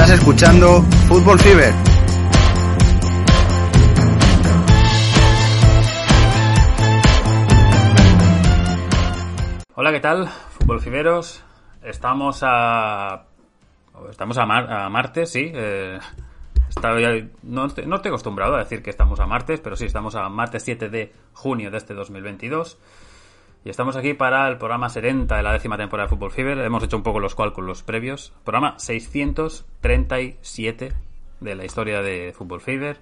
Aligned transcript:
Estás 0.00 0.16
escuchando 0.16 0.82
Fútbol 1.08 1.40
Fever. 1.40 1.74
Hola, 9.74 9.90
¿qué 9.90 9.98
tal? 9.98 10.28
Fútbol 10.28 10.80
Fiberos. 10.80 11.42
Estamos 11.82 12.42
a. 12.44 13.24
Estamos 14.08 14.38
a, 14.38 14.46
martes, 14.46 15.32
sí. 15.32 15.50
Eh, 15.52 15.98
no, 17.42 17.66
no, 17.66 17.66
estoy, 17.66 18.08
acostumbrado 18.10 18.54
a 18.54 18.60
decir 18.60 18.84
que 18.84 18.90
estamos 18.90 19.18
a 19.18 19.26
martes, 19.26 19.58
pero 19.58 19.74
sí, 19.74 19.86
estamos 19.86 20.14
a 20.14 20.28
martes 20.28 20.62
7 20.62 20.90
de 20.90 21.12
junio 21.32 21.72
de 21.72 21.76
este 21.76 21.94
2022. 21.94 22.78
Y 23.64 23.70
estamos 23.70 23.96
aquí 23.96 24.14
para 24.14 24.46
el 24.48 24.56
programa 24.56 24.88
70 24.88 25.36
de 25.36 25.42
la 25.42 25.52
décima 25.52 25.76
temporada 25.76 26.06
de 26.06 26.14
Fútbol 26.14 26.30
Fever. 26.30 26.58
Hemos 26.58 26.84
hecho 26.84 26.96
un 26.96 27.02
poco 27.02 27.18
los 27.18 27.34
cálculos 27.34 27.82
previos. 27.82 28.32
Programa 28.44 28.78
637 28.78 30.92
de 31.40 31.54
la 31.54 31.64
historia 31.64 32.00
de 32.00 32.32
Fútbol 32.32 32.60
Fever. 32.60 33.00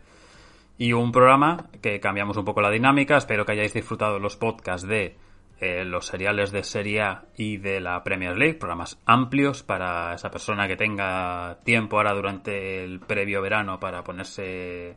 Y 0.79 0.95
un 0.95 1.13
programa 1.13 1.67
que 1.83 2.01
cambiamos 2.01 2.39
un 2.39 2.47
poco 2.47 2.63
la 2.63 2.71
dinámica. 2.71 3.19
Espero 3.19 3.45
que 3.45 3.53
hayáis 3.53 3.75
disfrutado 3.75 4.19
los 4.19 4.37
podcasts 4.37 4.89
de 4.89 5.19
eh, 5.61 5.85
los 5.85 6.07
seriales 6.07 6.53
de 6.53 6.65
Serie 6.65 7.03
A 7.03 7.27
y 7.37 7.59
de 7.59 7.81
la 7.81 8.03
Premier 8.03 8.35
League. 8.37 8.55
Programas 8.55 8.99
amplios 9.05 9.63
para 9.63 10.15
esa 10.15 10.31
persona 10.31 10.67
que 10.67 10.77
tenga 10.77 11.59
tiempo 11.65 11.99
ahora 11.99 12.15
durante 12.15 12.83
el 12.83 13.01
previo 13.01 13.43
verano 13.43 13.79
para 13.79 14.03
ponerse 14.03 14.97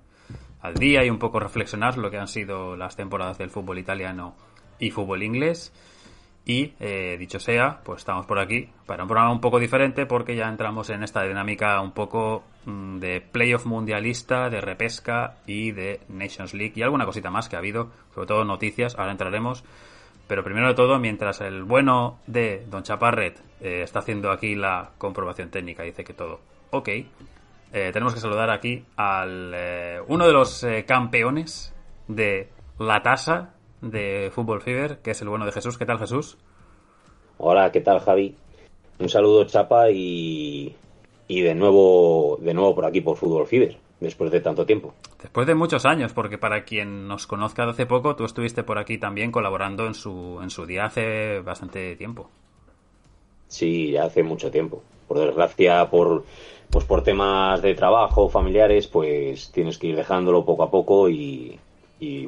al 0.62 0.76
día 0.76 1.04
y 1.04 1.10
un 1.10 1.20
poco 1.20 1.42
reflexionar 1.42 1.98
lo 1.98 2.10
que 2.10 2.18
han 2.18 2.30
sido 2.30 2.78
las 2.78 2.96
temporadas 2.96 3.38
del 3.38 3.50
fútbol 3.50 3.80
italiano 3.80 4.38
y 4.80 4.92
fútbol 4.92 5.24
inglés. 5.24 5.74
Y 6.46 6.74
eh, 6.80 7.16
dicho 7.20 7.40
sea, 7.40 7.82
pues 7.84 8.00
estamos 8.00 8.26
por 8.26 8.40
aquí 8.40 8.70
para 8.88 9.04
un 9.04 9.10
programa 9.10 9.32
un 9.32 9.40
poco 9.40 9.60
diferente 9.60 10.08
porque 10.08 10.36
ya 10.36 10.48
entramos 10.48 10.90
en 10.90 11.04
esta 11.04 11.22
dinámica 11.24 11.80
un 11.80 11.92
poco 11.92 12.44
mm, 12.66 12.98
de 12.98 13.22
playoff 13.22 13.68
mundialista, 13.68 14.50
de 14.50 14.60
repesca 14.60 15.36
y 15.46 15.72
de 15.74 16.00
Nations 16.10 16.56
League 16.56 16.74
y 16.76 16.82
alguna 16.82 17.06
cosita 17.06 17.30
más 17.30 17.50
que 17.50 17.56
ha 17.56 17.60
habido, 17.60 17.92
sobre 18.16 18.28
todo 18.28 18.46
noticias, 18.46 18.96
ahora 18.98 19.12
entraremos. 19.12 19.64
Pero 20.28 20.44
primero 20.44 20.70
de 20.70 20.74
todo, 20.74 20.98
mientras 20.98 21.42
el 21.42 21.64
bueno 21.64 22.20
de 22.26 22.66
Don 22.68 22.82
Chaparret 22.82 23.40
eh, 23.62 23.82
está 23.84 24.00
haciendo 24.00 24.32
aquí 24.32 24.56
la 24.56 24.92
comprobación 24.98 25.52
técnica, 25.52 25.84
dice 25.84 26.04
que 26.04 26.14
todo 26.14 26.40
ok, 26.72 26.88
eh, 26.88 27.06
tenemos 27.94 28.14
que 28.16 28.20
saludar 28.20 28.50
aquí 28.50 28.84
al 28.96 29.56
uno 30.08 30.26
de 30.26 30.34
los 30.34 30.66
campeones 30.88 31.76
de 32.08 32.50
la 32.80 33.04
tasa 33.04 33.54
de 33.82 34.32
Fútbol 34.34 34.62
Fever, 34.62 35.00
que 35.00 35.12
es 35.12 35.22
el 35.22 35.30
bueno 35.30 35.46
de 35.46 35.52
Jesús. 35.52 35.78
¿Qué 35.78 35.86
tal, 35.86 36.00
Jesús? 36.00 36.38
Hola, 37.38 37.72
¿qué 37.72 37.82
tal, 37.82 38.00
Javi? 38.00 38.36
Un 39.00 39.10
saludo, 39.10 39.46
Chapa, 39.46 39.90
y, 39.92 40.76
y 41.28 41.42
de 41.42 41.56
nuevo 41.56 42.38
de 42.42 42.54
nuevo 42.54 42.76
por 42.76 42.86
aquí 42.86 43.00
por 43.00 43.16
Fútbol 43.16 43.48
Fever, 43.48 43.78
después 44.02 44.30
de 44.32 44.42
tanto 44.42 44.66
tiempo. 44.66 44.94
Después 45.22 45.48
de 45.48 45.56
muchos 45.56 45.86
años, 45.86 46.12
porque 46.12 46.38
para 46.38 46.66
quien 46.66 47.08
nos 47.08 47.28
conozca 47.28 47.64
de 47.66 47.72
hace 47.72 47.86
poco, 47.86 48.16
tú 48.16 48.26
estuviste 48.26 48.64
por 48.64 48.78
aquí 48.78 48.98
también 48.98 49.32
colaborando 49.32 49.88
en 49.88 49.94
su, 49.94 50.40
en 50.42 50.50
su 50.50 50.66
día 50.66 50.86
hace 50.86 51.40
bastante 51.40 51.96
tiempo. 51.96 52.30
Sí, 53.48 53.92
ya 53.92 54.04
hace 54.04 54.22
mucho 54.22 54.52
tiempo. 54.52 54.84
Por 55.08 55.20
desgracia, 55.20 55.90
por, 55.90 56.26
pues 56.70 56.86
por 56.86 57.04
temas 57.04 57.62
de 57.62 57.74
trabajo, 57.74 58.30
familiares, 58.30 58.88
pues 58.88 59.52
tienes 59.52 59.78
que 59.78 59.88
ir 59.88 59.96
dejándolo 59.96 60.46
poco 60.46 60.64
a 60.64 60.70
poco 60.70 61.10
y 61.10 61.58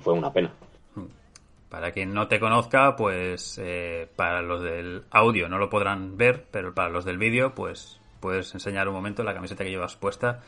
fue 0.01 0.13
una 0.13 0.31
pena. 0.31 0.51
Para 1.71 1.93
quien 1.93 2.13
no 2.13 2.27
te 2.27 2.37
conozca, 2.41 2.97
pues 2.97 3.57
eh, 3.63 4.09
para 4.17 4.41
los 4.41 4.61
del 4.61 5.05
audio 5.09 5.47
no 5.47 5.57
lo 5.57 5.69
podrán 5.69 6.17
ver, 6.17 6.45
pero 6.51 6.73
para 6.73 6.89
los 6.89 7.05
del 7.05 7.17
vídeo, 7.17 7.55
pues 7.55 8.01
puedes 8.19 8.53
enseñar 8.53 8.89
un 8.89 8.93
momento 8.93 9.23
la 9.23 9.33
camiseta 9.33 9.63
que 9.63 9.69
llevas 9.69 9.95
puesta, 9.95 10.41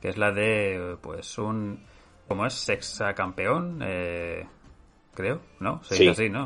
que 0.00 0.08
es 0.08 0.16
la 0.16 0.30
de, 0.30 0.96
pues, 1.00 1.38
un, 1.38 1.84
¿cómo 2.28 2.46
es? 2.46 2.54
Sexa 2.54 3.14
campeón, 3.14 3.80
eh, 3.82 4.46
creo, 5.12 5.40
¿no? 5.58 5.82
Se 5.82 5.96
dice 5.96 6.10
así, 6.10 6.30
¿no? 6.30 6.44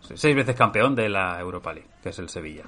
Seis 0.00 0.34
veces 0.34 0.56
campeón 0.56 0.94
de 0.94 1.10
la 1.10 1.38
Europa 1.38 1.74
League, 1.74 1.90
que 2.02 2.08
es 2.08 2.18
el 2.18 2.30
Sevilla. 2.30 2.64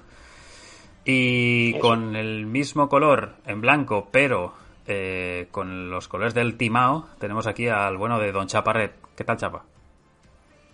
Y 1.06 1.78
con 1.78 2.14
el 2.16 2.44
mismo 2.44 2.91
color 2.91 3.37
en 3.47 3.62
blanco, 3.62 4.10
pero 4.12 4.53
eh, 4.87 5.48
con 5.50 5.88
los 5.88 6.06
colores 6.06 6.34
del 6.34 6.58
Timao, 6.58 7.08
tenemos 7.19 7.47
aquí 7.47 7.66
al 7.66 7.97
bueno 7.97 8.19
de 8.19 8.31
Don 8.31 8.47
Chaparret. 8.47 8.93
¿Qué 9.16 9.25
tal, 9.25 9.38
Chapa? 9.38 9.64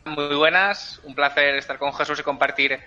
Muy 0.04 0.34
buenas, 0.34 1.00
un 1.04 1.14
placer 1.14 1.54
estar 1.56 1.78
con 1.78 1.92
Jesús 1.92 2.18
y 2.20 2.22
compartir 2.22 2.78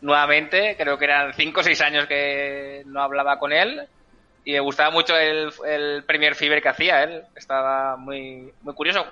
nuevamente. 0.00 0.76
Creo 0.76 0.98
que 0.98 1.06
eran 1.06 1.32
5 1.32 1.60
o 1.60 1.62
6 1.62 1.80
años 1.80 2.06
que 2.06 2.82
no 2.86 3.00
hablaba 3.00 3.38
con 3.38 3.52
él 3.52 3.88
y 4.44 4.52
me 4.52 4.60
gustaba 4.60 4.90
mucho 4.90 5.16
el, 5.16 5.52
el 5.66 6.04
Premier 6.04 6.34
Fever 6.34 6.60
que 6.60 6.68
hacía 6.68 7.04
él. 7.04 7.22
Estaba 7.36 7.96
muy, 7.96 8.52
muy 8.62 8.74
curioso. 8.74 9.04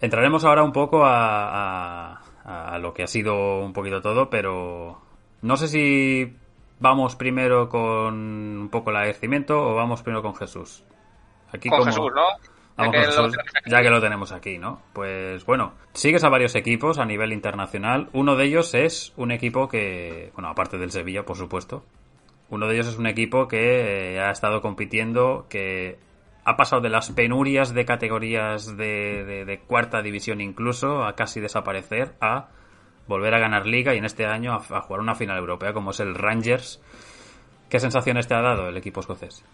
Entraremos 0.00 0.44
ahora 0.44 0.62
un 0.62 0.72
poco 0.72 1.04
a, 1.04 2.20
a, 2.44 2.78
lo 2.78 2.92
que 2.94 3.04
ha 3.04 3.06
sido 3.06 3.60
un 3.60 3.72
poquito 3.72 4.02
todo, 4.02 4.28
pero 4.28 5.00
no 5.42 5.56
sé 5.56 5.68
si 5.68 6.36
vamos 6.80 7.16
primero 7.16 7.68
con 7.68 8.14
un 8.14 8.68
poco 8.70 8.90
el 8.90 8.96
agradecimiento 8.96 9.58
o 9.58 9.74
vamos 9.74 10.02
primero 10.02 10.22
con 10.22 10.34
Jesús. 10.34 10.84
Aquí 11.52 11.68
con 11.68 11.84
Jesús, 11.84 12.10
¿no? 12.14 12.53
Ya 12.76 13.82
que 13.82 13.90
lo 13.90 14.00
tenemos 14.00 14.32
aquí, 14.32 14.58
¿no? 14.58 14.82
Pues 14.92 15.44
bueno, 15.46 15.74
sigues 15.92 16.24
a 16.24 16.28
varios 16.28 16.54
equipos 16.54 16.98
a 16.98 17.04
nivel 17.04 17.32
internacional. 17.32 18.08
Uno 18.12 18.36
de 18.36 18.46
ellos 18.46 18.74
es 18.74 19.12
un 19.16 19.30
equipo 19.30 19.68
que, 19.68 20.30
bueno, 20.34 20.48
aparte 20.48 20.78
del 20.78 20.90
Sevilla, 20.90 21.24
por 21.24 21.36
supuesto, 21.36 21.84
uno 22.50 22.66
de 22.66 22.74
ellos 22.74 22.88
es 22.88 22.98
un 22.98 23.06
equipo 23.06 23.48
que 23.48 24.14
eh, 24.14 24.20
ha 24.20 24.30
estado 24.30 24.60
compitiendo, 24.60 25.46
que 25.48 25.98
ha 26.44 26.56
pasado 26.56 26.82
de 26.82 26.90
las 26.90 27.10
penurias 27.10 27.72
de 27.72 27.84
categorías 27.84 28.76
de, 28.76 29.60
cuarta 29.66 30.02
división 30.02 30.40
incluso 30.40 31.04
a 31.04 31.14
casi 31.14 31.40
desaparecer, 31.40 32.14
a 32.20 32.48
volver 33.06 33.34
a 33.34 33.38
ganar 33.38 33.66
liga 33.66 33.94
y 33.94 33.98
en 33.98 34.04
este 34.04 34.26
año 34.26 34.52
a 34.52 34.80
jugar 34.80 35.00
una 35.00 35.14
final 35.14 35.38
europea 35.38 35.72
como 35.72 35.92
es 35.92 36.00
el 36.00 36.14
Rangers. 36.14 36.82
¿Qué 37.68 37.80
sensaciones 37.80 38.28
te 38.28 38.34
ha 38.34 38.42
dado 38.42 38.68
el 38.68 38.76
equipo 38.76 39.00
escocés? 39.00 39.44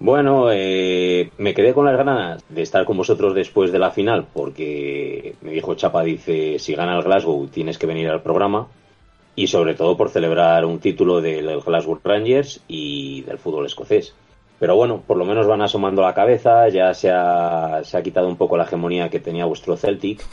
Bueno, 0.00 0.50
eh, 0.50 1.30
me 1.38 1.54
quedé 1.54 1.72
con 1.72 1.86
las 1.86 1.96
ganas 1.96 2.44
de 2.48 2.62
estar 2.62 2.84
con 2.84 2.96
vosotros 2.96 3.34
después 3.34 3.70
de 3.70 3.78
la 3.78 3.90
final 3.90 4.26
porque 4.32 5.36
me 5.40 5.52
dijo 5.52 5.74
Chapa, 5.76 6.02
dice, 6.02 6.58
si 6.58 6.74
gana 6.74 6.96
el 6.96 7.04
Glasgow 7.04 7.46
tienes 7.46 7.78
que 7.78 7.86
venir 7.86 8.08
al 8.08 8.22
programa 8.22 8.66
y 9.36 9.46
sobre 9.46 9.74
todo 9.74 9.96
por 9.96 10.10
celebrar 10.10 10.64
un 10.64 10.80
título 10.80 11.20
del 11.20 11.60
Glasgow 11.60 12.00
Rangers 12.02 12.60
y 12.68 13.22
del 13.22 13.38
fútbol 13.38 13.66
escocés. 13.66 14.14
Pero 14.58 14.76
bueno, 14.76 15.02
por 15.06 15.16
lo 15.16 15.24
menos 15.24 15.46
van 15.46 15.62
asomando 15.62 16.02
la 16.02 16.14
cabeza, 16.14 16.68
ya 16.68 16.92
se 16.94 17.10
ha, 17.10 17.82
se 17.84 17.96
ha 17.96 18.02
quitado 18.02 18.28
un 18.28 18.36
poco 18.36 18.56
la 18.56 18.64
hegemonía 18.64 19.10
que 19.10 19.20
tenía 19.20 19.44
vuestro 19.44 19.76
Celtic, 19.76 20.24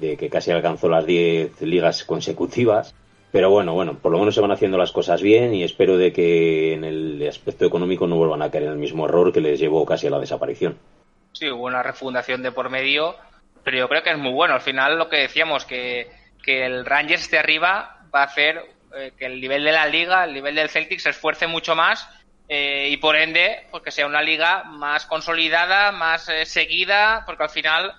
de 0.00 0.16
que 0.16 0.28
casi 0.28 0.50
alcanzó 0.50 0.88
las 0.88 1.06
10 1.06 1.62
ligas 1.62 2.04
consecutivas 2.04 2.94
pero 3.32 3.50
bueno, 3.50 3.74
bueno, 3.74 3.98
por 3.98 4.12
lo 4.12 4.18
menos 4.18 4.34
se 4.34 4.40
van 4.40 4.52
haciendo 4.52 4.78
las 4.78 4.92
cosas 4.92 5.22
bien 5.22 5.54
y 5.54 5.62
espero 5.62 5.96
de 5.96 6.12
que 6.12 6.74
en 6.74 6.84
el 6.84 7.26
aspecto 7.28 7.66
económico 7.66 8.06
no 8.06 8.16
vuelvan 8.16 8.42
a 8.42 8.50
caer 8.50 8.64
en 8.64 8.70
el 8.70 8.78
mismo 8.78 9.06
error 9.06 9.32
que 9.32 9.40
les 9.40 9.58
llevó 9.58 9.84
casi 9.84 10.06
a 10.06 10.10
la 10.10 10.20
desaparición. 10.20 10.78
Sí, 11.32 11.50
hubo 11.50 11.64
una 11.64 11.82
refundación 11.82 12.42
de 12.42 12.52
por 12.52 12.70
medio, 12.70 13.14
pero 13.62 13.76
yo 13.78 13.88
creo 13.88 14.02
que 14.02 14.10
es 14.10 14.18
muy 14.18 14.32
bueno. 14.32 14.54
Al 14.54 14.60
final 14.60 14.96
lo 14.96 15.08
que 15.08 15.18
decíamos, 15.18 15.64
que, 15.64 16.08
que 16.42 16.64
el 16.64 16.86
Rangers 16.86 17.30
de 17.30 17.38
arriba 17.38 18.06
va 18.14 18.22
a 18.22 18.26
hacer 18.26 18.64
eh, 18.96 19.12
que 19.18 19.26
el 19.26 19.40
nivel 19.40 19.64
de 19.64 19.72
la 19.72 19.86
liga, 19.86 20.24
el 20.24 20.32
nivel 20.32 20.54
del 20.54 20.70
Celtic 20.70 21.00
se 21.00 21.10
esfuerce 21.10 21.46
mucho 21.46 21.74
más 21.74 22.08
eh, 22.48 22.88
y 22.90 22.96
por 22.98 23.16
ende, 23.16 23.66
pues 23.70 23.82
que 23.82 23.90
sea 23.90 24.06
una 24.06 24.22
liga 24.22 24.64
más 24.64 25.04
consolidada, 25.04 25.90
más 25.92 26.28
eh, 26.28 26.46
seguida, 26.46 27.24
porque 27.26 27.42
al 27.42 27.50
final 27.50 27.92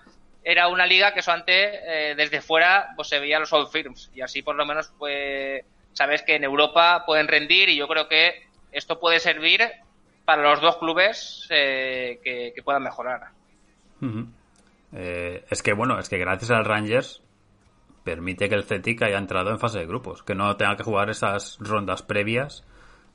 era 0.49 0.69
una 0.69 0.85
liga 0.85 1.13
que 1.13 1.19
eso 1.19 1.33
antes, 1.33 1.73
eh, 1.85 2.13
desde 2.15 2.39
fuera, 2.39 2.93
pues 2.95 3.09
se 3.09 3.19
veía 3.19 3.37
los 3.37 3.51
old 3.51 3.67
firms. 3.69 4.09
Y 4.13 4.21
así 4.21 4.41
por 4.41 4.55
lo 4.55 4.65
menos, 4.65 4.93
pues, 4.97 5.65
sabes 5.91 6.21
que 6.21 6.35
en 6.35 6.45
Europa 6.45 7.03
pueden 7.05 7.27
rendir 7.27 7.67
y 7.67 7.75
yo 7.75 7.85
creo 7.89 8.07
que 8.07 8.47
esto 8.71 8.97
puede 8.97 9.19
servir 9.19 9.61
para 10.23 10.43
los 10.43 10.61
dos 10.61 10.77
clubes 10.77 11.45
eh, 11.49 12.21
que, 12.23 12.53
puedan 12.63 12.81
mejorar. 12.83 13.23
Eh, 14.93 15.43
es 15.49 15.61
que, 15.61 15.73
bueno, 15.73 15.99
es 15.99 16.07
que 16.07 16.17
gracias 16.17 16.51
al 16.51 16.63
Rangers 16.63 17.21
permite 18.05 18.47
que 18.47 18.55
el 18.55 18.63
Celtic 18.63 19.03
haya 19.03 19.17
entrado 19.17 19.49
en 19.49 19.59
fase 19.59 19.79
de 19.79 19.85
grupos, 19.85 20.23
que 20.23 20.33
no 20.33 20.55
tenga 20.55 20.77
que 20.77 20.83
jugar 20.83 21.09
esas 21.09 21.57
rondas 21.59 22.03
previas 22.03 22.63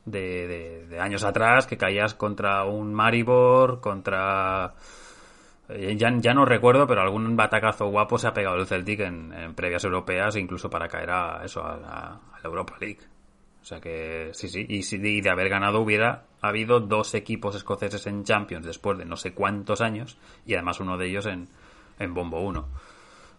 de, 0.04 0.84
de 0.86 1.00
años 1.00 1.24
atrás, 1.24 1.66
que 1.66 1.78
caías 1.78 2.12
contra 2.12 2.64
un 2.64 2.92
Maribor, 2.92 3.80
contra 3.80 4.74
ya, 5.68 6.12
ya, 6.18 6.34
no 6.34 6.44
recuerdo, 6.44 6.86
pero 6.86 7.00
algún 7.00 7.36
batacazo 7.36 7.86
guapo 7.86 8.18
se 8.18 8.28
ha 8.28 8.34
pegado 8.34 8.56
el 8.56 8.66
Celtic 8.66 9.00
en, 9.00 9.54
previas 9.54 9.84
europeas, 9.84 10.36
incluso 10.36 10.68
para 10.68 10.88
caer 10.88 11.10
a 11.10 11.42
eso, 11.44 11.62
a, 11.64 12.20
la 12.42 12.48
Europa 12.48 12.74
League. 12.80 13.00
O 13.60 13.64
sea 13.64 13.80
que 13.80 14.30
sí, 14.32 14.48
sí. 14.48 14.66
Y 14.68 15.20
de 15.20 15.30
haber 15.30 15.48
ganado 15.48 15.80
hubiera 15.80 16.24
habido 16.40 16.80
dos 16.80 17.14
equipos 17.14 17.54
escoceses 17.54 18.06
en 18.08 18.24
Champions 18.24 18.66
después 18.66 18.98
de 18.98 19.04
no 19.04 19.16
sé 19.16 19.32
cuántos 19.32 19.80
años, 19.80 20.18
y 20.44 20.54
además 20.54 20.80
uno 20.80 20.98
de 20.98 21.06
ellos 21.06 21.26
en, 21.26 21.48
en 21.98 22.12
Bombo 22.12 22.40
1. 22.40 22.68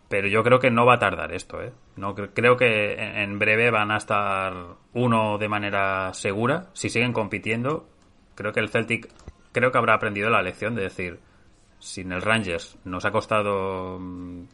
Pero 0.08 0.28
yo 0.28 0.44
creo 0.44 0.60
que 0.60 0.72
no 0.72 0.86
va 0.86 0.96
a 0.96 1.00
tardar 1.00 1.34
esto, 1.34 1.62
¿eh? 1.62 1.74
No, 1.96 2.14
creo 2.14 2.56
que 2.56 2.94
en 2.94 3.40
breve 3.40 3.72
van 3.72 3.92
a 3.92 3.98
estar 3.98 4.54
uno 4.94 5.38
de 5.38 5.50
manera 5.50 6.14
segura, 6.14 6.68
si 6.74 6.90
siguen 6.90 7.14
compitiendo, 7.14 7.88
creo 8.36 8.54
que 8.54 8.60
el 8.60 8.70
Celtic 8.70 9.10
creo 9.52 9.72
que 9.72 9.78
habrá 9.78 9.96
aprendido 9.96 10.30
la 10.30 10.42
lección 10.42 10.76
de 10.76 10.84
decir, 10.84 11.20
sin 11.84 12.14
el 12.14 12.22
Rangers 12.22 12.78
nos 12.86 13.04
ha 13.04 13.12
costado 13.12 14.00
mm, 14.00 14.46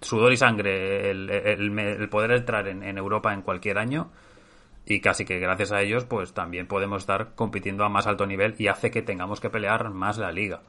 sudor 0.00 0.32
y 0.32 0.36
sangre 0.38 1.10
el, 1.10 2.08
poder 2.10 2.30
entrar 2.32 2.68
en, 2.68 2.96
Europa 2.96 3.34
en 3.34 3.42
cualquier 3.42 3.76
año 3.76 4.10
y 4.86 5.02
casi 5.02 5.26
que 5.26 5.38
gracias 5.38 5.72
a 5.72 5.82
ellos 5.82 6.06
pues 6.06 6.32
también 6.32 6.66
podemos 6.66 7.02
estar 7.02 7.34
compitiendo 7.34 7.84
a 7.84 7.90
más 7.90 8.06
alto 8.06 8.24
nivel 8.24 8.54
y 8.56 8.68
hace 8.68 8.90
que 8.90 9.02
tengamos 9.02 9.40
que 9.40 9.50
pelear 9.50 9.90
más 9.90 10.16
la 10.16 10.32
liga. 10.32 10.62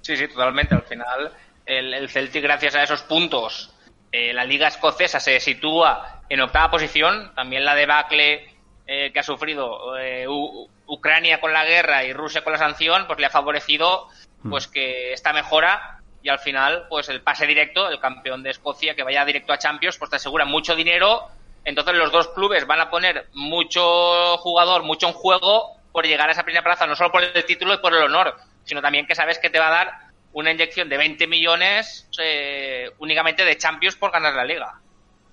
Sí, 0.00 0.16
sí, 0.16 0.26
totalmente. 0.26 0.74
Al 0.74 0.82
final 0.82 1.32
el, 1.64 2.08
Celtic 2.08 2.42
gracias 2.42 2.74
a 2.74 2.82
esos 2.82 3.02
puntos 3.02 3.72
eh, 4.10 4.32
la 4.32 4.44
liga 4.44 4.66
escocesa 4.66 5.20
se 5.20 5.38
sitúa 5.38 6.22
en 6.28 6.40
octava 6.40 6.72
posición, 6.72 7.32
también 7.36 7.64
la 7.64 7.76
debacle 7.76 8.57
eh, 8.90 9.12
que 9.12 9.18
ha 9.18 9.22
sufrido 9.22 9.98
eh, 9.98 10.26
Ucrania 10.86 11.40
con 11.40 11.52
la 11.52 11.66
guerra 11.66 12.04
y 12.04 12.14
Rusia 12.14 12.42
con 12.42 12.54
la 12.54 12.58
sanción, 12.58 13.06
pues 13.06 13.18
le 13.18 13.26
ha 13.26 13.30
favorecido 13.30 14.08
hmm. 14.44 14.48
pues 14.48 14.66
que 14.66 15.12
esta 15.12 15.34
mejora 15.34 16.00
y 16.22 16.30
al 16.30 16.38
final 16.38 16.86
pues 16.88 17.10
el 17.10 17.20
pase 17.20 17.46
directo, 17.46 17.90
el 17.90 18.00
campeón 18.00 18.42
de 18.42 18.48
Escocia 18.48 18.94
que 18.94 19.02
vaya 19.02 19.26
directo 19.26 19.52
a 19.52 19.58
Champions, 19.58 19.98
pues 19.98 20.08
te 20.08 20.16
asegura 20.16 20.46
mucho 20.46 20.74
dinero, 20.74 21.28
entonces 21.66 21.96
los 21.96 22.10
dos 22.10 22.28
clubes 22.28 22.66
van 22.66 22.80
a 22.80 22.88
poner 22.88 23.26
mucho 23.34 24.38
jugador, 24.38 24.84
mucho 24.84 25.06
en 25.06 25.12
juego 25.12 25.76
por 25.92 26.06
llegar 26.06 26.30
a 26.30 26.32
esa 26.32 26.44
primera 26.44 26.64
plaza, 26.64 26.86
no 26.86 26.96
solo 26.96 27.12
por 27.12 27.22
el 27.22 27.44
título 27.44 27.74
y 27.74 27.78
por 27.78 27.94
el 27.94 28.02
honor, 28.02 28.36
sino 28.64 28.80
también 28.80 29.06
que 29.06 29.14
sabes 29.14 29.38
que 29.38 29.50
te 29.50 29.58
va 29.58 29.68
a 29.68 29.84
dar 29.84 29.92
una 30.32 30.50
inyección 30.50 30.88
de 30.88 30.96
20 30.96 31.26
millones 31.26 32.08
eh, 32.18 32.90
únicamente 33.00 33.44
de 33.44 33.58
Champions 33.58 33.96
por 33.96 34.12
ganar 34.12 34.32
la 34.32 34.46
liga. 34.46 34.80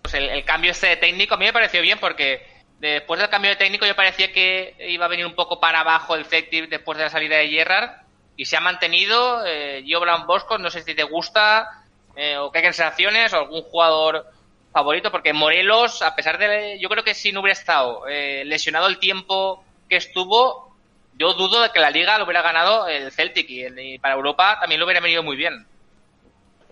Pues 0.01 0.13
el, 0.15 0.29
el, 0.29 0.43
cambio 0.43 0.71
este 0.71 0.87
de 0.87 0.97
técnico 0.97 1.35
a 1.35 1.37
mí 1.37 1.45
me 1.45 1.53
pareció 1.53 1.81
bien 1.81 1.99
porque 1.99 2.54
Después 2.79 3.19
del 3.19 3.29
cambio 3.29 3.51
de 3.51 3.55
técnico 3.55 3.85
yo 3.85 3.95
parecía 3.95 4.31
que 4.31 4.75
iba 4.89 5.05
a 5.05 5.09
venir 5.09 5.25
un 5.25 5.35
poco 5.35 5.59
para 5.59 5.79
abajo 5.79 6.15
el 6.15 6.25
Celtic 6.25 6.69
después 6.69 6.97
de 6.97 7.05
la 7.05 7.09
salida 7.09 7.37
de 7.37 7.47
Gerrard 7.47 7.89
y 8.35 8.45
se 8.45 8.57
ha 8.57 8.59
mantenido. 8.59 9.45
Eh, 9.45 9.83
yo, 9.85 9.99
Brown 10.01 10.27
Bosco, 10.27 10.57
no 10.57 10.69
sé 10.69 10.81
si 10.81 10.93
te 10.93 11.03
gusta 11.03 11.83
eh, 12.15 12.37
o 12.37 12.51
qué 12.51 12.61
sensaciones 12.61 13.33
o 13.33 13.37
algún 13.37 13.61
jugador 13.63 14.25
favorito, 14.73 15.09
porque 15.09 15.31
Morelos, 15.31 16.01
a 16.01 16.15
pesar 16.15 16.37
de. 16.37 16.77
Yo 16.79 16.89
creo 16.89 17.03
que 17.03 17.13
si 17.13 17.31
no 17.31 17.39
hubiera 17.39 17.57
estado 17.57 18.07
eh, 18.09 18.43
lesionado 18.45 18.87
el 18.87 18.99
tiempo 18.99 19.63
que 19.87 19.95
estuvo, 19.95 20.75
yo 21.17 21.33
dudo 21.33 21.61
de 21.61 21.69
que 21.69 21.79
la 21.79 21.91
liga 21.91 22.17
lo 22.17 22.25
hubiera 22.25 22.41
ganado 22.41 22.89
el 22.89 23.09
Celtic 23.11 23.49
y, 23.49 23.67
y 23.67 23.99
para 23.99 24.15
Europa 24.15 24.57
también 24.59 24.79
lo 24.79 24.85
hubiera 24.85 24.99
venido 24.99 25.23
muy 25.23 25.37
bien. 25.37 25.65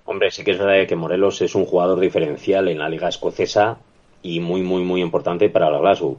Hombre, 0.06 0.31
sí 0.31 0.44
que 0.44 0.51
es 0.51 0.59
verdad 0.59 0.85
que 0.85 0.97
Morelos 0.97 1.41
es 1.41 1.56
un 1.56 1.65
jugador 1.65 2.01
diferencial 2.01 2.67
en 2.67 2.79
la 2.79 2.89
liga 2.89 3.07
escocesa 3.07 3.77
y 4.23 4.39
muy, 4.39 4.63
muy, 4.63 4.83
muy 4.83 5.01
importante 5.01 5.49
para 5.49 5.69
la 5.69 5.77
Glasgow. 5.77 6.17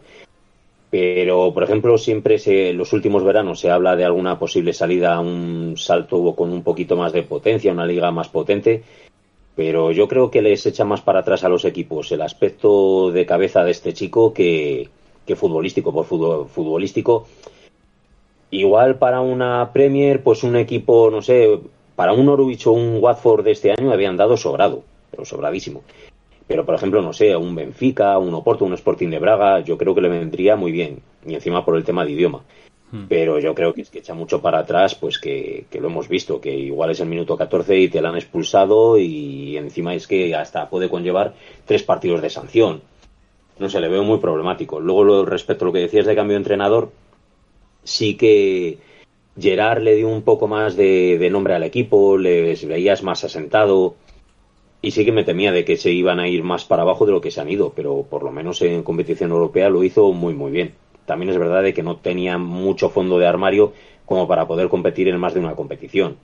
Pero, 0.90 1.52
por 1.52 1.64
ejemplo, 1.64 1.98
siempre 1.98 2.38
se, 2.38 2.72
los 2.72 2.92
últimos 2.92 3.24
veranos 3.24 3.58
se 3.58 3.70
habla 3.70 3.96
de 3.96 4.04
alguna 4.04 4.38
posible 4.38 4.72
salida 4.72 5.14
a 5.14 5.20
un 5.20 5.74
salto 5.76 6.36
con 6.36 6.52
un 6.52 6.62
poquito 6.62 6.94
más 6.94 7.12
de 7.12 7.24
potencia, 7.24 7.72
una 7.72 7.86
liga 7.86 8.12
más 8.12 8.28
potente. 8.28 8.84
Pero 9.56 9.90
yo 9.90 10.06
creo 10.06 10.30
que 10.30 10.42
les 10.42 10.64
echa 10.66 10.84
más 10.84 11.00
para 11.00 11.20
atrás 11.20 11.42
a 11.42 11.48
los 11.48 11.64
equipos 11.64 12.12
el 12.12 12.22
aspecto 12.22 13.10
de 13.10 13.26
cabeza 13.26 13.64
de 13.64 13.72
este 13.72 13.92
chico 13.92 14.32
que, 14.32 14.88
que 15.26 15.34
futbolístico 15.34 15.92
por 15.92 16.04
futbolístico. 16.04 17.26
Igual 18.50 18.96
para 18.98 19.20
una 19.20 19.72
Premier, 19.72 20.22
pues 20.22 20.44
un 20.44 20.54
equipo, 20.54 21.10
no 21.10 21.22
sé, 21.22 21.58
para 21.96 22.12
un 22.12 22.26
Norwich 22.26 22.68
o 22.68 22.72
un 22.72 23.02
Watford 23.02 23.44
de 23.44 23.52
este 23.52 23.72
año 23.72 23.92
habían 23.92 24.16
dado 24.16 24.36
sobrado, 24.36 24.84
pero 25.10 25.24
sobradísimo. 25.24 25.82
Pero, 26.46 26.66
por 26.66 26.74
ejemplo, 26.74 27.00
no 27.00 27.12
sé, 27.12 27.36
un 27.36 27.54
Benfica, 27.54 28.18
un 28.18 28.34
Oporto, 28.34 28.64
un 28.64 28.74
Sporting 28.74 29.08
de 29.08 29.18
Braga, 29.18 29.60
yo 29.60 29.78
creo 29.78 29.94
que 29.94 30.02
le 30.02 30.08
vendría 30.08 30.56
muy 30.56 30.72
bien. 30.72 31.00
Y 31.26 31.34
encima 31.34 31.64
por 31.64 31.76
el 31.76 31.84
tema 31.84 32.04
de 32.04 32.12
idioma. 32.12 32.42
Hmm. 32.92 33.06
Pero 33.08 33.38
yo 33.38 33.54
creo 33.54 33.72
que 33.72 33.80
es 33.80 33.90
que 33.90 34.00
echa 34.00 34.14
mucho 34.14 34.42
para 34.42 34.58
atrás, 34.58 34.94
pues 34.94 35.18
que, 35.18 35.66
lo 35.72 35.88
hemos 35.88 36.08
visto, 36.08 36.40
que 36.40 36.54
igual 36.54 36.90
es 36.90 37.00
el 37.00 37.08
minuto 37.08 37.36
14 37.36 37.78
y 37.78 37.88
te 37.88 38.02
la 38.02 38.10
han 38.10 38.16
expulsado 38.16 38.98
y 38.98 39.56
encima 39.56 39.94
es 39.94 40.06
que 40.06 40.34
hasta 40.34 40.68
puede 40.68 40.90
conllevar 40.90 41.34
tres 41.64 41.82
partidos 41.82 42.20
de 42.20 42.30
sanción. 42.30 42.82
No 43.58 43.70
sé, 43.70 43.80
le 43.80 43.88
veo 43.88 44.04
muy 44.04 44.18
problemático. 44.18 44.80
Luego, 44.80 45.24
respecto 45.24 45.64
a 45.64 45.66
lo 45.66 45.72
que 45.72 45.80
decías 45.80 46.06
de 46.06 46.14
cambio 46.14 46.34
de 46.34 46.42
entrenador, 46.42 46.92
sí 47.84 48.16
que 48.16 48.78
Gerard 49.38 49.82
le 49.82 49.94
dio 49.94 50.08
un 50.08 50.22
poco 50.22 50.46
más 50.46 50.76
de, 50.76 51.16
de 51.18 51.30
nombre 51.30 51.54
al 51.54 51.62
equipo, 51.62 52.18
les 52.18 52.66
veías 52.66 53.02
más 53.02 53.24
asentado 53.24 53.94
y 54.84 54.90
sí 54.90 55.06
que 55.06 55.12
me 55.12 55.24
temía 55.24 55.50
de 55.50 55.64
que 55.64 55.78
se 55.78 55.90
iban 55.90 56.20
a 56.20 56.28
ir 56.28 56.42
más 56.42 56.66
para 56.66 56.82
abajo 56.82 57.06
de 57.06 57.12
lo 57.12 57.22
que 57.22 57.30
se 57.30 57.40
han 57.40 57.48
ido, 57.48 57.72
pero 57.74 58.02
por 58.02 58.22
lo 58.22 58.30
menos 58.30 58.60
en 58.60 58.82
competición 58.82 59.30
europea 59.30 59.70
lo 59.70 59.82
hizo 59.82 60.12
muy 60.12 60.34
muy 60.34 60.52
bien. 60.52 60.74
También 61.06 61.30
es 61.30 61.38
verdad 61.38 61.62
de 61.62 61.72
que 61.72 61.82
no 61.82 61.96
tenía 61.96 62.36
mucho 62.36 62.90
fondo 62.90 63.18
de 63.18 63.26
armario 63.26 63.72
como 64.04 64.28
para 64.28 64.46
poder 64.46 64.68
competir 64.68 65.08
en 65.08 65.18
más 65.18 65.32
de 65.32 65.40
una 65.40 65.54
competición. 65.54 66.18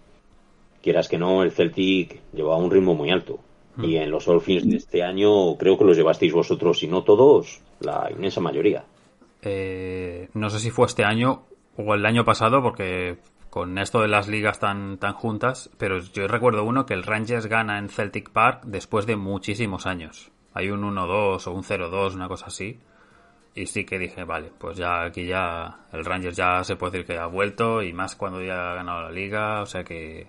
Quieras 0.83 1.09
que 1.09 1.17
no, 1.17 1.43
el 1.43 1.53
Celtic 1.53 2.21
llevaba 2.35 2.59
un 2.59 2.71
ritmo 2.71 2.95
muy 2.95 3.11
alto. 3.11 3.39
Mm. 3.77 3.85
Y 3.85 3.97
en 3.97 4.11
los 4.11 4.29
All-Fins 4.29 4.69
de 4.69 4.77
este 4.77 5.03
año 5.03 5.57
creo 5.57 5.79
que 5.79 5.85
los 5.85 5.97
llevasteis 5.97 6.33
vosotros, 6.33 6.83
y 6.83 6.89
no 6.89 7.03
todos, 7.03 7.63
la 7.81 8.09
inmensa 8.11 8.41
mayoría. 8.41 8.85
Eh, 9.43 10.29
no 10.35 10.51
sé 10.51 10.59
si 10.59 10.71
fue 10.71 10.87
este 10.87 11.05
año 11.05 11.45
o 11.77 11.95
el 11.95 12.05
año 12.05 12.27
pasado, 12.27 12.63
porque 12.63 13.17
con 13.51 13.77
esto 13.79 14.01
de 14.01 14.09
las 14.09 14.29
ligas 14.29 14.61
tan, 14.61 14.97
tan 14.99 15.13
juntas, 15.13 15.71
pero 15.77 15.99
yo 15.99 16.29
recuerdo 16.29 16.65
uno 16.65 16.87
que 16.87 16.95
el 16.95 17.03
Rangers 17.03 17.47
gana 17.47 17.79
en 17.79 17.89
Celtic 17.89 18.31
Park 18.31 18.63
después 18.65 19.07
de 19.07 19.17
muchísimos 19.17 19.87
años. 19.87 20.31
Hay 20.55 20.71
un 20.71 20.83
1-2 20.83 21.47
o 21.47 21.53
un 21.53 21.65
0-2, 21.65 22.15
una 22.15 22.29
cosa 22.29 22.47
así. 22.47 22.79
Y 23.55 23.67
sí 23.67 23.85
que 23.85 23.99
dije, 23.99 24.23
vale, 24.23 24.53
pues 24.57 24.77
ya 24.77 25.03
aquí 25.03 25.27
ya 25.27 25.81
el 25.93 26.05
Rangers 26.05 26.37
ya 26.37 26.63
se 26.63 26.77
puede 26.77 26.93
decir 26.93 27.07
que 27.07 27.19
ha 27.19 27.27
vuelto 27.27 27.83
y 27.83 27.93
más 27.93 28.15
cuando 28.15 28.41
ya 28.41 28.71
ha 28.71 28.75
ganado 28.77 29.03
la 29.03 29.11
liga, 29.11 29.63
o 29.63 29.67
sea 29.67 29.83
que... 29.83 30.29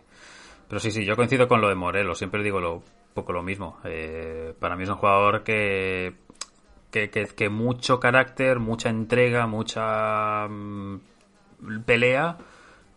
Pero 0.68 0.80
sí, 0.80 0.90
sí, 0.90 1.06
yo 1.06 1.16
coincido 1.16 1.48
con 1.48 1.62
lo 1.62 1.70
de 1.70 1.76
Morelos, 1.76 2.18
siempre 2.18 2.42
digo 2.42 2.60
lo 2.60 2.82
poco 3.14 3.34
lo 3.34 3.44
mismo. 3.44 3.78
Eh, 3.84 4.56
para 4.60 4.76
mí 4.76 4.84
es 4.84 4.90
un 4.90 4.96
jugador 4.96 5.44
que, 5.44 6.16
que, 6.90 7.10
que, 7.10 7.50
mucho 7.50 8.00
carácter, 8.00 8.60
mucha 8.60 8.90
entrega, 8.90 9.46
mucha 9.48 10.48
mm, 10.48 11.00
pelea 11.86 12.38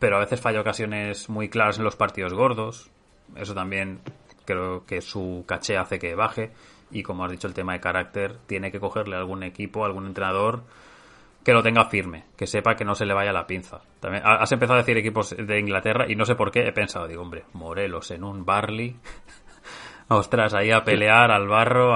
pero 0.04 0.16
a 0.16 0.20
veces 0.20 0.38
falla 0.38 0.60
ocasiones 0.60 1.30
muy 1.30 1.48
claras 1.48 1.78
en 1.78 1.84
los 1.84 1.96
partidos 1.96 2.34
gordos. 2.34 2.90
Eso 3.36 3.54
también 3.54 4.00
creo 4.44 4.84
que 4.84 5.00
su 5.00 5.46
caché 5.48 5.78
hace 5.78 5.98
que 5.98 6.14
baje. 6.14 6.52
Y 6.90 7.02
como 7.02 7.24
has 7.24 7.30
dicho, 7.30 7.46
el 7.46 7.54
tema 7.54 7.72
de 7.72 7.80
carácter, 7.80 8.36
tiene 8.46 8.70
que 8.70 8.78
cogerle 8.78 9.16
algún 9.16 9.42
equipo, 9.42 9.82
algún 9.82 10.04
entrenador 10.04 10.64
que 11.42 11.54
lo 11.54 11.62
tenga 11.62 11.86
firme, 11.86 12.26
que 12.36 12.46
sepa 12.46 12.76
que 12.76 12.84
no 12.84 12.94
se 12.94 13.06
le 13.06 13.14
vaya 13.14 13.32
la 13.32 13.46
pinza. 13.46 13.80
También 13.98 14.22
has 14.26 14.52
empezado 14.52 14.74
a 14.74 14.82
decir 14.82 14.98
equipos 14.98 15.34
de 15.38 15.58
Inglaterra 15.58 16.04
y 16.06 16.16
no 16.16 16.26
sé 16.26 16.34
por 16.34 16.50
qué 16.50 16.68
he 16.68 16.72
pensado, 16.72 17.08
digo, 17.08 17.22
hombre, 17.22 17.44
Morelos 17.54 18.10
en 18.10 18.24
un 18.24 18.44
Barley. 18.44 18.96
Ostras, 20.08 20.52
ahí 20.52 20.70
a 20.70 20.84
pelear 20.84 21.30
al 21.30 21.48
barro 21.48 21.94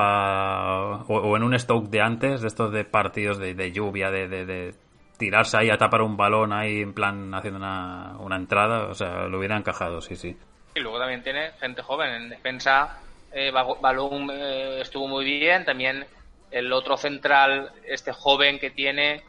o, 1.09 1.37
en 1.37 1.43
un 1.43 1.59
Stoke 1.59 1.91
de 1.91 2.01
antes, 2.01 2.41
de 2.41 2.49
estos 2.49 2.73
de 2.73 2.87
partidos 2.87 3.37
de, 3.37 3.71
lluvia, 3.71 4.11
de, 4.11 4.29
de 4.29 4.75
tirarse 5.19 5.57
ahí 5.59 5.71
a 5.71 5.77
tapar 5.77 6.03
un 6.03 6.17
balón 6.17 6.53
ahí 6.53 6.81
en 6.81 6.95
plan 6.95 7.35
haciendo 7.35 7.59
una, 7.59 8.17
una 8.19 8.37
entrada, 8.37 8.87
o 8.87 8.95
sea, 8.95 9.27
lo 9.27 9.39
hubiera 9.39 9.57
encajado, 9.57 10.01
sí, 10.01 10.17
sí. 10.17 10.37
Y 10.75 10.81
luego 10.81 10.99
también 10.99 11.23
tiene 11.23 11.51
gente 11.61 11.83
joven 11.83 12.11
en 12.11 12.29
defensa. 12.29 13.01
Eh, 13.33 13.51
Balón 13.51 14.31
eh, 14.33 14.81
estuvo 14.81 15.07
muy 15.09 15.25
bien, 15.25 15.65
también 15.65 16.07
el 16.51 16.73
otro 16.73 16.97
central, 16.97 17.73
este 17.87 18.13
joven 18.13 18.59
que 18.59 18.71
tiene, 18.71 19.23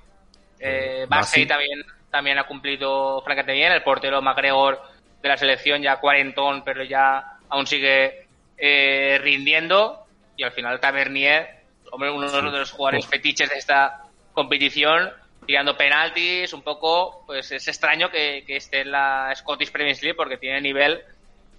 eh, 0.59 1.05
también, 1.09 1.83
también 2.09 2.37
ha 2.37 2.45
cumplido 2.45 3.21
francamente 3.21 3.53
bien, 3.53 3.71
el 3.71 3.83
portero 3.83 4.21
MacGregor 4.21 4.79
de 5.21 5.29
la 5.29 5.37
selección 5.37 5.81
ya 5.81 5.97
cuarentón, 5.97 6.63
pero 6.63 6.83
ya 6.83 7.39
aún 7.49 7.67
sigue 7.67 8.27
eh, 8.57 9.19
rindiendo 9.21 10.05
y 10.37 10.43
al 10.43 10.51
final 10.51 10.79
Tavernier, 10.79 11.63
hombre, 11.91 12.11
uno 12.11 12.29
de 12.29 12.59
los 12.59 12.71
jugadores 12.71 13.05
fetiches 13.07 13.49
de 13.49 13.57
esta 13.57 14.03
competición, 14.33 15.11
tirando 15.49 15.75
penaltis, 15.75 16.53
un 16.53 16.61
poco, 16.61 17.23
pues 17.25 17.51
es 17.51 17.67
extraño 17.67 18.11
que, 18.11 18.43
esté 18.45 18.81
en 18.81 18.91
la 18.91 19.33
Scottish 19.33 19.71
Premier 19.71 19.97
League 19.99 20.15
porque 20.15 20.37
tiene 20.37 20.61
nivel, 20.61 20.99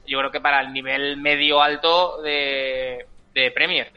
yo 0.06 0.20
creo 0.20 0.30
que 0.30 0.40
para 0.40 0.61
el 0.61 0.73
nivel 0.73 1.16
medio 1.16 1.61
alto 1.61 2.23
de, 2.23 3.04
Premier. 3.52 3.90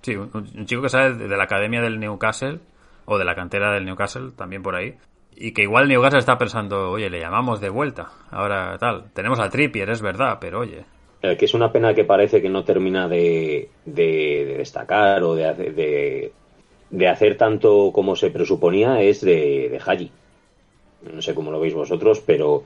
Sí, 0.00 0.14
un, 0.14 0.64
chico 0.64 0.82
que 0.82 0.88
sale 0.88 1.14
de 1.14 1.36
la 1.36 1.42
academia 1.42 1.80
del 1.80 1.98
Newcastle 1.98 2.60
o 3.04 3.18
de 3.18 3.24
la 3.24 3.34
cantera 3.34 3.72
del 3.72 3.84
Newcastle, 3.84 4.30
también 4.38 4.62
por 4.62 4.76
ahí. 4.76 4.94
Y 5.34 5.52
que 5.52 5.62
igual 5.62 5.88
Newcastle 5.88 6.20
está 6.20 6.38
pensando, 6.38 6.92
oye, 6.92 7.10
le 7.10 7.18
llamamos 7.18 7.60
de 7.60 7.70
vuelta. 7.70 8.12
Ahora 8.30 8.78
tal. 8.78 9.10
Tenemos 9.12 9.40
al 9.40 9.50
Trippier, 9.50 9.90
es 9.90 10.02
verdad, 10.02 10.38
pero 10.40 10.60
oye. 10.60 10.84
Eh, 11.20 11.36
que 11.36 11.46
es 11.46 11.54
una 11.54 11.72
pena 11.72 11.94
que 11.94 12.04
parece 12.04 12.40
que 12.40 12.48
no 12.48 12.62
termina 12.62 13.08
de, 13.08 13.70
de, 13.86 14.54
destacar 14.58 15.24
o 15.24 15.34
de, 15.34 15.52
de, 15.52 16.32
de 16.92 17.08
hacer 17.08 17.36
tanto 17.36 17.90
como 17.92 18.14
se 18.14 18.30
presuponía 18.30 19.02
es 19.02 19.22
de, 19.22 19.68
de 19.70 19.80
Haji. 19.84 20.10
No 21.12 21.20
sé 21.20 21.34
cómo 21.34 21.50
lo 21.50 21.58
veis 21.58 21.74
vosotros, 21.74 22.22
pero 22.24 22.62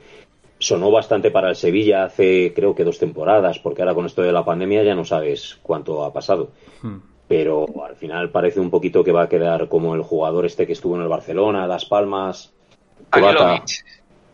sonó 0.59 0.91
bastante 0.91 1.31
para 1.31 1.49
el 1.49 1.55
Sevilla 1.55 2.03
hace 2.03 2.53
creo 2.53 2.75
que 2.75 2.83
dos 2.83 2.99
temporadas, 2.99 3.57
porque 3.59 3.81
ahora 3.81 3.95
con 3.95 4.05
esto 4.05 4.21
de 4.21 4.31
la 4.31 4.45
pandemia 4.45 4.83
ya 4.83 4.95
no 4.95 5.05
sabes 5.05 5.57
cuánto 5.63 6.03
ha 6.03 6.13
pasado. 6.13 6.49
Hmm. 6.81 6.97
Pero 7.27 7.65
al 7.85 7.95
final 7.95 8.29
parece 8.29 8.59
un 8.59 8.69
poquito 8.69 9.03
que 9.03 9.11
va 9.11 9.23
a 9.23 9.29
quedar 9.29 9.67
como 9.69 9.95
el 9.95 10.01
jugador 10.01 10.45
este 10.45 10.67
que 10.67 10.73
estuvo 10.73 10.95
en 10.95 11.01
el 11.01 11.07
Barcelona, 11.07 11.65
Las 11.65 11.85
Palmas, 11.85 12.53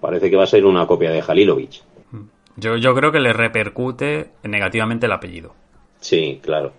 parece 0.02 0.30
que 0.30 0.36
va 0.36 0.44
a 0.44 0.48
ser 0.48 0.66
una 0.66 0.86
copia 0.86 1.12
de 1.12 1.24
Halilovic. 1.26 1.82
Yo, 2.56 2.78
yo 2.78 2.94
creo 2.94 3.12
que 3.12 3.20
le 3.20 3.34
repercute 3.34 4.30
negativamente 4.44 5.08
el 5.08 5.12
apellido. 5.12 5.56
Sí, 6.00 6.40
claro. 6.44 6.72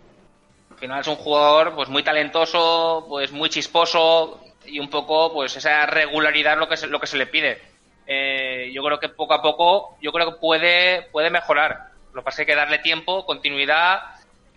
Al 0.84 0.88
final 0.88 1.00
es 1.00 1.08
un 1.08 1.16
jugador 1.16 1.74
pues 1.74 1.88
muy 1.88 2.02
talentoso, 2.02 3.06
pues 3.08 3.32
muy 3.32 3.48
chisposo 3.48 4.44
y 4.66 4.78
un 4.78 4.90
poco 4.90 5.32
pues 5.32 5.56
esa 5.56 5.86
regularidad 5.86 6.58
lo 6.58 6.68
que 6.68 6.76
se, 6.76 6.88
lo 6.88 7.00
que 7.00 7.06
se 7.06 7.16
le 7.16 7.26
pide. 7.26 7.58
Eh, 8.06 8.70
yo 8.70 8.82
creo 8.82 9.00
que 9.00 9.08
poco 9.08 9.32
a 9.32 9.40
poco, 9.40 9.96
yo 10.02 10.12
creo 10.12 10.30
que 10.30 10.38
puede, 10.38 11.08
puede 11.10 11.30
mejorar. 11.30 11.88
Lo 12.12 12.20
que 12.20 12.24
pasa 12.26 12.42
es 12.42 12.46
que 12.46 12.52
hay 12.52 12.56
que 12.56 12.60
darle 12.60 12.78
tiempo, 12.80 13.24
continuidad, 13.24 14.02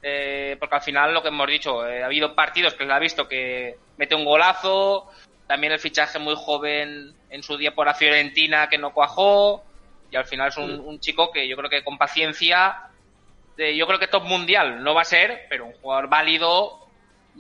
eh, 0.04 0.58
porque 0.60 0.76
al 0.76 0.82
final 0.82 1.14
lo 1.14 1.22
que 1.22 1.30
hemos 1.30 1.48
dicho, 1.48 1.88
eh, 1.88 2.04
ha 2.04 2.08
habido 2.08 2.36
partidos 2.36 2.74
que 2.74 2.86
se 2.86 2.92
ha 2.92 3.00
visto 3.00 3.30
que 3.30 3.78
mete 3.96 4.14
un 4.14 4.26
golazo, 4.26 5.10
también 5.48 5.72
el 5.72 5.80
fichaje 5.80 6.20
muy 6.20 6.36
joven 6.36 7.16
en 7.30 7.42
su 7.42 7.56
día 7.56 7.74
por 7.74 7.88
la 7.88 7.94
Fiorentina 7.94 8.68
que 8.68 8.78
no 8.78 8.94
cuajó, 8.94 9.64
y 10.12 10.18
al 10.18 10.26
final 10.26 10.50
es 10.50 10.58
un, 10.58 11.00
chico 11.00 11.32
que 11.32 11.48
yo 11.48 11.56
creo 11.56 11.70
que 11.70 11.86
con 11.86 11.98
paciencia, 11.98 12.87
yo 13.58 13.88
creo 13.88 14.00
que 14.00 14.08
top 14.08 14.24
mundial 14.24 14.84
no 14.84 14.94
va 14.94 15.02
a 15.02 15.06
ser, 15.06 15.46
pero 15.50 15.66
un 15.66 15.74
jugador 15.74 16.10
válido, 16.10 16.88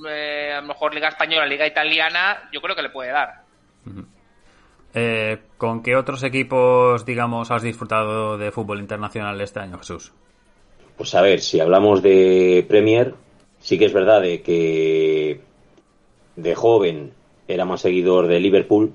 eh, 0.10 0.54
a 0.54 0.62
lo 0.62 0.68
mejor 0.68 0.94
Liga 0.94 1.10
Española, 1.10 1.46
Liga 1.46 1.68
Italiana, 1.68 2.50
yo 2.52 2.62
creo 2.62 2.76
que 2.76 2.82
le 2.82 2.90
puede 2.90 3.12
dar. 3.12 3.44
Eh, 4.94 5.38
¿Con 5.58 5.84
qué 5.84 5.96
otros 5.96 6.24
equipos, 6.24 7.06
digamos, 7.06 7.52
has 7.52 7.62
disfrutado 7.62 8.38
de 8.38 8.52
fútbol 8.52 8.80
internacional 8.80 9.40
este 9.42 9.60
año, 9.60 9.78
Jesús? 9.78 10.12
Pues 10.98 11.14
a 11.14 11.22
ver, 11.22 11.40
si 11.42 11.60
hablamos 11.60 12.02
de 12.02 12.66
Premier, 12.68 13.14
sí 13.60 13.78
que 13.78 13.86
es 13.86 13.94
verdad 13.94 14.22
de 14.22 14.42
que 14.42 15.42
de 16.36 16.56
joven 16.56 17.14
era 17.48 17.66
más 17.66 17.82
seguidor 17.82 18.28
de 18.28 18.40
Liverpool, 18.40 18.94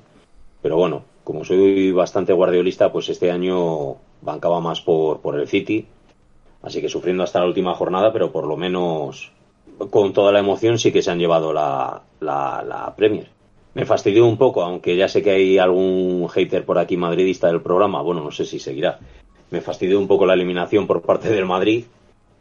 pero 0.60 0.76
bueno, 0.76 1.04
como 1.24 1.44
soy 1.44 1.92
bastante 1.92 2.32
guardiolista, 2.32 2.90
pues 2.90 3.08
este 3.08 3.30
año 3.30 3.96
bancaba 4.20 4.60
más 4.60 4.80
por, 4.80 5.20
por 5.20 5.38
el 5.38 5.48
City. 5.48 5.86
Así 6.62 6.80
que 6.80 6.88
sufriendo 6.88 7.22
hasta 7.22 7.40
la 7.40 7.46
última 7.46 7.74
jornada, 7.74 8.12
pero 8.12 8.30
por 8.30 8.46
lo 8.46 8.56
menos 8.56 9.32
con 9.90 10.12
toda 10.12 10.32
la 10.32 10.38
emoción 10.38 10.78
sí 10.78 10.92
que 10.92 11.02
se 11.02 11.10
han 11.10 11.18
llevado 11.18 11.52
la, 11.52 12.02
la, 12.20 12.94
Premier. 12.96 13.28
Me 13.74 13.84
fastidió 13.84 14.26
un 14.26 14.36
poco, 14.36 14.62
aunque 14.62 14.96
ya 14.96 15.08
sé 15.08 15.22
que 15.22 15.30
hay 15.30 15.58
algún 15.58 16.28
hater 16.28 16.64
por 16.64 16.78
aquí 16.78 16.96
madridista 16.96 17.48
del 17.48 17.62
programa, 17.62 18.02
bueno, 18.02 18.22
no 18.22 18.30
sé 18.30 18.44
si 18.44 18.58
seguirá. 18.58 18.98
Me 19.50 19.60
fastidió 19.60 19.98
un 19.98 20.06
poco 20.06 20.26
la 20.26 20.34
eliminación 20.34 20.86
por 20.86 21.02
parte 21.02 21.30
del 21.30 21.46
Madrid, 21.46 21.84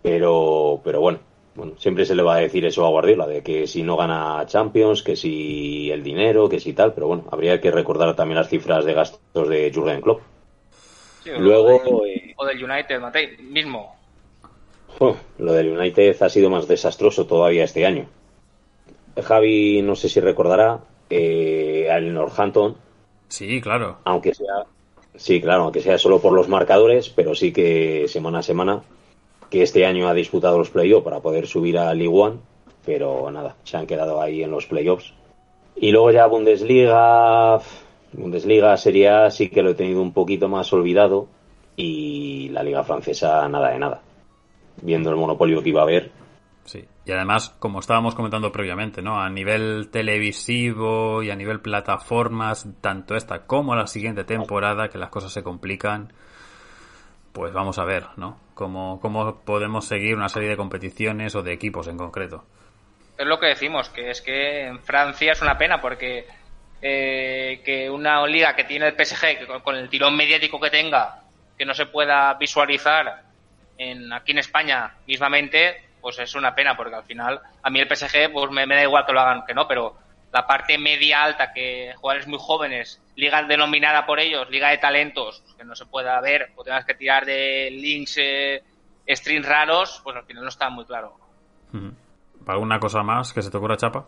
pero, 0.01 0.81
pero 0.83 0.99
bueno, 0.99 1.19
bueno, 1.55 1.73
siempre 1.77 2.05
se 2.05 2.15
le 2.15 2.23
va 2.23 2.35
a 2.35 2.39
decir 2.39 2.65
eso 2.65 2.85
a 2.85 2.89
Guardiola, 2.89 3.27
de 3.27 3.41
que 3.41 3.65
si 3.65 3.81
no 3.83 3.97
gana 3.97 4.43
Champions, 4.45 5.03
que 5.03 5.15
si 5.15 5.89
el 5.89 6.03
dinero, 6.03 6.47
que 6.47 6.59
si 6.59 6.73
tal, 6.73 6.93
pero 6.93 7.07
bueno, 7.07 7.25
habría 7.31 7.59
que 7.59 7.71
recordar 7.71 8.15
también 8.15 8.37
las 8.37 8.49
cifras 8.49 8.85
de 8.85 8.93
gastos 8.93 9.49
de 9.49 9.71
Jurgen 9.73 10.01
Klopp. 10.01 10.21
Luego, 11.37 12.05
eh, 12.05 12.33
o 12.35 12.45
del 12.45 12.63
United, 12.63 12.99
Matei, 12.99 13.37
mismo. 13.37 14.00
Lo 15.37 15.53
del 15.53 15.77
United 15.77 16.21
ha 16.21 16.29
sido 16.29 16.49
más 16.49 16.67
desastroso 16.67 17.25
todavía 17.25 17.63
este 17.63 17.85
año. 17.85 18.07
Javi, 19.21 19.81
no 19.81 19.95
sé 19.95 20.09
si 20.09 20.19
recordará, 20.19 20.79
eh, 21.09 21.89
al 21.91 22.13
Northampton. 22.13 22.75
Sí, 23.27 23.61
claro. 23.61 23.97
Aunque 24.05 24.33
sea, 24.33 24.65
sí, 25.15 25.41
claro, 25.41 25.63
aunque 25.63 25.81
sea 25.81 25.97
solo 25.97 26.19
por 26.19 26.33
los 26.33 26.47
marcadores, 26.47 27.09
pero 27.09 27.35
sí 27.35 27.51
que 27.51 28.05
semana 28.07 28.39
a 28.39 28.43
semana 28.43 28.81
que 29.49 29.63
este 29.63 29.85
año 29.85 30.07
ha 30.07 30.13
disputado 30.13 30.57
los 30.57 30.69
playoffs 30.69 31.03
para 31.03 31.19
poder 31.19 31.45
subir 31.47 31.77
a 31.77 31.93
League 31.93 32.13
One, 32.13 32.37
pero 32.85 33.29
nada, 33.31 33.57
se 33.63 33.77
han 33.77 33.87
quedado 33.87 34.21
ahí 34.21 34.43
en 34.43 34.51
los 34.51 34.65
playoffs. 34.65 35.13
Y 35.75 35.91
luego 35.91 36.11
ya 36.11 36.27
Bundesliga, 36.27 37.59
Bundesliga 38.13 38.77
Serie 38.77 39.09
A 39.09 39.31
sí 39.31 39.49
que 39.49 39.61
lo 39.61 39.71
he 39.71 39.75
tenido 39.75 40.01
un 40.01 40.13
poquito 40.13 40.47
más 40.47 40.71
olvidado 40.71 41.27
y 41.75 42.49
la 42.49 42.63
Liga 42.63 42.83
Francesa 42.83 43.47
nada 43.49 43.71
de 43.71 43.79
nada. 43.79 44.01
Viendo 44.81 45.09
el 45.09 45.15
monopolio 45.15 45.61
que 45.61 45.69
iba 45.69 45.81
a 45.81 45.83
haber. 45.83 46.11
Sí, 46.63 46.85
y 47.05 47.11
además, 47.11 47.55
como 47.59 47.79
estábamos 47.79 48.13
comentando 48.13 48.51
previamente, 48.51 49.01
¿no? 49.01 49.19
A 49.19 49.29
nivel 49.29 49.89
televisivo 49.91 51.23
y 51.23 51.31
a 51.31 51.35
nivel 51.35 51.59
plataformas, 51.59 52.67
tanto 52.81 53.15
esta 53.15 53.47
como 53.47 53.75
la 53.75 53.87
siguiente 53.87 54.23
temporada, 54.23 54.89
que 54.89 54.97
las 54.97 55.09
cosas 55.09 55.31
se 55.31 55.43
complican 55.43 56.13
pues 57.31 57.53
vamos 57.53 57.79
a 57.79 57.85
ver, 57.85 58.05
¿no? 58.17 58.39
Cómo, 58.53 58.99
cómo 58.99 59.41
podemos 59.41 59.85
seguir 59.85 60.15
una 60.15 60.29
serie 60.29 60.49
de 60.49 60.57
competiciones 60.57 61.35
o 61.35 61.41
de 61.41 61.53
equipos 61.53 61.87
en 61.87 61.97
concreto. 61.97 62.43
Es 63.17 63.25
lo 63.25 63.39
que 63.39 63.47
decimos, 63.47 63.89
que 63.89 64.09
es 64.09 64.21
que 64.21 64.67
en 64.67 64.79
Francia 64.79 65.31
es 65.31 65.41
una 65.41 65.57
pena 65.57 65.79
porque 65.79 66.25
eh, 66.81 67.61
que 67.63 67.89
una 67.89 68.25
liga 68.27 68.55
que 68.55 68.63
tiene 68.63 68.87
el 68.87 68.93
PSG, 68.93 69.39
que 69.39 69.47
con, 69.63 69.75
el 69.75 69.89
tirón 69.89 70.15
mediático 70.15 70.59
que 70.59 70.69
tenga, 70.69 71.23
que 71.57 71.65
no 71.65 71.73
se 71.73 71.85
pueda 71.85 72.33
visualizar 72.35 73.23
en, 73.81 74.13
aquí 74.13 74.31
en 74.31 74.37
España 74.37 74.95
mismamente, 75.07 75.89
pues 75.99 76.19
es 76.19 76.35
una 76.35 76.53
pena 76.53 76.75
porque 76.75 76.95
al 76.95 77.03
final 77.03 77.41
a 77.61 77.69
mí 77.69 77.79
el 77.79 77.87
PSG 77.87 78.31
pues 78.31 78.51
me, 78.51 78.65
me 78.65 78.75
da 78.75 78.83
igual 78.83 79.05
que 79.05 79.13
lo 79.13 79.21
hagan 79.21 79.45
que 79.45 79.53
no, 79.53 79.67
pero 79.67 79.95
la 80.31 80.47
parte 80.47 80.77
media 80.77 81.23
alta, 81.23 81.51
que 81.51 81.93
jugadores 81.97 82.27
muy 82.27 82.39
jóvenes, 82.39 83.01
liga 83.15 83.43
denominada 83.43 84.05
por 84.05 84.19
ellos, 84.19 84.49
liga 84.49 84.69
de 84.69 84.77
talentos, 84.77 85.43
que 85.57 85.65
no 85.65 85.75
se 85.75 85.85
pueda 85.85 86.19
ver, 86.21 86.51
o 86.55 86.63
tengas 86.63 86.85
que 86.85 86.93
tirar 86.93 87.25
de 87.25 87.69
links, 87.71 88.17
eh, 88.17 88.63
streams 89.09 89.47
raros, 89.47 89.99
pues 90.03 90.15
al 90.15 90.23
final 90.23 90.43
no 90.43 90.49
está 90.49 90.69
muy 90.69 90.85
claro. 90.85 91.17
¿Alguna 92.47 92.79
cosa 92.79 93.03
más 93.03 93.33
que 93.33 93.41
se 93.41 93.51
te 93.51 93.57
ocurra, 93.57 93.77
Chapa? 93.77 94.05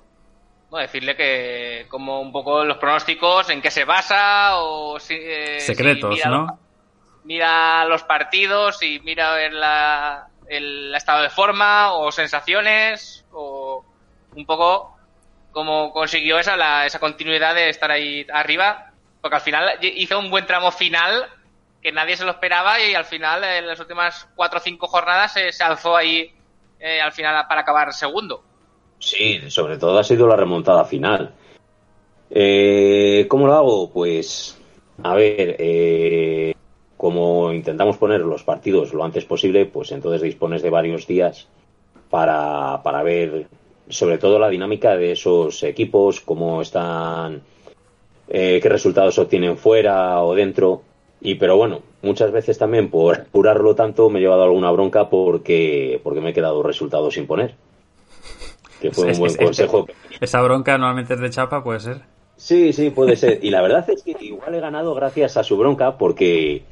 Bueno, 0.70 0.88
decirle 0.88 1.16
que 1.16 1.86
como 1.90 2.22
un 2.22 2.32
poco 2.32 2.64
los 2.64 2.78
pronósticos, 2.78 3.50
en 3.50 3.62
qué 3.62 3.70
se 3.70 3.84
basa, 3.84 4.58
o 4.58 5.00
si... 5.00 5.16
Eh, 5.16 5.60
Secretos, 5.60 6.20
¿no? 6.26 6.60
Mira 7.24 7.86
los 7.86 8.04
partidos 8.04 8.82
y 8.84 9.00
mira 9.00 9.38
el 10.48 10.94
estado 10.96 11.24
de 11.24 11.30
forma, 11.30 11.94
o 11.94 12.12
sensaciones, 12.12 13.26
o 13.32 13.84
un 14.36 14.46
poco 14.46 14.98
cómo 15.52 15.94
consiguió 15.94 16.40
esa, 16.40 16.58
la, 16.58 16.86
esa 16.86 17.00
continuidad 17.00 17.56
de 17.56 17.70
estar 17.70 17.92
ahí 17.92 18.26
arriba, 18.34 18.92
porque 19.22 19.36
al 19.36 19.42
final 19.42 19.80
hizo 19.82 20.20
un 20.20 20.30
buen 20.30 20.46
tramo 20.46 20.72
final 20.72 21.30
que 21.82 21.92
nadie 21.92 22.18
se 22.18 22.26
lo 22.26 22.32
esperaba 22.32 22.82
y 22.82 22.96
al 22.96 23.06
final 23.06 23.44
en 23.44 23.68
las 23.68 23.80
últimas 23.80 24.28
cuatro 24.36 24.60
o 24.60 24.62
cinco 24.62 24.88
jornadas 24.88 25.34
se, 25.34 25.64
alzó 25.64 25.96
ahí 25.96 26.32
eh, 26.80 27.02
al 27.02 27.12
final 27.12 27.46
para 27.48 27.62
acabar 27.62 27.94
segundo. 27.94 28.44
Sí, 29.00 29.50
sobre 29.50 29.78
todo 29.78 30.00
ha 30.00 30.04
sido 30.04 30.28
la 30.28 30.38
remontada 30.38 30.86
final. 30.86 31.34
Eh, 32.30 33.28
¿Cómo 33.30 33.48
lo 33.48 33.54
hago? 33.54 33.92
Pues, 33.92 34.58
a 35.04 35.14
ver, 35.14 35.58
eh, 35.60 36.56
como 37.04 37.52
intentamos 37.52 37.98
poner 37.98 38.22
los 38.22 38.44
partidos 38.44 38.94
lo 38.94 39.04
antes 39.04 39.26
posible, 39.26 39.66
pues 39.66 39.92
entonces 39.92 40.22
dispones 40.22 40.62
de 40.62 40.70
varios 40.70 41.06
días 41.06 41.50
para, 42.10 42.82
para 42.82 43.04
ver 43.04 43.48
sobre 43.90 44.18
todo 44.18 44.40
la 44.40 44.48
dinámica 44.48 44.96
de 44.96 45.12
esos 45.12 45.64
equipos, 45.64 46.22
cómo 46.22 46.62
están, 46.62 47.42
eh, 48.30 48.58
qué 48.64 48.70
resultados 48.70 49.20
obtienen 49.20 49.58
fuera 49.58 50.24
o 50.24 50.34
dentro. 50.34 50.84
Y 51.20 51.36
pero 51.36 51.58
bueno, 51.58 51.82
muchas 52.04 52.32
veces 52.32 52.58
también 52.58 52.90
por 52.90 53.28
curarlo 53.34 53.76
tanto 53.76 54.10
me 54.10 54.20
he 54.20 54.22
llevado 54.22 54.44
alguna 54.44 54.72
bronca 54.72 55.10
porque, 55.10 56.00
porque 56.06 56.22
me 56.22 56.30
he 56.30 56.34
quedado 56.34 56.64
resultados 56.64 57.16
sin 57.16 57.28
poner. 57.28 57.56
Que 58.80 58.92
fue 58.92 59.12
un 59.12 59.20
buen 59.20 59.36
consejo. 59.36 59.88
Esa 60.22 60.42
bronca 60.42 60.78
normalmente 60.78 61.16
es 61.16 61.20
de 61.20 61.30
chapa, 61.32 61.66
puede 61.66 61.82
ser. 61.82 61.98
Sí, 62.38 62.72
sí, 62.72 62.92
puede 62.92 63.18
ser. 63.18 63.40
Y 63.42 63.50
la 63.50 63.62
verdad 63.62 63.90
es 63.90 64.04
que 64.04 64.16
igual 64.22 64.56
he 64.56 64.62
ganado 64.62 64.96
gracias 64.96 65.36
a 65.36 65.44
su 65.44 65.58
bronca 65.58 65.98
porque, 65.98 66.64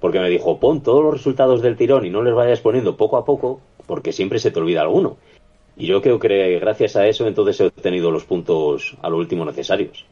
porque 0.00 0.20
me 0.20 0.28
dijo, 0.28 0.60
pon 0.60 0.82
todos 0.82 1.02
los 1.02 1.14
resultados 1.14 1.62
del 1.62 1.76
tirón 1.76 2.04
y 2.04 2.10
no 2.10 2.22
les 2.22 2.34
vayas 2.34 2.60
poniendo 2.60 2.96
poco 2.96 3.16
a 3.16 3.24
poco 3.24 3.60
porque 3.86 4.12
siempre 4.12 4.38
se 4.38 4.50
te 4.50 4.60
olvida 4.60 4.82
alguno. 4.82 5.16
Y 5.76 5.86
yo 5.86 6.02
creo 6.02 6.18
que 6.18 6.58
gracias 6.58 6.96
a 6.96 7.06
eso 7.06 7.26
entonces 7.26 7.60
he 7.60 7.66
obtenido 7.66 8.10
los 8.10 8.24
puntos 8.24 8.96
a 9.02 9.08
lo 9.08 9.16
último 9.16 9.44
necesarios. 9.44 10.04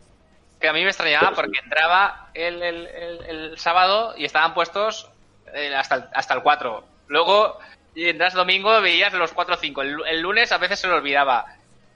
Que 0.61 0.69
a 0.69 0.73
mí 0.73 0.83
me 0.83 0.89
extrañaba 0.89 1.33
porque 1.35 1.59
entraba 1.63 2.31
el, 2.35 2.63
el, 2.63 3.59
sábado 3.59 4.15
y 4.17 4.25
estaban 4.25 4.55
puestos 4.55 5.11
eh, 5.55 5.75
hasta, 5.75 5.97
el, 5.97 6.05
hasta 6.15 6.35
el 6.35 6.43
4. 6.43 6.85
Luego 7.09 7.59
entras 7.95 8.35
domingo 8.35 8.81
veías 8.81 9.13
los 9.13 9.33
4 9.33 9.55
o 9.55 9.59
5. 9.59 9.83
El, 9.83 10.21
lunes 10.21 10.53
a 10.53 10.59
veces 10.59 10.79
se 10.79 10.89
lo 10.89 10.97
olvidaba. 10.97 11.47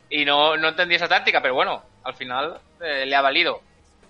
Y 0.08 0.24
no, 0.24 0.56
no 0.56 0.68
entendí 0.68 0.96
esa 0.96 1.08
táctica, 1.08 1.40
pero 1.40 1.54
bueno, 1.54 1.82
al 2.04 2.14
final 2.14 2.58
eh, 2.80 3.06
le 3.06 3.14
ha 3.14 3.22
valido. 3.22 3.60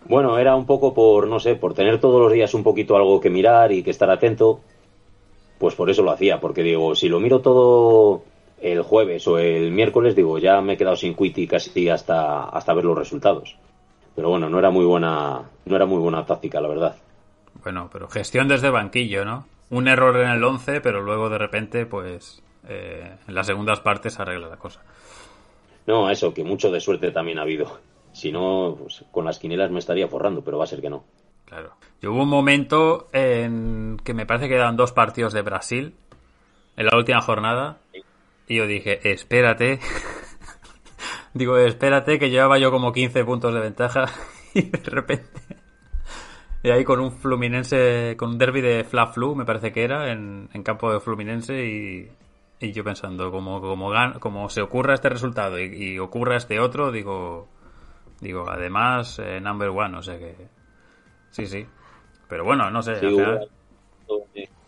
Bueno, 0.06 0.38
era 0.38 0.56
un 0.56 0.66
poco 0.66 0.94
por, 0.94 1.26
no 1.28 1.38
sé, 1.38 1.54
por 1.54 1.74
tener 1.74 2.00
todos 2.00 2.20
los 2.20 2.32
días 2.32 2.54
un 2.54 2.62
poquito 2.62 2.96
algo 2.96 3.20
que 3.20 3.30
mirar 3.30 3.72
y 3.72 3.82
que 3.82 3.90
estar 3.90 4.10
atento. 4.10 4.60
Pues 5.58 5.74
por 5.74 5.90
eso 5.90 6.02
lo 6.02 6.10
hacía, 6.10 6.40
porque 6.40 6.62
digo, 6.62 6.94
si 6.94 7.08
lo 7.08 7.20
miro 7.20 7.40
todo 7.40 8.22
el 8.60 8.82
jueves 8.82 9.26
o 9.28 9.38
el 9.38 9.70
miércoles, 9.72 10.16
digo, 10.16 10.38
ya 10.38 10.60
me 10.60 10.74
he 10.74 10.76
quedado 10.76 10.96
sin 10.96 11.14
quit 11.14 11.38
y 11.38 11.46
casi 11.46 11.88
hasta, 11.88 12.44
hasta 12.44 12.74
ver 12.74 12.84
los 12.84 12.96
resultados. 12.96 13.56
Pero 14.16 14.30
bueno, 14.30 14.48
no 14.48 14.58
era 14.58 14.70
muy 14.70 14.84
buena, 14.84 15.42
no 15.64 15.76
era 15.76 15.86
muy 15.86 15.98
buena 15.98 16.24
táctica, 16.26 16.60
la 16.60 16.68
verdad. 16.68 16.96
Bueno, 17.62 17.88
pero 17.92 18.08
gestión 18.08 18.48
desde 18.48 18.70
banquillo, 18.70 19.24
¿no? 19.24 19.46
Un 19.70 19.86
error 19.86 20.16
en 20.16 20.30
el 20.30 20.42
11, 20.42 20.80
pero 20.80 21.00
luego 21.02 21.28
de 21.28 21.38
repente, 21.38 21.86
pues, 21.86 22.42
eh, 22.68 23.16
en 23.26 23.34
las 23.34 23.46
segundas 23.46 23.80
partes 23.80 24.18
arregla 24.18 24.48
la 24.48 24.56
cosa. 24.56 24.82
No, 25.86 26.10
eso, 26.10 26.34
que 26.34 26.44
mucho 26.44 26.70
de 26.70 26.80
suerte 26.80 27.10
también 27.10 27.38
ha 27.38 27.42
habido. 27.42 27.78
Si 28.20 28.32
no, 28.32 28.76
pues, 28.78 29.04
con 29.10 29.24
las 29.24 29.38
quinielas 29.38 29.70
me 29.70 29.78
estaría 29.78 30.08
forrando, 30.08 30.42
pero 30.42 30.58
va 30.58 30.64
a 30.64 30.66
ser 30.66 30.80
que 30.80 30.90
no. 30.90 31.04
Claro. 31.46 31.74
Yo 32.00 32.12
hubo 32.12 32.22
un 32.22 32.28
momento 32.28 33.08
en 33.12 33.96
que 34.04 34.14
me 34.14 34.26
parece 34.26 34.48
que 34.48 34.54
eran 34.54 34.76
dos 34.76 34.92
partidos 34.92 35.32
de 35.32 35.42
Brasil 35.42 35.94
en 36.76 36.86
la 36.86 36.96
última 36.96 37.20
jornada 37.20 37.78
y 38.46 38.56
yo 38.56 38.66
dije, 38.66 39.10
espérate. 39.10 39.80
Digo, 41.34 41.56
espérate 41.58 42.18
que 42.18 42.30
llevaba 42.30 42.58
yo 42.58 42.70
como 42.70 42.92
15 42.92 43.24
puntos 43.24 43.54
de 43.54 43.60
ventaja 43.60 44.06
y 44.54 44.62
de 44.62 44.90
repente 44.90 45.60
y 46.62 46.70
ahí 46.70 46.84
con 46.84 47.00
un 47.00 47.12
Fluminense, 47.12 48.16
con 48.18 48.30
un 48.30 48.38
derby 48.38 48.60
de 48.60 48.84
Fla 48.84 49.06
Flu, 49.06 49.34
me 49.34 49.44
parece 49.44 49.72
que 49.72 49.82
era, 49.82 50.12
en, 50.12 50.48
campo 50.62 50.92
de 50.92 51.00
Fluminense 51.00 51.64
y, 51.64 52.08
y 52.60 52.72
yo 52.72 52.84
pensando, 52.84 53.30
como, 53.30 53.60
como, 53.60 53.90
como 54.20 54.48
se 54.50 54.60
ocurra 54.60 54.94
este 54.94 55.08
resultado 55.08 55.58
y, 55.58 55.98
ocurra 55.98 56.36
este 56.36 56.60
otro, 56.60 56.92
digo, 56.92 57.48
digo, 58.20 58.48
además, 58.48 59.18
eh, 59.18 59.40
number 59.40 59.68
one, 59.68 59.96
o 59.98 60.02
sea 60.02 60.18
que 60.18 60.34
Sí, 61.30 61.46
sí. 61.46 61.66
Pero 62.28 62.44
bueno, 62.44 62.70
no 62.70 62.82
sé. 62.82 63.00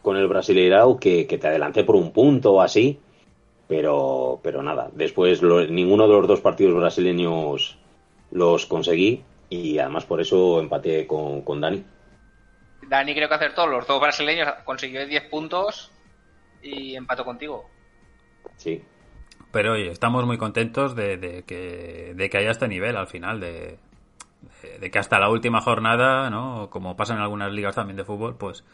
Con 0.00 0.16
el 0.16 0.28
Brasileirao 0.28 0.98
que, 0.98 1.26
que 1.26 1.38
te 1.38 1.48
adelanté 1.48 1.84
por 1.84 1.96
un 1.96 2.12
punto 2.12 2.54
o 2.54 2.60
así, 2.60 2.98
pero, 3.68 4.40
pero 4.42 4.62
nada. 4.62 4.88
Después 4.92 5.42
ninguno 5.42 6.08
de 6.08 6.14
los 6.14 6.26
dos 6.26 6.40
partidos 6.40 6.74
brasileños 6.74 7.78
los 8.30 8.66
conseguí 8.66 9.22
y 9.48 9.78
además 9.78 10.04
por 10.04 10.20
eso 10.20 10.60
empaté 10.60 11.06
con, 11.06 11.42
con 11.42 11.60
Dani. 11.60 11.84
Dani 12.88 13.14
creo 13.14 13.28
que 13.28 13.34
acertó, 13.34 13.66
los 13.66 13.86
dos 13.86 14.00
brasileños 14.00 14.48
consiguió 14.64 15.06
10 15.06 15.28
puntos 15.28 15.92
y 16.62 16.96
empató 16.96 17.24
contigo. 17.24 17.68
Sí. 18.56 18.82
Pero 19.52 19.74
oye, 19.74 19.90
estamos 19.90 20.24
muy 20.24 20.38
contentos 20.38 20.96
de, 20.96 21.18
de, 21.18 21.42
que, 21.44 22.14
de 22.16 22.30
que 22.30 22.38
haya 22.38 22.50
este 22.50 22.68
nivel 22.68 22.96
al 22.96 23.06
final, 23.06 23.38
de, 23.38 23.78
que 24.90 24.98
hasta 24.98 25.20
la 25.20 25.28
última 25.28 25.60
jornada, 25.60 26.30
¿no? 26.30 26.70
Como 26.70 26.96
pasa 26.96 27.14
en 27.14 27.20
algunas 27.20 27.52
ligas 27.52 27.74
también 27.74 27.98
de 27.98 28.04
fútbol, 28.04 28.36
pues 28.36 28.64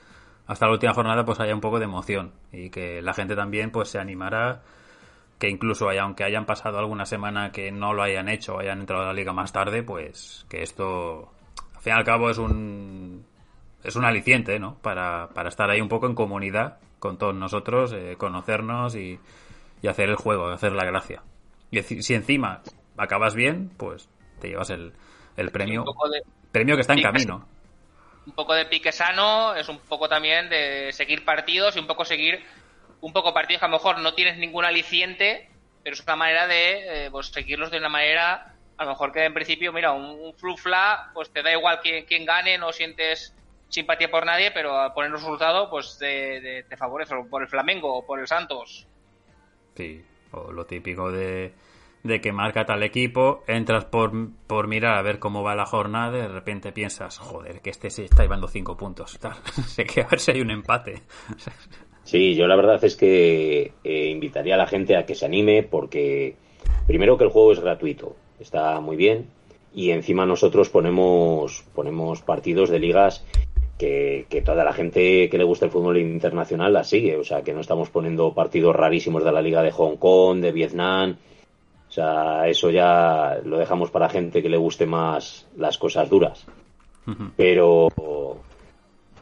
hasta 0.46 0.66
la 0.66 0.72
última 0.72 0.94
jornada 0.94 1.24
pues 1.24 1.40
haya 1.40 1.52
un 1.52 1.60
poco 1.60 1.80
de 1.80 1.84
emoción 1.84 2.32
y 2.52 2.70
que 2.70 3.02
la 3.02 3.12
gente 3.12 3.34
también 3.34 3.70
pues 3.70 3.88
se 3.88 3.98
animara 3.98 4.62
que 5.38 5.48
incluso 5.50 5.88
haya, 5.88 6.02
aunque 6.02 6.24
hayan 6.24 6.46
pasado 6.46 6.78
alguna 6.78 7.06
semana 7.06 7.50
que 7.52 7.70
no 7.70 7.92
lo 7.92 8.02
hayan 8.02 8.28
hecho 8.28 8.54
o 8.54 8.60
hayan 8.60 8.80
entrado 8.80 9.02
a 9.02 9.06
la 9.06 9.12
liga 9.12 9.32
más 9.32 9.52
tarde, 9.52 9.82
pues 9.82 10.46
que 10.48 10.62
esto 10.62 11.32
al 11.74 11.82
fin 11.82 11.92
y 11.92 11.96
al 11.96 12.04
cabo 12.04 12.30
es 12.30 12.38
un 12.38 13.24
es 13.82 13.96
un 13.96 14.04
aliciente, 14.04 14.58
¿no? 14.60 14.76
Para, 14.80 15.28
para 15.34 15.48
estar 15.48 15.70
ahí 15.70 15.80
un 15.80 15.88
poco 15.88 16.06
en 16.06 16.14
comunidad 16.14 16.78
con 16.98 17.18
todos 17.18 17.34
nosotros, 17.34 17.92
eh, 17.92 18.16
conocernos 18.16 18.96
y, 18.96 19.20
y 19.82 19.88
hacer 19.88 20.08
el 20.08 20.16
juego, 20.16 20.48
hacer 20.48 20.72
la 20.72 20.84
gracia. 20.84 21.22
Y 21.70 21.82
si 21.82 22.14
encima 22.14 22.62
acabas 22.96 23.34
bien, 23.34 23.70
pues 23.76 24.08
te 24.40 24.48
llevas 24.48 24.70
el, 24.70 24.92
el 25.36 25.50
premio, 25.50 25.84
premio 26.52 26.74
que 26.74 26.82
está 26.82 26.94
en 26.94 27.02
camino. 27.02 27.46
Un 28.26 28.32
poco 28.32 28.54
de 28.54 28.66
pique 28.66 28.92
sano, 28.92 29.54
es 29.54 29.68
un 29.68 29.78
poco 29.78 30.08
también 30.08 30.50
de 30.50 30.92
seguir 30.92 31.24
partidos 31.24 31.76
y 31.76 31.78
un 31.78 31.86
poco 31.86 32.04
seguir 32.04 32.44
un 33.00 33.12
poco 33.12 33.32
partidos 33.32 33.60
que 33.60 33.66
a 33.66 33.68
lo 33.68 33.76
mejor 33.76 33.98
no 34.00 34.14
tienes 34.14 34.36
ningún 34.38 34.64
aliciente, 34.64 35.48
pero 35.82 35.94
es 35.94 36.02
una 36.02 36.16
manera 36.16 36.46
de 36.46 37.06
eh, 37.06 37.10
pues, 37.10 37.28
seguirlos 37.28 37.70
de 37.70 37.78
una 37.78 37.88
manera, 37.88 38.54
a 38.76 38.84
lo 38.84 38.90
mejor 38.90 39.12
que 39.12 39.24
en 39.24 39.32
principio, 39.32 39.72
mira, 39.72 39.92
un, 39.92 40.34
flufla, 40.34 41.10
pues 41.14 41.30
te 41.30 41.42
da 41.42 41.52
igual 41.52 41.80
quién, 41.80 42.26
gane, 42.26 42.58
no 42.58 42.72
sientes 42.72 43.34
simpatía 43.68 44.10
por 44.10 44.26
nadie, 44.26 44.50
pero 44.50 44.78
al 44.78 44.92
poner 44.92 45.10
un 45.10 45.18
resultado, 45.18 45.70
pues 45.70 45.96
te, 45.98 46.64
te 46.68 46.76
favorece 46.76 47.14
por 47.30 47.42
el 47.42 47.48
Flamengo 47.48 47.98
o 47.98 48.04
por 48.04 48.18
el 48.18 48.26
Santos. 48.26 48.86
Sí, 49.78 50.02
o 50.32 50.50
lo 50.50 50.66
típico 50.66 51.12
de 51.12 51.52
de 52.02 52.20
que 52.20 52.32
marca 52.32 52.66
tal 52.66 52.82
equipo, 52.82 53.44
entras 53.46 53.84
por, 53.84 54.12
por 54.48 54.66
mirar 54.66 54.98
a 54.98 55.02
ver 55.02 55.20
cómo 55.20 55.44
va 55.44 55.54
la 55.54 55.66
jornada 55.66 56.18
y 56.18 56.22
de 56.22 56.28
repente 56.28 56.72
piensas, 56.72 57.18
joder, 57.18 57.60
que 57.60 57.70
este 57.70 57.90
se 57.90 58.04
está 58.04 58.22
llevando 58.22 58.48
cinco 58.48 58.76
puntos. 58.76 59.18
Tal. 59.20 59.34
sé 59.66 59.84
que 59.84 60.02
a 60.02 60.08
ver 60.08 60.18
si 60.18 60.32
hay 60.32 60.40
un 60.40 60.50
empate. 60.50 61.02
Sí, 62.02 62.34
yo 62.34 62.46
la 62.46 62.56
verdad 62.56 62.82
es 62.84 62.96
que 62.96 63.72
eh, 63.84 64.06
invitaría 64.06 64.54
a 64.54 64.58
la 64.58 64.66
gente 64.66 64.96
a 64.96 65.06
que 65.06 65.14
se 65.14 65.26
anime 65.26 65.62
porque 65.62 66.34
primero 66.86 67.16
que 67.16 67.24
el 67.24 67.30
juego 67.30 67.52
es 67.52 67.60
gratuito, 67.60 68.16
está 68.40 68.80
muy 68.80 68.96
bien 68.96 69.26
y 69.74 69.90
encima 69.90 70.24
nosotros 70.24 70.70
ponemos, 70.70 71.64
ponemos 71.74 72.22
partidos 72.22 72.70
de 72.70 72.78
ligas 72.78 73.24
que, 73.78 74.26
que, 74.28 74.42
toda 74.42 74.64
la 74.64 74.72
gente 74.72 75.30
que 75.30 75.38
le 75.38 75.44
gusta 75.44 75.66
el 75.66 75.70
fútbol 75.70 75.98
internacional 75.98 76.72
la 76.72 76.84
sigue. 76.84 77.16
O 77.16 77.24
sea, 77.24 77.42
que 77.42 77.54
no 77.54 77.60
estamos 77.60 77.88
poniendo 77.90 78.34
partidos 78.34 78.76
rarísimos 78.76 79.24
de 79.24 79.32
la 79.32 79.40
Liga 79.40 79.62
de 79.62 79.70
Hong 79.70 79.96
Kong, 79.96 80.40
de 80.40 80.52
Vietnam, 80.52 81.16
o 81.88 81.90
sea, 81.90 82.46
eso 82.46 82.70
ya 82.70 83.40
lo 83.44 83.58
dejamos 83.58 83.90
para 83.90 84.10
gente 84.10 84.42
que 84.42 84.50
le 84.50 84.58
guste 84.58 84.84
más 84.86 85.46
las 85.56 85.78
cosas 85.78 86.10
duras. 86.10 86.44
Pero, 87.36 87.88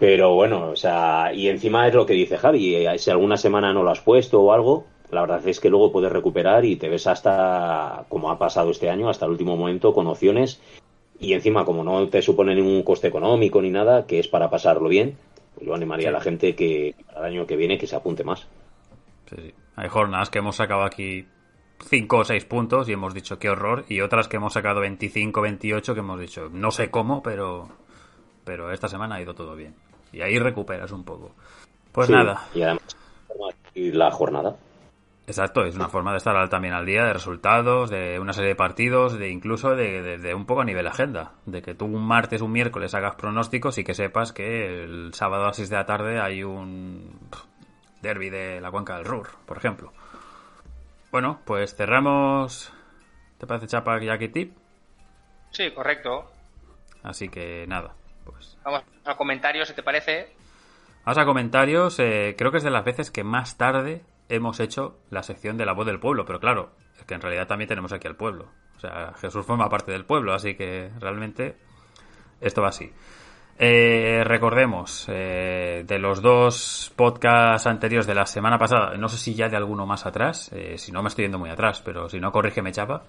pero 0.01 0.35
bueno, 0.35 0.71
o 0.71 0.77
sea, 0.77 1.33
y 1.33 1.49
encima 1.49 1.87
es 1.87 1.95
lo 1.95 2.05
que 2.05 2.14
dice 2.14 2.37
Javi, 2.37 2.75
eh, 2.75 2.99
si 2.99 3.11
alguna 3.12 3.37
semana 3.37 3.73
no 3.73 3.85
lo 3.85 3.90
has 3.90 4.01
puesto 4.01 4.42
o 4.42 4.53
algo, 4.53 4.87
la 5.12 5.21
verdad 5.21 5.47
es 5.47 5.61
que 5.61 5.71
luego 5.71 5.92
puedes 5.92 6.11
recuperar 6.11 6.64
y 6.64 6.75
te 6.75 6.88
ves 6.88 7.07
hasta, 7.07 8.05
como 8.09 8.33
ha 8.33 8.38
pasado 8.38 8.73
este 8.73 8.90
año, 8.90 9.09
hasta 9.09 9.27
el 9.27 9.31
último 9.31 9.57
momento 9.57 9.95
con 9.95 10.09
opciones. 10.09 10.61
Y 11.18 11.33
encima, 11.33 11.64
como 11.64 11.83
no 11.83 12.09
te 12.09 12.22
supone 12.22 12.55
ningún 12.55 12.83
coste 12.83 13.09
económico 13.09 13.62
ni 13.62 13.70
nada, 13.70 14.07
que 14.07 14.18
es 14.18 14.29
para 14.29 14.50
pasarlo 14.50 14.88
bien, 14.88 15.16
pues 15.55 15.66
yo 15.66 15.74
animaría 15.74 16.11
a 16.11 16.12
la 16.12 16.20
gente 16.20 16.55
que 16.55 16.94
para 17.07 17.20
el 17.20 17.35
año 17.35 17.46
que 17.46 17.57
viene 17.57 17.79
que 17.79 17.87
se 17.87 17.96
apunte 17.96 18.24
más. 18.24 18.46
Sí, 19.26 19.55
Hay 19.76 19.88
jornadas 19.88 20.31
que 20.31 20.38
hemos 20.38 20.57
sacado 20.57 20.83
aquí 20.83 21.26
5 21.88 22.16
o 22.18 22.24
6 22.24 22.44
puntos 22.44 22.88
y 22.88 22.92
hemos 22.92 23.14
dicho 23.14 23.38
qué 23.38 23.48
horror, 23.48 23.85
y 23.88 24.00
otras 24.00 24.29
que 24.29 24.37
hemos 24.37 24.52
sacado 24.52 24.81
25, 24.81 25.40
28 25.40 25.94
que 25.94 26.00
hemos 26.00 26.20
dicho 26.20 26.48
no 26.52 26.70
sé 26.70 26.90
cómo, 26.90 27.22
pero, 27.22 27.68
pero 28.44 28.72
esta 28.72 28.88
semana 28.88 29.16
ha 29.16 29.22
ido 29.22 29.35
todo 29.35 29.57
bien. 29.57 29.74
Y 30.12 30.20
ahí 30.20 30.38
recuperas 30.38 30.92
un 30.92 31.05
poco. 31.05 31.33
Pues 31.92 32.11
nada. 32.11 32.46
Y 32.55 32.62
además, 32.62 32.96
la 33.74 34.11
jornada. 34.11 34.57
Exacto, 35.26 35.64
es 35.64 35.74
una 35.74 35.88
forma 35.88 36.12
de 36.12 36.18
estar 36.18 36.48
también 36.48 36.72
al 36.72 36.86
día 36.86 37.04
de 37.04 37.12
resultados, 37.12 37.90
de 37.90 38.20
una 38.20 38.32
serie 38.32 38.50
de 38.50 38.54
partidos, 38.54 39.18
de 39.18 39.28
incluso 39.28 39.74
de, 39.74 40.32
un 40.36 40.46
poco 40.46 40.60
a 40.60 40.64
nivel 40.64 40.86
agenda. 40.86 41.32
De 41.46 41.62
que 41.62 41.74
tú 41.74 41.86
un 41.86 42.06
martes, 42.06 42.42
un 42.42 42.52
miércoles 42.52 42.94
hagas 42.94 43.16
pronósticos 43.16 43.76
y 43.78 43.84
que 43.84 43.94
sepas 43.94 44.32
que 44.32 44.84
el 44.84 45.14
sábado 45.14 45.42
a 45.42 45.46
las 45.48 45.56
6 45.56 45.68
de 45.68 45.76
la 45.76 45.86
tarde 45.86 46.20
hay 46.20 46.44
un 46.44 47.18
derby 48.02 48.30
de 48.30 48.60
la 48.60 48.70
cuenca 48.70 48.96
del 48.96 49.04
Ruhr, 49.04 49.28
por 49.46 49.56
ejemplo. 49.56 49.92
Bueno, 51.10 51.40
pues 51.44 51.74
cerramos. 51.74 52.72
¿Te 53.38 53.48
parece 53.48 53.66
Chapa 53.66 53.98
Jackie 53.98 54.28
Tip? 54.28 54.56
Sí, 55.50 55.72
correcto. 55.72 56.30
Así 57.02 57.28
que 57.28 57.66
nada, 57.66 57.94
pues. 58.24 58.56
Vamos 58.62 58.84
a 59.04 59.16
comentarios, 59.16 59.66
si 59.66 59.74
te 59.74 59.82
parece. 59.82 60.32
Vamos 61.04 61.18
a 61.18 61.24
comentarios. 61.24 61.98
Eh, 61.98 62.36
creo 62.38 62.52
que 62.52 62.58
es 62.58 62.64
de 62.64 62.70
las 62.70 62.84
veces 62.84 63.10
que 63.10 63.24
más 63.24 63.56
tarde 63.56 64.04
hemos 64.28 64.60
hecho 64.60 64.98
la 65.10 65.22
sección 65.22 65.56
de 65.56 65.66
la 65.66 65.72
voz 65.72 65.86
del 65.86 66.00
pueblo, 66.00 66.24
pero 66.24 66.40
claro, 66.40 66.70
es 66.98 67.04
que 67.04 67.14
en 67.14 67.20
realidad 67.20 67.46
también 67.46 67.68
tenemos 67.68 67.92
aquí 67.92 68.06
al 68.08 68.16
pueblo. 68.16 68.48
O 68.76 68.80
sea, 68.80 69.12
Jesús 69.20 69.46
forma 69.46 69.68
parte 69.68 69.92
del 69.92 70.04
pueblo, 70.04 70.34
así 70.34 70.54
que 70.54 70.90
realmente 71.00 71.56
esto 72.40 72.62
va 72.62 72.68
así. 72.68 72.92
Eh, 73.58 74.22
recordemos, 74.24 75.06
eh, 75.08 75.82
de 75.86 75.98
los 75.98 76.20
dos 76.20 76.92
podcasts 76.94 77.66
anteriores 77.66 78.06
de 78.06 78.14
la 78.14 78.26
semana 78.26 78.58
pasada, 78.58 78.94
no 78.98 79.08
sé 79.08 79.16
si 79.16 79.34
ya 79.34 79.48
de 79.48 79.56
alguno 79.56 79.86
más 79.86 80.04
atrás, 80.04 80.50
eh, 80.52 80.76
si 80.76 80.92
no 80.92 81.02
me 81.02 81.08
estoy 81.08 81.24
yendo 81.24 81.38
muy 81.38 81.48
atrás, 81.48 81.80
pero 81.82 82.08
si 82.08 82.20
no, 82.20 82.30
corrígeme, 82.32 82.72
chapa. 82.72 83.04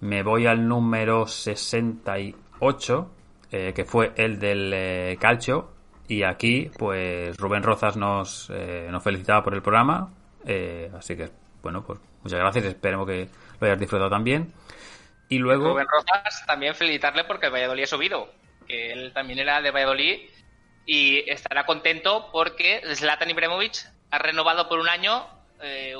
Me 0.00 0.22
voy 0.22 0.46
al 0.46 0.66
número 0.66 1.26
68, 1.26 3.10
que 3.50 3.84
fue 3.84 4.12
el 4.16 4.38
del 4.38 5.18
calcio, 5.18 5.70
y 6.08 6.22
aquí, 6.22 6.70
pues 6.78 7.36
Rubén 7.36 7.62
Rozas 7.62 7.96
nos, 7.96 8.48
nos 8.48 9.02
felicitaba 9.02 9.42
por 9.42 9.54
el 9.54 9.60
programa, 9.60 10.08
así 10.96 11.16
que, 11.16 11.30
bueno, 11.62 11.84
pues 11.84 11.98
muchas 12.22 12.38
gracias, 12.38 12.64
esperemos 12.64 13.06
que 13.06 13.28
lo 13.60 13.66
hayas 13.66 13.78
disfrutado 13.78 14.10
también. 14.10 14.52
Y 15.28 15.38
luego... 15.38 15.68
Rubén 15.68 15.86
Rozas, 15.86 16.44
también 16.46 16.74
felicitarle 16.74 17.24
porque 17.24 17.46
el 17.46 17.52
Valladolid 17.52 17.84
ha 17.84 17.86
subido 17.86 18.28
que 18.66 18.92
él 18.92 19.12
también 19.12 19.40
era 19.40 19.60
de 19.60 19.70
Valladolid, 19.70 20.20
y 20.86 21.30
estará 21.30 21.66
contento 21.66 22.30
porque 22.32 22.82
Zlatan 22.94 23.30
Ibrahimovic 23.30 23.86
ha 24.10 24.18
renovado 24.18 24.68
por 24.68 24.78
un 24.78 24.88
año. 24.88 25.24
Eh, 25.62 25.94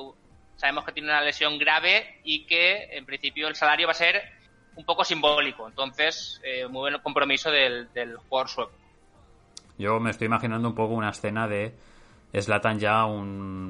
sabemos 0.57 0.85
que 0.85 0.92
tiene 0.92 1.09
una 1.09 1.20
lesión 1.20 1.59
grave 1.59 2.20
y 2.24 2.46
que 2.46 2.96
en 2.96 3.05
principio 3.07 3.48
el 3.48 3.55
salario 3.55 3.87
va 3.87 3.92
a 3.92 3.94
ser 3.94 4.20
un 4.76 4.85
poco 4.85 5.05
simbólico. 5.05 5.68
Entonces, 5.68 6.40
eh, 6.44 6.66
muy 6.66 6.90
buen 6.90 7.03
compromiso 7.03 7.50
del, 7.50 7.92
del 7.92 8.16
jugador 8.16 8.48
sueco. 8.48 8.72
Yo 9.79 10.00
me 10.00 10.11
estoy 10.11 10.26
imaginando 10.26 10.68
un 10.68 10.74
poco 10.74 10.94
una 10.94 11.11
escena 11.11 11.46
de 11.46 11.72
Zlatan 12.38 12.79
ya 12.79 13.05
un 13.05 13.69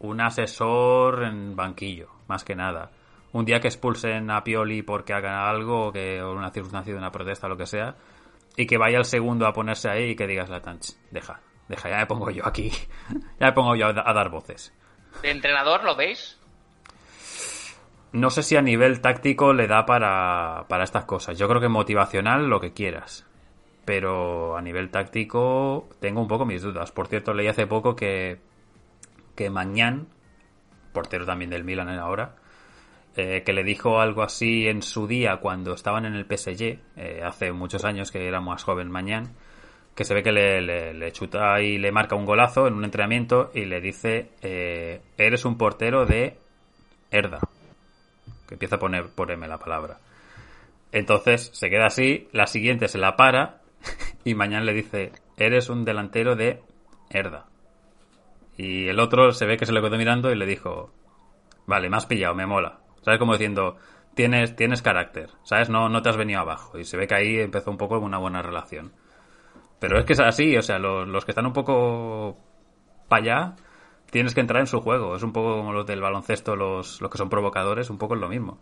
un 0.00 0.20
asesor 0.20 1.24
en 1.24 1.56
banquillo, 1.56 2.08
más 2.28 2.44
que 2.44 2.54
nada 2.54 2.90
un 3.32 3.44
día 3.44 3.60
que 3.60 3.68
expulsen 3.68 4.30
a 4.30 4.42
Pioli 4.42 4.82
porque 4.82 5.12
hagan 5.12 5.34
algo, 5.34 5.88
o 5.88 5.92
que 5.92 6.22
o 6.22 6.32
una 6.32 6.50
circunstancia 6.50 6.92
de 6.92 6.98
una 6.98 7.12
protesta, 7.12 7.46
o 7.46 7.50
lo 7.50 7.56
que 7.56 7.66
sea, 7.66 7.96
y 8.56 8.66
que 8.66 8.78
vaya 8.78 8.98
el 8.98 9.04
segundo 9.04 9.46
a 9.46 9.52
ponerse 9.52 9.88
ahí 9.88 10.10
y 10.10 10.16
que 10.16 10.26
digas 10.26 10.48
la 10.48 10.60
tanch, 10.60 10.94
deja, 11.10 11.40
deja, 11.68 11.90
ya 11.90 11.98
me 11.98 12.06
pongo 12.06 12.30
yo 12.30 12.46
aquí, 12.46 12.70
ya 13.40 13.46
me 13.46 13.52
pongo 13.52 13.76
yo 13.76 13.86
a, 13.86 13.92
dar 13.92 14.30
voces. 14.30 14.72
¿De 15.22 15.30
entrenador 15.30 15.84
lo 15.84 15.96
veis? 15.96 16.36
no 18.10 18.30
sé 18.30 18.42
si 18.42 18.56
a 18.56 18.62
nivel 18.62 19.02
táctico 19.02 19.52
le 19.52 19.66
da 19.66 19.84
para, 19.84 20.64
para 20.66 20.84
estas 20.84 21.04
cosas. 21.04 21.38
Yo 21.38 21.46
creo 21.46 21.60
que 21.60 21.68
motivacional 21.68 22.48
lo 22.48 22.58
que 22.58 22.72
quieras. 22.72 23.26
Pero 23.84 24.56
a 24.56 24.62
nivel 24.62 24.90
táctico 24.90 25.90
tengo 26.00 26.22
un 26.22 26.26
poco 26.26 26.46
mis 26.46 26.62
dudas. 26.62 26.90
Por 26.90 27.06
cierto, 27.08 27.34
leí 27.34 27.48
hace 27.48 27.66
poco 27.66 27.94
que, 27.94 28.40
que 29.38 29.50
Mañán, 29.50 30.08
portero 30.92 31.24
también 31.24 31.52
del 31.52 31.62
Milan 31.62 31.88
ahora, 31.90 32.34
eh, 33.14 33.44
que 33.46 33.52
le 33.52 33.62
dijo 33.62 34.00
algo 34.00 34.24
así 34.24 34.66
en 34.66 34.82
su 34.82 35.06
día 35.06 35.36
cuando 35.36 35.74
estaban 35.74 36.06
en 36.06 36.14
el 36.14 36.24
PSG, 36.24 36.80
eh, 36.96 37.20
hace 37.24 37.52
muchos 37.52 37.84
años 37.84 38.10
que 38.10 38.26
era 38.26 38.40
más 38.40 38.64
joven 38.64 38.90
Mañán, 38.90 39.36
que 39.94 40.02
se 40.02 40.12
ve 40.12 40.24
que 40.24 40.32
le, 40.32 41.12
chuta 41.12 41.60
y 41.60 41.78
le 41.78 41.92
marca 41.92 42.16
un 42.16 42.24
golazo 42.24 42.66
en 42.66 42.74
un 42.74 42.84
entrenamiento 42.84 43.52
y 43.54 43.64
le 43.64 43.80
dice, 43.80 44.32
eh, 44.42 45.02
eres 45.16 45.44
un 45.44 45.56
portero 45.56 46.04
de 46.04 46.36
Herda, 47.12 47.38
que 48.48 48.54
empieza 48.54 48.74
a 48.74 48.80
poner 48.80 49.08
por 49.10 49.30
M 49.30 49.46
la 49.46 49.58
palabra. 49.58 49.98
Entonces 50.90 51.50
se 51.54 51.70
queda 51.70 51.86
así, 51.86 52.26
la 52.32 52.48
siguiente 52.48 52.88
se 52.88 52.98
la 52.98 53.14
para 53.14 53.60
y 54.24 54.34
mañana 54.34 54.64
le 54.64 54.74
dice, 54.74 55.12
eres 55.36 55.68
un 55.68 55.84
delantero 55.84 56.34
de 56.34 56.60
Herda. 57.10 57.47
Y 58.58 58.88
el 58.88 58.98
otro 58.98 59.30
se 59.32 59.46
ve 59.46 59.56
que 59.56 59.64
se 59.64 59.72
le 59.72 59.80
quedó 59.80 59.96
mirando 59.96 60.32
y 60.32 60.34
le 60.34 60.44
dijo, 60.44 60.90
vale, 61.66 61.88
me 61.88 61.96
has 61.96 62.06
pillado, 62.06 62.34
me 62.34 62.44
mola. 62.44 62.80
¿Sabes? 63.02 63.20
Como 63.20 63.32
diciendo, 63.32 63.76
tienes, 64.14 64.56
tienes 64.56 64.82
carácter, 64.82 65.30
¿sabes? 65.44 65.70
No, 65.70 65.88
no 65.88 66.02
te 66.02 66.08
has 66.08 66.16
venido 66.16 66.40
abajo. 66.40 66.76
Y 66.76 66.84
se 66.84 66.96
ve 66.96 67.06
que 67.06 67.14
ahí 67.14 67.38
empezó 67.38 67.70
un 67.70 67.78
poco 67.78 67.98
una 68.00 68.18
buena 68.18 68.42
relación. 68.42 68.92
Pero 69.78 70.00
es 70.00 70.04
que 70.04 70.14
es 70.14 70.20
así, 70.20 70.56
o 70.56 70.62
sea, 70.62 70.80
los, 70.80 71.06
los 71.06 71.24
que 71.24 71.30
están 71.30 71.46
un 71.46 71.52
poco 71.52 72.36
para 73.06 73.22
allá, 73.22 73.56
tienes 74.10 74.34
que 74.34 74.40
entrar 74.40 74.60
en 74.60 74.66
su 74.66 74.80
juego. 74.80 75.14
Es 75.14 75.22
un 75.22 75.32
poco 75.32 75.56
como 75.56 75.72
los 75.72 75.86
del 75.86 76.00
baloncesto, 76.00 76.56
los, 76.56 77.00
los 77.00 77.10
que 77.12 77.18
son 77.18 77.28
provocadores, 77.28 77.90
un 77.90 77.98
poco 77.98 78.14
es 78.14 78.20
lo 78.20 78.28
mismo. 78.28 78.58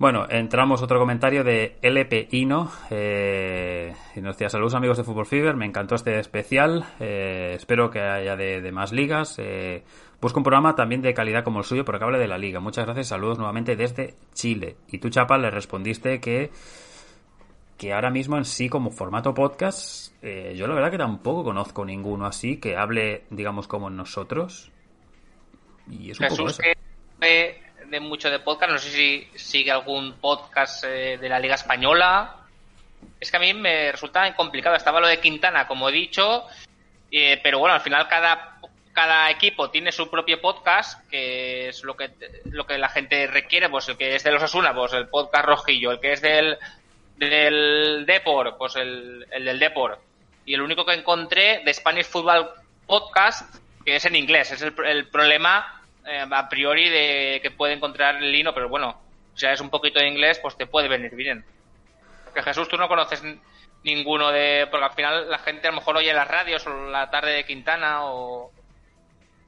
Bueno, 0.00 0.26
entramos 0.30 0.80
otro 0.80 0.98
comentario 0.98 1.44
de 1.44 1.76
LP 1.82 2.28
Ino. 2.30 2.72
Eh, 2.88 3.94
y 4.16 4.20
nos 4.22 4.34
decía, 4.34 4.48
saludos 4.48 4.74
amigos 4.74 4.96
de 4.96 5.04
Fútbol 5.04 5.26
Fever, 5.26 5.56
me 5.56 5.66
encantó 5.66 5.94
este 5.94 6.18
especial. 6.18 6.86
Eh, 6.98 7.52
espero 7.54 7.90
que 7.90 8.00
haya 8.00 8.34
de, 8.34 8.62
de 8.62 8.72
más 8.72 8.92
ligas. 8.92 9.38
Eh, 9.38 9.84
Busco 10.18 10.40
un 10.40 10.44
programa 10.44 10.74
también 10.74 11.02
de 11.02 11.12
calidad 11.12 11.44
como 11.44 11.58
el 11.58 11.66
suyo, 11.66 11.84
porque 11.84 12.02
hable 12.02 12.18
de 12.18 12.28
la 12.28 12.38
liga. 12.38 12.60
Muchas 12.60 12.86
gracias, 12.86 13.08
saludos 13.08 13.36
nuevamente 13.36 13.76
desde 13.76 14.14
Chile. 14.32 14.76
Y 14.88 14.96
tú, 14.96 15.10
Chapa, 15.10 15.36
le 15.36 15.50
respondiste 15.50 16.18
que, 16.18 16.50
que 17.76 17.92
ahora 17.92 18.08
mismo 18.08 18.38
en 18.38 18.46
sí, 18.46 18.70
como 18.70 18.90
formato 18.90 19.34
podcast, 19.34 20.14
eh, 20.22 20.54
yo 20.56 20.66
la 20.66 20.76
verdad 20.76 20.90
que 20.90 20.98
tampoco 20.98 21.44
conozco 21.44 21.84
ninguno 21.84 22.24
así 22.24 22.56
que 22.56 22.74
hable, 22.74 23.24
digamos, 23.28 23.68
como 23.68 23.90
nosotros. 23.90 24.72
Y 25.90 26.10
es 26.10 26.20
un 26.20 26.24
Jesús, 26.24 26.38
poco 26.38 26.50
eso. 26.50 26.62
que 26.62 27.69
de 27.90 28.00
mucho 28.00 28.30
de 28.30 28.38
podcast, 28.38 28.72
no 28.72 28.78
sé 28.78 28.90
si 28.90 29.28
sigue 29.34 29.72
algún 29.72 30.14
podcast 30.14 30.84
eh, 30.84 31.18
de 31.18 31.28
la 31.28 31.40
Liga 31.40 31.56
Española. 31.56 32.36
Es 33.18 33.30
que 33.30 33.36
a 33.36 33.40
mí 33.40 33.52
me 33.52 33.90
resulta 33.90 34.32
complicado. 34.34 34.76
Estaba 34.76 35.00
lo 35.00 35.08
de 35.08 35.20
Quintana, 35.20 35.66
como 35.66 35.88
he 35.88 35.92
dicho, 35.92 36.46
eh, 37.10 37.40
pero 37.42 37.58
bueno, 37.58 37.74
al 37.74 37.80
final 37.80 38.06
cada 38.08 38.58
cada 38.92 39.30
equipo 39.30 39.70
tiene 39.70 39.92
su 39.92 40.10
propio 40.10 40.40
podcast, 40.40 41.08
que 41.08 41.68
es 41.68 41.82
lo 41.84 41.96
que 41.96 42.10
lo 42.46 42.66
que 42.66 42.78
la 42.78 42.88
gente 42.88 43.26
requiere, 43.26 43.68
pues 43.68 43.88
el 43.88 43.96
que 43.96 44.14
es 44.14 44.22
de 44.24 44.30
los 44.30 44.42
Asuna, 44.42 44.74
pues 44.74 44.92
el 44.92 45.08
podcast 45.08 45.46
rojillo, 45.46 45.90
el 45.92 46.00
que 46.00 46.12
es 46.12 46.22
del 46.22 46.58
del 47.16 48.04
Depor, 48.06 48.56
pues 48.56 48.76
el, 48.76 49.26
el 49.30 49.44
del 49.44 49.58
Depor. 49.58 50.00
Y 50.44 50.54
el 50.54 50.62
único 50.62 50.84
que 50.84 50.94
encontré 50.94 51.62
de 51.64 51.74
Spanish 51.74 52.06
Football 52.06 52.50
Podcast, 52.86 53.56
que 53.84 53.96
es 53.96 54.04
en 54.04 54.16
inglés, 54.16 54.52
es 54.52 54.62
el, 54.62 54.74
el 54.84 55.08
problema 55.08 55.79
eh, 56.10 56.26
a 56.30 56.48
priori 56.48 56.88
de 56.88 57.40
que 57.42 57.50
puede 57.50 57.74
encontrar 57.74 58.16
el 58.16 58.32
Lino, 58.32 58.52
pero 58.52 58.68
bueno, 58.68 59.00
si 59.34 59.46
es 59.46 59.60
un 59.60 59.70
poquito 59.70 60.00
de 60.00 60.08
inglés, 60.08 60.38
pues 60.40 60.56
te 60.56 60.66
puede 60.66 60.88
venir 60.88 61.14
bien. 61.14 61.44
Que 62.34 62.42
Jesús, 62.42 62.68
tú 62.68 62.76
no 62.76 62.88
conoces 62.88 63.22
ninguno 63.84 64.30
de. 64.30 64.66
Porque 64.70 64.86
al 64.86 64.92
final 64.92 65.30
la 65.30 65.38
gente 65.38 65.68
a 65.68 65.70
lo 65.70 65.78
mejor 65.78 65.96
oye 65.96 66.12
las 66.12 66.28
radios 66.28 66.66
o 66.66 66.90
la 66.90 67.10
tarde 67.10 67.32
de 67.32 67.44
Quintana 67.44 68.04
o, 68.04 68.50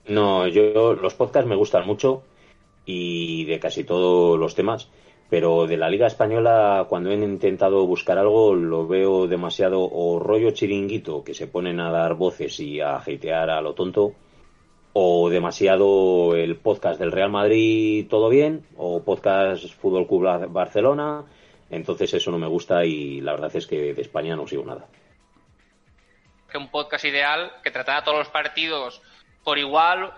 no, 0.09 0.49
yo 0.49 0.95
los 0.95 1.15
podcasts 1.15 1.49
me 1.49 1.57
gustan 1.57 1.87
mucho 1.87 2.25
y 2.85 3.45
de 3.45 3.61
casi 3.61 3.85
todos 3.85 4.39
los 4.39 4.55
temas, 4.55 4.89
pero 5.31 5.67
de 5.67 5.77
la 5.77 5.89
Liga 5.89 6.09
Española 6.09 6.87
cuando 6.89 7.11
he 7.11 7.15
intentado 7.15 7.87
buscar 7.87 8.19
algo 8.19 8.55
lo 8.55 8.89
veo 8.89 9.29
demasiado 9.29 9.81
o 9.81 10.19
rollo 10.19 10.51
chiringuito 10.51 11.23
que 11.23 11.35
se 11.35 11.47
ponen 11.47 11.79
a 11.79 11.93
dar 11.93 12.15
voces 12.15 12.59
y 12.59 12.81
a 12.81 12.97
hatear 12.97 13.51
a 13.51 13.61
lo 13.61 13.75
tonto 13.75 14.13
o 14.93 15.31
demasiado 15.31 16.35
el 16.37 16.57
podcast 16.57 17.01
del 17.01 17.13
Real 17.13 17.31
Madrid 17.31 18.07
todo 18.09 18.29
bien 18.29 18.65
o 18.77 19.03
podcast 19.03 19.65
Fútbol 19.81 20.07
Club 20.07 20.49
Barcelona, 20.53 21.25
entonces 21.71 22.13
eso 22.15 22.31
no 22.31 22.39
me 22.39 22.47
gusta 22.47 22.85
y 22.85 23.21
la 23.21 23.33
verdad 23.33 23.55
es 23.57 23.67
que 23.67 23.95
de 23.95 24.03
España 24.03 24.37
no 24.37 24.47
sigo 24.47 24.65
nada. 24.65 24.87
Que 26.51 26.59
un 26.59 26.71
podcast 26.71 27.05
ideal 27.07 27.53
que 27.63 27.71
tratara 27.71 28.05
todos 28.05 28.19
los 28.19 28.29
partidos 28.29 29.01
por 29.43 29.59
igual. 29.59 30.13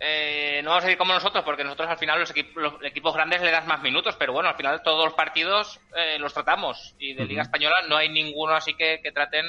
Eh, 0.00 0.60
no 0.62 0.70
vamos 0.70 0.84
a 0.84 0.90
ir 0.90 0.98
como 0.98 1.12
nosotros, 1.12 1.44
porque 1.44 1.64
nosotros 1.64 1.88
al 1.88 1.98
final 1.98 2.20
los, 2.20 2.30
equipos, 2.30 2.62
los 2.62 2.84
equipos 2.84 3.14
grandes 3.14 3.42
le 3.42 3.50
das 3.50 3.66
más 3.66 3.82
minutos, 3.82 4.14
pero 4.16 4.32
bueno, 4.32 4.48
al 4.48 4.54
final 4.54 4.82
todos 4.82 5.06
los 5.06 5.14
partidos 5.14 5.80
eh, 5.96 6.18
los 6.18 6.32
tratamos. 6.32 6.94
Y 6.98 7.14
de 7.14 7.26
Liga 7.26 7.42
Española 7.42 7.82
no 7.88 7.96
hay 7.96 8.08
ninguno 8.08 8.54
así 8.54 8.74
que, 8.74 9.00
que, 9.02 9.12
traten. 9.12 9.44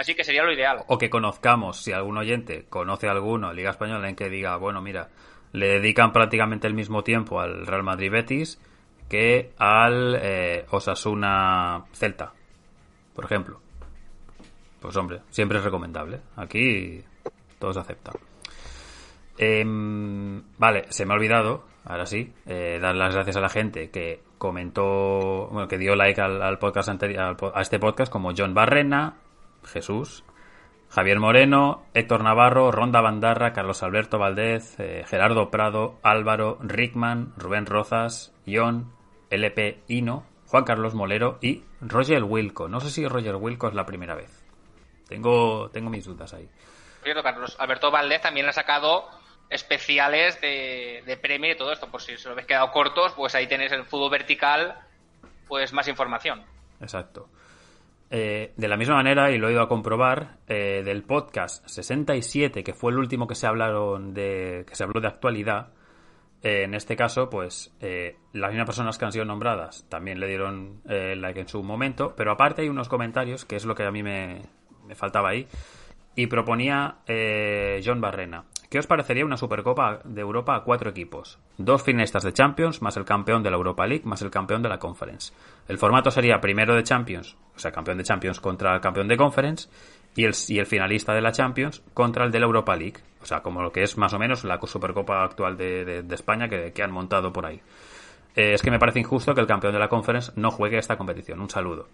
Así 0.00 0.14
que 0.14 0.24
sería 0.24 0.42
lo 0.44 0.50
ideal. 0.50 0.78
O 0.86 0.96
que 0.96 1.10
conozcamos, 1.10 1.82
si 1.82 1.92
algún 1.92 2.16
oyente 2.16 2.64
conoce 2.70 3.06
a 3.06 3.10
alguno, 3.10 3.52
Liga 3.52 3.68
Española, 3.68 4.08
en 4.08 4.16
que 4.16 4.30
diga, 4.30 4.56
bueno, 4.56 4.80
mira, 4.80 5.10
le 5.52 5.78
dedican 5.78 6.10
prácticamente 6.10 6.66
el 6.66 6.72
mismo 6.72 7.04
tiempo 7.04 7.38
al 7.38 7.66
Real 7.66 7.82
Madrid 7.82 8.10
Betis 8.10 8.58
que 9.10 9.52
al 9.58 10.18
eh, 10.22 10.64
Osasuna 10.70 11.84
Celta, 11.92 12.32
por 13.14 13.26
ejemplo. 13.26 13.60
Pues 14.80 14.96
hombre, 14.96 15.20
siempre 15.28 15.58
es 15.58 15.64
recomendable. 15.64 16.20
Aquí 16.36 17.04
todos 17.58 17.76
aceptan. 17.76 18.14
Eh, 19.36 19.62
vale, 20.56 20.86
se 20.88 21.04
me 21.04 21.12
ha 21.12 21.16
olvidado, 21.16 21.66
ahora 21.84 22.06
sí, 22.06 22.32
eh, 22.46 22.78
dar 22.80 22.94
las 22.94 23.12
gracias 23.12 23.36
a 23.36 23.42
la 23.42 23.50
gente 23.50 23.90
que 23.90 24.22
comentó, 24.38 25.48
bueno, 25.52 25.68
que 25.68 25.76
dio 25.76 25.94
like 25.94 26.22
al, 26.22 26.40
al 26.40 26.58
podcast 26.58 26.88
anterior, 26.88 27.36
a 27.52 27.60
este 27.60 27.78
podcast, 27.78 28.10
como 28.10 28.32
John 28.34 28.54
Barrena, 28.54 29.16
Jesús, 29.64 30.24
Javier 30.90 31.20
Moreno, 31.20 31.86
Héctor 31.94 32.24
Navarro, 32.24 32.72
Ronda 32.72 33.00
Bandarra, 33.00 33.52
Carlos 33.52 33.82
Alberto 33.82 34.18
Valdez, 34.18 34.78
eh, 34.80 35.04
Gerardo 35.06 35.50
Prado, 35.50 35.98
Álvaro, 36.02 36.58
Rickman, 36.60 37.32
Rubén 37.36 37.66
Rozas, 37.66 38.34
Ion, 38.44 38.92
LP 39.30 39.82
Hino, 39.86 40.26
Juan 40.46 40.64
Carlos 40.64 40.94
Molero 40.94 41.38
y 41.40 41.62
Roger 41.80 42.24
Wilco. 42.24 42.68
No 42.68 42.80
sé 42.80 42.90
si 42.90 43.06
Roger 43.06 43.36
Wilco 43.36 43.68
es 43.68 43.74
la 43.74 43.86
primera 43.86 44.16
vez. 44.16 44.44
Tengo, 45.08 45.70
tengo 45.70 45.90
mis 45.90 46.04
dudas 46.04 46.34
ahí. 46.34 46.48
Cierto, 47.04 47.22
Carlos 47.22 47.56
Alberto 47.60 47.92
Valdez 47.92 48.20
también 48.20 48.48
ha 48.48 48.52
sacado 48.52 49.08
especiales 49.48 50.40
de, 50.40 51.02
de 51.06 51.16
premio 51.16 51.52
y 51.52 51.56
todo 51.56 51.72
esto. 51.72 51.88
Por 51.88 52.02
si 52.02 52.14
os 52.14 52.26
habéis 52.26 52.48
quedado 52.48 52.72
cortos, 52.72 53.12
pues 53.12 53.34
ahí 53.36 53.46
tenéis 53.46 53.70
el 53.70 53.84
fútbol 53.84 54.10
vertical, 54.10 54.76
pues 55.46 55.72
más 55.72 55.86
información. 55.86 56.44
Exacto. 56.80 57.28
Eh, 58.12 58.54
de 58.56 58.66
la 58.66 58.76
misma 58.76 58.96
manera, 58.96 59.30
y 59.30 59.38
lo 59.38 59.48
he 59.48 59.52
ido 59.52 59.62
a 59.62 59.68
comprobar, 59.68 60.38
eh, 60.48 60.82
del 60.84 61.04
podcast 61.04 61.64
67, 61.68 62.64
que 62.64 62.74
fue 62.74 62.90
el 62.90 62.98
último 62.98 63.28
que 63.28 63.36
se 63.36 63.46
hablaron 63.46 64.14
de, 64.14 64.64
que 64.66 64.74
se 64.74 64.82
habló 64.82 65.00
de 65.00 65.06
actualidad, 65.06 65.68
eh, 66.42 66.64
en 66.64 66.74
este 66.74 66.96
caso, 66.96 67.30
pues 67.30 67.72
las 68.32 68.50
mismas 68.50 68.66
personas 68.66 68.98
que 68.98 69.04
han 69.04 69.12
sido 69.12 69.24
nombradas 69.26 69.86
también 69.88 70.18
le 70.18 70.26
dieron 70.26 70.80
like 70.86 71.38
en 71.38 71.46
su 71.46 71.62
momento, 71.62 72.14
pero 72.16 72.32
aparte 72.32 72.62
hay 72.62 72.68
unos 72.68 72.88
comentarios, 72.88 73.44
que 73.44 73.56
es 73.56 73.64
lo 73.64 73.76
que 73.76 73.84
a 73.84 73.92
mí 73.92 74.02
me, 74.02 74.42
me 74.86 74.96
faltaba 74.96 75.28
ahí, 75.28 75.46
y 76.16 76.26
proponía 76.26 76.96
John 77.84 78.00
Barrena. 78.00 78.44
¿Qué 78.70 78.78
os 78.78 78.86
parecería 78.86 79.24
una 79.24 79.36
Supercopa 79.36 79.98
de 80.04 80.20
Europa 80.20 80.54
a 80.54 80.62
cuatro 80.62 80.90
equipos? 80.90 81.40
Dos 81.58 81.82
finalistas 81.82 82.22
de 82.22 82.32
Champions, 82.32 82.80
más 82.82 82.96
el 82.96 83.04
campeón 83.04 83.42
de 83.42 83.50
la 83.50 83.56
Europa 83.56 83.84
League, 83.84 84.04
más 84.04 84.22
el 84.22 84.30
campeón 84.30 84.62
de 84.62 84.68
la 84.68 84.78
Conference. 84.78 85.32
El 85.66 85.76
formato 85.76 86.12
sería 86.12 86.40
primero 86.40 86.76
de 86.76 86.84
Champions, 86.84 87.36
o 87.56 87.58
sea, 87.58 87.72
campeón 87.72 87.98
de 87.98 88.04
Champions 88.04 88.38
contra 88.38 88.76
el 88.76 88.80
campeón 88.80 89.08
de 89.08 89.16
Conference, 89.16 89.68
y 90.14 90.24
el, 90.24 90.34
y 90.46 90.60
el 90.60 90.66
finalista 90.66 91.12
de 91.12 91.20
la 91.20 91.32
Champions 91.32 91.82
contra 91.94 92.24
el 92.24 92.30
de 92.30 92.38
la 92.38 92.46
Europa 92.46 92.76
League. 92.76 93.00
O 93.20 93.26
sea, 93.26 93.40
como 93.40 93.60
lo 93.60 93.72
que 93.72 93.82
es 93.82 93.98
más 93.98 94.14
o 94.14 94.20
menos 94.20 94.44
la 94.44 94.60
Supercopa 94.64 95.24
actual 95.24 95.56
de, 95.56 96.04
de, 96.04 96.14
España 96.14 96.48
que, 96.48 96.72
que, 96.72 96.82
han 96.84 96.92
montado 96.92 97.32
por 97.32 97.46
ahí. 97.46 97.60
Eh, 98.36 98.52
es 98.54 98.62
que 98.62 98.70
me 98.70 98.78
parece 98.78 99.00
injusto 99.00 99.34
que 99.34 99.40
el 99.40 99.48
campeón 99.48 99.72
de 99.72 99.80
la 99.80 99.88
Conference 99.88 100.30
no 100.36 100.52
juegue 100.52 100.78
esta 100.78 100.96
competición. 100.96 101.40
Un 101.40 101.50
saludo. 101.50 101.88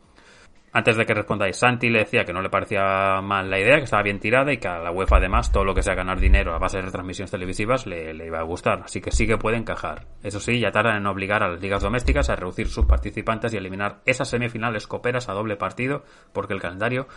Antes 0.72 0.96
de 0.96 1.06
que 1.06 1.14
respondáis, 1.14 1.56
Santi 1.56 1.88
le 1.88 2.00
decía 2.00 2.24
que 2.24 2.34
no 2.34 2.42
le 2.42 2.50
parecía 2.50 3.20
mal 3.22 3.48
la 3.48 3.58
idea, 3.58 3.78
que 3.78 3.84
estaba 3.84 4.02
bien 4.02 4.20
tirada 4.20 4.52
y 4.52 4.58
que 4.58 4.68
a 4.68 4.78
la 4.78 4.90
UEFA 4.90 5.16
además 5.16 5.50
todo 5.50 5.64
lo 5.64 5.74
que 5.74 5.82
sea 5.82 5.94
ganar 5.94 6.20
dinero 6.20 6.54
a 6.54 6.58
base 6.58 6.76
de 6.76 6.82
retransmisiones 6.82 7.30
televisivas 7.30 7.86
le, 7.86 8.14
iba 8.26 8.40
a 8.40 8.42
gustar. 8.42 8.82
Así 8.84 9.00
que 9.00 9.10
sí 9.10 9.26
que 9.26 9.38
puede 9.38 9.56
encajar. 9.56 10.06
Eso 10.22 10.38
sí, 10.38 10.60
ya 10.60 10.72
tardan 10.72 10.98
en 10.98 11.06
obligar 11.06 11.42
a 11.42 11.48
las 11.48 11.62
ligas 11.62 11.82
domésticas 11.82 12.28
a 12.28 12.36
reducir 12.36 12.68
sus 12.68 12.84
participantes 12.84 13.54
y 13.54 13.56
eliminar 13.56 14.00
esas 14.04 14.28
semifinales 14.28 14.86
coperas 14.86 15.28
a 15.28 15.32
doble 15.32 15.56
partido 15.56 16.04
porque 16.34 16.52
el 16.52 16.60
calendario 16.60 17.08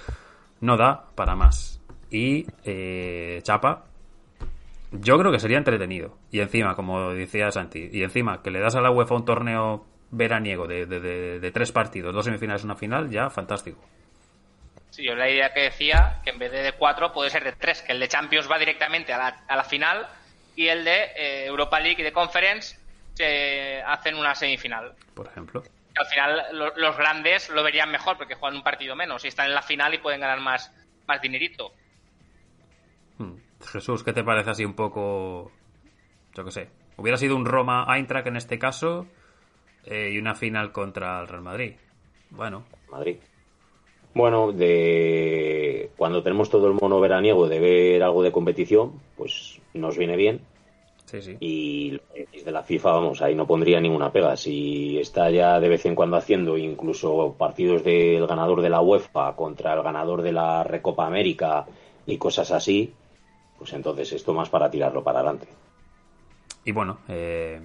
no 0.61 0.77
da 0.77 1.07
para 1.15 1.35
más. 1.35 1.81
Y 2.09 2.45
eh, 2.63 3.39
Chapa, 3.43 3.83
yo 4.91 5.17
creo 5.19 5.31
que 5.31 5.39
sería 5.39 5.57
entretenido. 5.57 6.17
Y 6.31 6.39
encima, 6.39 6.75
como 6.75 7.11
decía 7.11 7.51
Santi, 7.51 7.89
y 7.91 8.03
encima 8.03 8.41
que 8.41 8.51
le 8.51 8.59
das 8.59 8.75
a 8.75 8.81
la 8.81 8.91
UEFA 8.91 9.15
un 9.15 9.25
torneo 9.25 9.85
veraniego 10.11 10.67
de, 10.67 10.85
de, 10.85 11.39
de, 11.39 11.51
tres 11.51 11.71
partidos, 11.71 12.13
dos 12.13 12.25
semifinales, 12.25 12.63
una 12.63 12.75
final, 12.75 13.09
ya 13.09 13.29
fantástico. 13.29 13.79
Sí, 14.89 15.03
yo 15.05 15.15
la 15.15 15.29
idea 15.29 15.53
que 15.53 15.61
decía, 15.61 16.19
que 16.23 16.31
en 16.31 16.39
vez 16.39 16.51
de 16.51 16.63
de 16.63 16.71
cuatro 16.73 17.11
puede 17.13 17.29
ser 17.29 17.43
de 17.43 17.51
tres, 17.53 17.81
que 17.81 17.91
el 17.91 17.99
de 17.99 18.07
Champions 18.07 18.49
va 18.49 18.57
directamente 18.57 19.13
a 19.13 19.17
la, 19.17 19.43
a 19.47 19.55
la 19.55 19.63
final 19.63 20.07
y 20.55 20.67
el 20.67 20.83
de 20.83 21.03
eh, 21.15 21.45
Europa 21.45 21.79
League 21.79 22.01
y 22.01 22.03
de 22.03 22.11
Conference 22.11 22.77
se 23.13 23.81
hacen 23.81 24.15
una 24.15 24.33
semifinal. 24.33 24.93
Por 25.13 25.27
ejemplo. 25.27 25.63
Al 25.95 26.05
final 26.05 26.43
lo, 26.53 26.75
los 26.75 26.97
grandes 26.97 27.49
lo 27.49 27.63
verían 27.63 27.91
mejor 27.91 28.17
porque 28.17 28.35
juegan 28.35 28.57
un 28.57 28.63
partido 28.63 28.95
menos 28.95 29.23
y 29.25 29.27
están 29.27 29.47
en 29.47 29.53
la 29.53 29.61
final 29.61 29.93
y 29.93 29.99
pueden 29.99 30.21
ganar 30.21 30.39
más, 30.39 30.73
más 31.07 31.21
dinerito. 31.21 31.71
Hmm. 33.17 33.35
Jesús, 33.71 34.03
¿qué 34.03 34.13
te 34.13 34.23
parece 34.23 34.49
así 34.49 34.65
un 34.65 34.73
poco, 34.73 35.51
yo 36.33 36.45
qué 36.45 36.51
sé, 36.51 36.69
hubiera 36.97 37.17
sido 37.17 37.35
un 37.35 37.45
Roma-Eintracht 37.45 38.27
en 38.27 38.37
este 38.37 38.57
caso 38.57 39.07
eh, 39.85 40.11
y 40.13 40.17
una 40.17 40.35
final 40.35 40.71
contra 40.71 41.21
el 41.21 41.27
Real 41.27 41.41
Madrid? 41.41 41.73
Bueno. 42.29 42.63
Madrid. 42.91 43.17
Bueno, 44.13 44.51
de 44.51 45.91
cuando 45.97 46.23
tenemos 46.23 46.49
todo 46.49 46.67
el 46.67 46.73
mono 46.73 46.99
veraniego 46.99 47.47
de 47.47 47.59
ver 47.59 48.03
algo 48.03 48.23
de 48.23 48.31
competición, 48.31 48.99
pues 49.15 49.61
nos 49.73 49.97
viene 49.97 50.15
bien. 50.15 50.41
Sí, 51.05 51.21
sí. 51.21 51.37
Y 51.39 51.91
de 51.91 52.51
la 52.51 52.63
FIFA, 52.63 52.91
vamos, 52.91 53.21
ahí 53.21 53.33
no 53.33 53.47
pondría 53.47 53.79
ninguna 53.79 54.11
pega. 54.11 54.37
Si 54.37 54.99
está 54.99 55.29
ya 55.31 55.59
de 55.59 55.69
vez 55.69 55.85
en 55.85 55.95
cuando 55.95 56.17
haciendo 56.17 56.57
incluso 56.57 57.35
partidos 57.37 57.83
del 57.83 58.27
ganador 58.27 58.61
de 58.61 58.69
la 58.69 58.81
UEFA 58.81 59.35
contra 59.35 59.73
el 59.73 59.81
ganador 59.81 60.21
de 60.21 60.31
la 60.31 60.63
Recopa 60.63 61.07
América 61.07 61.65
y 62.05 62.17
cosas 62.17 62.51
así, 62.51 62.93
pues 63.57 63.73
entonces 63.73 64.11
esto 64.13 64.33
más 64.33 64.49
para 64.49 64.69
tirarlo 64.69 65.03
para 65.03 65.19
adelante. 65.19 65.47
Y 66.63 66.71
bueno, 66.71 66.99
eh, 67.07 67.59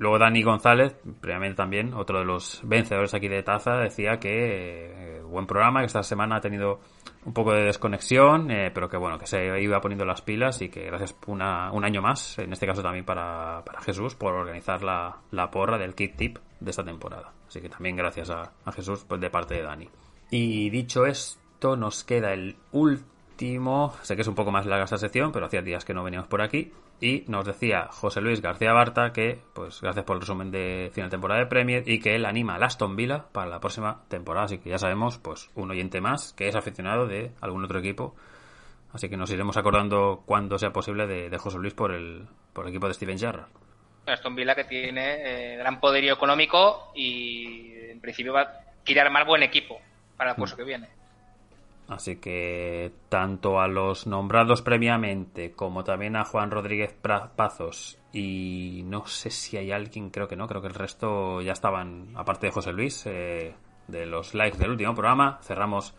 luego 0.00 0.18
Dani 0.18 0.42
González, 0.42 0.96
previamente 1.20 1.56
también, 1.56 1.92
otro 1.92 2.20
de 2.20 2.24
los 2.24 2.62
vencedores 2.64 3.12
aquí 3.12 3.28
de 3.28 3.42
Taza, 3.42 3.76
decía 3.76 4.18
que 4.18 5.18
eh, 5.18 5.20
buen 5.20 5.46
programa, 5.46 5.80
que 5.80 5.86
esta 5.86 6.02
semana 6.02 6.36
ha 6.36 6.40
tenido 6.40 6.80
un 7.26 7.34
poco 7.34 7.52
de 7.52 7.64
desconexión, 7.64 8.50
eh, 8.50 8.70
pero 8.72 8.88
que 8.88 8.96
bueno, 8.96 9.18
que 9.18 9.26
se 9.26 9.60
iba 9.60 9.78
poniendo 9.82 10.06
las 10.06 10.22
pilas 10.22 10.62
y 10.62 10.70
que 10.70 10.86
gracias 10.86 11.14
una, 11.26 11.70
un 11.72 11.84
año 11.84 12.00
más, 12.00 12.38
en 12.38 12.50
este 12.50 12.66
caso 12.66 12.82
también 12.82 13.04
para, 13.04 13.62
Jesús, 13.84 14.14
por 14.14 14.32
organizar 14.32 14.82
la, 14.82 15.18
la, 15.32 15.50
porra 15.50 15.76
del 15.76 15.94
Kit 15.94 16.16
Tip 16.16 16.38
de 16.60 16.70
esta 16.70 16.82
temporada. 16.82 17.34
Así 17.46 17.60
que 17.60 17.68
también 17.68 17.94
gracias 17.94 18.30
a, 18.30 18.52
a 18.64 18.72
Jesús 18.72 19.04
pues, 19.06 19.20
de 19.20 19.28
parte 19.28 19.56
de 19.56 19.62
Dani. 19.64 19.90
Y 20.30 20.70
dicho 20.70 21.04
esto, 21.04 21.76
nos 21.76 22.04
queda 22.04 22.32
el 22.32 22.56
último, 22.72 23.92
sé 24.00 24.16
que 24.16 24.22
es 24.22 24.28
un 24.28 24.34
poco 24.34 24.50
más 24.50 24.64
larga 24.64 24.84
esta 24.84 24.96
sección, 24.96 25.30
pero 25.30 25.44
hacía 25.44 25.60
días 25.60 25.84
que 25.84 25.92
no 25.92 26.02
veníamos 26.02 26.28
por 26.28 26.40
aquí, 26.40 26.72
y 27.00 27.24
nos 27.28 27.46
decía 27.46 27.88
José 27.90 28.20
Luis 28.20 28.42
García 28.42 28.72
Barta 28.72 29.12
que, 29.12 29.40
pues 29.54 29.80
gracias 29.80 30.04
por 30.04 30.16
el 30.16 30.20
resumen 30.20 30.50
de 30.50 30.90
final 30.92 31.08
de 31.08 31.14
temporada 31.14 31.40
de 31.40 31.46
Premier 31.46 31.82
y 31.88 31.98
que 31.98 32.14
él 32.14 32.26
anima 32.26 32.56
a 32.56 32.64
Aston 32.64 32.94
Villa 32.94 33.24
para 33.32 33.48
la 33.48 33.60
próxima 33.60 34.04
temporada. 34.08 34.46
Así 34.46 34.58
que 34.58 34.70
ya 34.70 34.78
sabemos, 34.78 35.18
pues 35.18 35.50
un 35.54 35.70
oyente 35.70 36.00
más 36.00 36.32
que 36.34 36.48
es 36.48 36.54
aficionado 36.54 37.06
de 37.06 37.32
algún 37.40 37.64
otro 37.64 37.78
equipo. 37.78 38.14
Así 38.92 39.08
que 39.08 39.16
nos 39.16 39.30
iremos 39.30 39.56
acordando 39.56 40.22
cuando 40.26 40.58
sea 40.58 40.72
posible 40.72 41.06
de, 41.06 41.30
de 41.30 41.38
José 41.38 41.58
Luis 41.58 41.74
por 41.74 41.92
el, 41.92 42.26
por 42.52 42.64
el 42.64 42.70
equipo 42.70 42.88
de 42.88 42.94
Steven 42.94 43.18
Gerrard. 43.18 43.48
Aston 44.06 44.34
Villa 44.34 44.54
que 44.54 44.64
tiene 44.64 45.54
eh, 45.54 45.56
gran 45.56 45.80
poderío 45.80 46.14
económico 46.14 46.92
y 46.94 47.72
en 47.90 48.00
principio 48.00 48.32
va, 48.32 48.50
quiere 48.84 49.00
armar 49.00 49.24
buen 49.24 49.42
equipo 49.42 49.80
para 50.16 50.32
el 50.32 50.36
curso 50.36 50.54
mm. 50.54 50.58
que 50.58 50.64
viene. 50.64 50.99
Así 51.90 52.16
que 52.16 52.92
tanto 53.08 53.60
a 53.60 53.66
los 53.66 54.06
nombrados 54.06 54.62
previamente 54.62 55.50
como 55.50 55.82
también 55.82 56.14
a 56.14 56.24
Juan 56.24 56.52
Rodríguez 56.52 56.94
Pazos 56.94 57.98
y 58.12 58.82
no 58.84 59.08
sé 59.08 59.30
si 59.30 59.56
hay 59.56 59.72
alguien, 59.72 60.10
creo 60.10 60.28
que 60.28 60.36
no, 60.36 60.46
creo 60.46 60.60
que 60.60 60.68
el 60.68 60.74
resto 60.74 61.40
ya 61.40 61.50
estaban, 61.50 62.12
aparte 62.14 62.46
de 62.46 62.52
José 62.52 62.72
Luis, 62.72 63.04
eh, 63.06 63.56
de 63.88 64.06
los 64.06 64.34
likes 64.34 64.56
del 64.56 64.70
último 64.70 64.94
programa. 64.94 65.40
Cerramos 65.42 65.92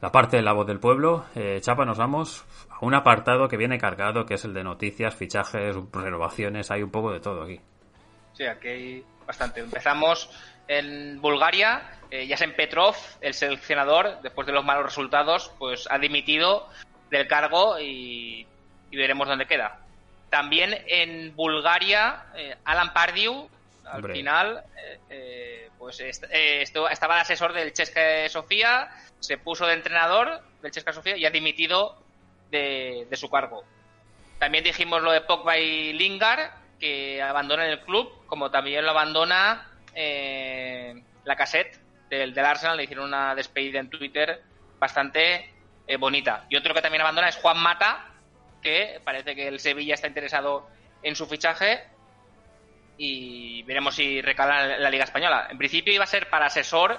la 0.00 0.10
parte 0.10 0.38
de 0.38 0.42
la 0.42 0.54
voz 0.54 0.66
del 0.66 0.80
pueblo. 0.80 1.26
Eh, 1.34 1.58
Chapa, 1.60 1.84
nos 1.84 1.98
vamos 1.98 2.42
a 2.70 2.78
un 2.80 2.94
apartado 2.94 3.46
que 3.46 3.58
viene 3.58 3.76
cargado, 3.76 4.24
que 4.24 4.34
es 4.34 4.44
el 4.46 4.54
de 4.54 4.64
noticias, 4.64 5.14
fichajes, 5.14 5.76
renovaciones, 5.92 6.70
hay 6.70 6.82
un 6.82 6.90
poco 6.90 7.12
de 7.12 7.20
todo 7.20 7.42
aquí. 7.42 7.60
Sí, 8.32 8.44
aquí 8.46 8.68
hay 8.68 9.04
bastante. 9.26 9.60
Empezamos 9.60 10.30
en 10.68 11.20
Bulgaria, 11.20 11.82
eh, 12.10 12.26
Yasen 12.26 12.54
Petrov, 12.54 12.96
el 13.20 13.34
seleccionador, 13.34 14.20
después 14.22 14.46
de 14.46 14.52
los 14.52 14.64
malos 14.64 14.84
resultados, 14.84 15.52
pues 15.58 15.88
ha 15.90 15.98
dimitido 15.98 16.68
del 17.10 17.26
cargo 17.26 17.78
y, 17.78 18.46
y 18.90 18.96
veremos 18.96 19.28
dónde 19.28 19.46
queda. 19.46 19.78
También 20.30 20.76
en 20.86 21.34
Bulgaria, 21.36 22.24
eh, 22.36 22.56
Alan 22.64 22.92
Pardew, 22.92 23.48
al 23.84 23.96
Hombre. 23.96 24.14
final, 24.14 24.64
eh, 24.76 24.98
eh 25.10 25.70
pues 25.78 26.00
est 26.00 26.24
estaba 26.32 27.16
el 27.16 27.20
asesor 27.20 27.52
del 27.52 27.74
Chesca 27.74 28.26
Sofía, 28.30 28.88
se 29.20 29.36
puso 29.36 29.66
de 29.66 29.74
entrenador 29.74 30.40
del 30.62 30.70
Chesca 30.70 30.94
Sofía 30.94 31.16
y 31.18 31.26
ha 31.26 31.30
dimitido 31.30 31.96
de, 32.50 33.06
de 33.10 33.16
su 33.16 33.28
cargo. 33.28 33.64
También 34.38 34.64
dijimos 34.64 35.02
lo 35.02 35.12
de 35.12 35.20
Pogba 35.20 35.58
y 35.58 35.92
Lingard, 35.92 36.50
que 36.80 37.20
abandonan 37.20 37.68
el 37.68 37.80
club, 37.80 38.10
como 38.26 38.50
también 38.50 38.84
lo 38.84 38.92
abandona 38.92 39.68
eh, 39.94 41.02
la 41.24 41.36
cassette 41.36 41.80
del, 42.08 42.34
del, 42.34 42.44
Arsenal, 42.44 42.76
le 42.76 42.84
hicieron 42.84 43.06
una 43.06 43.34
despedida 43.34 43.80
en 43.80 43.90
Twitter 43.90 44.42
bastante 44.78 45.50
eh, 45.86 45.96
bonita. 45.96 46.46
Y 46.48 46.56
otro 46.56 46.74
que 46.74 46.82
también 46.82 47.02
abandona 47.02 47.28
es 47.28 47.36
Juan 47.36 47.58
Mata, 47.58 48.06
que 48.62 49.00
parece 49.04 49.34
que 49.34 49.48
el 49.48 49.60
Sevilla 49.60 49.94
está 49.94 50.08
interesado 50.08 50.68
en 51.02 51.14
su 51.14 51.26
fichaje 51.26 51.84
y 52.96 53.62
veremos 53.64 53.94
si 53.94 54.22
recala 54.22 54.78
la, 54.78 54.90
Liga 54.90 55.04
Española. 55.04 55.48
En 55.50 55.58
principio 55.58 55.92
iba 55.92 56.04
a 56.04 56.08
ser 56.08 56.28
para 56.30 56.46
asesor, 56.46 56.98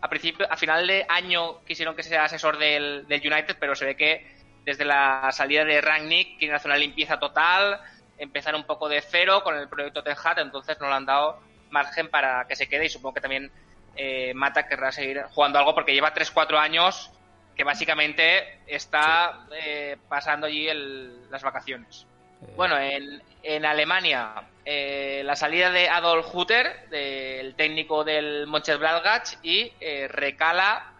a 0.00 0.08
principio, 0.08 0.46
a 0.50 0.56
final 0.56 0.86
de 0.86 1.06
año 1.08 1.64
quisieron 1.64 1.94
que 1.94 2.02
sea 2.02 2.24
asesor 2.24 2.58
del, 2.58 3.06
del 3.06 3.20
United, 3.20 3.56
pero 3.58 3.74
se 3.74 3.84
ve 3.84 3.96
que 3.96 4.26
desde 4.64 4.84
la 4.84 5.30
salida 5.32 5.64
de 5.64 5.80
Rangnick 5.80 6.38
quieren 6.38 6.56
hacer 6.56 6.70
una 6.70 6.78
limpieza 6.78 7.18
total, 7.18 7.80
empezar 8.18 8.54
un 8.54 8.64
poco 8.64 8.88
de 8.88 9.00
cero 9.00 9.42
con 9.44 9.56
el 9.56 9.68
proyecto 9.68 10.02
Ten 10.02 10.16
Hag, 10.22 10.40
entonces 10.40 10.78
no 10.80 10.88
le 10.88 10.94
han 10.94 11.06
dado 11.06 11.38
margen 11.70 12.08
para 12.08 12.46
que 12.46 12.56
se 12.56 12.68
quede 12.68 12.86
y 12.86 12.88
supongo 12.88 13.14
que 13.14 13.20
también 13.20 13.50
eh, 13.96 14.32
Mata 14.34 14.68
querrá 14.68 14.92
seguir 14.92 15.22
jugando 15.30 15.58
algo 15.58 15.74
porque 15.74 15.94
lleva 15.94 16.14
3-4 16.14 16.58
años 16.58 17.10
que 17.56 17.64
básicamente 17.64 18.60
está 18.66 19.46
eh, 19.56 19.96
pasando 20.08 20.46
allí 20.46 20.68
el, 20.68 21.30
las 21.30 21.42
vacaciones. 21.42 22.06
Eh. 22.42 22.52
Bueno, 22.54 22.78
en, 22.78 23.22
en 23.42 23.64
Alemania, 23.64 24.34
eh, 24.64 25.22
la 25.24 25.34
salida 25.36 25.70
de 25.70 25.88
Adolf 25.88 26.26
Hutter, 26.34 26.88
del 26.90 27.54
técnico 27.54 28.04
del 28.04 28.46
Mönchengladbach, 28.46 29.38
y 29.42 29.72
eh, 29.80 30.06
recala 30.08 30.92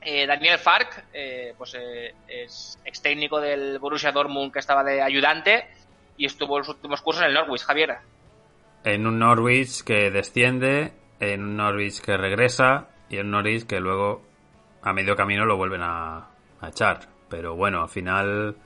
Daniel 0.00 0.58
Fark, 0.58 1.04
pues 1.58 1.76
es 2.28 2.78
ex 2.84 3.02
técnico 3.02 3.40
del 3.40 3.78
Borussia 3.78 4.10
Dortmund 4.10 4.52
que 4.52 4.60
estaba 4.60 4.82
de 4.82 5.02
ayudante 5.02 5.68
y 6.16 6.24
estuvo 6.24 6.56
en 6.56 6.60
los 6.60 6.68
últimos 6.68 7.02
cursos 7.02 7.22
en 7.22 7.28
el 7.28 7.34
Norwich, 7.34 7.64
Javier 7.64 7.98
en 8.84 9.06
un 9.06 9.18
Norwich 9.18 9.82
que 9.82 10.10
desciende, 10.10 10.92
en 11.20 11.42
un 11.42 11.56
Norwich 11.56 12.00
que 12.00 12.16
regresa 12.16 12.88
y 13.08 13.16
en 13.16 13.26
un 13.26 13.32
Norwich 13.32 13.66
que 13.66 13.80
luego 13.80 14.22
a 14.82 14.92
medio 14.92 15.16
camino 15.16 15.44
lo 15.44 15.56
vuelven 15.56 15.82
a, 15.82 16.28
a 16.60 16.68
echar. 16.68 17.00
Pero 17.28 17.54
bueno, 17.56 17.82
al 17.82 17.88
final, 17.88 18.56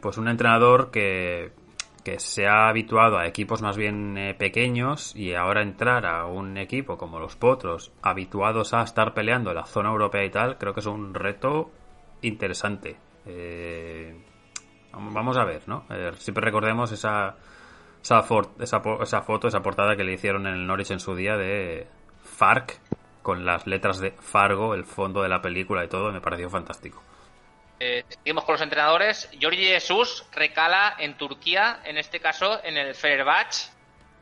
pues 0.00 0.18
un 0.18 0.28
entrenador 0.28 0.90
que, 0.90 1.52
que 2.02 2.18
se 2.18 2.46
ha 2.46 2.68
habituado 2.68 3.18
a 3.18 3.26
equipos 3.26 3.62
más 3.62 3.76
bien 3.76 4.16
eh, 4.16 4.34
pequeños 4.34 5.14
y 5.14 5.34
ahora 5.34 5.62
entrar 5.62 6.06
a 6.06 6.26
un 6.26 6.56
equipo 6.56 6.96
como 6.96 7.18
los 7.18 7.36
Potros, 7.36 7.92
habituados 8.02 8.74
a 8.74 8.82
estar 8.82 9.14
peleando 9.14 9.50
en 9.50 9.56
la 9.56 9.66
zona 9.66 9.90
europea 9.90 10.24
y 10.24 10.30
tal, 10.30 10.58
creo 10.58 10.74
que 10.74 10.80
es 10.80 10.86
un 10.86 11.14
reto 11.14 11.70
interesante. 12.22 12.96
Eh, 13.26 14.14
vamos 14.92 15.36
a 15.36 15.44
ver, 15.44 15.62
¿no? 15.68 15.84
Siempre 16.18 16.44
recordemos 16.44 16.90
esa 16.92 17.36
esa, 18.02 18.24
esa, 18.60 18.82
esa, 19.02 19.22
foto, 19.22 19.48
esa 19.48 19.60
portada 19.60 19.96
que 19.96 20.04
le 20.04 20.12
hicieron 20.12 20.46
en 20.46 20.54
el 20.54 20.66
Norwich 20.66 20.90
en 20.90 21.00
su 21.00 21.14
día 21.14 21.36
de 21.36 21.86
Farc, 22.22 22.78
con 23.22 23.44
las 23.44 23.66
letras 23.66 24.00
de 24.00 24.12
Fargo, 24.12 24.74
el 24.74 24.84
fondo 24.84 25.22
de 25.22 25.28
la 25.28 25.42
película 25.42 25.84
y 25.84 25.88
todo, 25.88 26.10
me 26.12 26.20
pareció 26.20 26.48
fantástico. 26.48 27.02
Eh, 27.78 28.04
seguimos 28.08 28.44
con 28.44 28.54
los 28.54 28.62
entrenadores. 28.62 29.30
Jorge 29.40 29.72
Jesús 29.72 30.26
recala 30.32 30.96
en 30.98 31.16
Turquía, 31.16 31.80
en 31.84 31.96
este 31.96 32.20
caso 32.20 32.60
en 32.62 32.76
el 32.76 32.94
Fenerbahce, 32.94 33.72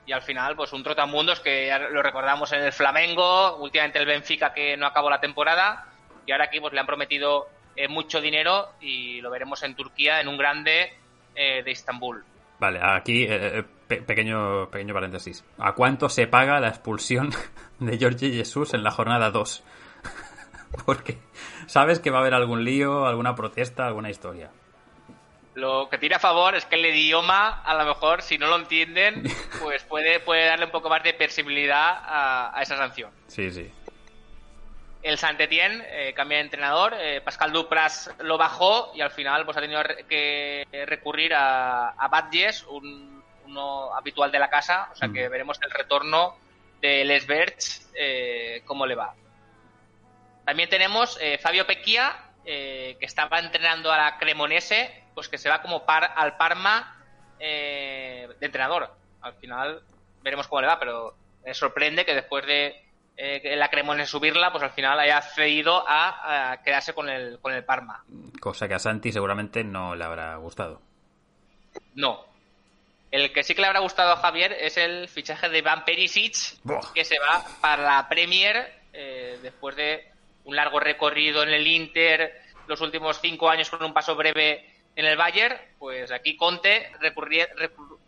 y 0.06 0.12
al 0.12 0.22
final, 0.22 0.56
pues 0.56 0.72
un 0.72 0.82
trotamundos 0.82 1.40
que 1.40 1.66
ya 1.66 1.78
lo 1.78 2.02
recordamos 2.02 2.52
en 2.52 2.62
el 2.62 2.72
Flamengo, 2.72 3.56
últimamente 3.56 3.98
el 3.98 4.06
Benfica 4.06 4.54
que 4.54 4.76
no 4.76 4.86
acabó 4.86 5.10
la 5.10 5.20
temporada, 5.20 5.86
y 6.24 6.32
ahora 6.32 6.44
aquí 6.44 6.60
pues 6.60 6.72
le 6.72 6.80
han 6.80 6.86
prometido 6.86 7.48
eh, 7.76 7.88
mucho 7.88 8.20
dinero 8.20 8.70
y 8.80 9.20
lo 9.20 9.30
veremos 9.30 9.62
en 9.62 9.74
Turquía 9.74 10.20
en 10.20 10.28
un 10.28 10.38
grande 10.38 10.96
eh, 11.34 11.62
de 11.62 11.70
Estambul. 11.70 12.24
Vale, 12.58 12.80
aquí 12.82 13.24
eh, 13.28 13.64
pe 13.86 14.02
pequeño, 14.02 14.68
pequeño 14.70 14.94
paréntesis. 14.94 15.44
¿A 15.58 15.74
cuánto 15.74 16.08
se 16.08 16.26
paga 16.26 16.60
la 16.60 16.68
expulsión 16.68 17.30
de 17.78 17.98
George 17.98 18.30
Jesús 18.30 18.74
en 18.74 18.82
la 18.82 18.90
jornada 18.90 19.30
2? 19.30 19.64
Porque 20.86 21.18
sabes 21.66 22.00
que 22.00 22.10
va 22.10 22.18
a 22.18 22.20
haber 22.20 22.34
algún 22.34 22.64
lío, 22.64 23.06
alguna 23.06 23.34
protesta, 23.34 23.86
alguna 23.86 24.10
historia. 24.10 24.50
Lo 25.54 25.88
que 25.90 25.98
tiene 25.98 26.14
a 26.14 26.20
favor 26.20 26.54
es 26.54 26.64
que 26.66 26.76
el 26.76 26.86
idioma, 26.86 27.62
a 27.62 27.74
lo 27.74 27.84
mejor, 27.84 28.22
si 28.22 28.38
no 28.38 28.46
lo 28.46 28.56
entienden, 28.56 29.24
pues 29.62 29.82
puede, 29.84 30.20
puede 30.20 30.46
darle 30.46 30.66
un 30.66 30.70
poco 30.70 30.88
más 30.88 31.02
de 31.02 31.14
persibilidad 31.14 31.98
a, 32.00 32.62
esa 32.62 32.76
sanción. 32.76 33.10
Sí, 33.26 33.50
sí. 33.50 33.68
El 35.02 35.16
Saint-Étienne 35.16 35.84
eh, 35.88 36.12
cambia 36.14 36.38
de 36.38 36.44
entrenador. 36.44 36.94
Eh, 36.98 37.20
Pascal 37.20 37.52
Dupras 37.52 38.10
lo 38.18 38.36
bajó 38.36 38.92
y 38.94 39.00
al 39.00 39.10
final 39.10 39.44
pues 39.44 39.56
ha 39.56 39.60
tenido 39.60 39.82
que 40.08 40.66
recurrir 40.86 41.34
a, 41.34 41.90
a 41.90 42.08
Badges, 42.08 42.64
un, 42.64 43.22
uno 43.44 43.94
habitual 43.94 44.32
de 44.32 44.38
la 44.38 44.50
casa. 44.50 44.88
O 44.92 44.96
sea 44.96 45.08
que 45.08 45.28
veremos 45.28 45.58
el 45.62 45.70
retorno 45.70 46.36
de 46.80 47.04
Les 47.04 47.26
Verts, 47.26 47.90
eh, 47.94 48.62
cómo 48.64 48.86
le 48.86 48.94
va. 48.94 49.14
También 50.44 50.68
tenemos 50.70 51.18
Fabio 51.40 51.66
Pecchia, 51.66 52.16
que 52.42 52.96
estaba 53.00 53.38
entrenando 53.38 53.92
a 53.92 53.98
la 53.98 54.18
Cremonese 54.18 55.04
pues 55.18 55.28
que 55.28 55.36
se 55.36 55.48
va 55.48 55.60
como 55.60 55.84
par 55.84 56.12
al 56.14 56.36
Parma 56.36 56.96
eh, 57.40 58.28
de 58.38 58.46
entrenador. 58.46 58.94
Al 59.20 59.34
final 59.34 59.82
veremos 60.22 60.46
cómo 60.46 60.60
le 60.60 60.68
va, 60.68 60.78
pero 60.78 61.16
me 61.44 61.54
sorprende 61.54 62.04
que 62.04 62.14
después 62.14 62.46
de 62.46 62.87
eh, 63.20 63.56
la 63.56 63.68
Cremone 63.68 64.06
subirla, 64.06 64.52
pues 64.52 64.62
al 64.62 64.70
final 64.70 65.00
haya 65.00 65.20
cedido 65.20 65.84
a, 65.84 66.60
quedarse 66.64 66.94
con 66.94 67.08
el, 67.08 67.40
con 67.40 67.52
el 67.52 67.64
Parma. 67.64 68.04
Cosa 68.40 68.68
que 68.68 68.74
a 68.74 68.78
Santi 68.78 69.10
seguramente 69.10 69.64
no 69.64 69.96
le 69.96 70.04
habrá 70.04 70.36
gustado. 70.36 70.80
No. 71.96 72.24
El 73.10 73.32
que 73.32 73.42
sí 73.42 73.56
que 73.56 73.60
le 73.60 73.66
habrá 73.66 73.80
gustado 73.80 74.12
a 74.12 74.18
Javier 74.18 74.52
es 74.52 74.76
el 74.76 75.08
fichaje 75.08 75.48
de 75.48 75.62
Van 75.62 75.84
Perisic, 75.84 76.62
que 76.94 77.04
se 77.04 77.18
va 77.18 77.44
para 77.60 77.82
la 77.82 78.08
Premier 78.08 78.72
eh, 78.92 79.36
después 79.42 79.74
de 79.74 80.06
un 80.44 80.54
largo 80.54 80.78
recorrido 80.78 81.42
en 81.42 81.48
el 81.48 81.66
Inter, 81.66 82.40
los 82.68 82.80
últimos 82.80 83.20
cinco 83.20 83.50
años 83.50 83.68
con 83.68 83.82
un 83.82 83.92
paso 83.92 84.14
breve 84.14 84.64
en 84.94 85.06
el 85.06 85.16
Bayern, 85.16 85.58
pues 85.80 86.12
aquí 86.12 86.36
Conte 86.36 86.92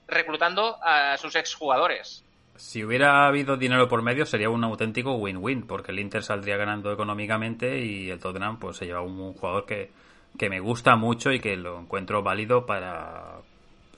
reclutando 0.07 0.79
a 0.83 1.16
sus 1.16 1.35
exjugadores. 1.35 2.25
Si 2.61 2.85
hubiera 2.85 3.27
habido 3.27 3.57
dinero 3.57 3.88
por 3.88 4.03
medio 4.03 4.27
sería 4.27 4.51
un 4.51 4.62
auténtico 4.62 5.14
win-win, 5.14 5.62
porque 5.62 5.92
el 5.92 5.99
Inter 5.99 6.23
saldría 6.23 6.59
ganando 6.59 6.92
económicamente 6.92 7.81
y 7.81 8.11
el 8.11 8.20
Tottenham 8.20 8.59
pues 8.59 8.77
se 8.77 8.85
lleva 8.85 9.01
un, 9.01 9.33
jugador 9.33 9.64
que, 9.64 9.90
que 10.38 10.51
me 10.51 10.61
gusta 10.61 10.94
mucho 10.94 11.33
y 11.33 11.40
que 11.40 11.57
lo 11.57 11.81
encuentro 11.81 12.23
válido 12.23 12.66
para 12.66 13.38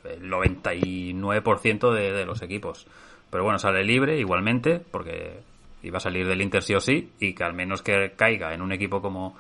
el 0.05 0.31
99% 0.31 1.93
de, 1.93 2.13
de 2.13 2.25
los 2.25 2.41
equipos. 2.41 2.87
Pero 3.31 3.43
bueno, 3.43 3.59
sale 3.59 3.83
libre 3.83 4.21
igualmente, 4.21 4.79
porque 4.79 5.41
iba 5.83 5.97
a 5.99 6.01
salir 6.01 6.29
del 6.29 6.41
Inter 6.41 6.63
sí 6.63 6.75
o 6.75 6.81
sí, 6.81 7.11
y 7.19 7.35
que 7.35 7.43
al 7.43 7.55
menos 7.55 7.83
que 7.83 8.13
caiga 8.17 8.55
en 8.55 8.63
un 8.63 8.71
equipo 8.71 9.03
como, 9.03 9.37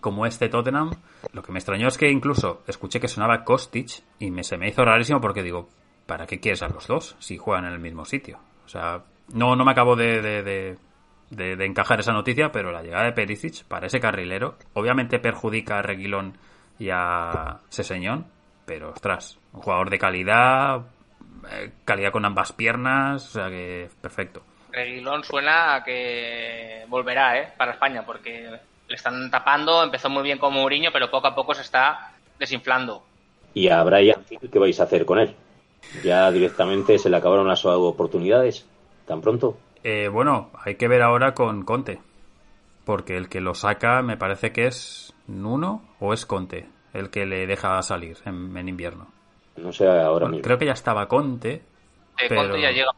como 0.00 0.24
este 0.24 0.48
Tottenham, 0.48 0.92
lo 1.32 1.42
que 1.42 1.50
me 1.50 1.58
extrañó 1.58 1.88
es 1.88 1.98
que 1.98 2.08
incluso 2.08 2.62
escuché 2.68 3.00
que 3.00 3.08
sonaba 3.08 3.42
Kostic 3.42 4.04
y 4.20 4.30
me, 4.30 4.44
se 4.44 4.56
me 4.56 4.68
hizo 4.68 4.84
rarísimo 4.84 5.20
porque 5.20 5.42
digo, 5.42 5.68
¿para 6.06 6.26
qué 6.26 6.38
quieres 6.38 6.62
a 6.62 6.68
los 6.68 6.86
dos 6.86 7.16
si 7.18 7.36
juegan 7.36 7.64
en 7.64 7.72
el 7.72 7.80
mismo 7.80 8.04
sitio? 8.04 8.38
O 8.64 8.68
sea, 8.68 9.02
no, 9.32 9.56
no 9.56 9.64
me 9.64 9.72
acabo 9.72 9.96
de, 9.96 10.20
de, 10.20 10.76
de, 11.30 11.64
encajar 11.64 12.00
esa 12.00 12.12
noticia, 12.12 12.52
pero 12.52 12.72
la 12.72 12.82
llegada 12.82 13.04
de 13.04 13.12
Perisic 13.12 13.64
para 13.64 13.86
ese 13.86 14.00
carrilero 14.00 14.56
obviamente 14.74 15.18
perjudica 15.18 15.78
a 15.78 15.82
Reguilón 15.82 16.36
y 16.78 16.90
a 16.90 17.60
Seseñón, 17.68 18.26
pero 18.66 18.90
ostras, 18.90 19.38
un 19.52 19.60
jugador 19.60 19.90
de 19.90 19.98
calidad, 19.98 20.82
eh, 21.50 21.72
calidad 21.84 22.12
con 22.12 22.24
ambas 22.24 22.52
piernas, 22.52 23.28
o 23.28 23.32
sea 23.32 23.48
que 23.48 23.88
perfecto. 24.00 24.42
Reguilón 24.70 25.22
suena 25.24 25.76
a 25.76 25.84
que 25.84 26.84
volverá, 26.88 27.38
¿eh? 27.38 27.52
Para 27.56 27.72
España, 27.72 28.04
porque 28.04 28.48
le 28.88 28.94
están 28.94 29.30
tapando, 29.30 29.82
empezó 29.82 30.08
muy 30.08 30.22
bien 30.22 30.38
como 30.38 30.60
Mourinho, 30.60 30.90
pero 30.92 31.10
poco 31.10 31.26
a 31.26 31.34
poco 31.34 31.54
se 31.54 31.62
está 31.62 32.12
desinflando. 32.38 33.02
¿Y 33.54 33.68
a 33.68 33.82
Brian 33.82 34.24
qué 34.50 34.58
vais 34.58 34.80
a 34.80 34.84
hacer 34.84 35.04
con 35.04 35.18
él? 35.18 35.34
¿Ya 36.02 36.30
directamente 36.30 36.98
se 36.98 37.10
le 37.10 37.16
acabaron 37.16 37.48
las 37.48 37.64
oportunidades 37.64 38.66
tan 39.06 39.20
pronto? 39.20 39.58
Eh, 39.84 40.08
bueno, 40.08 40.50
hay 40.64 40.76
que 40.76 40.88
ver 40.88 41.02
ahora 41.02 41.34
con 41.34 41.64
Conte, 41.64 42.00
porque 42.84 43.16
el 43.16 43.28
que 43.28 43.40
lo 43.40 43.54
saca 43.54 44.02
me 44.02 44.16
parece 44.16 44.52
que 44.52 44.66
es 44.66 45.14
Nuno 45.26 45.82
o 46.00 46.12
es 46.12 46.24
Conte, 46.24 46.68
el 46.94 47.10
que 47.10 47.26
le 47.26 47.46
deja 47.46 47.82
salir 47.82 48.18
en, 48.24 48.68
invierno. 48.68 49.08
No 49.56 49.72
sé 49.72 49.86
ahora 49.86 50.28
mismo. 50.28 50.42
Creo 50.42 50.58
que 50.58 50.66
ya 50.66 50.72
estaba 50.72 51.08
Conte. 51.08 51.62
Eh, 52.18 52.34
Conte 52.34 52.60
ya 52.60 52.70
llega. 52.70 52.90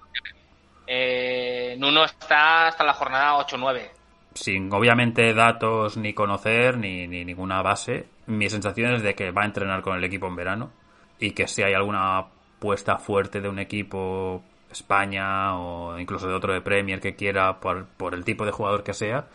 Eh, 0.86 1.76
Nuno 1.78 2.04
está 2.04 2.68
hasta 2.68 2.84
la 2.84 2.92
jornada 2.92 3.38
8-9 3.46 3.90
sin 4.34 4.72
obviamente 4.72 5.32
datos 5.32 5.96
ni 5.96 6.12
conocer 6.12 6.76
ni, 6.76 7.06
ninguna 7.06 7.62
base, 7.62 8.06
mi 8.26 8.50
sensación 8.50 8.94
es 8.94 9.02
de 9.02 9.14
que 9.14 9.30
va 9.30 9.42
a 9.42 9.46
entrenar 9.46 9.82
con 9.82 9.96
el 9.96 10.04
equipo 10.04 10.26
en 10.26 10.36
verano 10.36 10.70
y 11.18 11.30
que 11.30 11.46
si 11.46 11.62
hay 11.62 11.72
alguna 11.72 12.26
puesta 12.64 12.96
fuerte 12.96 13.42
de 13.42 13.48
un 13.50 13.58
equipo 13.58 14.42
España 14.72 15.54
o 15.54 15.98
incluso 15.98 16.26
de 16.26 16.32
otro 16.32 16.54
de 16.54 16.62
Premier 16.62 16.98
que 16.98 17.14
quiera 17.14 17.60
por, 17.60 17.84
por 17.84 18.14
el 18.14 18.24
tipo 18.24 18.46
de 18.46 18.52
jugador 18.52 18.82
que 18.82 18.94
sea, 18.94 19.26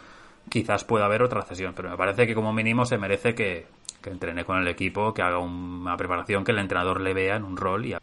quizás 0.49 0.83
pueda 0.83 1.05
haber 1.05 1.21
otra 1.21 1.43
cesión, 1.43 1.75
pero 1.75 1.91
me 1.91 1.95
parece 1.95 2.25
que 2.25 2.33
como 2.33 2.51
mínimo 2.53 2.87
se 2.87 2.97
merece 2.97 3.35
que, 3.35 3.67
que 4.01 4.09
entrene 4.09 4.45
con 4.45 4.57
el 4.57 4.67
equipo, 4.67 5.13
que 5.13 5.21
haga 5.21 5.37
una 5.37 5.95
preparación, 5.95 6.43
que 6.43 6.53
el 6.53 6.57
entrenador 6.57 7.01
le 7.01 7.13
vea 7.13 7.35
en 7.35 7.43
un 7.43 7.55
rol 7.55 7.85
y... 7.85 7.95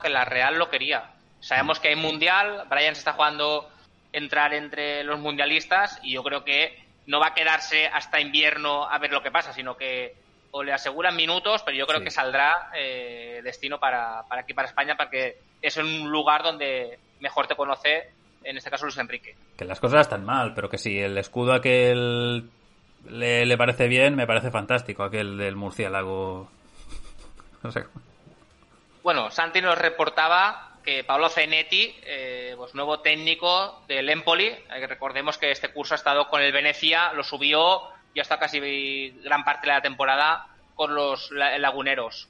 Que 0.00 0.08
la 0.08 0.24
Real 0.24 0.58
lo 0.58 0.70
quería. 0.70 1.10
Sabemos 1.40 1.78
que 1.78 1.88
hay 1.88 1.96
Mundial, 1.96 2.64
Brian 2.70 2.94
se 2.94 3.00
está 3.00 3.12
jugando 3.12 3.68
entrar 4.14 4.54
entre 4.54 5.04
los 5.04 5.20
mundialistas 5.20 6.00
y 6.02 6.14
yo 6.14 6.22
creo 6.22 6.42
que 6.42 6.82
no 7.06 7.20
va 7.20 7.28
a 7.28 7.34
quedarse 7.34 7.86
hasta 7.86 8.18
invierno 8.18 8.88
a 8.88 8.98
ver 8.98 9.12
lo 9.12 9.22
que 9.22 9.30
pasa, 9.30 9.52
sino 9.52 9.76
que 9.76 10.14
o 10.52 10.62
le 10.62 10.72
aseguran 10.72 11.16
minutos, 11.16 11.62
pero 11.62 11.76
yo 11.76 11.86
creo 11.86 12.02
que 12.02 12.10
saldrá 12.10 12.70
eh, 12.74 13.40
destino 13.44 13.78
para, 13.78 14.24
para 14.28 14.42
aquí, 14.42 14.54
para 14.54 14.68
España, 14.68 14.96
porque 14.96 15.38
es 15.62 15.76
un 15.76 16.10
lugar 16.10 16.42
donde 16.42 16.98
mejor 17.20 17.46
te 17.46 17.54
conoce, 17.54 18.10
en 18.42 18.56
este 18.56 18.70
caso 18.70 18.86
Luis 18.86 18.98
Enrique. 18.98 19.36
Que 19.56 19.64
las 19.64 19.80
cosas 19.80 20.02
están 20.02 20.24
mal, 20.24 20.54
pero 20.54 20.68
que 20.68 20.78
si 20.78 20.98
el 20.98 21.16
escudo 21.18 21.52
aquel 21.52 22.50
le, 23.08 23.46
le 23.46 23.56
parece 23.56 23.86
bien, 23.86 24.16
me 24.16 24.26
parece 24.26 24.50
fantástico, 24.50 25.04
aquel 25.04 25.38
del 25.38 25.56
murciélago. 25.56 26.50
no 27.62 27.70
sé. 27.70 27.84
Bueno, 29.02 29.30
Santi 29.30 29.60
nos 29.60 29.78
reportaba 29.78 30.70
que 30.84 31.04
Pablo 31.04 31.28
Zenetti, 31.28 31.94
eh, 32.02 32.54
pues 32.56 32.74
nuevo 32.74 33.00
técnico 33.00 33.82
del 33.86 34.08
Empoli, 34.08 34.46
eh, 34.46 34.86
recordemos 34.86 35.38
que 35.38 35.50
este 35.50 35.68
curso 35.68 35.94
ha 35.94 35.96
estado 35.96 36.28
con 36.28 36.42
el 36.42 36.52
Venecia, 36.52 37.12
lo 37.12 37.22
subió 37.22 37.82
y 38.14 38.20
hasta 38.20 38.38
casi 38.38 39.10
gran 39.22 39.44
parte 39.44 39.66
de 39.66 39.72
la 39.72 39.82
temporada 39.82 40.46
con 40.74 40.94
los 40.94 41.30
laguneros. 41.30 42.28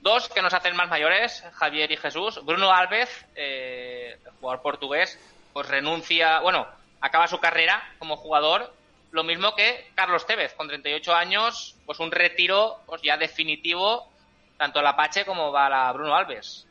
Dos 0.00 0.28
que 0.30 0.40
nos 0.40 0.54
hacen 0.54 0.74
más 0.76 0.88
mayores, 0.88 1.44
Javier 1.52 1.92
y 1.92 1.96
Jesús. 1.96 2.40
Bruno 2.44 2.72
Alves, 2.72 3.26
eh, 3.34 4.18
jugador 4.40 4.62
portugués, 4.62 5.18
pues 5.52 5.68
renuncia, 5.68 6.40
bueno, 6.40 6.66
acaba 7.00 7.26
su 7.26 7.38
carrera 7.38 7.82
como 7.98 8.16
jugador, 8.16 8.72
lo 9.10 9.24
mismo 9.24 9.54
que 9.54 9.90
Carlos 9.94 10.26
Tevez, 10.26 10.54
con 10.54 10.68
38 10.68 11.14
años, 11.14 11.76
pues 11.84 11.98
un 12.00 12.10
retiro 12.10 12.80
pues 12.86 13.02
ya 13.02 13.16
definitivo, 13.16 14.08
tanto 14.56 14.80
la 14.80 14.90
Apache 14.90 15.24
como 15.24 15.52
para 15.52 15.92
Bruno 15.92 16.14
Alves. 16.14 16.66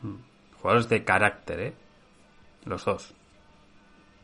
Mm. 0.00 0.16
Jugadores 0.60 0.88
de 0.88 1.04
carácter, 1.04 1.60
¿eh? 1.60 1.74
Los 2.64 2.84
dos. 2.84 3.14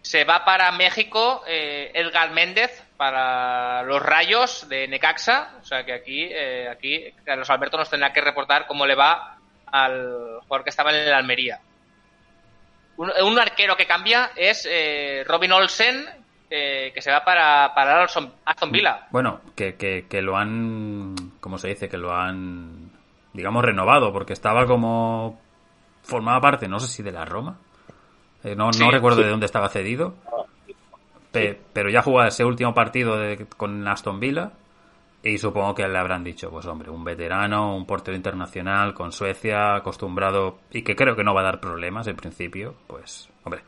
Se 0.02 0.24
va 0.24 0.44
para 0.44 0.72
México 0.72 1.42
eh, 1.46 1.92
Edgar 1.94 2.32
Méndez 2.32 2.82
para 2.96 3.82
los 3.82 4.02
Rayos 4.02 4.68
de 4.68 4.88
Necaxa. 4.88 5.56
O 5.60 5.64
sea 5.64 5.84
que 5.84 5.92
aquí, 5.92 6.24
eh, 6.24 6.68
aquí 6.68 7.12
Carlos 7.24 7.50
Alberto 7.50 7.76
nos 7.76 7.90
tendrá 7.90 8.12
que 8.12 8.20
reportar 8.20 8.66
cómo 8.66 8.86
le 8.86 8.94
va 8.94 9.38
al 9.66 10.40
jugador 10.42 10.64
que 10.64 10.70
estaba 10.70 10.90
en 10.90 11.06
el 11.06 11.12
Almería. 11.12 11.60
Un, 12.96 13.38
arquero 13.40 13.76
que 13.76 13.86
cambia 13.86 14.30
es 14.36 14.68
eh, 14.70 15.24
Robin 15.26 15.50
Olsen, 15.50 16.06
que 16.48 17.00
se 17.00 17.10
va 17.10 17.24
para, 17.24 17.74
para 17.74 18.04
Aston 18.04 18.70
Villa. 18.70 19.08
Bueno, 19.10 19.40
que, 19.56 19.74
que, 19.74 20.06
que 20.08 20.22
lo 20.22 20.36
han, 20.36 21.16
¿cómo 21.40 21.58
se 21.58 21.66
dice? 21.66 21.88
Que 21.88 21.96
lo 21.96 22.14
han, 22.14 22.92
digamos, 23.32 23.64
renovado, 23.64 24.12
porque 24.12 24.32
estaba 24.32 24.64
como 24.64 25.40
formaba 26.04 26.40
parte, 26.40 26.68
no 26.68 26.78
sé 26.78 26.86
si 26.86 27.02
de 27.02 27.12
la 27.12 27.24
Roma. 27.24 27.58
Eh, 28.44 28.54
no, 28.54 28.70
no 28.70 28.90
recuerdo 28.90 29.22
de 29.22 29.30
dónde 29.30 29.46
estaba 29.46 29.68
cedido. 29.68 30.14
Pero 31.72 31.90
ya 31.90 32.02
jugó 32.02 32.22
ese 32.22 32.44
último 32.44 32.74
partido 32.74 33.18
con 33.56 33.86
Aston 33.86 34.20
Villa. 34.20 34.52
Y 35.22 35.38
supongo 35.38 35.74
que 35.74 35.88
le 35.88 35.98
habrán 35.98 36.22
dicho, 36.22 36.50
pues 36.50 36.66
hombre, 36.66 36.90
un 36.90 37.02
veterano, 37.02 37.74
un 37.74 37.86
portero 37.86 38.14
internacional 38.14 38.92
con 38.92 39.10
Suecia, 39.10 39.74
acostumbrado 39.74 40.58
y 40.70 40.82
que 40.82 40.94
creo 40.94 41.16
que 41.16 41.24
no 41.24 41.32
va 41.32 41.40
a 41.40 41.44
dar 41.44 41.60
problemas 41.60 42.06
en 42.08 42.16
principio, 42.16 42.74
pues 42.86 43.30
hombre, 43.42 43.62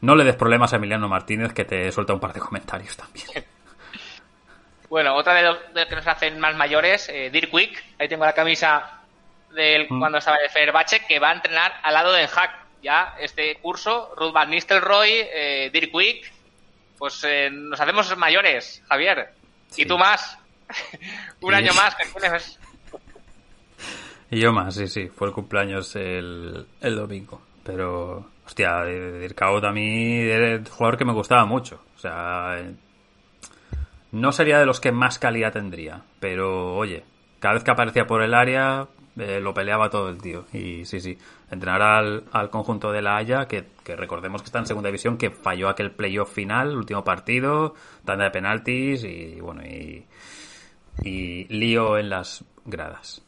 no 0.00 0.14
le 0.14 0.24
des 0.24 0.36
problemas 0.36 0.72
a 0.72 0.76
Emiliano 0.76 1.06
Martínez 1.06 1.52
que 1.52 1.66
te 1.66 1.92
suelta 1.92 2.14
un 2.14 2.20
par 2.20 2.32
de 2.32 2.40
comentarios 2.40 2.96
también. 2.96 3.26
Bueno, 4.88 5.16
otra 5.16 5.34
de 5.34 5.42
los, 5.42 5.58
que 5.88 5.96
nos 5.96 6.06
hacen 6.06 6.38
más 6.38 6.54
mayores, 6.54 7.08
eh, 7.08 7.28
Dirk 7.30 7.52
Wick, 7.52 7.84
ahí 7.98 8.08
tengo 8.08 8.24
la 8.24 8.32
camisa 8.32 9.00
del 9.52 9.86
mm. 9.90 9.98
cuando 9.98 10.18
estaba 10.18 10.38
de 10.38 10.48
Fenerbahce 10.48 11.04
que 11.06 11.18
va 11.18 11.30
a 11.30 11.34
entrenar 11.34 11.80
al 11.82 11.92
lado 11.92 12.12
de 12.12 12.28
Hack 12.28 12.66
ya 12.82 13.16
este 13.18 13.56
curso 13.56 14.14
Ruth 14.16 14.32
Van 14.32 14.48
Nistelrooy 14.48 15.10
eh, 15.10 15.70
Dirk 15.72 15.92
Wick 15.92 16.32
pues 16.98 17.22
eh, 17.24 17.50
nos 17.50 17.80
hacemos 17.80 18.16
mayores 18.16 18.82
Javier 18.88 19.30
y 19.76 19.84
tú 19.84 19.98
más 19.98 20.38
un 21.40 21.54
año 21.54 21.72
más 21.74 21.94
que 21.94 22.04
Y 24.30 24.40
yo 24.40 24.52
más, 24.52 24.74
sí, 24.74 24.88
sí. 24.88 25.08
Fue 25.08 25.28
el 25.28 25.34
cumpleaños 25.34 25.94
el, 25.96 26.66
el 26.80 26.96
domingo. 26.96 27.40
Pero, 27.62 28.30
hostia, 28.44 28.84
Dirkaut 28.84 29.64
a 29.64 29.72
mí 29.72 30.20
era 30.20 30.54
el 30.54 30.68
jugador 30.68 30.98
que 30.98 31.04
me 31.04 31.12
gustaba 31.12 31.44
mucho. 31.44 31.82
O 31.96 31.98
sea, 31.98 32.56
no 34.12 34.32
sería 34.32 34.58
de 34.58 34.66
los 34.66 34.80
que 34.80 34.92
más 34.92 35.18
calidad 35.18 35.52
tendría. 35.52 36.02
Pero, 36.20 36.74
oye, 36.74 37.04
cada 37.40 37.54
vez 37.54 37.64
que 37.64 37.70
aparecía 37.70 38.06
por 38.06 38.22
el 38.22 38.34
área, 38.34 38.86
eh, 39.18 39.40
lo 39.40 39.54
peleaba 39.54 39.90
todo 39.90 40.08
el 40.08 40.20
tío. 40.20 40.46
Y 40.52 40.84
sí, 40.84 41.00
sí. 41.00 41.18
Entrenar 41.50 41.82
al, 41.82 42.24
al 42.32 42.50
conjunto 42.50 42.92
de 42.92 43.02
la 43.02 43.16
Haya, 43.16 43.46
que, 43.46 43.66
que, 43.84 43.96
recordemos 43.96 44.42
que 44.42 44.46
está 44.46 44.58
en 44.58 44.66
segunda 44.66 44.88
división, 44.88 45.18
que 45.18 45.30
falló 45.30 45.68
aquel 45.68 45.92
playoff 45.92 46.32
final, 46.32 46.76
último 46.76 47.04
partido, 47.04 47.74
tanda 48.04 48.24
de 48.24 48.30
penaltis 48.30 49.04
y 49.04 49.40
bueno, 49.40 49.62
y, 49.64 50.06
y 51.02 51.44
lío 51.44 51.98
en 51.98 52.10
las 52.10 52.44
gradas. 52.64 53.22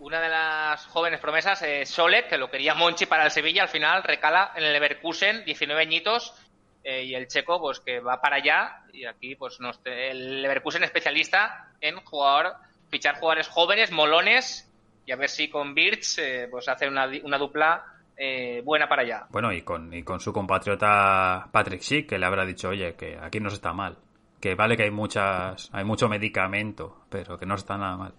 Una 0.00 0.20
de 0.20 0.30
las 0.30 0.86
jóvenes 0.86 1.20
promesas 1.20 1.60
es 1.60 1.90
Solet, 1.90 2.26
que 2.26 2.38
lo 2.38 2.50
quería 2.50 2.74
Monchi 2.74 3.04
para 3.04 3.24
el 3.24 3.30
Sevilla, 3.30 3.64
al 3.64 3.68
final 3.68 4.02
recala 4.02 4.52
en 4.56 4.64
el 4.64 4.72
Leverkusen, 4.72 5.44
19 5.44 5.82
añitos, 5.82 6.34
eh, 6.82 7.04
y 7.04 7.14
el 7.14 7.28
checo, 7.28 7.60
pues 7.60 7.80
que 7.80 8.00
va 8.00 8.18
para 8.22 8.36
allá, 8.36 8.84
y 8.94 9.04
aquí, 9.04 9.34
pues 9.34 9.60
nos, 9.60 9.78
el 9.84 10.40
Leverkusen 10.40 10.84
especialista 10.84 11.74
en 11.82 12.00
jugador, 12.00 12.54
fichar 12.90 13.16
jugadores 13.16 13.48
jóvenes, 13.48 13.90
molones, 13.92 14.70
y 15.06 15.12
a 15.12 15.16
ver 15.16 15.28
si 15.28 15.48
con 15.48 15.74
Birch, 15.74 16.18
eh, 16.18 16.48
pues 16.50 16.68
hace 16.68 16.88
una, 16.88 17.08
una 17.22 17.38
dupla 17.38 17.84
eh, 18.16 18.60
buena 18.64 18.88
para 18.88 19.02
allá. 19.02 19.26
Bueno, 19.30 19.52
y 19.52 19.62
con, 19.62 19.94
y 19.94 20.02
con 20.02 20.20
su 20.20 20.32
compatriota 20.32 21.48
Patrick 21.50 21.80
Schick, 21.80 22.08
que 22.08 22.18
le 22.18 22.26
habrá 22.26 22.44
dicho, 22.44 22.68
oye, 22.68 22.94
que 22.94 23.18
aquí 23.20 23.40
no 23.40 23.48
se 23.48 23.56
está 23.56 23.72
mal. 23.72 23.96
Que 24.40 24.54
vale 24.54 24.76
que 24.76 24.84
hay 24.84 24.90
muchas, 24.90 25.70
hay 25.72 25.84
mucho 25.84 26.08
medicamento, 26.08 27.04
pero 27.08 27.38
que 27.38 27.46
no 27.46 27.54
está 27.54 27.76
nada 27.76 27.96
mal. 27.96 28.14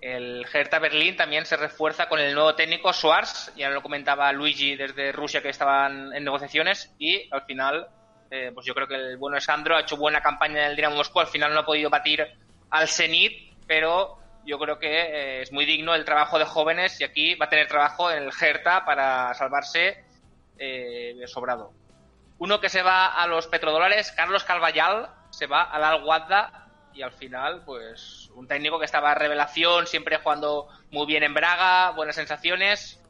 El 0.00 0.44
Hertha 0.52 0.78
Berlín 0.78 1.16
también 1.16 1.46
se 1.46 1.56
refuerza 1.56 2.08
con 2.08 2.20
el 2.20 2.34
nuevo 2.34 2.54
técnico 2.54 2.92
Schwarz, 2.92 3.52
ya 3.56 3.70
lo 3.70 3.82
comentaba 3.82 4.32
Luigi 4.32 4.76
desde 4.76 5.10
Rusia 5.10 5.42
que 5.42 5.48
estaban 5.48 6.12
en 6.12 6.22
negociaciones 6.22 6.94
y 6.98 7.28
al 7.32 7.42
final, 7.42 7.88
eh, 8.30 8.50
pues 8.54 8.66
yo 8.66 8.74
creo 8.74 8.86
que 8.86 8.94
el 8.94 9.16
bueno 9.16 9.40
Sandro 9.40 9.74
ha 9.76 9.80
hecho 9.80 9.96
buena 9.96 10.20
campaña 10.20 10.64
en 10.64 10.70
el 10.70 10.76
Dinamo 10.76 10.96
Moscú, 10.96 11.18
al 11.18 11.26
final 11.26 11.52
no 11.54 11.60
ha 11.60 11.66
podido 11.66 11.90
batir 11.90 12.24
al 12.70 12.88
Zenit, 12.88 13.54
pero 13.66 14.18
yo 14.44 14.58
creo 14.58 14.78
que 14.78 14.88
eh, 14.88 15.42
es 15.42 15.52
muy 15.52 15.64
digno 15.64 15.94
el 15.94 16.04
trabajo 16.04 16.38
de 16.38 16.44
jóvenes 16.44 17.00
y 17.00 17.04
aquí 17.04 17.34
va 17.34 17.46
a 17.46 17.50
tener 17.50 17.68
trabajo 17.68 18.10
en 18.10 18.22
el 18.22 18.30
Hertha 18.40 18.84
para 18.84 19.34
salvarse 19.34 20.04
eh, 20.58 21.20
sobrado. 21.26 21.72
Uno 22.38 22.60
que 22.60 22.68
se 22.68 22.82
va 22.82 23.06
a 23.06 23.26
los 23.26 23.46
petrodólares, 23.46 24.12
Carlos 24.12 24.44
Calvallal, 24.44 25.08
se 25.30 25.46
va 25.46 25.62
al 25.62 25.82
Al 25.82 26.04
Wadda 26.04 26.66
y 26.94 27.02
al 27.02 27.12
final, 27.12 27.62
pues, 27.64 28.30
un 28.34 28.46
técnico 28.46 28.78
que 28.78 28.86
estaba 28.86 29.10
a 29.10 29.14
revelación, 29.14 29.86
siempre 29.86 30.16
jugando 30.18 30.68
muy 30.90 31.06
bien 31.06 31.22
en 31.22 31.34
Braga, 31.34 31.90
buenas 31.90 32.16
sensaciones, 32.16 33.02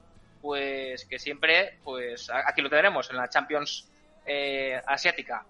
pues 0.43 1.05
que 1.05 1.19
siempre, 1.19 1.79
pues, 1.85 2.29
aquí 2.31 2.63
lo 2.63 2.71
tenemos, 2.71 3.11
en 3.11 3.17
la 3.17 3.29
Champions 3.29 3.89
eh, 4.27 4.81
Asiática. 4.87 5.45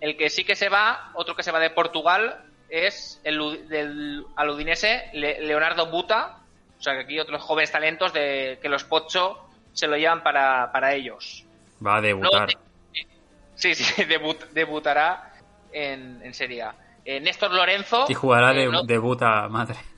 El 0.00 0.16
que 0.16 0.30
sí 0.30 0.44
que 0.44 0.56
se 0.56 0.70
va, 0.70 1.10
otro 1.14 1.36
que 1.36 1.42
se 1.42 1.52
va 1.52 1.58
de 1.58 1.70
Portugal, 1.70 2.47
es 2.68 3.20
el 3.24 3.68
del 3.68 4.24
al 4.36 4.50
Udinese, 4.50 5.10
Leonardo 5.12 5.90
Buta, 5.90 6.38
o 6.78 6.82
sea 6.82 6.94
que 6.94 7.00
aquí 7.00 7.20
otros 7.20 7.42
jóvenes 7.42 7.72
talentos 7.72 8.12
de 8.12 8.58
que 8.62 8.68
los 8.68 8.84
Pocho 8.84 9.38
se 9.72 9.86
lo 9.86 9.96
llevan 9.96 10.22
para, 10.22 10.70
para 10.72 10.94
ellos. 10.94 11.44
Va 11.84 11.96
a 11.96 12.00
debutar. 12.00 12.48
No, 12.54 12.60
sí, 13.54 13.74
sí, 13.74 14.04
debut, 14.04 14.38
debutará 14.52 15.32
en, 15.72 16.20
en 16.22 16.34
Serie 16.34 16.62
A. 16.62 16.74
Eh, 17.04 17.20
Néstor 17.20 17.52
Lorenzo. 17.52 18.06
Y 18.08 18.14
jugará 18.14 18.52
eh, 18.52 18.56
de 18.56 18.66
no- 18.66 18.82
debuta 18.82 19.48
madre. 19.48 19.76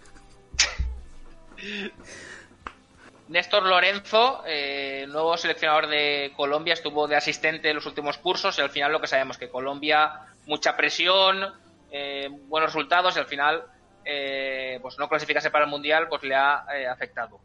Néstor 3.28 3.64
Lorenzo, 3.64 4.42
eh, 4.46 5.06
nuevo 5.08 5.36
seleccionador 5.36 5.86
de 5.86 6.32
Colombia, 6.36 6.74
estuvo 6.74 7.06
de 7.06 7.16
asistente 7.16 7.68
en 7.70 7.76
los 7.76 7.86
últimos 7.86 8.18
cursos 8.18 8.58
y 8.58 8.60
al 8.60 8.70
final 8.70 8.90
lo 8.90 9.00
que 9.00 9.06
sabemos 9.06 9.38
que 9.38 9.48
Colombia, 9.48 10.12
mucha 10.46 10.76
presión, 10.76 11.52
eh, 11.90 12.28
buenos 12.30 12.72
resultados 12.72 13.16
y 13.16 13.18
al 13.18 13.26
final 13.26 13.64
eh, 14.04 14.78
pues 14.80 14.98
no 14.98 15.08
clasificarse 15.08 15.50
para 15.50 15.64
el 15.64 15.70
Mundial 15.70 16.08
pues 16.08 16.22
le 16.22 16.34
ha 16.34 16.64
eh, 16.74 16.86
afectado. 16.86 17.40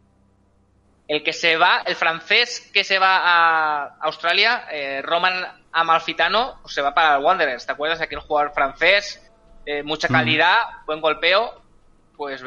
El 1.07 1.23
que 1.23 1.33
se 1.33 1.57
va, 1.57 1.83
el 1.85 1.95
francés 1.95 2.71
que 2.73 2.83
se 2.83 2.97
va 2.97 3.19
a 3.23 3.97
Australia, 4.01 4.65
Roman 5.03 5.63
Amalfitano, 5.71 6.57
pues 6.63 6.73
se 6.73 6.81
va 6.81 6.95
para 6.95 7.17
el 7.17 7.23
Wanderers. 7.23 7.63
¿Te 7.63 7.73
acuerdas 7.73 8.01
aquel 8.01 8.21
jugador 8.21 8.53
francés? 8.55 9.21
Mucha 9.83 10.07
calidad, 10.07 10.57
buen 10.87 11.01
golpeo, 11.01 11.61
pues 12.17 12.43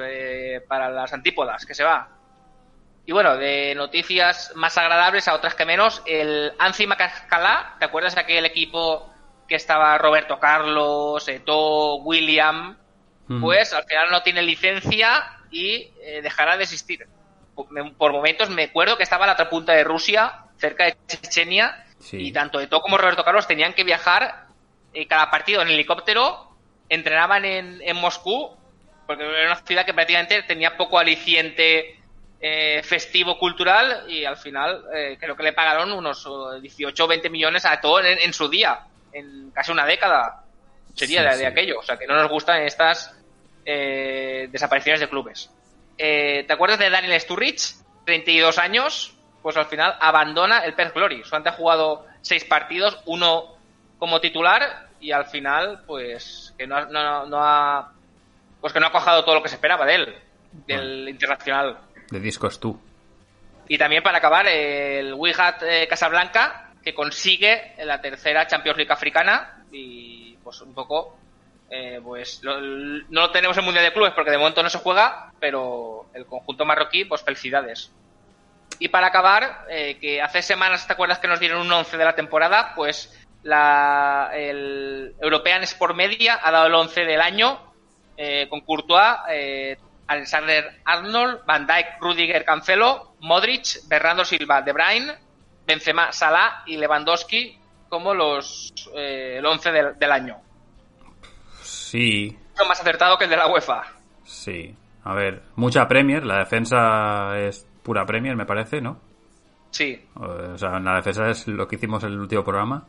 para 0.66 0.90
las 0.90 1.12
antípodas, 1.12 1.64
que 1.64 1.74
se 1.74 1.84
va. 1.84 2.08
Y 3.06 3.12
bueno, 3.12 3.36
de 3.36 3.74
noticias 3.76 4.52
más 4.54 4.76
agradables 4.76 5.28
a 5.28 5.34
otras 5.34 5.54
que 5.54 5.64
menos, 5.64 6.02
el 6.04 6.52
Anzi 6.58 6.86
Macascalá, 6.86 7.76
¿te 7.78 7.84
acuerdas 7.84 8.16
de 8.16 8.20
aquel 8.20 8.44
equipo 8.44 9.08
que 9.48 9.54
estaba 9.56 9.96
Roberto 9.98 10.38
Carlos, 10.38 11.26
Eto, 11.28 11.96
William? 11.96 12.76
Pues 13.42 13.74
al 13.74 13.84
final 13.84 14.08
no 14.10 14.22
tiene 14.22 14.40
licencia 14.42 15.22
y 15.50 15.90
eh, 16.02 16.20
dejará 16.22 16.56
de 16.56 16.62
existir. 16.62 17.06
Por, 17.54 17.70
me- 17.70 17.90
por 17.92 18.12
momentos 18.12 18.48
me 18.48 18.64
acuerdo 18.64 18.96
que 18.96 19.02
estaba 19.02 19.24
a 19.24 19.26
la 19.26 19.32
otra 19.34 19.50
punta 19.50 19.72
de 19.74 19.84
Rusia, 19.84 20.44
cerca 20.58 20.84
de 20.84 20.96
Chechenia, 21.06 21.84
Sí. 21.98 22.16
y 22.28 22.32
tanto 22.32 22.60
Eto 22.60 22.80
como 22.80 22.96
Roberto 22.96 23.24
Carlos 23.24 23.46
tenían 23.48 23.74
que 23.74 23.82
viajar 23.84 24.46
eh, 24.94 25.06
cada 25.08 25.30
partido 25.30 25.60
en 25.62 25.68
helicóptero, 25.68 26.48
entrenaban 26.88 27.44
en, 27.44 27.80
en 27.82 27.96
Moscú, 27.96 28.56
porque 29.06 29.24
era 29.24 29.52
una 29.52 29.56
ciudad 29.56 29.84
que 29.84 29.92
prácticamente 29.92 30.42
tenía 30.44 30.76
poco 30.76 30.98
aliciente 30.98 32.00
eh, 32.40 32.80
festivo 32.84 33.36
cultural 33.38 34.04
y 34.08 34.24
al 34.24 34.36
final 34.36 34.84
eh, 34.94 35.16
creo 35.20 35.36
que 35.36 35.42
le 35.42 35.52
pagaron 35.52 35.92
unos 35.92 36.24
eh, 36.24 36.60
18 36.62 37.04
o 37.04 37.08
20 37.08 37.28
millones 37.30 37.66
a 37.66 37.80
todo 37.80 38.00
en, 38.00 38.18
en 38.20 38.32
su 38.32 38.48
día, 38.48 38.78
en 39.12 39.50
casi 39.50 39.72
una 39.72 39.84
década 39.86 40.44
sería 40.94 41.22
Sí, 41.22 41.28
de, 41.28 41.36
sí. 41.38 41.44
aquello. 41.44 41.78
O 41.78 41.82
sea, 41.82 41.96
que 41.96 42.06
no 42.06 42.14
nos 42.14 42.28
gustan 42.30 42.62
estas 42.62 43.14
eh, 43.64 44.48
desapariciones 44.50 45.00
de 45.00 45.08
clubes. 45.08 45.50
Eh, 45.96 46.44
¿Te 46.46 46.52
acuerdas 46.52 46.78
de 46.78 46.90
Daniel 46.90 47.20
Sturridge? 47.20 47.74
32 48.04 48.56
años, 48.58 49.14
pues 49.42 49.56
al 49.58 49.66
final 49.66 49.94
abandona 50.00 50.60
el 50.64 50.72
Perth 50.74 50.94
Glory. 50.94 51.22
Solamente 51.24 51.50
ha 51.50 51.52
jugado 51.52 52.06
seis 52.22 52.44
partidos, 52.44 52.98
uno 53.06 53.56
como 53.98 54.20
titular 54.20 54.88
y 55.00 55.12
al 55.12 55.26
final, 55.26 55.82
pues 55.86 56.54
que 56.56 56.66
no, 56.66 56.76
ha- 56.76 56.86
no, 56.86 57.26
no 57.26 57.38
ha 57.44 57.92
pues 58.60 58.72
que 58.72 58.80
no 58.80 58.86
ha 58.86 58.92
cojado 58.92 59.24
todo 59.24 59.34
lo 59.36 59.42
que 59.42 59.48
se 59.50 59.56
esperaba 59.56 59.84
de 59.86 59.94
él, 59.94 60.14
del 60.66 61.08
internacional. 61.08 61.78
De 62.10 62.18
discos 62.18 62.58
tú. 62.58 62.80
Y 63.68 63.76
también 63.76 64.02
para 64.02 64.18
acabar, 64.18 64.46
el 64.48 65.12
Wigat 65.14 65.62
eh, 65.62 65.86
Casablanca, 65.88 66.67
que 66.88 66.94
consigue 66.94 67.74
la 67.84 68.00
tercera 68.00 68.46
Champions 68.46 68.78
League 68.78 68.92
africana 68.92 69.62
y 69.70 70.36
pues 70.42 70.58
un 70.62 70.72
poco, 70.72 71.18
eh, 71.70 72.00
pues 72.02 72.40
lo- 72.42 72.60
no 73.10 73.30
tenemos 73.30 73.58
en 73.58 73.64
Mundial 73.66 73.84
de 73.84 73.92
Clubes 73.92 74.12
porque 74.14 74.30
de 74.30 74.38
momento 74.38 74.62
no 74.62 74.70
se 74.70 74.78
juega, 74.78 75.30
pero 75.38 76.06
el 76.14 76.24
conjunto 76.24 76.64
marroquí, 76.64 77.04
pues 77.04 77.22
felicidades. 77.22 77.92
Y 78.78 78.88
para 78.88 79.08
acabar, 79.08 79.66
eh, 79.68 79.98
que 80.00 80.22
hace 80.22 80.40
semanas, 80.40 80.86
¿te 80.86 80.94
acuerdas 80.94 81.18
que 81.18 81.28
nos 81.28 81.40
dieron 81.40 81.60
un 81.60 81.70
11 81.70 81.98
de 81.98 82.04
la 82.06 82.14
temporada? 82.14 82.72
Pues 82.74 83.12
la, 83.42 84.30
el 84.32 85.14
European 85.20 85.62
Sport 85.64 85.94
Media 85.94 86.40
ha 86.42 86.50
dado 86.50 86.68
el 86.68 86.74
11 86.74 87.04
del 87.04 87.20
año 87.20 87.60
eh, 88.16 88.46
con 88.48 88.62
Courtois, 88.62 89.16
eh, 89.28 89.76
Alexander 90.06 90.80
Arnold, 90.86 91.44
Van 91.44 91.66
Dijk, 91.66 92.00
Rudiger, 92.00 92.46
Cancelo, 92.46 93.14
Modric, 93.20 93.86
Bernardo 93.88 94.24
Silva, 94.24 94.62
De 94.62 94.72
Bruyne, 94.72 95.27
Benzema, 95.68 96.10
Salah 96.12 96.62
y 96.66 96.78
Lewandowski 96.78 97.58
como 97.90 98.14
los 98.14 98.72
eh, 98.96 99.36
el 99.38 99.46
11 99.46 99.70
del, 99.70 99.98
del 99.98 100.10
año. 100.10 100.36
Sí, 101.62 102.36
más 102.66 102.80
acertado 102.80 103.16
que 103.18 103.24
el 103.24 103.30
de 103.30 103.36
la 103.36 103.46
UEFA. 103.46 103.82
sí. 104.24 104.74
A 105.04 105.14
ver, 105.14 105.42
mucha 105.54 105.88
Premier. 105.88 106.26
La 106.26 106.38
defensa 106.40 107.38
es 107.38 107.66
pura 107.82 108.04
Premier, 108.04 108.36
me 108.36 108.44
parece, 108.44 108.80
¿no? 108.82 109.00
Sí, 109.70 109.98
O 110.16 110.58
sea, 110.58 110.76
en 110.76 110.84
la 110.84 110.96
defensa 110.96 111.30
es 111.30 111.46
lo 111.48 111.66
que 111.66 111.76
hicimos 111.76 112.02
en 112.04 112.10
el 112.12 112.20
último 112.20 112.44
programa. 112.44 112.84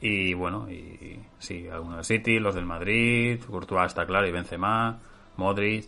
Y 0.00 0.34
bueno, 0.34 0.68
y 0.68 1.20
sí, 1.38 1.68
algunos 1.68 1.96
del 1.96 2.04
City, 2.04 2.40
los 2.40 2.56
del 2.56 2.64
Madrid, 2.64 3.40
Courtois 3.48 3.86
está 3.86 4.04
claro, 4.04 4.26
y 4.26 4.32
Benzema, 4.32 4.98
Modric. 5.36 5.86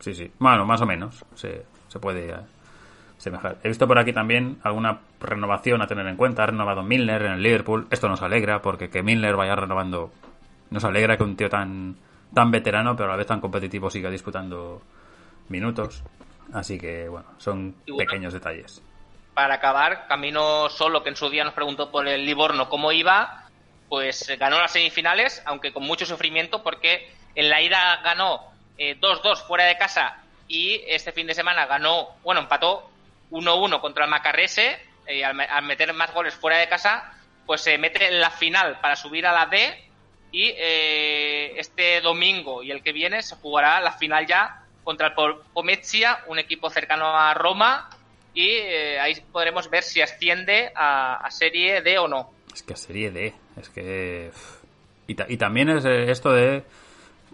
Sí, 0.00 0.12
sí. 0.12 0.30
Bueno, 0.38 0.66
más 0.66 0.82
o 0.82 0.86
menos. 0.86 1.24
Se, 1.34 1.64
se 1.88 1.98
puede 1.98 2.34
eh. 3.24 3.56
He 3.62 3.68
visto 3.68 3.86
por 3.86 3.98
aquí 3.98 4.12
también 4.12 4.58
alguna 4.62 5.00
renovación 5.20 5.82
a 5.82 5.86
tener 5.86 6.06
en 6.06 6.16
cuenta. 6.16 6.42
Ha 6.42 6.46
renovado 6.46 6.82
Milner 6.82 7.22
en 7.22 7.32
el 7.32 7.42
Liverpool. 7.42 7.86
Esto 7.90 8.08
nos 8.08 8.22
alegra, 8.22 8.62
porque 8.62 8.90
que 8.90 9.02
Milner 9.02 9.36
vaya 9.36 9.56
renovando. 9.56 10.12
Nos 10.70 10.84
alegra 10.84 11.16
que 11.16 11.22
un 11.22 11.36
tío 11.36 11.48
tan, 11.48 11.96
tan 12.34 12.50
veterano, 12.50 12.96
pero 12.96 13.08
a 13.08 13.12
la 13.12 13.16
vez 13.16 13.26
tan 13.26 13.40
competitivo, 13.40 13.90
siga 13.90 14.10
disputando 14.10 14.82
minutos. 15.48 16.02
Así 16.52 16.78
que, 16.78 17.08
bueno, 17.08 17.26
son 17.38 17.74
bueno, 17.86 17.96
pequeños 17.98 18.32
detalles. 18.32 18.82
para 19.34 19.54
acabar, 19.54 20.06
Camino 20.08 20.68
Solo, 20.68 21.02
que 21.02 21.10
en 21.10 21.16
su 21.16 21.28
día 21.28 21.44
nos 21.44 21.54
preguntó 21.54 21.90
por 21.90 22.06
el 22.06 22.24
Livorno 22.24 22.68
cómo 22.68 22.92
iba, 22.92 23.48
pues 23.88 24.28
eh, 24.28 24.36
ganó 24.36 24.58
las 24.58 24.72
semifinales, 24.72 25.42
aunque 25.44 25.72
con 25.72 25.84
mucho 25.84 26.06
sufrimiento, 26.06 26.62
porque 26.62 27.10
en 27.34 27.48
la 27.50 27.60
ida 27.60 28.00
ganó 28.02 28.40
2-2 28.78 29.46
fuera 29.46 29.64
de 29.64 29.76
casa 29.76 30.22
y 30.48 30.82
este 30.86 31.12
fin 31.12 31.26
de 31.26 31.34
semana 31.34 31.66
ganó, 31.66 32.08
bueno, 32.22 32.40
empató 32.40 32.90
1-1 33.30 33.80
contra 33.80 34.04
el 34.04 34.10
Macarrese, 34.10 34.78
al, 35.24 35.40
al, 35.40 35.64
meter 35.64 35.92
más 35.94 36.12
goles 36.12 36.34
fuera 36.34 36.58
de 36.58 36.68
casa, 36.68 37.12
pues 37.46 37.60
se 37.60 37.78
mete 37.78 38.06
en 38.08 38.20
la 38.20 38.30
final 38.30 38.80
para 38.80 38.96
subir 38.96 39.26
a 39.26 39.32
la 39.32 39.46
D 39.46 39.84
y 40.32 40.52
este 40.58 42.00
domingo 42.00 42.62
y 42.62 42.72
el 42.72 42.82
que 42.82 42.92
viene 42.92 43.22
se 43.22 43.36
jugará 43.36 43.80
la 43.80 43.92
final 43.92 44.26
ya 44.26 44.66
contra 44.86 45.08
el 45.08 45.14
Pomezia, 45.52 46.20
un 46.28 46.38
equipo 46.38 46.70
cercano 46.70 47.06
a 47.06 47.34
Roma, 47.34 47.90
y 48.32 48.50
eh, 48.50 49.00
ahí 49.00 49.20
podremos 49.32 49.68
ver 49.68 49.82
si 49.82 50.00
asciende 50.00 50.70
a, 50.76 51.26
Serie 51.30 51.82
D 51.82 51.98
o 51.98 52.06
no. 52.06 52.30
Es 52.54 52.62
que 52.62 52.74
a 52.74 52.76
Serie 52.76 53.10
D, 53.10 53.34
es 53.60 53.68
que... 53.70 54.30
Y, 55.08 55.16
y 55.32 55.36
también 55.38 55.70
es 55.70 55.84
eh, 55.84 56.10
esto 56.10 56.32
de 56.32 56.62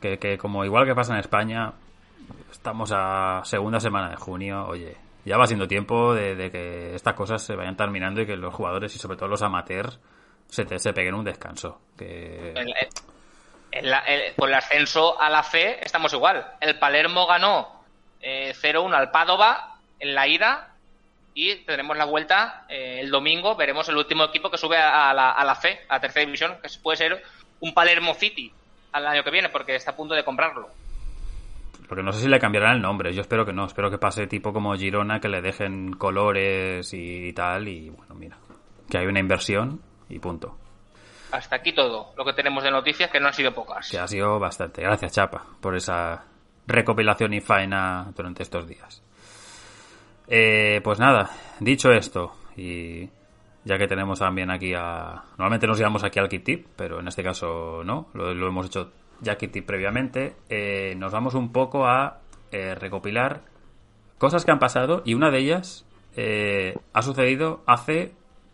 que, 0.00 0.38
como 0.38 0.64
igual 0.64 0.86
que 0.86 0.94
pasa 0.94 1.12
en 1.12 1.18
España, 1.18 1.72
estamos 2.50 2.90
a 2.94 3.42
segunda 3.44 3.80
semana 3.80 4.08
de 4.08 4.16
junio, 4.16 4.66
oye, 4.66 4.96
ya 5.24 5.36
va 5.36 5.46
siendo 5.46 5.68
tiempo 5.68 6.14
de, 6.14 6.50
que 6.50 6.94
estas 6.94 7.14
cosas 7.14 7.42
se 7.42 7.54
vayan 7.54 7.76
terminando 7.76 8.20
y 8.20 8.26
que 8.26 8.36
los 8.36 8.54
jugadores 8.54 8.94
y 8.94 8.98
sobre 8.98 9.16
todo 9.16 9.28
los 9.28 9.42
amateurs 9.42 9.98
se, 10.48 10.64
te, 10.64 10.78
se 10.78 10.92
peguen 10.92 11.14
un 11.14 11.24
descanso. 11.24 11.80
Que 11.96 12.54
por 14.36 14.48
el 14.48 14.54
ascenso 14.54 15.20
a 15.20 15.30
la 15.30 15.42
fe 15.42 15.78
estamos 15.84 16.12
igual. 16.12 16.44
El 16.60 16.78
Palermo 16.78 17.26
ganó 17.26 17.84
eh, 18.20 18.52
0-1 18.54 18.94
al 18.94 19.10
Padova 19.10 19.76
en 19.98 20.14
la 20.14 20.26
ida 20.26 20.68
y 21.34 21.56
tendremos 21.56 21.96
la 21.96 22.04
vuelta 22.04 22.66
eh, 22.68 22.98
el 23.00 23.10
domingo. 23.10 23.54
Veremos 23.56 23.88
el 23.88 23.96
último 23.96 24.24
equipo 24.24 24.50
que 24.50 24.58
sube 24.58 24.76
a 24.76 25.14
la, 25.14 25.30
a 25.30 25.44
la 25.44 25.54
fe, 25.54 25.80
a 25.88 26.00
tercera 26.00 26.26
división, 26.26 26.58
que 26.62 26.68
puede 26.82 26.98
ser 26.98 27.22
un 27.60 27.72
Palermo 27.72 28.14
City 28.14 28.52
al 28.92 29.06
año 29.06 29.24
que 29.24 29.30
viene, 29.30 29.48
porque 29.48 29.74
está 29.74 29.92
a 29.92 29.96
punto 29.96 30.14
de 30.14 30.24
comprarlo. 30.24 30.68
Porque 31.92 32.02
no 32.02 32.10
sé 32.10 32.22
si 32.22 32.28
le 32.28 32.38
cambiarán 32.38 32.76
el 32.76 32.80
nombre, 32.80 33.12
yo 33.12 33.20
espero 33.20 33.44
que 33.44 33.52
no, 33.52 33.66
espero 33.66 33.90
que 33.90 33.98
pase 33.98 34.26
tipo 34.26 34.50
como 34.50 34.74
Girona, 34.74 35.20
que 35.20 35.28
le 35.28 35.42
dejen 35.42 35.92
colores 35.92 36.90
y 36.94 37.34
tal, 37.34 37.68
y 37.68 37.90
bueno, 37.90 38.14
mira, 38.14 38.38
que 38.88 38.96
hay 38.96 39.04
una 39.04 39.20
inversión 39.20 39.78
y 40.08 40.18
punto 40.18 40.56
hasta 41.32 41.56
aquí 41.56 41.74
todo 41.74 42.14
lo 42.16 42.24
que 42.24 42.32
tenemos 42.32 42.64
de 42.64 42.70
noticias, 42.70 43.10
que 43.10 43.20
no 43.20 43.26
han 43.26 43.34
sido 43.34 43.52
pocas. 43.52 43.90
Que 43.90 43.98
ha 43.98 44.08
sido 44.08 44.38
bastante. 44.38 44.80
Gracias, 44.80 45.12
Chapa, 45.12 45.44
por 45.60 45.76
esa 45.76 46.24
recopilación 46.66 47.34
y 47.34 47.42
faena 47.42 48.10
durante 48.16 48.42
estos 48.42 48.66
días. 48.66 49.02
Eh, 50.28 50.80
pues 50.82 50.98
nada, 50.98 51.28
dicho 51.60 51.90
esto, 51.90 52.32
y 52.56 53.06
ya 53.64 53.76
que 53.76 53.86
tenemos 53.86 54.18
también 54.18 54.50
aquí 54.50 54.72
a... 54.74 55.24
Normalmente 55.32 55.66
nos 55.66 55.76
llevamos 55.76 56.04
aquí 56.04 56.18
al 56.18 56.30
Kit 56.30 56.42
Tip, 56.42 56.66
pero 56.74 57.00
en 57.00 57.08
este 57.08 57.22
caso 57.22 57.82
no, 57.84 58.08
lo, 58.14 58.30
hemos 58.30 58.64
hecho 58.64 58.90
ya 59.22 59.36
previamente. 59.36 60.34
Eh, 60.50 60.94
nos 60.96 61.12
vamos 61.12 61.34
un 61.34 61.52
poco 61.52 61.86
a 61.86 62.20
eh, 62.50 62.74
recopilar 62.74 63.40
cosas 64.18 64.44
que 64.44 64.50
han 64.50 64.58
pasado 64.58 65.02
y 65.04 65.14
una 65.14 65.30
de 65.30 65.38
ellas 65.38 65.86
ha 66.92 67.00
sucedido 67.00 67.62
hace 67.66 68.12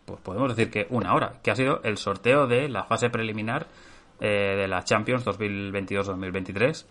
pues 0.09 0.21
podemos 0.21 0.57
decir 0.57 0.71
que 0.71 0.87
una 0.91 1.15
hora, 1.15 1.35
que 1.43 1.51
ha 1.51 1.55
sido 1.55 1.83
el 1.85 1.99
sorteo 1.99 2.47
de 2.47 2.69
la 2.69 2.85
fase 2.85 3.11
preliminar 3.11 3.67
eh, 4.21 4.57
de 4.57 4.67
la 4.67 4.83
Champions 4.83 5.27
2022-2023. 5.27 6.87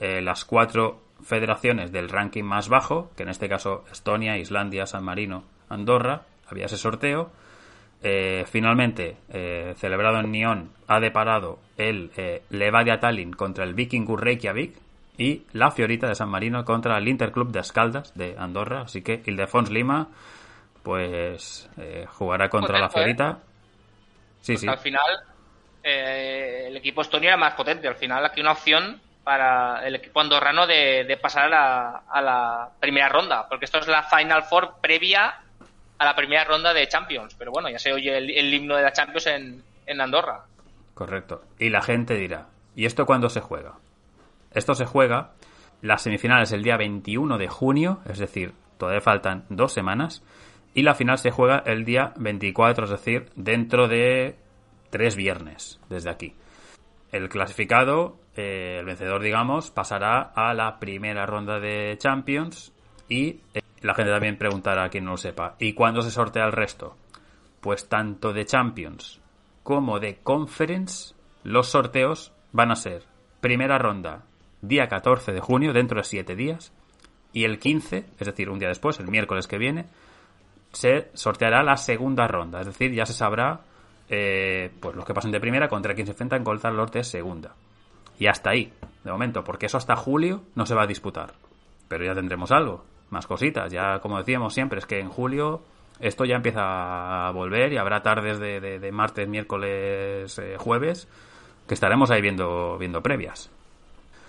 Eh, 0.00 0.20
las 0.20 0.44
cuatro 0.44 1.00
federaciones 1.22 1.90
del 1.90 2.08
ranking 2.08 2.44
más 2.44 2.68
bajo, 2.68 3.10
que 3.16 3.22
en 3.22 3.30
este 3.30 3.48
caso 3.48 3.84
Estonia, 3.90 4.36
Islandia, 4.36 4.86
San 4.86 5.04
Marino, 5.04 5.44
Andorra, 5.68 6.26
había 6.46 6.66
ese 6.66 6.76
sorteo. 6.76 7.30
Eh, 8.02 8.44
finalmente, 8.48 9.16
celebrado 9.76 10.20
en 10.20 10.32
Nyon, 10.32 10.70
ha 10.86 11.00
deparado 11.00 11.58
el 11.76 12.10
Levadia 12.48 12.98
Tallinn 12.98 13.32
contra 13.32 13.64
el 13.64 13.74
Vikingur 13.74 14.24
Reykjavik 14.24 14.74
y 15.18 15.42
la 15.52 15.70
Fiorita 15.70 16.08
de 16.08 16.14
San 16.14 16.30
Marino 16.30 16.64
contra 16.64 16.96
el 16.96 17.06
Interclub 17.06 17.52
de 17.52 17.60
Escaldas 17.60 18.16
de 18.16 18.36
Andorra. 18.38 18.82
Así 18.82 19.02
que 19.02 19.22
Ildefons 19.26 19.70
Lima 19.70 20.08
pues 20.82 21.68
eh, 21.76 22.06
jugará 22.08 22.48
contra 22.48 22.78
la 22.78 22.88
Fiorita. 22.88 23.38
Sí, 24.40 24.56
sí. 24.56 24.66
Al 24.66 24.78
final, 24.78 25.22
eh, 25.82 26.64
el 26.68 26.76
equipo 26.78 27.02
estonio 27.02 27.28
era 27.28 27.36
más 27.36 27.54
potente. 27.54 27.86
Al 27.86 27.96
final, 27.96 28.24
aquí 28.24 28.40
una 28.40 28.52
opción 28.52 29.00
para 29.22 29.86
el 29.86 29.94
equipo 29.94 30.20
andorrano 30.20 30.66
de, 30.66 31.18
pasar 31.20 31.52
a 31.52 32.22
la, 32.22 32.70
primera 32.80 33.08
ronda, 33.08 33.46
porque 33.48 33.66
esto 33.66 33.78
es 33.78 33.88
la 33.88 34.04
Final 34.04 34.44
Four 34.44 34.76
previa 34.80 35.34
a 36.00 36.06
la 36.06 36.16
primera 36.16 36.44
ronda 36.44 36.72
de 36.72 36.88
Champions. 36.88 37.34
Pero 37.38 37.52
bueno, 37.52 37.68
ya 37.68 37.78
se 37.78 37.92
oye 37.92 38.16
el, 38.16 38.54
himno 38.54 38.74
de 38.74 38.82
la 38.82 38.92
Champions 38.92 39.26
en, 39.26 40.00
Andorra. 40.00 40.44
Correcto. 40.94 41.42
Y 41.58 41.68
la 41.68 41.82
gente 41.82 42.14
dirá, 42.14 42.48
¿y 42.74 42.86
esto 42.86 43.04
cuándo 43.04 43.28
se 43.28 43.40
juega? 43.40 43.74
Esto 44.52 44.74
se 44.74 44.86
juega 44.86 45.32
las 45.82 46.02
semifinales 46.02 46.52
el 46.52 46.62
día 46.62 46.78
21 46.78 47.36
de 47.36 47.48
junio, 47.48 48.00
es 48.08 48.18
decir, 48.18 48.54
todavía 48.78 49.02
faltan 49.02 49.44
dos 49.50 49.74
semanas 49.74 50.22
y 50.72 50.82
la 50.82 50.94
final 50.94 51.18
se 51.18 51.30
juega 51.30 51.62
el 51.66 51.84
día 51.84 52.14
24, 52.16 52.84
es 52.84 52.90
decir, 52.90 53.28
dentro 53.34 53.86
de 53.86 54.36
tres 54.88 55.16
viernes 55.16 55.80
desde 55.90 56.10
aquí. 56.10 56.34
El 57.12 57.28
clasificado, 57.28 58.16
eh, 58.36 58.78
el 58.80 58.86
vencedor, 58.86 59.20
digamos, 59.20 59.70
pasará 59.70 60.32
a 60.34 60.54
la 60.54 60.78
primera 60.78 61.26
ronda 61.26 61.60
de 61.60 61.96
Champions 61.98 62.72
y 63.08 63.40
eh, 63.52 63.60
la 63.82 63.94
gente 63.94 64.12
también 64.12 64.36
preguntará 64.36 64.84
a 64.84 64.88
quien 64.88 65.04
no 65.04 65.12
lo 65.12 65.16
sepa. 65.16 65.56
¿Y 65.58 65.72
cuándo 65.72 66.02
se 66.02 66.10
sortea 66.10 66.44
el 66.44 66.52
resto? 66.52 66.96
Pues 67.60 67.88
tanto 67.88 68.32
de 68.32 68.46
Champions 68.46 69.20
como 69.62 70.00
de 70.00 70.18
Conference, 70.22 71.14
los 71.44 71.68
sorteos 71.68 72.32
van 72.52 72.70
a 72.70 72.76
ser 72.76 73.04
primera 73.40 73.78
ronda 73.78 74.24
día 74.62 74.88
14 74.88 75.32
de 75.32 75.40
junio, 75.40 75.72
dentro 75.72 75.98
de 75.98 76.04
siete 76.04 76.34
días, 76.34 76.72
y 77.32 77.44
el 77.44 77.58
15, 77.58 78.06
es 78.18 78.26
decir, 78.26 78.50
un 78.50 78.58
día 78.58 78.68
después, 78.68 78.98
el 79.00 79.08
miércoles 79.08 79.46
que 79.46 79.58
viene, 79.58 79.86
se 80.72 81.10
sorteará 81.14 81.62
la 81.62 81.76
segunda 81.76 82.26
ronda. 82.26 82.60
Es 82.60 82.66
decir, 82.66 82.92
ya 82.92 83.06
se 83.06 83.12
sabrá 83.12 83.60
eh, 84.08 84.70
pues 84.80 84.96
los 84.96 85.04
que 85.04 85.14
pasen 85.14 85.30
de 85.30 85.40
primera 85.40 85.68
contra 85.68 85.94
quien 85.94 86.06
se 86.06 86.12
enfrentan 86.12 86.44
contra 86.44 86.70
los 86.70 86.90
de 86.90 87.04
segunda. 87.04 87.54
Y 88.18 88.26
hasta 88.26 88.50
ahí, 88.50 88.72
de 89.04 89.12
momento, 89.12 89.44
porque 89.44 89.66
eso 89.66 89.78
hasta 89.78 89.96
julio 89.96 90.42
no 90.54 90.66
se 90.66 90.74
va 90.74 90.82
a 90.82 90.86
disputar. 90.86 91.32
Pero 91.88 92.04
ya 92.04 92.14
tendremos 92.14 92.50
algo, 92.50 92.84
más 93.10 93.26
cositas. 93.26 93.72
Ya, 93.72 93.98
como 94.00 94.18
decíamos 94.18 94.54
siempre, 94.54 94.78
es 94.78 94.86
que 94.86 95.00
en 95.00 95.08
julio 95.08 95.62
esto 96.00 96.24
ya 96.24 96.36
empieza 96.36 97.28
a 97.28 97.30
volver 97.32 97.72
y 97.72 97.76
habrá 97.76 98.02
tardes 98.02 98.38
de, 98.38 98.90
martes, 98.92 99.28
miércoles, 99.28 100.38
eh, 100.38 100.56
jueves, 100.58 101.08
que 101.68 101.74
estaremos 101.74 102.10
ahí 102.10 102.20
viendo, 102.20 102.78
viendo 102.78 103.02
previas. 103.02 103.50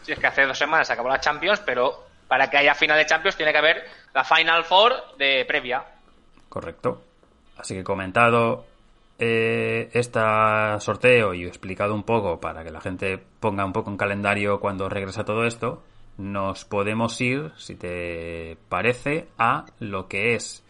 Sí, 0.03 0.11
es 0.11 0.19
que 0.19 0.27
hace 0.27 0.45
dos 0.45 0.57
semanas 0.57 0.89
acabó 0.89 1.09
la 1.09 1.19
Champions, 1.19 1.61
pero 1.65 2.05
para 2.27 2.49
que 2.49 2.57
haya 2.57 2.73
final 2.73 2.97
de 2.97 3.05
Champions 3.05 3.38
tiene 3.38 3.51
que 3.51 3.57
haber 3.57 3.84
la 4.13 4.23
Final 4.23 4.63
Four 4.63 5.17
de 5.17 5.45
previa. 5.45 5.84
Correcto. 6.49 7.01
Así 7.57 7.75
que 7.75 7.84
comentado 7.84 8.65
eh, 9.19 9.89
este 9.93 10.19
sorteo 10.79 11.34
y 11.34 11.45
explicado 11.45 11.93
un 11.93 12.03
poco 12.03 12.39
para 12.39 12.63
que 12.63 12.71
la 12.71 12.82
gente 12.82 13.21
ponga 13.39 13.63
un 13.63 13.71
poco 13.71 13.91
en 13.91 13.97
calendario 13.97 14.59
cuando 14.59 14.89
regresa 14.89 15.23
todo 15.23 15.45
esto, 15.45 15.84
nos 16.18 16.66
podemos 16.66 17.20
ir, 17.22 17.51
si 17.57 17.76
te 17.76 18.57
parece, 18.70 19.28
a 19.38 19.66
lo 19.80 20.07
que 20.07 20.36
es 20.36 20.64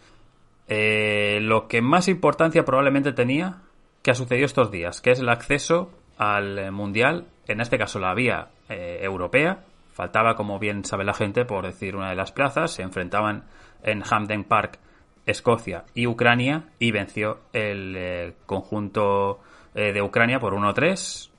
eh, 0.67 1.39
lo 1.41 1.67
que 1.67 1.81
más 1.81 2.07
importancia 2.07 2.63
probablemente 2.63 3.11
tenía 3.11 3.61
que 4.01 4.11
ha 4.11 4.15
sucedido 4.15 4.45
estos 4.45 4.71
días, 4.71 5.01
que 5.01 5.11
es 5.11 5.19
el 5.19 5.29
acceso 5.29 5.91
al 6.17 6.71
Mundial, 6.71 7.27
en 7.47 7.61
este 7.61 7.77
caso 7.77 7.99
la 7.99 8.13
vía 8.13 8.49
eh, 8.69 8.99
europea. 9.01 9.65
Faltaba, 9.93 10.35
como 10.35 10.59
bien 10.59 10.85
sabe 10.85 11.03
la 11.03 11.13
gente, 11.13 11.45
por 11.45 11.65
decir 11.65 11.95
una 11.95 12.09
de 12.09 12.15
las 12.15 12.31
plazas, 12.31 12.71
se 12.71 12.83
enfrentaban 12.83 13.43
en 13.83 14.01
Hamden 14.01 14.45
Park 14.45 14.79
Escocia 15.25 15.83
y 15.93 16.07
Ucrania 16.07 16.69
y 16.79 16.91
venció 16.91 17.39
el 17.53 17.95
eh, 17.97 18.33
conjunto 18.45 19.41
de 19.73 20.01
Ucrania 20.01 20.37
por 20.37 20.53
1-3 20.53 21.30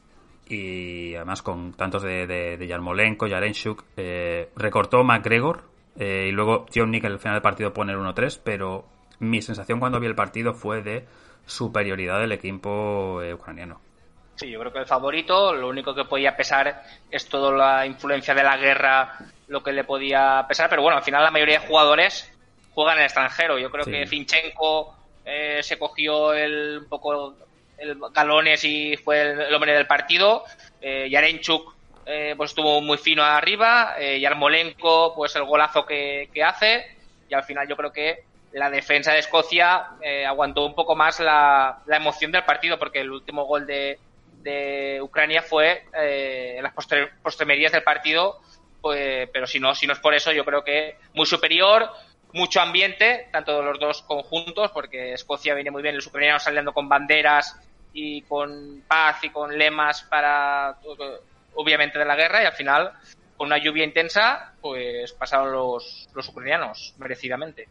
y 0.53 1.15
además 1.15 1.43
con 1.43 1.73
tantos 1.73 2.03
de, 2.03 2.27
de, 2.27 2.67
Yarmolenko, 2.67 3.27
Yarenchuk, 3.27 3.85
eh, 3.97 4.51
recortó 4.57 5.03
McGregor 5.03 5.65
y 5.99 6.31
luego 6.31 6.67
John 6.75 6.91
Nick 6.91 7.05
al 7.05 7.19
final 7.19 7.37
del 7.37 7.43
partido 7.43 7.73
pone 7.73 7.93
el 7.93 7.99
1-3, 7.99 8.41
pero 8.43 8.87
mi 9.19 9.43
sensación 9.43 9.79
cuando 9.79 10.01
vi 10.01 10.07
el 10.07 10.15
partido 10.15 10.55
fue 10.55 10.83
de 10.83 11.07
superioridad 11.45 12.19
del 12.21 12.33
equipo 12.33 13.21
ucraniano. 13.35 13.81
Sí, 14.37 14.51
yo 14.51 14.59
creo 14.59 14.73
que 14.73 14.79
el 14.81 14.87
favorito, 14.87 15.55
lo 15.55 15.69
único 15.69 15.95
que 15.95 16.05
podía 16.05 16.37
pesar 16.37 16.83
es 17.11 17.29
toda 17.29 17.53
la 17.53 17.87
influencia 17.87 18.35
de 18.35 18.43
la 18.43 18.57
guerra, 18.57 19.19
lo 19.49 19.63
que 19.63 19.73
le 19.73 19.85
podía 19.85 20.45
pesar, 20.49 20.71
pero 20.71 20.83
bueno, 20.83 20.97
al 20.97 21.05
final 21.05 21.23
la 21.23 21.31
mayoría 21.31 21.61
de 21.61 21.67
jugadores 21.67 22.33
juega 22.75 22.95
en 22.95 23.01
el 23.01 23.05
extranjero. 23.05 23.59
Yo 23.59 23.71
creo 23.71 23.85
que 23.85 24.07
Finchenko 24.07 24.97
eh, 25.25 25.61
se 25.63 25.79
cogió 25.79 26.33
el, 26.33 26.79
un 26.83 26.89
poco 26.89 27.35
el 27.83 27.99
galones 28.13 28.65
y 28.65 28.97
fue 28.97 29.21
el, 29.21 29.55
hombre 29.55 29.73
del 29.73 29.87
partido. 29.87 30.45
Eh, 30.81 31.09
Yarenchuk 31.11 31.75
eh, 32.07 32.35
pues 32.37 32.51
estuvo 32.51 32.81
muy 32.81 32.99
fino 32.99 33.23
arriba. 33.23 33.97
Eh, 33.99 34.21
Yarmolenko, 34.21 35.15
pues 35.15 35.35
el 35.37 35.45
golazo 35.45 35.85
que, 35.85 36.29
hace. 36.45 36.97
Y 37.29 37.35
al 37.35 37.45
final 37.45 37.69
yo 37.69 37.77
creo 37.77 37.93
que 37.93 38.25
la 38.53 38.71
defensa 38.71 39.13
de 39.13 39.21
Escocia 39.21 39.93
aguantó 40.27 40.67
un 40.67 40.75
poco 40.75 40.95
más 40.95 41.21
la, 41.21 41.79
la, 41.87 41.97
emoción 41.97 42.31
del 42.31 42.45
partido 42.45 42.79
porque 42.79 43.01
el 43.01 43.11
último 43.11 43.47
gol 43.47 43.67
de, 43.67 43.99
de 44.43 45.01
Ucrania 45.01 45.41
fue 45.41 45.85
en 45.95 46.63
las 46.63 46.75
postremerías 47.23 47.73
del 47.73 47.83
partido 47.83 48.43
pues, 48.83 49.31
pero 49.33 49.47
si 49.47 49.61
no, 49.61 49.75
si 49.75 49.87
no 49.87 49.95
es 49.95 50.01
por 50.01 50.13
eso, 50.13 50.33
yo 50.33 50.45
creo 50.45 50.65
que 50.65 50.97
muy 51.15 51.25
superior, 51.25 51.89
mucho 52.33 52.61
ambiente, 52.61 53.29
tanto 53.31 53.57
de 53.57 53.63
los 53.63 53.79
dos 53.79 54.03
conjuntos, 54.03 54.73
porque 54.73 55.13
Escocia 55.13 55.55
viene 55.55 55.71
muy 55.71 55.83
bien, 55.83 55.95
los 55.95 56.07
ucranianos 56.09 56.43
saliendo 56.43 56.73
con 56.73 56.89
banderas 56.89 57.57
y 57.93 58.23
con 58.23 58.83
paz 58.87 59.23
y 59.25 59.31
con 59.31 59.57
lemas 59.57 60.03
para, 60.05 60.79
obviamente, 61.55 61.99
de 61.99 62.05
la 62.05 62.17
guerra, 62.17 62.43
y 62.43 62.47
al 62.47 62.53
final, 62.53 62.93
con 63.37 63.47
una 63.47 63.59
lluvia 63.59 63.85
intensa, 63.85 64.55
pues 64.61 65.13
pasaron 65.13 65.53
los, 65.53 66.09
los 66.15 66.29
ucranianos, 66.29 66.95
merecidamente. 66.99 67.69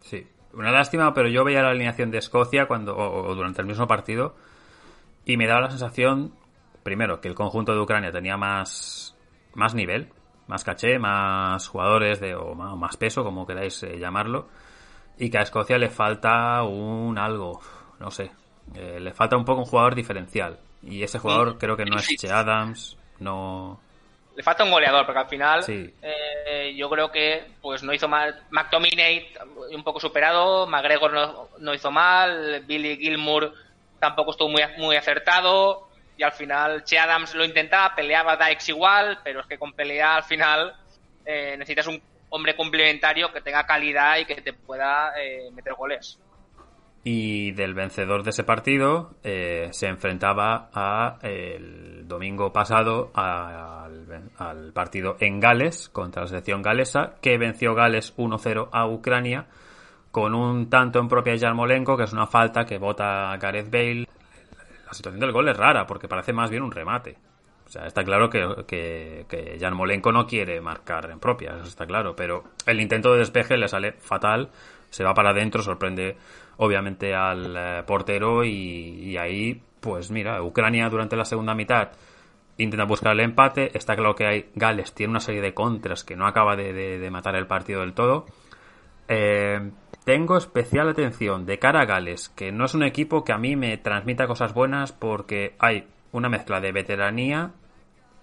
Sí, 0.00 0.26
una 0.52 0.70
lástima, 0.70 1.12
pero 1.12 1.28
yo 1.28 1.44
veía 1.44 1.62
la 1.62 1.70
alineación 1.70 2.10
de 2.10 2.18
Escocia 2.18 2.66
cuando, 2.66 2.96
o, 2.96 3.34
durante 3.34 3.60
el 3.60 3.66
mismo 3.66 3.86
partido 3.86 4.36
y 5.24 5.36
me 5.36 5.46
daba 5.46 5.62
la 5.62 5.70
sensación, 5.70 6.34
primero, 6.82 7.20
que 7.20 7.28
el 7.28 7.34
conjunto 7.34 7.74
de 7.74 7.80
Ucrania 7.80 8.12
tenía 8.12 8.36
más, 8.36 9.16
más 9.54 9.74
nivel, 9.74 10.12
más 10.46 10.64
caché, 10.64 10.98
más 10.98 11.68
jugadores 11.68 12.20
de, 12.20 12.34
o 12.34 12.54
más 12.54 12.96
peso, 12.96 13.24
como 13.24 13.46
queráis 13.46 13.82
eh, 13.82 13.98
llamarlo, 13.98 14.48
y 15.18 15.28
que 15.28 15.38
a 15.38 15.42
Escocia 15.42 15.78
le 15.78 15.90
falta 15.90 16.62
un 16.62 17.18
algo, 17.18 17.60
no 17.98 18.10
sé, 18.10 18.30
eh, 18.74 18.98
le 19.00 19.12
falta 19.12 19.36
un 19.36 19.44
poco 19.44 19.60
un 19.60 19.66
jugador 19.66 19.94
diferencial. 19.94 20.58
Y 20.82 21.02
ese 21.02 21.18
jugador 21.18 21.58
creo 21.58 21.76
que 21.76 21.84
no 21.84 21.96
es 21.96 22.06
Che 22.06 22.30
Adams, 22.30 22.96
no... 23.18 23.80
Le 24.36 24.42
falta 24.42 24.64
un 24.64 24.70
goleador, 24.70 25.06
porque 25.06 25.20
al 25.20 25.28
final 25.28 25.64
eh, 25.68 26.74
yo 26.76 26.90
creo 26.90 27.10
que 27.10 27.42
pues 27.62 27.82
no 27.82 27.94
hizo 27.94 28.06
mal. 28.06 28.42
McTominay 28.50 29.32
un 29.72 29.82
poco 29.82 29.98
superado, 29.98 30.66
McGregor 30.66 31.12
no, 31.12 31.48
no 31.58 31.72
hizo 31.72 31.90
mal, 31.90 32.62
Billy 32.66 32.98
Gilmour 32.98 33.54
tampoco 33.98 34.32
estuvo 34.32 34.50
muy, 34.50 34.62
muy 34.76 34.96
acertado 34.96 35.88
y 36.16 36.22
al 36.22 36.32
final 36.32 36.84
Che 36.84 36.98
Adams 36.98 37.34
lo 37.34 37.44
intentaba, 37.44 37.94
peleaba 37.94 38.36
Dykes 38.36 38.68
igual, 38.70 39.18
pero 39.22 39.40
es 39.40 39.46
que 39.46 39.58
con 39.58 39.72
pelea 39.72 40.16
al 40.16 40.24
final 40.24 40.74
eh, 41.24 41.56
necesitas 41.58 41.86
un 41.86 42.00
hombre 42.30 42.56
complementario 42.56 43.32
que 43.32 43.40
tenga 43.40 43.66
calidad 43.66 44.18
y 44.18 44.24
que 44.24 44.40
te 44.40 44.52
pueda 44.52 45.12
eh, 45.20 45.50
meter 45.52 45.74
goles. 45.74 46.18
Y 47.08 47.52
del 47.52 47.72
vencedor 47.72 48.24
de 48.24 48.30
ese 48.30 48.42
partido 48.42 49.14
eh, 49.22 49.68
se 49.70 49.86
enfrentaba 49.86 50.70
a, 50.74 51.18
el 51.22 52.08
domingo 52.08 52.52
pasado 52.52 53.12
al, 53.14 54.28
al, 54.36 54.72
partido 54.72 55.16
en 55.20 55.38
Gales 55.38 55.88
contra 55.88 56.22
la 56.22 56.28
selección 56.28 56.62
galesa, 56.62 57.14
que 57.22 57.38
venció 57.38 57.76
Gales 57.76 58.12
1-0 58.16 58.70
a 58.72 58.88
Ucrania 58.88 59.46
con 60.10 60.34
un 60.34 60.68
tanto 60.68 60.98
en 60.98 61.06
propia 61.06 61.36
Yarmolenko, 61.36 61.96
que 61.96 62.02
es 62.02 62.12
una 62.12 62.26
falta 62.26 62.66
que 62.66 62.78
vota 62.78 63.36
Gareth 63.36 63.70
Bale 63.70 64.06
la 64.86 64.92
situación 64.92 65.20
del 65.20 65.32
gol 65.32 65.48
es 65.48 65.56
rara 65.56 65.86
porque 65.86 66.08
parece 66.08 66.32
más 66.32 66.50
bien 66.50 66.62
un 66.62 66.72
remate. 66.72 67.18
O 67.66 67.68
sea, 67.68 67.86
está 67.86 68.04
claro 68.04 68.30
que, 68.30 68.64
que, 68.66 69.26
que 69.28 69.58
Jan 69.60 69.74
Molenko 69.74 70.12
no 70.12 70.26
quiere 70.26 70.60
marcar 70.60 71.10
en 71.10 71.18
propia, 71.18 71.56
eso 71.56 71.64
está 71.64 71.84
claro, 71.84 72.14
pero 72.14 72.44
el 72.64 72.80
intento 72.80 73.12
de 73.12 73.18
despeje 73.18 73.56
le 73.56 73.66
sale 73.66 73.92
fatal, 73.92 74.50
se 74.90 75.02
va 75.02 75.14
para 75.14 75.30
adentro, 75.30 75.62
sorprende 75.62 76.16
obviamente 76.58 77.14
al 77.14 77.54
eh, 77.56 77.82
portero 77.86 78.44
y, 78.44 79.16
ahí, 79.16 79.62
pues 79.80 80.10
mira, 80.10 80.42
Ucrania 80.42 80.88
durante 80.88 81.16
la 81.16 81.24
segunda 81.24 81.54
mitad 81.54 81.90
intenta 82.58 82.86
buscar 82.86 83.12
el 83.12 83.20
empate, 83.20 83.76
está 83.76 83.94
claro 83.94 84.14
que 84.14 84.26
hay 84.26 84.50
Gales 84.54 84.94
tiene 84.94 85.10
una 85.10 85.20
serie 85.20 85.42
de 85.42 85.52
contras 85.52 86.04
que 86.04 86.16
no 86.16 86.26
acaba 86.26 86.56
de, 86.56 87.08
matar 87.10 87.36
el 87.36 87.46
partido 87.46 87.80
del 87.80 87.92
todo. 87.92 88.26
Eh, 89.08 89.70
tengo 90.04 90.36
especial 90.36 90.88
atención 90.88 91.46
de 91.46 91.58
cara 91.58 91.82
a 91.82 91.84
Gales, 91.84 92.30
que 92.30 92.52
no 92.52 92.64
es 92.64 92.74
un 92.74 92.82
equipo 92.82 93.24
que 93.24 93.32
a 93.32 93.38
mí 93.38 93.56
me 93.56 93.76
transmita 93.76 94.26
cosas 94.26 94.54
buenas 94.54 94.92
porque 94.92 95.54
hay 95.58 95.86
una 96.12 96.28
mezcla 96.28 96.60
de 96.60 96.72
veteranía 96.72 97.52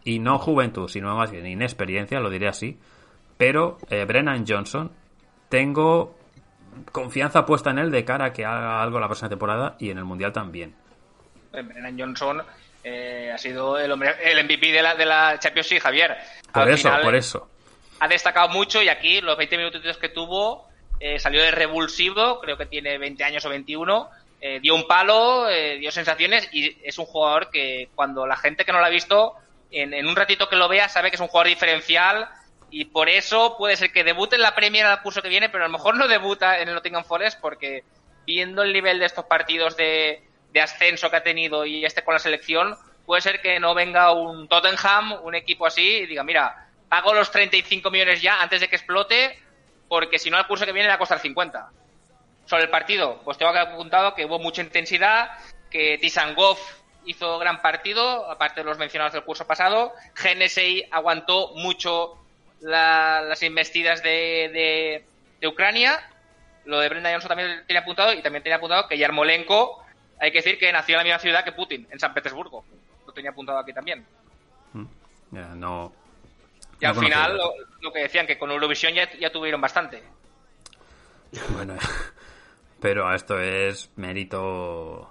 y 0.04 0.20
no 0.20 0.40
juventud, 0.40 0.88
sino 0.88 1.16
más 1.16 1.32
bien 1.32 1.46
inexperiencia, 1.46 2.20
lo 2.20 2.30
diré 2.30 2.48
así. 2.48 2.80
Pero 3.38 3.78
eh, 3.90 4.06
Brennan 4.06 4.46
Johnson, 4.48 4.92
tengo 5.50 6.16
confianza 6.92 7.46
puesta 7.46 7.70
en 7.72 7.80
él 7.80 7.92
de 7.92 8.06
cara 8.06 8.26
a 8.26 8.34
que 8.34 8.46
haga 8.46 8.82
algo 8.82 9.00
la 9.00 9.08
próxima 9.08 9.30
temporada 9.30 9.76
y 9.80 9.90
en 9.90 9.98
el 9.98 10.06
Mundial 10.06 10.32
también. 10.32 10.76
Brennan 11.52 12.00
Johnson 12.00 12.44
eh, 12.84 13.32
ha 13.34 13.38
sido 13.38 13.78
el, 13.78 13.92
hombre, 13.92 14.16
el 14.24 14.44
MVP 14.44 14.72
de 14.72 14.82
la, 14.82 14.96
de 14.96 15.06
la 15.06 15.38
Champions 15.40 15.70
League, 15.70 15.82
Javier. 15.82 16.18
Por 16.52 16.70
eso, 16.70 16.92
por 17.02 17.16
eso. 17.16 17.50
Ha 18.00 18.08
destacado 18.08 18.50
mucho 18.50 18.82
y 18.82 18.90
aquí 18.90 19.22
los 19.22 19.38
20 19.38 19.58
minutos 19.58 19.98
que 19.98 20.10
tuvo 20.10 20.68
eh, 21.00 21.20
salió 21.20 21.42
de 21.42 21.52
revulsivo, 21.52 22.40
creo 22.42 22.58
que 22.58 22.66
tiene 22.66 22.98
20 22.98 23.24
años 23.24 23.46
o 23.46 23.50
21, 23.50 24.10
eh, 24.42 24.60
dio 24.60 24.76
un 24.76 24.88
palo, 24.88 25.48
dio 25.80 25.92
sensaciones 25.92 26.50
y 26.52 26.78
es 26.84 26.98
un 26.98 27.06
jugador 27.06 27.50
que 27.50 27.90
cuando 27.96 28.28
la 28.28 28.36
gente 28.36 28.66
que 28.66 28.74
no 28.74 28.80
lo 28.80 28.86
ha 28.86 28.90
visto, 28.90 29.36
en, 29.72 30.06
un 30.06 30.16
ratito 30.16 30.50
que 30.50 30.56
lo 30.56 30.68
vea, 30.68 30.90
sabe 30.90 31.10
que 31.10 31.16
es 31.16 31.22
un 31.22 31.28
jugador 31.28 31.48
diferencial 31.48 32.28
y 32.74 32.86
por 32.86 33.08
eso 33.08 33.56
puede 33.56 33.76
ser 33.76 33.92
que 33.92 34.04
debute 34.04 34.36
en 34.36 34.42
la 34.42 34.56
Premier 34.56 34.88
el 34.88 35.00
curso 35.02 35.22
que 35.22 35.30
viene, 35.30 35.48
pero 35.48 35.64
a 35.64 35.68
lo 35.68 35.74
mejor 35.74 35.96
no 35.96 36.08
debuta 36.08 36.60
en 36.60 36.70
el 36.70 36.74
Nottingham 36.74 37.04
Forest 37.04 37.40
porque 37.40 37.84
viendo 38.26 38.64
el 38.64 38.74
nivel 38.74 38.98
de 38.98 39.06
estos 39.06 39.26
partidos 39.26 39.78
de, 39.78 40.24
ascenso 40.60 41.12
que 41.12 41.18
ha 41.18 41.22
tenido 41.22 41.68
y 41.68 41.86
este 41.86 42.04
con 42.04 42.16
la 42.16 42.20
selección, 42.20 42.76
puede 43.06 43.22
ser 43.22 43.42
que 43.42 43.60
no 43.60 43.76
venga 43.76 44.12
un 44.12 44.48
Tottenham, 44.48 45.20
un 45.22 45.36
equipo 45.36 45.68
así, 45.68 45.98
y 45.98 46.06
diga, 46.08 46.24
mira, 46.24 46.68
pago 46.90 47.14
los 47.14 47.30
35 47.30 47.92
millones 47.92 48.24
ya 48.24 48.42
antes 48.42 48.60
de 48.60 48.68
que 48.68 48.78
explote 48.78 49.38
porque 49.88 50.18
si 50.18 50.32
no 50.32 50.40
el 50.40 50.48
curso 50.48 50.66
que 50.66 50.72
viene 50.72 50.88
le 50.88 50.94
va 50.94 50.96
a 50.96 51.00
costar 51.00 51.20
50. 51.20 51.70
Sobre 52.46 52.64
el 52.64 52.70
partido, 52.72 53.22
pues 53.24 53.38
tengo 53.38 53.54
que 53.54 53.60
apuntado 53.60 54.16
que 54.16 54.26
hubo 54.26 54.40
mucha 54.40 54.64
intensidad, 54.64 55.30
que 55.70 56.00
Tisangov 56.02 56.58
hizo 57.06 57.38
gran 57.38 57.62
partido, 57.62 58.32
aparte 58.32 58.62
de 58.62 58.66
los 58.66 58.80
mencionados 58.80 59.14
del 59.14 59.24
curso 59.24 59.46
pasado. 59.46 59.94
GNSI 60.16 60.86
aguantó 60.90 61.52
mucho 61.56 62.23
las 62.64 63.44
investidas 63.44 64.02
de, 64.02 65.04
Ucrania. 65.46 66.00
Lo 66.66 66.80
de 66.80 66.90
Brenda 66.90 67.12
Johnson 67.12 67.30
también 67.30 67.64
tenía 67.68 67.82
apuntado 67.82 68.14
y 68.14 68.22
también 68.22 68.42
tenía 68.42 68.56
apuntado 68.56 68.88
que 68.88 68.98
Yarmolenko, 68.98 69.84
hay 70.20 70.32
que 70.32 70.38
decir 70.38 70.58
que 70.58 70.72
nació 70.72 70.94
en 70.94 71.00
la 71.00 71.04
misma 71.04 71.20
ciudad 71.20 71.44
que 71.44 71.52
Putin, 71.52 71.88
en 71.92 72.00
San 72.00 72.14
Petersburgo. 72.14 72.64
Lo 73.06 73.12
tenía 73.12 73.32
apuntado 73.32 73.60
aquí 73.60 73.74
también. 73.74 74.06
Mm, 74.72 74.86
no, 75.32 75.94
y 76.80 76.86
al 76.86 76.96
final, 76.96 77.40
lo, 77.82 77.94
que 77.94 78.00
decían, 78.00 78.28
que 78.28 78.38
con 78.38 78.52
Eurovisión 78.52 78.94
ya, 78.94 79.10
ya 79.18 79.32
tuvieron 79.32 79.62
bastante. 79.62 80.04
Bueno, 81.50 81.76
pero 82.82 83.14
esto 83.14 83.40
es 83.40 83.92
mérito 83.96 85.10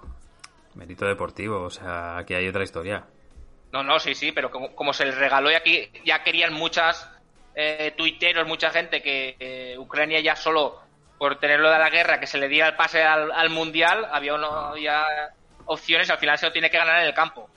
mérito 0.75 1.05
deportivo, 1.05 1.63
o 1.63 1.69
sea, 1.69 2.17
aquí 2.17 2.33
hay 2.33 2.47
otra 2.47 2.63
historia. 2.63 3.05
No, 3.71 3.83
no, 3.83 3.99
sí, 3.99 4.13
sí, 4.13 4.31
pero 4.31 4.51
como, 4.51 4.93
se 4.93 5.05
les 5.05 5.17
regaló 5.17 5.51
y 5.51 5.55
aquí 5.55 5.89
ya 6.05 6.23
querían 6.23 6.53
muchas 6.53 7.09
eh, 7.55 7.93
tuiteros, 7.95 8.47
mucha 8.47 8.69
gente 8.69 9.01
que 9.01 9.35
eh, 9.39 9.75
Ucrania 9.77 10.19
ya 10.19 10.35
solo 10.35 10.79
por 11.17 11.37
tenerlo 11.39 11.69
de 11.69 11.79
la 11.79 11.89
guerra, 11.89 12.19
que 12.19 12.27
se 12.27 12.37
le 12.37 12.47
diera 12.47 12.67
el 12.67 12.75
pase 12.75 13.03
al, 13.03 13.49
mundial, 13.49 14.05
había, 14.11 14.35
uno, 14.35 14.47
había 14.47 15.05
opciones, 15.65 16.09
al 16.09 16.17
final 16.17 16.37
se 16.37 16.47
lo 16.47 16.51
tiene 16.51 16.69
que 16.69 16.77
ganar 16.77 17.01
en 17.01 17.07
el 17.07 17.13
campo. 17.13 17.49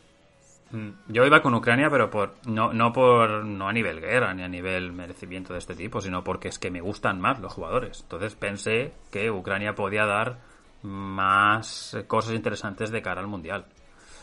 Mm, 0.71 0.91
yo 1.09 1.25
iba 1.25 1.41
con 1.41 1.55
Ucrania, 1.55 1.89
pero 1.91 2.11
por 2.11 2.35
no, 2.47 2.73
no 2.73 2.93
por 2.93 3.45
no 3.45 3.69
a 3.69 3.73
nivel 3.73 4.01
guerra 4.01 4.35
ni 4.35 4.43
a 4.43 4.49
nivel 4.49 4.93
merecimiento 4.93 5.53
de 5.53 5.59
este 5.61 5.75
tipo, 5.75 6.01
sino 6.01 6.23
porque 6.23 6.49
es 6.49 6.59
que 6.59 6.71
me 6.71 6.81
gustan 6.81 7.21
más 7.21 7.41
los 7.41 7.53
jugadores. 7.53 8.03
Entonces 8.03 8.35
pensé 8.35 8.93
que 9.11 9.31
Ucrania 9.31 9.75
podía 9.75 10.05
dar 10.05 10.37
más 10.83 11.97
cosas 12.07 12.35
interesantes 12.35 12.91
de 12.91 13.03
cara 13.03 13.21
al 13.21 13.27
mundial. 13.27 13.65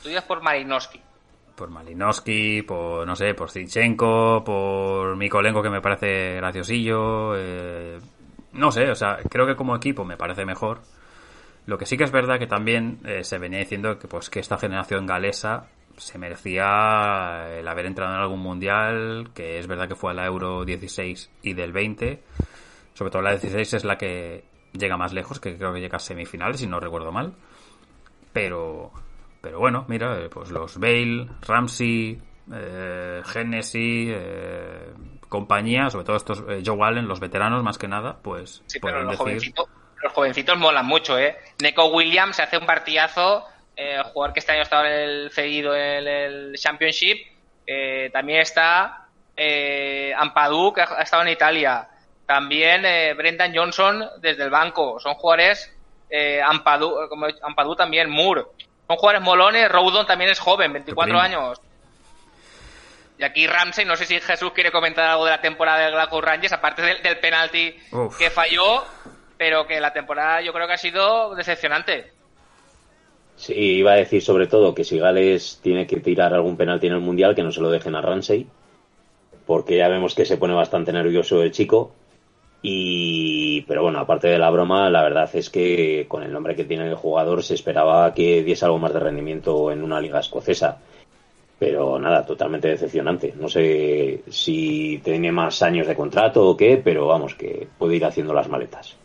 Tú 0.04 0.10
ibas 0.10 0.24
por 0.24 0.42
Malinowski. 0.42 1.02
Por 1.56 1.70
Malinowski, 1.70 2.64
por 2.64 3.06
no 3.06 3.16
sé, 3.16 3.34
por 3.34 3.52
Zinchenko, 3.52 4.44
por 4.44 5.16
Mikolenko 5.16 5.62
que 5.62 5.70
me 5.70 5.82
parece 5.82 6.36
graciosillo. 6.36 7.36
Eh, 7.36 8.00
no 8.54 8.72
sé, 8.72 8.90
o 8.90 8.96
sea, 8.96 9.18
creo 9.30 9.46
que 9.46 9.56
como 9.56 9.76
equipo 9.76 10.04
me 10.06 10.18
parece 10.18 10.46
mejor. 10.46 10.82
Lo 11.66 11.78
que 11.78 11.86
sí 11.86 11.98
que 11.98 12.04
es 12.04 12.12
verdad 12.12 12.40
que 12.40 12.48
también 12.48 13.00
eh, 13.06 13.24
se 13.24 13.38
venía 13.38 13.60
diciendo 13.60 13.98
que 13.98 14.08
pues 14.08 14.30
que 14.30 14.40
esta 14.40 14.58
generación 14.58 15.06
galesa 15.06 15.68
se 15.98 16.18
merecía 16.18 17.48
el 17.58 17.68
haber 17.68 17.86
entrado 17.86 18.14
en 18.14 18.20
algún 18.20 18.40
mundial, 18.40 19.30
que 19.34 19.60
es 19.60 19.68
verdad 19.68 19.88
que 19.88 19.96
fue 19.96 20.12
a 20.12 20.14
la 20.14 20.26
Euro 20.26 20.66
16 20.66 21.32
y 21.44 21.54
del 21.54 21.72
20. 21.72 22.22
Sobre 22.94 23.12
todo 23.12 23.22
la 23.22 23.32
16 23.32 23.74
es 23.74 23.86
la 23.86 23.98
que 23.98 24.44
llega 24.74 24.98
más 24.98 25.14
lejos, 25.14 25.40
que 25.40 25.58
creo 25.58 25.74
que 25.74 25.80
llega 25.80 25.98
a 25.98 26.00
semifinales, 26.00 26.60
si 26.60 26.68
no 26.68 26.80
recuerdo 26.80 27.12
mal. 27.12 27.34
Pero, 28.34 28.92
pero 29.44 29.60
bueno, 29.60 29.84
mira, 29.90 30.18
eh, 30.22 30.30
pues 30.30 30.52
los 30.52 30.80
Bale, 30.80 31.28
Ramsey, 31.42 32.18
eh, 32.54 33.22
eh, 33.76 34.94
compañía, 35.28 35.90
sobre 35.90 36.06
todo 36.06 36.16
estos 36.16 36.46
eh, 36.48 36.64
Joe 36.66 36.82
Allen, 36.82 37.10
los 37.10 37.20
veteranos 37.20 37.62
más 37.62 37.78
que 37.78 37.90
nada, 37.90 38.16
pues 38.24 38.64
sí, 38.68 38.80
pero 38.80 39.04
los, 39.04 39.18
jovencitos, 39.18 39.68
los 40.02 40.14
jovencitos 40.14 40.58
molan 40.58 40.86
mucho, 40.86 41.20
¿eh? 41.20 41.36
Neko 41.62 41.88
Williams 41.88 42.40
hace 42.40 42.58
un 42.58 42.66
partidazo 42.66 43.44
eh, 43.76 44.02
jugador 44.14 44.32
que 44.32 44.40
este 44.40 44.54
año 44.54 44.62
ha 44.62 44.64
estado 44.64 44.86
en 44.86 44.94
el 44.94 45.32
seguido 45.32 45.76
en 45.76 46.08
el 46.08 46.56
Championship. 46.56 47.18
Eh, 47.68 48.10
también 48.14 48.40
está 48.40 49.08
eh, 49.36 50.14
Ampadu, 50.18 50.72
que 50.72 50.84
ha 50.84 51.02
estado 51.02 51.24
en 51.24 51.30
Italia. 51.34 51.90
También 52.26 52.84
Brendan 53.18 53.54
Johnson 53.54 54.06
desde 54.22 54.44
el 54.44 54.50
banco. 54.50 55.02
Son 55.02 55.16
jugadores, 55.16 55.70
eh, 56.10 56.42
Ampadu, 56.42 57.10
como 57.10 57.26
Ampadu 57.42 57.76
también, 57.76 58.10
Moore. 58.10 58.44
Son 58.88 58.98
jugadores 58.98 59.22
molones. 59.22 59.70
Roudon 59.70 60.06
también 60.06 60.32
es 60.32 60.40
joven, 60.40 60.74
24 60.74 61.20
años. 61.20 61.62
Y 63.18 63.24
aquí 63.24 63.48
Ramsey, 63.48 63.86
no 63.86 63.96
sé 63.96 64.06
si 64.06 64.20
Jesús 64.20 64.52
quiere 64.54 64.72
comentar 64.72 65.06
algo 65.06 65.26
de 65.26 65.32
la 65.32 65.42
temporada 65.42 65.86
del 65.86 65.94
Glasgow 65.94 66.22
Rangers, 66.22 66.54
aparte 66.54 66.82
del, 66.82 67.02
del 67.02 67.20
penalti 67.20 67.76
Uf. 67.92 68.18
que 68.18 68.30
falló, 68.30 68.84
pero 69.38 69.66
que 69.68 69.80
la 69.80 69.94
temporada 69.94 70.42
yo 70.42 70.52
creo 70.52 70.68
que 70.68 70.74
ha 70.74 70.78
sido 70.78 71.36
decepcionante. 71.36 72.12
Sí, 73.36 73.54
iba 73.54 73.94
a 73.94 73.96
decir 73.96 74.22
sobre 74.22 74.48
todo 74.48 74.76
que 74.76 74.84
si 74.84 75.00
Gales 75.00 75.60
tiene 75.62 75.88
que 75.88 76.00
tirar 76.00 76.34
algún 76.34 76.58
penalti 76.58 76.88
en 76.88 76.94
el 76.94 77.00
Mundial, 77.00 77.36
que 77.36 77.44
no 77.44 77.52
se 77.52 77.62
lo 77.62 77.70
dejen 77.70 77.96
a 77.96 78.02
Ramsey, 78.02 78.48
porque 79.46 79.78
ya 79.78 79.88
vemos 79.88 80.16
que 80.16 80.26
se 80.26 80.38
pone 80.38 80.54
bastante 80.54 80.94
nervioso 80.94 81.42
el 81.42 81.52
chico. 81.52 81.94
Y, 82.66 83.62
pero 83.64 83.84
bueno, 83.84 84.00
aparte 84.00 84.30
de 84.30 84.40
la 84.40 84.50
broma, 84.50 84.90
la 84.90 85.04
verdad 85.04 85.30
es 85.34 85.50
que 85.50 86.06
con 86.08 86.24
el 86.24 86.32
nombre 86.32 86.56
que 86.56 86.64
tiene 86.64 86.88
el 86.88 86.96
jugador 86.96 87.44
se 87.44 87.56
esperaba 87.56 88.14
que 88.14 88.42
diese 88.42 88.64
algo 88.64 88.80
más 88.80 88.94
de 88.94 89.02
rendimiento 89.02 89.70
en 89.70 89.84
una 89.84 90.00
liga 90.00 90.22
escocesa. 90.22 90.80
Pero 91.60 92.00
nada, 92.00 92.26
totalmente 92.26 92.70
decepcionante. 92.70 93.34
No 93.36 93.50
sé 93.50 94.24
si 94.30 95.02
tiene 95.04 95.30
más 95.34 95.62
años 95.62 95.88
de 95.88 95.96
contrato 95.96 96.48
o 96.48 96.56
qué, 96.56 96.78
pero 96.82 97.06
vamos, 97.08 97.36
que 97.36 97.68
puede 97.78 97.98
ir 97.98 98.06
haciendo 98.06 98.34
las 98.34 98.48
maletas. 98.48 98.96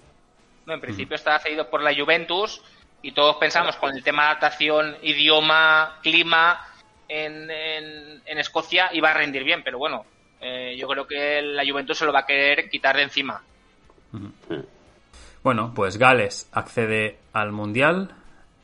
No, 0.64 0.74
en 0.74 0.80
principio 0.80 1.16
está 1.16 1.36
cedido 1.40 1.68
por 1.68 1.82
la 1.82 1.92
Juventus 1.92 2.62
y 3.02 3.10
todos 3.10 3.36
pensamos 3.36 3.74
con 3.76 3.92
el 3.92 4.04
tema 4.04 4.22
de 4.22 4.28
adaptación, 4.28 4.96
idioma, 5.02 5.98
clima 6.00 6.64
en, 7.08 7.50
en, 7.50 8.22
en 8.24 8.38
Escocia 8.38 8.90
iba 8.92 9.10
a 9.10 9.14
rendir 9.14 9.42
bien, 9.42 9.64
pero 9.64 9.78
bueno, 9.78 10.04
eh, 10.40 10.76
yo 10.78 10.86
creo 10.88 11.06
que 11.06 11.42
la 11.42 11.64
Juventus 11.68 11.98
se 11.98 12.06
lo 12.06 12.12
va 12.12 12.20
a 12.20 12.26
querer 12.26 12.68
quitar 12.68 12.96
de 12.96 13.02
encima. 13.02 13.42
Bueno, 15.42 15.72
pues 15.74 15.96
Gales 15.96 16.48
accede 16.52 17.18
al 17.32 17.52
Mundial 17.52 18.14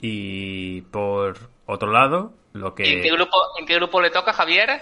y 0.01 0.83
por 0.83 1.37
otro 1.67 1.91
lado, 1.91 2.33
lo 2.53 2.75
¿Y 2.79 2.83
¿En, 2.93 3.03
qué 3.03 3.09
que... 3.09 3.13
grupo, 3.13 3.39
¿En 3.59 3.67
qué 3.67 3.75
grupo 3.77 4.01
le 4.01 4.11
toca, 4.11 4.33
Javier? 4.33 4.81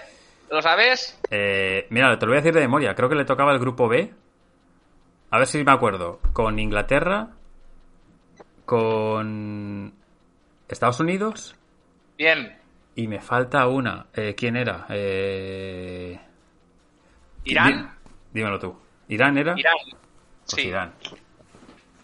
¿Lo 0.49 0.61
sabes? 0.61 1.19
Eh, 1.31 1.87
mira, 1.89 2.17
te 2.19 2.25
lo 2.25 2.31
voy 2.31 2.37
a 2.37 2.41
decir 2.41 2.53
de 2.53 2.61
memoria. 2.61 2.93
Creo 2.93 3.09
que 3.09 3.15
le 3.15 3.25
tocaba 3.25 3.53
el 3.53 3.59
grupo 3.59 3.87
B. 3.87 4.13
A 5.31 5.37
ver 5.37 5.47
si 5.47 5.63
me 5.63 5.71
acuerdo. 5.71 6.19
Con 6.33 6.59
Inglaterra, 6.59 7.29
con 8.65 9.93
Estados 10.67 10.99
Unidos 10.99 11.55
Bien. 12.17 12.57
y 12.95 13.07
me 13.07 13.19
falta 13.19 13.67
una. 13.67 14.05
Eh, 14.13 14.35
¿Quién 14.35 14.55
era? 14.57 14.85
Eh... 14.89 16.19
¿Irán? 17.45 17.97
Dímelo 18.31 18.59
tú. 18.59 18.79
¿Irán 19.07 19.37
era? 19.37 19.53
Irán. 19.57 19.75
Pues 19.89 20.01
Sí. 20.45 20.67
Irán. 20.67 20.93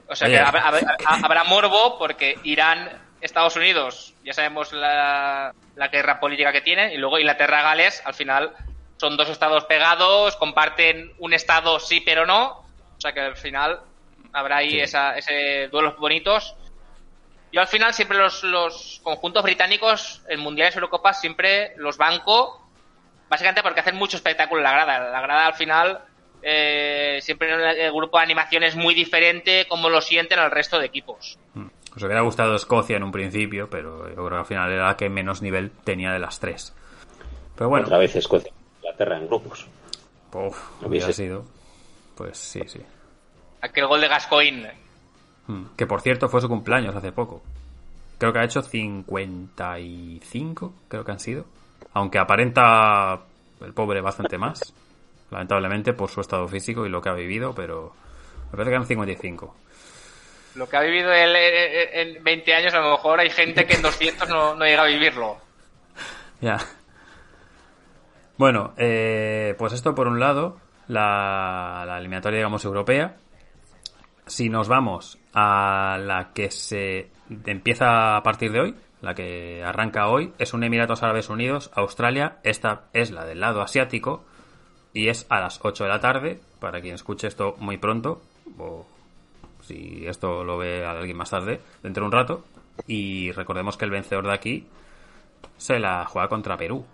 O 0.07 0.15
sea 0.15 0.27
Oye. 0.27 0.37
que 0.37 0.41
habrá, 0.43 0.67
habrá- 0.67 0.97
habrá 1.23 1.43
morbo 1.43 1.97
porque 1.97 2.37
Irán, 2.43 2.89
Estados 3.21 3.55
Unidos, 3.55 4.13
ya 4.23 4.33
sabemos 4.33 4.71
la, 4.73 5.53
la 5.75 5.87
guerra 5.89 6.19
política 6.19 6.51
que 6.51 6.61
tienen, 6.61 6.91
y 6.91 6.97
luego 6.97 7.19
Inglaterra, 7.19 7.61
Gales, 7.61 8.01
al 8.05 8.13
final 8.13 8.53
son 8.97 9.17
dos 9.17 9.29
estados 9.29 9.65
pegados, 9.65 10.35
comparten 10.37 11.11
un 11.19 11.33
estado 11.33 11.79
sí 11.79 12.01
pero 12.01 12.25
no, 12.25 12.47
o 12.97 13.01
sea 13.01 13.13
que 13.13 13.19
al 13.21 13.35
final 13.37 13.79
habrá 14.33 14.57
ahí 14.57 14.71
Sí. 14.71 14.79
esa, 14.81 15.17
ese 15.17 15.67
duelos 15.69 15.97
bonitos. 15.97 16.55
Yo 17.51 17.61
al 17.61 17.67
final 17.67 17.93
siempre 17.93 18.17
los, 18.17 18.43
los 18.43 18.99
conjuntos 19.03 19.41
británicos 19.43 20.21
en 20.29 20.39
mundiales 20.39 20.75
y 20.75 20.77
Eurocopas 20.77 21.19
siempre 21.19 21.73
los 21.77 21.97
banco, 21.97 22.68
básicamente 23.29 23.61
porque 23.63 23.79
hacen 23.81 23.95
mucho 23.95 24.17
espectáculo 24.17 24.59
en 24.59 24.63
la 24.65 24.71
grada. 24.71 25.09
La 25.11 25.21
grada 25.21 25.47
al 25.47 25.53
final 25.55 25.99
eh, 26.41 27.19
siempre 27.21 27.85
el 27.85 27.91
grupo 27.91 28.17
de 28.17 28.23
animación 28.23 28.63
es 28.63 28.75
muy 28.75 28.93
diferente 28.93 29.65
como 29.67 29.89
lo 29.89 30.01
sienten 30.01 30.39
al 30.39 30.51
resto 30.51 30.79
de 30.79 30.85
equipos. 30.85 31.37
Os 31.95 32.03
hubiera 32.03 32.21
gustado 32.21 32.55
Escocia 32.55 32.97
en 32.97 33.03
un 33.03 33.11
principio, 33.11 33.69
pero 33.69 34.07
yo 34.09 34.15
creo 34.15 34.29
que 34.29 34.35
al 34.35 34.45
final 34.45 34.71
era 34.71 34.87
la 34.87 34.97
que 34.97 35.09
menos 35.09 35.41
nivel 35.41 35.71
tenía 35.83 36.11
de 36.11 36.19
las 36.19 36.39
tres. 36.39 36.73
Pero 37.55 37.69
bueno, 37.69 37.85
Otra 37.87 37.97
vez 37.97 38.15
Escocia 38.15 38.51
e 38.51 38.77
Inglaterra 38.77 39.17
en 39.17 39.27
grupos. 39.27 39.67
uf, 40.33 40.57
Hubiese- 40.81 40.87
hubiera 40.87 41.11
sido. 41.13 41.45
Pues 42.15 42.37
sí, 42.37 42.61
sí. 42.67 42.79
Aquel 43.61 43.87
gol 43.87 44.01
de 44.01 44.07
Gascoigne. 44.07 44.71
Mm. 45.47 45.63
Que 45.75 45.87
por 45.87 46.01
cierto 46.01 46.29
fue 46.29 46.41
su 46.41 46.47
cumpleaños 46.47 46.95
hace 46.95 47.11
poco. 47.11 47.41
Creo 48.19 48.31
que 48.31 48.39
ha 48.39 48.43
hecho 48.43 48.61
55, 48.61 50.73
creo 50.87 51.03
que 51.05 51.11
han 51.11 51.19
sido. 51.19 51.45
Aunque 51.93 52.19
aparenta 52.19 53.19
el 53.61 53.73
pobre 53.73 54.01
bastante 54.01 54.37
más. 54.37 54.73
Lamentablemente 55.31 55.93
por 55.93 56.09
su 56.09 56.21
estado 56.21 56.47
físico 56.47 56.85
y 56.85 56.89
lo 56.89 57.01
que 57.01 57.09
ha 57.09 57.13
vivido, 57.13 57.53
pero 57.53 57.93
me 58.45 58.51
parece 58.51 58.69
que 58.69 58.75
eran 58.75 58.87
55. 58.87 59.55
Lo 60.55 60.67
que 60.67 60.77
ha 60.77 60.81
vivido 60.81 61.11
él 61.11 61.35
en 61.35 62.17
en 62.17 62.23
20 62.23 62.53
años, 62.53 62.73
a 62.73 62.79
lo 62.79 62.91
mejor 62.91 63.19
hay 63.19 63.29
gente 63.29 63.65
que 63.65 63.75
en 63.75 63.83
200 63.83 64.27
no, 64.27 64.55
no 64.55 64.65
llega 64.65 64.83
a 64.83 64.87
vivirlo. 64.87 65.37
Ya. 66.41 66.57
Bueno, 68.37 68.73
eh, 68.77 69.53
pues 69.57 69.73
esto 69.73 69.93
por 69.93 70.07
un 70.07 70.21
lado, 70.21 70.57
la, 70.87 71.83
la 71.85 71.97
eliminatoria, 71.97 72.37
digamos, 72.37 72.63
europea. 72.63 73.17
Si 74.25 74.47
nos 74.47 74.69
vamos 74.69 75.19
a 75.33 75.97
la 75.99 76.31
que 76.33 76.49
se 76.49 77.09
empieza 77.45 78.15
a 78.15 78.23
partir 78.23 78.53
de 78.53 78.61
hoy, 78.61 78.75
la 79.01 79.15
que 79.15 79.63
arranca 79.63 80.07
hoy, 80.07 80.33
es 80.39 80.53
un 80.53 80.63
Emiratos 80.63 81.03
Árabes 81.03 81.29
Unidos, 81.29 81.71
Australia. 81.73 82.37
Esta 82.43 82.83
es 82.93 83.11
la 83.11 83.25
del 83.25 83.39
lado 83.39 83.61
asiático 83.61 84.25
y 84.93 85.07
es 85.07 85.25
a 85.29 85.39
las 85.39 85.59
8 85.63 85.83
de 85.83 85.89
la 85.89 85.99
tarde, 85.99 86.39
para 86.59 86.81
quien 86.81 86.95
escuche 86.95 87.27
esto 87.27 87.55
muy 87.59 87.77
pronto, 87.77 88.21
o 88.57 88.85
si 89.61 90.05
esto 90.07 90.43
lo 90.43 90.57
ve 90.57 90.85
alguien 90.85 91.17
más 91.17 91.29
tarde, 91.29 91.61
dentro 91.83 92.03
de 92.03 92.05
un 92.07 92.11
rato. 92.11 92.45
Y 92.87 93.31
recordemos 93.31 93.77
que 93.77 93.85
el 93.85 93.91
vencedor 93.91 94.25
de 94.25 94.33
aquí 94.33 94.67
se 95.57 95.79
la 95.79 96.05
juega 96.05 96.27
contra 96.27 96.57
Perú. 96.57 96.85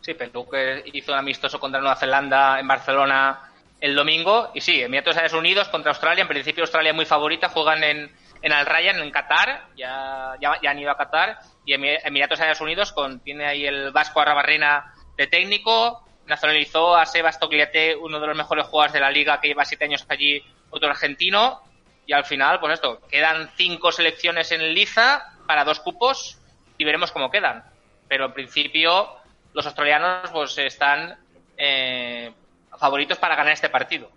Sí, 0.00 0.14
Perú 0.14 0.48
que 0.50 0.82
hizo 0.92 1.12
un 1.12 1.18
amistoso 1.18 1.60
contra 1.60 1.80
Nueva 1.80 1.96
Zelanda 1.96 2.58
en 2.58 2.66
Barcelona 2.66 3.50
el 3.80 3.94
domingo. 3.94 4.50
Y 4.54 4.60
sí, 4.60 4.80
Emiratos 4.80 5.16
Árabes 5.16 5.34
Unidos 5.34 5.68
contra 5.68 5.90
Australia. 5.90 6.22
En 6.22 6.28
principio 6.28 6.62
Australia 6.62 6.92
muy 6.92 7.04
favorita. 7.04 7.48
Juegan 7.48 7.82
en, 7.84 8.10
en 8.42 8.52
Al 8.52 8.66
Rayyan, 8.66 8.98
en 8.98 9.10
Qatar. 9.10 9.66
Ya, 9.76 10.34
ya, 10.40 10.58
ya 10.62 10.70
han 10.70 10.78
ido 10.78 10.90
a 10.90 10.96
Qatar. 10.96 11.38
Y 11.64 11.74
Emi- 11.74 12.00
Emiratos 12.04 12.40
Árabes 12.40 12.60
Unidos 12.60 12.92
con, 12.92 13.20
tiene 13.20 13.46
ahí 13.46 13.66
el 13.66 13.90
Vasco 13.92 14.20
Arrabarrena 14.20 14.94
de 15.16 15.26
técnico. 15.26 16.04
Nacionalizó 16.26 16.96
a 16.96 17.06
Sebas 17.06 17.38
Togliate, 17.40 17.96
uno 17.96 18.20
de 18.20 18.26
los 18.28 18.36
mejores 18.36 18.66
jugadores 18.66 18.92
de 18.92 19.00
la 19.00 19.10
liga 19.10 19.40
que 19.40 19.48
lleva 19.48 19.64
siete 19.64 19.84
años 19.84 20.06
allí, 20.08 20.44
otro 20.70 20.88
argentino. 20.88 21.60
Y 22.06 22.12
al 22.12 22.24
final, 22.24 22.60
pues 22.60 22.74
esto, 22.74 23.00
quedan 23.08 23.50
cinco 23.56 23.92
selecciones 23.92 24.50
en 24.52 24.74
liza 24.74 25.32
para 25.46 25.64
dos 25.64 25.80
cupos 25.80 26.38
y 26.78 26.84
veremos 26.84 27.12
cómo 27.12 27.30
quedan. 27.30 27.64
Pero 28.08 28.26
en 28.26 28.32
principio 28.32 29.16
los 29.52 29.66
australianos 29.66 30.30
pues 30.30 30.56
están 30.58 31.18
eh, 31.56 32.32
favoritos 32.78 33.18
para 33.18 33.36
ganar 33.36 33.52
este 33.52 33.68
partido. 33.68 34.10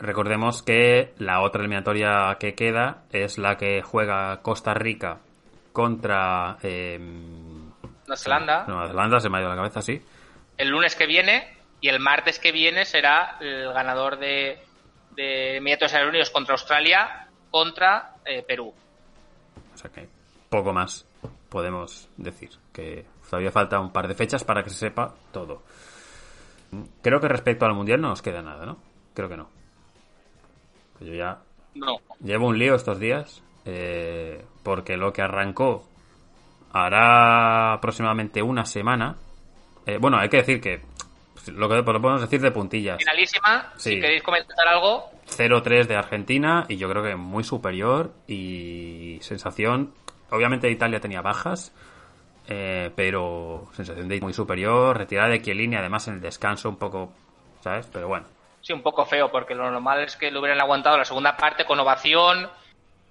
Recordemos 0.00 0.62
que 0.62 1.12
la 1.18 1.42
otra 1.42 1.60
eliminatoria 1.60 2.36
que 2.40 2.54
queda 2.54 3.04
es 3.12 3.38
la 3.38 3.56
que 3.56 3.82
juega 3.82 4.40
Costa 4.42 4.72
Rica 4.72 5.18
contra 5.72 6.56
eh, 6.62 6.98
Nueva 6.98 8.16
Zelanda, 8.16 8.64
Nueva 8.66 8.88
Zelanda, 8.88 9.20
se 9.20 9.28
me 9.28 9.38
ha 9.38 9.40
ido 9.42 9.50
la 9.50 9.56
cabeza, 9.56 9.82
sí. 9.82 10.02
el 10.56 10.68
lunes 10.68 10.96
que 10.96 11.06
viene 11.06 11.56
y 11.80 11.88
el 11.88 12.00
martes 12.00 12.38
que 12.38 12.50
viene 12.50 12.84
será 12.84 13.36
el 13.40 13.72
ganador 13.72 14.18
de, 14.18 14.58
de 15.10 15.58
Emiratos 15.58 15.92
Unidos 15.92 16.30
contra 16.30 16.54
Australia 16.54 17.28
contra 17.50 18.14
eh, 18.24 18.42
Perú. 18.42 18.72
O 19.74 19.76
sea 19.76 19.90
que 19.90 20.08
poco 20.48 20.72
más 20.72 21.06
podemos 21.48 22.08
decir. 22.16 22.50
Que 22.72 23.04
todavía 23.28 23.50
falta 23.50 23.80
un 23.80 23.92
par 23.92 24.08
de 24.08 24.14
fechas 24.14 24.44
para 24.44 24.62
que 24.62 24.70
se 24.70 24.76
sepa 24.76 25.14
todo. 25.32 25.62
Creo 27.02 27.20
que 27.20 27.28
respecto 27.28 27.66
al 27.66 27.74
Mundial 27.74 28.00
no 28.00 28.08
nos 28.08 28.22
queda 28.22 28.40
nada, 28.42 28.64
¿no? 28.64 28.78
Creo 29.14 29.28
que 29.28 29.36
no. 29.36 29.59
Yo 31.00 31.14
ya 31.14 31.38
No, 31.74 31.96
llevo 32.22 32.48
un 32.48 32.58
lío 32.58 32.74
estos 32.74 32.98
días. 32.98 33.42
eh, 33.66 34.44
porque 34.62 34.96
lo 34.96 35.12
que 35.12 35.22
arrancó 35.22 35.86
hará 36.72 37.72
aproximadamente 37.74 38.42
una 38.42 38.64
semana. 38.64 39.16
eh, 39.86 39.98
bueno, 40.00 40.18
hay 40.18 40.28
que 40.28 40.38
decir 40.38 40.60
que 40.60 40.80
lo 41.48 41.68
que 41.68 41.76
lo 41.76 41.84
podemos 41.84 42.20
decir 42.20 42.40
de 42.40 42.50
puntillas. 42.50 42.98
finalísima. 42.98 43.72
Sí. 43.76 43.94
Si 43.94 44.00
queréis 44.00 44.22
comentar 44.22 44.66
algo, 44.68 45.10
0-3 45.26 45.86
de 45.86 45.96
Argentina 45.96 46.64
y 46.68 46.76
yo 46.76 46.88
creo 46.90 47.02
que 47.02 47.16
muy 47.16 47.44
superior 47.44 48.12
y 48.28 49.18
sensación, 49.22 49.92
obviamente 50.30 50.70
Italia 50.70 51.00
tenía 51.00 51.22
bajas, 51.22 51.72
eh, 52.48 52.90
pero 52.94 53.68
sensación 53.74 54.08
de 54.08 54.20
muy 54.20 54.32
superior, 54.34 54.96
retirada 54.96 55.28
de 55.30 55.40
Chiellini 55.40 55.76
además 55.76 56.08
en 56.08 56.14
el 56.14 56.20
descanso 56.20 56.68
un 56.68 56.76
poco, 56.76 57.12
¿sabes? 57.62 57.88
Pero 57.92 58.08
bueno, 58.08 58.26
sí, 58.60 58.72
un 58.72 58.82
poco 58.82 59.06
feo 59.06 59.30
porque 59.30 59.54
lo 59.54 59.70
normal 59.70 60.00
es 60.00 60.16
que 60.16 60.30
lo 60.30 60.40
hubieran 60.40 60.60
aguantado 60.60 60.98
la 60.98 61.04
segunda 61.04 61.36
parte 61.36 61.64
con 61.64 61.80
ovación 61.80 62.48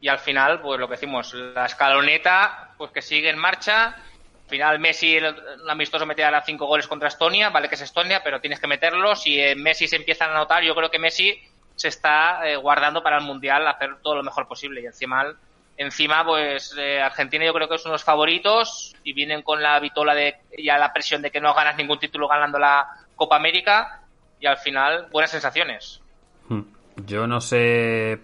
y 0.01 0.07
al 0.07 0.19
final, 0.19 0.61
pues 0.61 0.79
lo 0.79 0.87
que 0.87 0.95
decimos, 0.95 1.33
la 1.33 1.65
escaloneta, 1.65 2.71
pues 2.77 2.91
que 2.91 3.01
sigue 3.01 3.29
en 3.29 3.37
marcha. 3.37 3.87
Al 3.87 4.49
final 4.49 4.79
Messi, 4.79 5.17
el, 5.17 5.25
el 5.25 5.69
amistoso 5.69 6.05
meterá 6.05 6.41
cinco 6.41 6.65
goles 6.65 6.87
contra 6.87 7.09
Estonia, 7.09 7.49
vale 7.49 7.69
que 7.69 7.75
es 7.75 7.81
Estonia, 7.81 8.23
pero 8.23 8.39
tienes 8.39 8.59
que 8.59 8.67
meterlos. 8.67 9.21
Si 9.21 9.39
eh, 9.39 9.55
Messi 9.55 9.87
se 9.87 9.97
empieza 9.97 10.25
a 10.25 10.31
anotar, 10.31 10.63
yo 10.63 10.73
creo 10.73 10.89
que 10.89 10.99
Messi 10.99 11.39
se 11.75 11.89
está 11.89 12.47
eh, 12.47 12.55
guardando 12.55 13.03
para 13.03 13.17
el 13.17 13.23
Mundial 13.23 13.67
hacer 13.67 13.97
todo 14.01 14.15
lo 14.15 14.23
mejor 14.23 14.47
posible. 14.47 14.81
Y 14.81 14.85
encima 14.85 15.35
Encima, 15.79 16.25
pues 16.25 16.75
eh, 16.77 17.01
Argentina 17.01 17.45
yo 17.45 17.53
creo 17.53 17.69
que 17.69 17.77
son 17.77 17.93
los 17.93 18.03
favoritos 18.03 18.93
y 19.05 19.13
vienen 19.13 19.41
con 19.43 19.63
la 19.63 19.79
vitola 19.79 20.13
de 20.13 20.35
ya 20.57 20.77
la 20.77 20.91
presión 20.91 21.21
de 21.21 21.31
que 21.31 21.39
no 21.39 21.53
ganas 21.53 21.77
ningún 21.77 21.97
título 21.97 22.27
ganando 22.27 22.59
la 22.59 22.85
Copa 23.15 23.37
América 23.37 23.98
y 24.39 24.47
al 24.47 24.57
final 24.57 25.07
buenas 25.11 25.31
sensaciones. 25.31 26.01
Hmm. 26.47 26.61
Yo 27.05 27.27
no 27.27 27.41
sé 27.41 28.19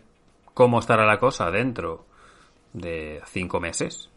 cómo 0.54 0.80
estará 0.80 1.06
la 1.06 1.20
cosa 1.20 1.52
dentro 1.52 2.06
de 2.74 3.22
cinco 3.28 3.60
meses, 3.60 4.10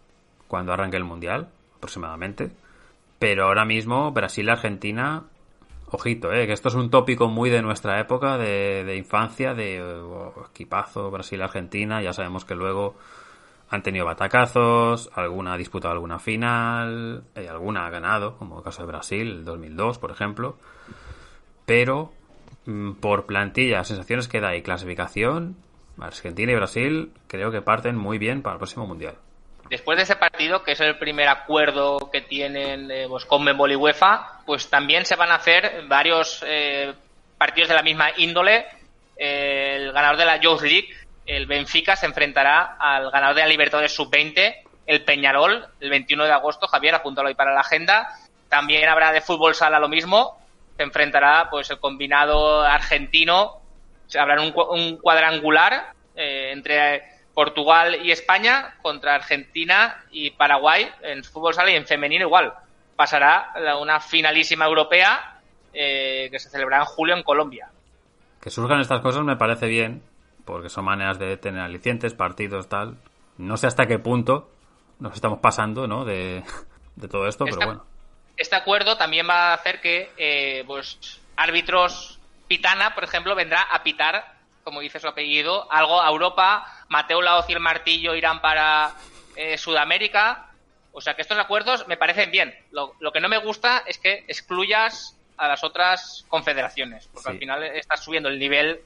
cuando 0.47 0.73
arranque 0.73 0.97
el 0.97 1.05
Mundial, 1.05 1.49
aproximadamente. 1.77 2.51
Pero 3.19 3.47
ahora 3.47 3.65
mismo 3.65 4.13
Brasil-Argentina, 4.13 5.25
ojito, 5.91 6.33
eh, 6.33 6.47
que 6.47 6.53
esto 6.53 6.69
es 6.69 6.75
un 6.75 6.91
tópico 6.91 7.29
muy 7.29 7.51
de 7.51 7.63
nuestra 7.63 8.01
época, 8.01 8.39
de, 8.39 8.97
infancia, 8.97 9.55
de 9.55 9.83
oh, 9.83 10.47
equipazo 10.51 11.11
Brasil-Argentina. 11.11 12.01
Ya 12.03 12.13
sabemos 12.13 12.45
que 12.45 12.55
luego 12.55 12.97
han 13.71 13.83
tenido 13.83 14.07
batacazos, 14.07 15.11
alguna 15.15 15.55
ha 15.55 15.57
disputado 15.57 15.93
alguna 15.93 16.19
final, 16.19 17.25
eh, 17.35 17.49
alguna 17.49 17.87
ha 17.87 17.91
ganado, 17.91 18.37
como 18.39 18.59
el 18.59 18.65
caso 18.65 18.83
de 18.83 18.89
Brasil, 18.89 19.29
el 19.29 19.45
2002, 19.45 19.99
por 19.99 20.11
ejemplo. 20.11 20.57
Pero 21.69 22.13
mm, 22.67 22.95
por 22.95 23.27
plantilla, 23.27 23.85
sensaciones 23.85 24.27
que 24.27 24.41
da 24.41 24.57
y 24.57 24.63
clasificación, 24.63 25.57
Argentina 26.01 26.51
y 26.51 26.57
Brasil 26.57 27.13
creo 27.29 27.53
que 27.53 27.63
parten 27.63 27.97
muy 27.97 28.19
bien 28.19 28.43
para 28.43 28.55
el 28.55 28.59
próximo 28.59 28.87
Mundial. 28.87 29.15
Después 29.71 29.99
de 29.99 30.05
ese 30.05 30.17
partido, 30.17 30.65
que 30.65 30.73
es 30.73 30.81
el 30.81 30.99
primer 30.99 31.29
acuerdo 31.29 32.11
que 32.11 32.23
tienen 32.23 32.91
eh, 32.91 33.07
con 33.29 33.47
y 33.47 33.77
UEFA, 33.77 34.41
pues 34.47 34.69
también 34.71 35.05
se 35.05 35.15
van 35.15 35.31
a 35.31 35.37
hacer 35.37 35.85
varios 35.87 36.43
eh, 36.47 36.95
partidos 37.37 37.69
de 37.69 37.75
la 37.75 37.83
misma 37.83 38.09
índole. 38.17 38.65
el 39.17 39.93
ganador 39.93 40.17
de 40.17 40.25
la 40.25 40.41
Youth 40.41 40.63
League 40.63 40.89
el 41.29 41.47
Benfica 41.47 41.95
se 41.95 42.07
enfrentará 42.07 42.77
al 42.81 43.11
ganador 43.11 43.37
de 43.37 43.43
la 43.43 43.49
Libertadores 43.49 43.95
Sub-20, 43.95 44.57
el 44.87 45.05
Peñarol, 45.05 45.67
el 45.79 45.91
21 45.91 46.25
de 46.25 46.33
agosto. 46.33 46.67
Javier, 46.67 46.95
apúntalo 46.95 47.29
ahí 47.29 47.35
para 47.35 47.53
la 47.53 47.61
agenda. 47.61 48.09
También 48.49 48.89
habrá 48.89 49.13
de 49.13 49.21
fútbol 49.21 49.55
sala 49.55 49.79
lo 49.79 49.91
mismo. 49.91 50.39
Se 50.79 50.85
enfrentará 50.85 51.49
pues 51.51 51.69
el 51.71 51.79
combinado 51.81 52.63
argentino. 52.63 53.61
Se 54.07 54.19
habrá 54.19 54.41
un, 54.41 54.97
cuadrangular 54.97 55.93
eh, 56.15 56.53
entre 56.53 57.03
Portugal 57.35 57.99
y 58.03 58.13
España 58.13 58.77
contra 58.81 59.17
Argentina 59.17 60.05
y 60.11 60.31
Paraguay 60.31 60.89
en 61.03 61.25
fútbol 61.25 61.53
sala 61.53 61.73
y 61.73 61.75
en 61.75 61.85
femenino 61.85 62.25
igual. 62.25 62.55
Pasará 62.95 63.53
una 63.81 64.01
finalísima 64.01 64.67
europea 64.67 65.41
eh, 65.73 66.29
que 66.31 66.39
se 66.39 66.49
celebrará 66.49 66.85
en 66.85 66.89
julio 66.89 67.17
en 67.17 67.25
Colombia. 67.25 67.69
Que 68.41 68.51
surjan 68.51 68.81
estas 68.81 69.01
cosas 69.01 69.25
me 69.25 69.37
parece 69.37 69.67
bien, 69.67 70.03
porque 70.45 70.69
son 70.69 70.85
maneras 70.85 71.19
de 71.19 71.37
tener 71.37 71.61
alicientes, 71.61 72.15
partidos, 72.15 72.69
tal. 72.69 72.99
No 73.37 73.57
sé 73.57 73.67
hasta 73.67 73.87
qué 73.87 73.99
punto 73.99 74.49
nos 75.01 75.15
estamos 75.15 75.41
pasando, 75.41 75.89
¿no? 75.89 76.05
De, 76.05 76.45
todo 77.11 77.27
esto, 77.27 77.45
pero 77.45 77.67
bueno. 77.67 77.85
Este 78.39 78.57
acuerdo 78.57 78.97
también 78.97 79.29
va 79.29 79.51
a 79.51 79.55
hacer 79.55 79.81
que, 79.81 80.13
eh, 80.17 80.65
pues, 80.67 81.21
árbitros 81.37 82.19
Pitana, 82.47 82.95
por 82.95 83.05
ejemplo, 83.05 83.35
vendrá 83.35 83.63
a 83.63 83.83
pitar, 83.83 84.33
como 84.65 84.81
dice 84.81 85.01
su 85.01 85.09
apellido, 85.09 85.71
algo 85.71 86.01
a 86.01 86.09
Europa. 86.09 86.67
Mateo 86.89 87.21
Laoz 87.21 87.51
y 87.51 87.53
el 87.53 87.61
Martillo 87.61 88.15
irán 88.15 88.41
para 88.41 88.93
eh, 89.37 89.59
Sudamérica. 89.59 90.47
O 90.93 91.01
sea 91.01 91.15
que 91.15 91.23
estos 91.23 91.39
acuerdos 91.39 91.87
me 91.89 91.97
parecen 91.97 92.31
bien. 92.31 92.57
Lo, 92.71 93.13
que 93.13 93.21
no 93.21 93.29
me 93.29 93.39
gusta 93.39 93.83
es 93.87 93.99
que 93.99 94.25
excluyas 94.29 95.17
a 95.37 95.47
las 95.47 95.63
otras 95.63 96.25
confederaciones, 96.29 97.09
porque 97.13 97.31
al 97.31 97.39
final 97.39 97.63
estás 97.63 98.03
subiendo 98.03 98.29
el 98.29 98.39
nivel 98.39 98.81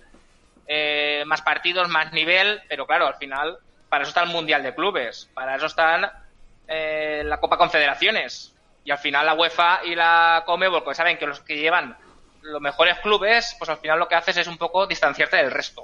eh, 0.66 1.22
más 1.26 1.40
partidos, 1.40 1.88
más 1.88 2.12
nivel, 2.12 2.60
pero 2.68 2.86
claro, 2.86 3.06
al 3.06 3.14
final, 3.14 3.56
para 3.88 4.02
eso 4.02 4.10
está 4.10 4.22
el 4.22 4.28
Mundial 4.28 4.62
de 4.62 4.74
Clubes, 4.74 5.30
para 5.32 5.56
eso 5.56 5.66
están 5.66 6.10
eh, 6.68 7.22
la 7.24 7.38
Copa 7.38 7.56
Confederaciones. 7.56 8.52
Y 8.84 8.90
al 8.90 8.98
final 8.98 9.26
la 9.26 9.34
UEFA 9.34 9.80
y 9.84 9.94
la 9.94 10.42
Comebol, 10.44 10.82
pues 10.82 10.96
saben 10.96 11.18
que 11.18 11.26
los 11.26 11.40
que 11.40 11.56
llevan 11.56 11.96
los 12.42 12.60
mejores 12.60 12.98
clubes, 13.00 13.54
pues 13.58 13.70
al 13.70 13.78
final 13.78 13.98
lo 13.98 14.08
que 14.08 14.16
haces 14.16 14.36
es 14.36 14.46
un 14.46 14.58
poco 14.58 14.86
distanciarte 14.86 15.36
del 15.36 15.50
resto. 15.50 15.82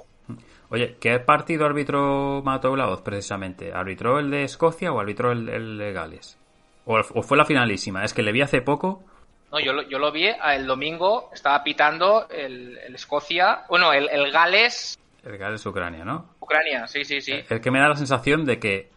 Oye, 0.69 0.97
¿qué 0.99 1.19
partido 1.19 1.65
arbitró 1.65 2.41
Mato 2.43 2.75
Laoz 2.75 3.01
precisamente? 3.01 3.73
¿Arbitró 3.73 4.19
el 4.19 4.29
de 4.29 4.43
Escocia 4.43 4.91
o 4.91 4.99
arbitró 4.99 5.31
el, 5.31 5.77
de 5.77 5.93
Gales? 5.93 6.37
¿O, 6.85 7.01
fue 7.23 7.37
la 7.37 7.45
finalísima? 7.45 8.03
Es 8.03 8.13
que 8.13 8.21
le 8.21 8.31
vi 8.31 8.41
hace 8.41 8.61
poco 8.61 9.03
no, 9.51 9.59
yo 9.59 9.73
lo, 9.73 9.81
yo 9.81 9.97
lo 9.97 10.11
vi 10.11 10.27
el 10.27 10.67
domingo, 10.67 11.31
estaba 11.33 11.63
pitando 11.63 12.27
el, 12.29 12.77
Escocia, 12.93 13.63
bueno, 13.67 13.91
el, 13.93 14.07
el, 14.09 14.31
Gales. 14.31 14.99
El 15.23 15.37
Gales 15.37 15.65
Ucrania, 15.65 16.05
¿no? 16.05 16.35
Ucrania, 16.39 16.85
sí, 16.87 17.03
sí, 17.03 17.19
sí. 17.19 17.33
Es 17.49 17.59
que 17.59 17.71
me 17.71 17.79
da 17.79 17.89
la 17.89 17.95
sensación 17.95 18.45
de 18.45 18.59
que 18.59 18.91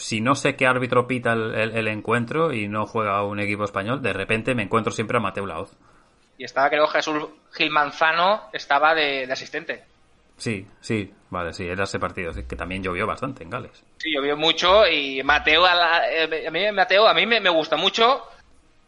si 0.00 0.20
no 0.20 0.34
sé 0.34 0.56
qué 0.56 0.66
árbitro 0.66 1.06
pita 1.06 1.32
el, 1.32 1.88
encuentro 1.88 2.52
y 2.52 2.68
no 2.68 2.86
juega 2.86 3.24
un 3.24 3.40
equipo 3.40 3.64
español, 3.64 4.02
de 4.02 4.12
repente 4.12 4.54
me 4.54 4.62
encuentro 4.62 4.92
siempre 4.92 5.18
a 5.18 5.20
Mateo 5.20 5.46
Laoz. 5.46 5.72
Y 6.38 6.44
estaba, 6.44 6.70
creo, 6.70 6.86
Jesús 6.86 7.28
Gil 7.52 7.70
Manzano 7.70 8.48
estaba 8.52 8.94
de, 8.94 9.24
asistente. 9.30 9.84
Sí, 10.36 10.66
sí, 10.80 11.12
vale, 11.28 11.52
sí, 11.52 11.68
era 11.68 11.84
ese 11.84 11.98
partido, 11.98 12.32
que 12.32 12.56
también 12.56 12.82
llovió 12.82 13.06
bastante 13.06 13.42
en 13.42 13.50
Gales. 13.50 13.84
Sí, 13.98 14.10
llovió 14.14 14.36
mucho 14.36 14.86
y 14.88 15.22
Mateo, 15.22 15.66
a, 15.66 16.08
eh, 16.10 16.48
a 16.48 16.50
mí, 16.50 16.72
Mateo, 16.72 17.06
a 17.06 17.12
mí 17.12 17.26
me, 17.26 17.40
me 17.40 17.50
gusta 17.50 17.76
mucho 17.76 18.22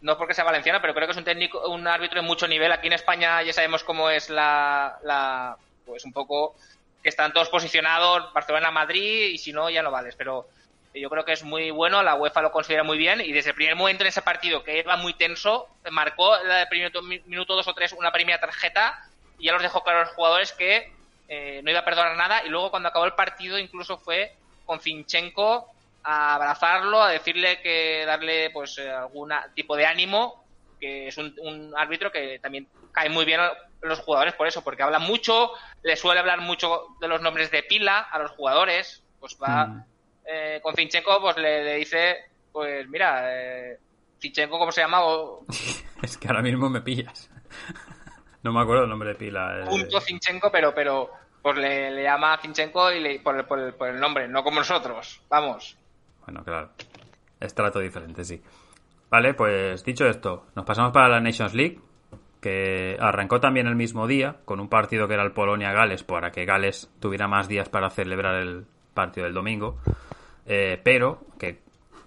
no 0.03 0.19
porque 0.19 0.35
sea 0.35 0.45
valenciano, 0.45 0.81
pero 0.81 0.95
creo 0.95 1.07
que 1.07 1.13
es 1.13 1.19
un 1.19 1.25
técnico, 1.25 1.69
un 1.69 1.87
árbitro 1.87 2.21
de 2.21 2.27
mucho 2.27 2.47
nivel. 2.47 2.73
Aquí 2.73 2.89
en 2.89 2.93
España 2.93 3.43
ya 3.43 3.53
sabemos 3.53 3.85
cómo 3.85 4.11
es 4.11 4.29
la, 4.29 4.99
la 5.05 5.57
pues 5.87 6.05
un 6.05 6.13
poco 6.13 6.55
que 7.03 7.09
están 7.09 7.33
todos 7.33 7.49
posicionados 7.49 8.33
Barcelona, 8.33 8.71
Madrid 8.71 9.31
y 9.33 9.39
si 9.39 9.53
no 9.53 9.71
ya 9.71 9.83
no 9.83 9.91
vales. 9.91 10.15
Pero 10.17 10.49
yo 10.95 11.09
creo 11.11 11.25
que 11.25 11.33
es 11.33 11.43
muy 11.43 11.71
bueno, 11.71 12.03
la 12.03 12.15
UEFA 12.15 12.43
lo 12.43 12.53
considera 12.53 12.83
muy 12.83 12.99
bien 12.99 13.21
y 13.21 13.33
desde 13.33 13.51
el 13.51 13.57
primer 13.57 13.77
momento 13.77 14.05
en 14.05 14.09
ese 14.09 14.23
partido 14.23 14.63
que 14.63 14.79
era 14.79 14.97
muy 14.97 15.15
tenso 15.15 15.69
marcó 15.91 16.37
el 16.37 16.69
primer 16.69 16.93
minuto 17.27 17.55
dos 17.55 17.67
o 17.69 17.75
tres 17.75 17.93
una 17.93 18.13
primera 18.13 18.39
tarjeta 18.39 19.09
y 19.39 19.47
ya 19.47 19.53
los 19.53 19.63
dejó 19.63 19.83
claro 19.83 20.01
a 20.01 20.05
los 20.05 20.13
jugadores 20.13 20.53
que 20.53 20.93
eh, 21.29 21.61
no 21.65 21.71
iba 21.71 21.81
a 21.81 21.85
perdonar 21.85 22.17
nada 22.17 22.45
y 22.45 22.49
luego 22.49 22.71
cuando 22.71 22.91
acabó 22.91 23.07
el 23.07 23.15
partido 23.15 23.59
incluso 23.59 23.97
fue 23.97 24.35
con 24.67 24.81
Finchenko 24.81 25.73
a 26.05 26.35
abrazarlo, 26.35 27.03
a 27.03 27.11
decirle 27.11 27.61
que 27.61 28.05
darle 28.07 28.51
pues 28.51 28.79
eh, 28.79 28.91
algún 28.91 29.33
tipo 29.55 29.77
de 29.77 29.87
ánimo, 29.87 30.45
que 30.81 31.09
es 31.09 31.19
un, 31.19 31.73
árbitro 31.77 32.11
que 32.11 32.39
también 32.41 32.67
cae 32.91 33.09
muy 33.09 33.25
bien 33.25 33.41
los 33.83 34.01
jugadores 34.01 34.35
por 34.35 34.47
eso, 34.47 34.63
porque 34.63 34.83
habla 34.83 34.99
mucho, 34.99 35.53
le 35.83 35.97
suele 35.97 36.21
hablar 36.21 36.41
mucho 36.41 36.89
de 37.01 37.09
los 37.09 37.21
nombres 37.21 37.51
de 37.51 37.63
pila 37.63 38.01
a 38.01 38.19
los 38.19 38.33
jugadores, 38.33 39.03
pues 39.21 39.37
va 39.41 39.67
mm. 39.67 39.85
Eh, 40.25 40.61
con 40.63 40.75
Finchenko, 40.75 41.21
pues 41.21 41.37
le, 41.37 41.77
dice, 41.77 42.17
pues 42.53 42.89
mira, 42.89 43.25
eh, 43.31 43.79
Finchenko, 44.19 44.59
¿cómo 44.59 44.73
se 44.73 44.83
llama? 44.83 45.01
es 46.03 46.19
que 46.19 46.29
ahora 46.29 46.43
mismo 46.43 46.69
me 46.69 46.81
pillas. 46.81 47.31
no 48.43 48.53
me 48.53 48.61
acuerdo 48.61 48.85
el 48.85 48.91
nombre 48.91 49.11
de 49.11 49.15
pila. 49.17 49.65
Punto 49.69 50.01
Finchenko, 50.01 50.51
pero, 50.51 50.75
pero 50.75 51.11
pues 51.43 51.57
le, 51.59 52.03
llama 52.03 52.39
Finchenko 52.39 52.93
y 52.93 53.01
le, 53.01 53.21
por, 53.21 53.47
por 53.47 53.89
el 53.89 54.01
nombre, 54.01 54.29
no 54.29 54.43
como 54.43 54.61
nosotros, 54.61 55.23
vamos. 55.29 55.77
Bueno, 56.25 56.45
claro. 56.45 56.71
Es 57.41 57.55
trato 57.55 57.81
diferente, 57.81 58.25
sí. 58.25 58.41
Vale, 59.11 59.35
pues 59.35 59.85
dicho 59.85 60.07
esto, 60.07 60.47
nos 60.55 60.65
pasamos 60.65 60.93
para 60.93 61.09
la 61.09 61.21
Nations 61.21 61.53
League, 61.53 61.81
que 62.41 62.97
arrancó 62.99 63.41
también 63.41 63.67
el 63.67 63.77
mismo 63.77 64.07
día, 64.07 64.37
con 64.45 64.59
un 64.59 64.69
partido 64.69 65.07
que 65.07 65.15
era 65.15 65.23
el 65.23 65.33
Polonia-Gales, 65.33 66.03
para 66.05 66.31
que 66.31 66.45
Gales 66.45 66.91
tuviera 66.99 67.29
más 67.29 67.47
días 67.47 67.69
para 67.69 67.91
celebrar 67.91 68.37
el 68.37 68.67
partido 68.95 69.25
del 69.25 69.35
domingo, 69.35 69.79
eh, 70.47 70.81
pero 70.83 71.21
que, 71.39 71.61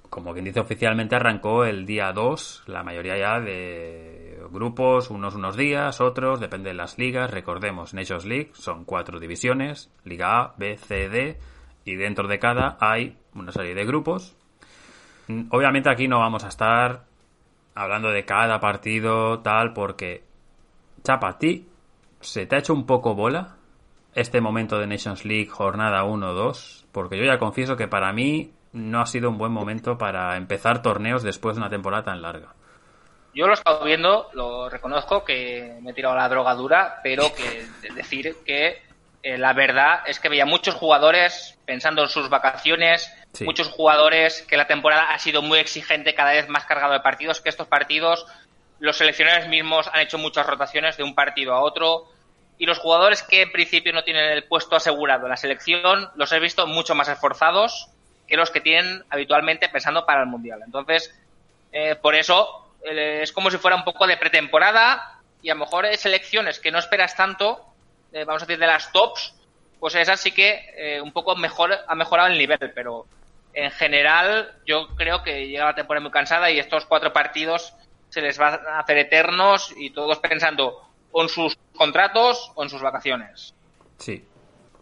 como 0.10 0.34
quien 0.34 0.46
dice 0.46 0.60
oficialmente, 0.60 1.16
arrancó 1.16 1.66
el 1.66 1.86
día 1.86 2.12
2, 2.14 2.64
la 2.68 2.84
mayoría 2.84 3.18
ya 3.18 3.40
de 3.40 4.40
grupos, 4.52 5.10
unos 5.10 5.36
unos 5.36 5.58
días, 5.58 6.02
otros, 6.02 6.40
depende 6.40 6.70
de 6.70 6.76
las 6.76 6.98
ligas, 6.98 7.32
recordemos, 7.32 7.94
Nations 7.94 8.26
League 8.26 8.52
son 8.54 8.86
cuatro 8.86 9.20
divisiones, 9.20 9.92
Liga 10.04 10.40
A, 10.40 10.54
B, 10.58 10.78
C, 10.78 11.10
D, 11.10 11.38
y 11.86 11.96
dentro 11.96 12.28
de 12.28 12.40
cada 12.40 12.78
hay 12.80 13.18
una 13.34 13.52
serie 13.52 13.76
de 13.76 13.86
grupos. 13.86 14.36
Obviamente 15.50 15.90
aquí 15.90 16.08
no 16.08 16.20
vamos 16.20 16.44
a 16.44 16.50
estar 16.50 17.06
hablando 17.74 18.10
de 18.10 18.26
cada 18.26 18.60
partido 18.60 19.40
tal 19.40 19.74
porque 19.74 20.24
Chapa, 21.04 21.30
¿a 21.30 21.38
ti 21.38 21.68
se 22.20 22.46
te 22.48 22.56
ha 22.56 22.60
hecho 22.60 22.74
un 22.74 22.86
poco 22.86 23.14
bola 23.14 23.56
este 24.16 24.42
momento 24.42 24.80
de 24.80 24.88
Nations 24.88 25.26
League 25.26 25.48
jornada 25.48 26.04
1-2? 26.04 26.86
Porque 26.92 27.18
yo 27.18 27.26
ya 27.26 27.38
confieso 27.38 27.76
que 27.76 27.88
para 27.88 28.12
mí 28.14 28.52
no 28.72 29.02
ha 29.02 29.06
sido 29.06 29.30
un 29.30 29.38
buen 29.38 29.52
momento 29.52 29.98
para 29.98 30.36
empezar 30.38 30.82
torneos 30.82 31.24
después 31.24 31.56
de 31.56 31.62
una 31.62 31.70
temporada 31.70 32.04
tan 32.04 32.22
larga. 32.22 32.54
Yo 33.34 33.48
lo 33.48 33.52
he 33.52 33.56
estado 33.56 33.84
viendo, 33.84 34.30
lo 34.34 34.70
reconozco 34.70 35.26
que 35.26 35.78
me 35.82 35.92
he 35.92 35.94
tirado 35.94 36.16
la 36.16 36.30
droga 36.30 36.56
dura, 36.56 37.02
pero 37.04 37.34
que 37.34 37.68
decir 37.94 38.38
que 38.46 38.82
eh, 39.24 39.38
la 39.38 39.52
verdad 39.54 40.04
es 40.06 40.20
que 40.20 40.30
veía 40.30 40.46
muchos 40.46 40.76
jugadores 40.76 41.60
pensando 41.66 42.04
en 42.04 42.10
sus 42.10 42.30
vacaciones, 42.30 43.12
muchos 43.42 43.68
jugadores 43.68 44.42
que 44.44 44.56
la 44.56 44.68
temporada 44.68 45.14
ha 45.14 45.20
sido 45.20 45.42
muy 45.42 45.60
exigente, 45.60 46.16
cada 46.16 46.32
vez 46.32 46.48
más 46.48 46.66
cargado 46.66 46.94
de 46.94 47.02
partidos, 47.02 47.42
que 47.42 47.50
estos 47.50 47.68
partidos 47.68 48.26
los 48.80 48.98
seleccionadores 48.98 49.50
mismos 49.50 49.90
han 49.92 50.02
hecho 50.02 50.18
muchas 50.18 50.46
rotaciones 50.46 50.96
de 50.98 51.04
un 51.04 51.16
partido 51.16 51.54
a 51.54 51.62
otro 51.62 52.06
y 52.58 52.66
los 52.66 52.80
jugadores 52.80 53.24
que 53.24 53.42
en 53.42 53.52
principio 53.52 53.94
no 53.94 54.04
tienen 54.04 54.32
el 54.32 54.46
puesto 54.46 54.76
asegurado 54.76 55.28
la 55.28 55.38
selección 55.38 56.10
los 56.16 56.32
he 56.32 56.40
visto 56.40 56.68
mucho 56.68 56.96
más 56.96 57.10
esforzados 57.10 57.90
que 58.28 58.38
los 58.38 58.52
que 58.52 58.62
tienen 58.62 59.04
habitualmente 59.10 59.70
pensando 59.70 60.06
para 60.06 60.22
el 60.22 60.28
Mundial. 60.28 60.62
Entonces, 60.66 61.14
eh, 61.72 61.96
por 61.96 62.16
eso 62.16 62.74
eh, 62.84 63.20
es 63.22 63.32
como 63.32 63.52
si 63.52 63.58
fuera 63.58 63.76
un 63.76 63.84
poco 63.84 64.08
de 64.08 64.18
pretemporada 64.18 65.20
y 65.42 65.50
a 65.50 65.54
lo 65.54 65.62
mejor 65.62 65.86
hay 65.86 65.98
selecciones 65.98 66.60
que 66.60 66.72
no 66.72 66.80
esperas 66.80 67.16
tanto, 67.16 67.64
eh, 68.12 68.24
vamos 68.24 68.42
a 68.42 68.46
decir 68.46 68.60
de 68.60 68.68
las 68.68 68.92
tops, 68.92 69.36
pues 69.80 69.94
esas 69.96 70.20
sí 70.20 70.32
que 70.32 71.00
un 71.04 71.12
poco 71.12 71.36
mejor 71.36 71.78
ha 71.88 71.96
mejorado 71.96 72.30
el 72.30 72.38
nivel, 72.40 72.58
pero 72.74 73.06
en 73.54 73.70
general 73.72 74.56
yo 74.66 74.88
creo 74.96 75.22
que 75.22 75.48
llega 75.48 75.66
la 75.66 75.76
temporada 75.76 76.02
muy 76.02 76.12
cansada 76.12 76.50
y 76.50 76.58
estos 76.58 76.86
cuatro 76.86 77.14
partidos 77.14 77.74
se 78.10 78.22
les 78.22 78.40
va 78.40 78.56
a 78.56 78.80
hacer 78.80 78.98
eternos 78.98 79.74
y 79.78 79.92
todos 79.92 80.18
pensando 80.20 80.85
o 81.18 81.22
en 81.22 81.30
sus 81.30 81.58
contratos 81.78 82.52
o 82.56 82.64
en 82.64 82.70
sus 82.70 82.82
vacaciones. 82.82 83.56
Sí. 83.98 84.22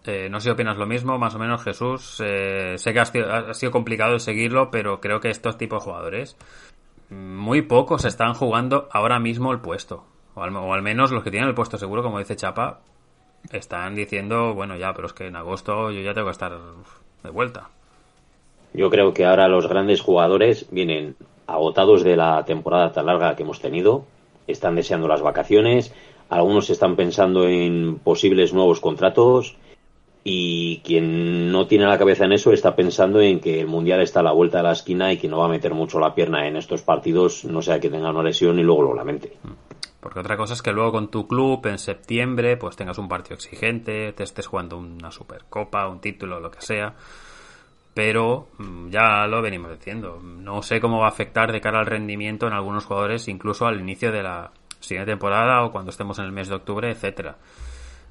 Eh, 0.06 0.28
no 0.32 0.40
sé 0.40 0.46
si 0.46 0.50
opinas 0.50 0.78
lo 0.78 0.88
mismo, 0.88 1.20
más 1.20 1.36
o 1.36 1.40
menos 1.40 1.64
Jesús. 1.64 2.20
Eh, 2.26 2.74
sé 2.78 2.92
que 2.92 3.00
ha 3.00 3.54
sido, 3.54 3.72
complicado 3.72 4.18
seguirlo, 4.18 4.72
pero 4.72 5.00
creo 5.00 5.20
que 5.20 5.30
estos 5.30 5.60
tipos 5.60 5.84
de 5.84 5.92
jugadores 5.92 6.36
muy 7.12 7.62
pocos 7.62 8.04
están 8.06 8.34
jugando 8.34 8.90
ahora 8.92 9.20
mismo 9.20 9.52
el 9.52 9.60
puesto. 9.60 10.06
O 10.34 10.42
al, 10.42 10.82
menos 10.82 11.12
los 11.12 11.24
que 11.24 11.30
tienen 11.30 11.50
el 11.50 11.56
puesto 11.56 11.78
seguro, 11.78 12.02
como 12.02 12.18
dice 12.18 12.36
Chapa, 12.36 12.80
están 13.52 13.94
diciendo, 13.94 14.56
bueno, 14.56 14.76
ya, 14.76 14.92
pero 14.96 15.06
es 15.06 15.14
que 15.14 15.28
en 15.28 15.36
agosto 15.36 15.92
yo 15.92 16.02
ya 16.02 16.16
tengo 16.16 16.28
que 16.28 16.32
estar 16.32 16.52
de 17.24 17.30
vuelta. 17.30 17.70
Yo 18.74 18.90
creo 18.90 19.14
que 19.14 19.26
ahora 19.26 19.48
los 19.48 19.68
grandes 19.68 20.02
jugadores 20.02 20.66
vienen 20.72 21.16
agotados 21.46 22.04
de 22.04 22.18
la 22.18 22.44
temporada 22.44 22.92
tan 22.92 23.06
larga 23.06 23.36
que 23.36 23.44
hemos 23.44 23.62
tenido, 23.62 24.06
están 24.48 24.76
deseando 24.76 25.08
las 25.08 25.22
vacaciones, 25.22 25.94
algunos 26.34 26.70
están 26.70 26.96
pensando 26.96 27.48
en 27.48 28.00
posibles 28.00 28.54
nuevos 28.54 28.80
contratos 28.80 29.56
y 30.24 30.80
quien 30.80 31.52
no 31.52 31.68
tiene 31.68 31.86
la 31.86 31.98
cabeza 31.98 32.26
en 32.26 32.32
eso 32.32 32.54
está 32.54 32.76
pensando 32.76 33.22
en 33.22 33.40
que 33.40 33.60
el 33.62 33.68
Mundial 33.68 34.02
está 34.02 34.22
a 34.22 34.24
la 34.24 34.32
vuelta 34.32 34.58
de 34.58 34.64
la 34.64 34.72
esquina 34.72 35.12
y 35.12 35.18
que 35.18 35.28
no 35.28 35.40
va 35.40 35.46
a 35.46 35.50
meter 35.50 35.74
mucho 35.74 36.00
la 36.00 36.16
pierna 36.16 36.48
en 36.48 36.56
estos 36.56 36.82
partidos, 36.82 37.46
no 37.46 37.62
sea 37.62 37.80
que 37.80 37.90
tenga 37.90 38.10
una 38.10 38.24
lesión 38.24 38.58
y 38.58 38.64
luego 38.64 38.84
lo 38.84 38.94
lamente. 38.94 39.38
Porque 40.00 40.20
otra 40.20 40.38
cosa 40.38 40.54
es 40.54 40.62
que 40.62 40.72
luego 40.72 40.92
con 40.92 41.10
tu 41.10 41.28
club 41.28 41.66
en 41.68 41.78
septiembre 41.78 42.58
pues 42.58 42.76
tengas 42.76 42.98
un 42.98 43.08
partido 43.08 43.36
exigente, 43.36 44.14
te 44.14 44.24
estés 44.24 44.48
jugando 44.48 44.78
una 44.78 45.12
supercopa, 45.12 45.88
un 45.88 46.00
título, 46.00 46.40
lo 46.40 46.52
que 46.52 46.62
sea 46.62 46.96
pero 47.94 48.48
mm, 48.58 48.90
ya 48.90 49.28
lo 49.28 49.42
venimos 49.42 49.72
diciendo. 49.72 50.20
No 50.22 50.62
sé 50.62 50.80
cómo 50.80 51.00
va 51.00 51.06
a 51.06 51.10
afectar 51.10 51.52
de 51.52 51.62
cara 51.62 51.80
al 51.80 51.86
rendimiento 51.86 52.48
en 52.48 52.54
algunos 52.54 52.86
jugadores, 52.86 53.28
incluso 53.28 53.68
al 53.68 53.80
inicio 53.80 54.12
de 54.12 54.24
la 54.24 54.52
siguiente 54.84 55.12
temporada 55.12 55.64
o 55.64 55.72
cuando 55.72 55.92
estemos 55.92 56.20
en 56.20 56.26
el 56.26 56.32
mes 56.32 56.50
de 56.50 56.56
octubre, 56.56 56.92
etcétera. 56.92 57.38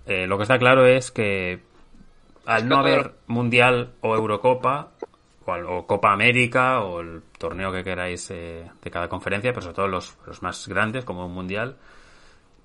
Eh, 0.07 0.27
lo 0.27 0.37
que 0.37 0.43
está 0.43 0.59
claro 0.59 0.87
es 0.87 1.11
que 1.11 1.61
al 2.47 2.68
no 2.68 2.79
haber 2.79 3.12
Mundial 3.27 3.93
o 4.01 4.16
Eurocopa, 4.16 4.91
o, 5.47 5.87
Copa 5.87 6.12
América, 6.12 6.81
o 6.81 7.01
el 7.01 7.23
torneo 7.39 7.73
que 7.73 7.85
queráis 7.85 8.31
eh, 8.31 8.68
de 8.83 8.91
cada 8.91 9.09
conferencia, 9.09 9.53
pero 9.53 9.62
sobre 9.62 9.77
todo 9.77 9.89
los, 9.89 10.16
los 10.27 10.43
más 10.43 10.66
grandes, 10.68 11.05
como 11.05 11.27
un 11.27 11.35
Mundial, 11.35 11.77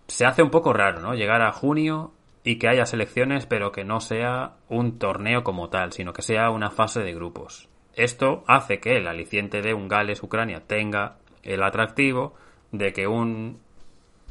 se 0.08 0.26
hace 0.26 0.41
un 0.41 0.49
poco 0.49 0.74
raro, 0.74 1.01
¿no? 1.01 1.14
Llegar 1.14 1.41
a 1.41 1.51
junio 1.51 2.14
y 2.43 2.58
que 2.58 2.70
haya 2.70 2.86
selecciones, 2.86 3.45
pero 3.45 3.72
que 3.72 3.84
no 3.84 3.99
sea 3.99 4.53
un 4.70 4.99
torneo 4.99 5.43
como 5.43 5.70
tal, 5.70 5.91
sino 5.91 6.14
que 6.14 6.22
sea 6.22 6.49
una 6.49 6.70
fase 6.70 7.01
de 7.01 7.14
grupos. 7.14 7.68
Esto 7.93 8.43
hace 8.47 8.80
que 8.80 8.97
el 8.97 9.08
aliciente 9.08 9.62
de 9.62 9.74
un 9.74 9.88
Gales-Ucrania 9.88 10.62
tenga 10.66 11.18
el 11.43 11.64
atractivo 11.64 12.36
de 12.72 12.93
que 12.93 13.08
un 13.08 13.60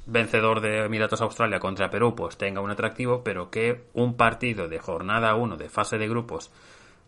vencedor 0.07 0.61
de 0.61 0.85
Emiratos 0.85 1.21
Australia 1.21 1.59
contra 1.59 1.91
Perú 1.91 2.15
pues 2.15 2.37
tenga 2.37 2.61
un 2.61 2.71
atractivo, 2.71 3.23
pero 3.23 3.51
que 3.51 3.85
un 3.93 4.17
partido 4.17 4.69
de 4.69 4.79
jornada 4.79 5.35
1 5.35 5.57
de 5.57 5.69
fase 5.69 5.99
de 5.99 6.09
grupos 6.09 6.51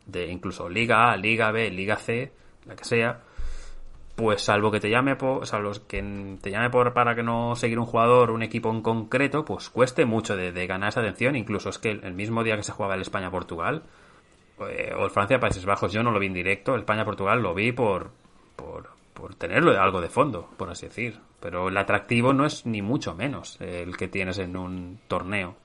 de 0.06 0.26
incluso 0.26 0.68
Liga 0.68 1.10
A, 1.12 1.16
Liga 1.16 1.52
B, 1.52 1.70
Liga 1.70 1.96
C, 1.96 2.32
la 2.66 2.74
que 2.74 2.84
sea, 2.84 3.20
pues 4.16 4.42
salvo 4.42 4.72
que 4.72 4.80
te 4.80 4.90
llame 4.90 5.14
por, 5.14 5.46
salvo 5.46 5.70
que 5.86 6.02
te 6.42 6.50
llame 6.50 6.70
por 6.70 6.92
para 6.92 7.14
que 7.14 7.22
no 7.22 7.54
seguir 7.54 7.78
un 7.78 7.86
jugador, 7.86 8.32
un 8.32 8.42
equipo 8.42 8.70
en 8.70 8.82
concreto, 8.82 9.44
pues 9.44 9.70
cueste 9.70 10.06
mucho 10.06 10.36
de, 10.36 10.66
ganar 10.66 10.88
esa 10.88 11.00
atención. 11.00 11.36
Incluso 11.36 11.68
es 11.68 11.78
que 11.78 11.90
el, 11.90 12.14
mismo 12.14 12.42
día 12.42 12.56
que 12.56 12.64
se 12.64 12.72
jugaba 12.72 12.96
el 12.96 13.02
España-Portugal, 13.02 13.84
eh, 14.68 14.92
o 14.98 15.04
el 15.04 15.10
Francia-Países 15.10 15.64
Bajos, 15.64 15.92
yo 15.92 16.02
no 16.02 16.10
lo 16.10 16.18
vi 16.18 16.26
en 16.26 16.34
directo, 16.34 16.74
el 16.74 16.80
España-Portugal 16.80 17.40
lo 17.40 17.54
vi 17.54 17.70
por, 17.70 18.10
por, 18.56 18.90
por 19.18 19.34
tenerlo 19.34 19.78
algo 19.80 20.00
de 20.00 20.08
fondo, 20.08 20.48
por 20.56 20.70
así 20.70 20.86
decir. 20.86 21.18
Pero 21.40 21.68
el 21.68 21.76
atractivo 21.76 22.32
no 22.32 22.46
es 22.46 22.66
ni 22.66 22.82
mucho 22.82 23.14
menos 23.14 23.60
el 23.60 23.96
que 23.96 24.08
tienes 24.08 24.38
en 24.38 24.56
un 24.56 25.00
torneo 25.08 25.56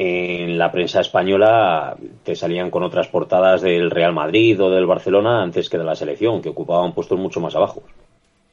en 0.00 0.56
la 0.56 0.70
prensa 0.70 1.00
española 1.00 1.96
te 2.22 2.36
salían 2.36 2.70
con 2.70 2.84
otras 2.84 3.08
portadas 3.08 3.62
del 3.62 3.90
Real 3.90 4.12
Madrid 4.12 4.62
o 4.62 4.70
del 4.70 4.86
Barcelona 4.86 5.42
antes 5.42 5.68
que 5.68 5.76
de 5.76 5.82
la 5.82 5.96
selección, 5.96 6.40
que 6.40 6.50
ocupaban 6.50 6.94
puestos 6.94 7.18
mucho 7.18 7.40
más 7.40 7.56
abajo. 7.56 7.82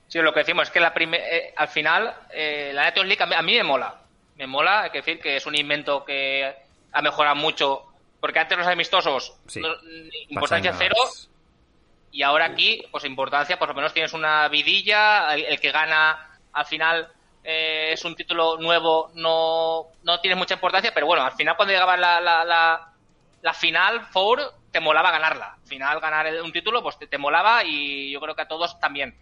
Sí, 0.07 0.19
lo 0.19 0.33
que 0.33 0.39
decimos 0.39 0.63
es 0.63 0.71
que 0.71 0.79
la 0.79 0.91
eh, 0.97 1.53
al 1.55 1.67
final 1.67 2.11
eh, 2.33 2.71
la 2.73 2.85
Nations 2.85 3.07
League 3.07 3.35
a 3.35 3.41
mí, 3.43 3.53
me 3.53 3.63
mola. 3.63 3.95
Me 4.37 4.47
mola, 4.47 4.83
hay 4.83 4.89
que 4.89 4.97
decir 4.97 5.19
que 5.19 5.37
es 5.37 5.45
un 5.45 5.55
invento 5.55 6.03
que 6.03 6.51
ha 6.91 7.01
mejorado 7.03 7.35
mucho, 7.35 7.83
porque 8.19 8.39
antes 8.39 8.57
los 8.57 8.67
amistosos, 8.67 9.37
importancia 10.29 10.73
cero, 10.75 10.95
y 12.15 12.23
ahora 12.23 12.45
aquí, 12.45 12.81
pues 12.91 13.03
importancia, 13.03 13.59
por 13.59 13.67
lo 13.67 13.73
menos 13.73 13.93
tienes 13.93 14.13
una 14.13 14.47
vidilla, 14.47 15.35
el 15.35 15.59
que 15.59 15.71
gana 15.71 16.39
al 16.53 16.65
final 16.65 17.11
eh, 17.43 17.89
es 17.91 18.05
un 18.05 18.15
título 18.15 18.55
nuevo, 18.55 19.11
no, 19.15 19.87
no 20.01 20.21
tiene 20.21 20.35
mucha 20.35 20.53
importancia, 20.53 20.93
pero 20.93 21.07
bueno, 21.07 21.25
al 21.25 21.33
final 21.33 21.57
cuando 21.57 21.73
llegaba 21.73 21.97
la, 21.97 22.21
la, 22.21 22.93
la, 23.41 23.53
final, 23.53 24.05
Four, 24.05 24.49
te 24.71 24.79
molaba 24.79 25.11
ganarla. 25.11 25.57
Al 25.61 25.67
final 25.67 25.99
ganar 25.99 26.41
un 26.41 26.53
título, 26.53 26.81
pues 26.81 26.97
te, 26.97 27.17
molaba 27.17 27.65
y 27.65 28.11
yo 28.11 28.21
creo 28.21 28.33
que 28.33 28.43
a 28.43 28.47
todos 28.47 28.79
también. 28.79 29.13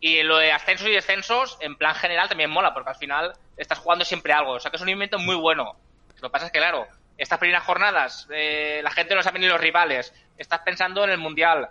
Y 0.00 0.22
lo 0.22 0.38
de 0.38 0.52
ascensos 0.52 0.88
y 0.88 0.92
descensos, 0.92 1.58
en 1.60 1.76
plan 1.76 1.94
general, 1.96 2.30
también 2.30 2.48
mola, 2.48 2.72
porque 2.72 2.88
al 2.88 2.96
final 2.96 3.34
estás 3.58 3.78
jugando 3.78 4.06
siempre 4.06 4.32
algo. 4.32 4.52
O 4.52 4.60
sea 4.60 4.70
que 4.70 4.78
es 4.78 4.82
un 4.82 4.88
invento 4.88 5.18
muy 5.18 5.36
bueno. 5.36 5.76
Lo 6.14 6.28
que 6.28 6.32
pasa 6.32 6.46
es 6.46 6.52
que, 6.52 6.60
claro, 6.60 6.86
estas 7.18 7.38
primeras 7.38 7.64
jornadas, 7.64 8.26
eh, 8.30 8.80
la 8.82 8.90
gente 8.90 9.14
no 9.14 9.22
sabe 9.22 9.38
ni 9.38 9.48
los 9.48 9.60
rivales, 9.60 10.14
estás 10.38 10.60
pensando 10.60 11.04
en 11.04 11.10
el 11.10 11.18
Mundial, 11.18 11.68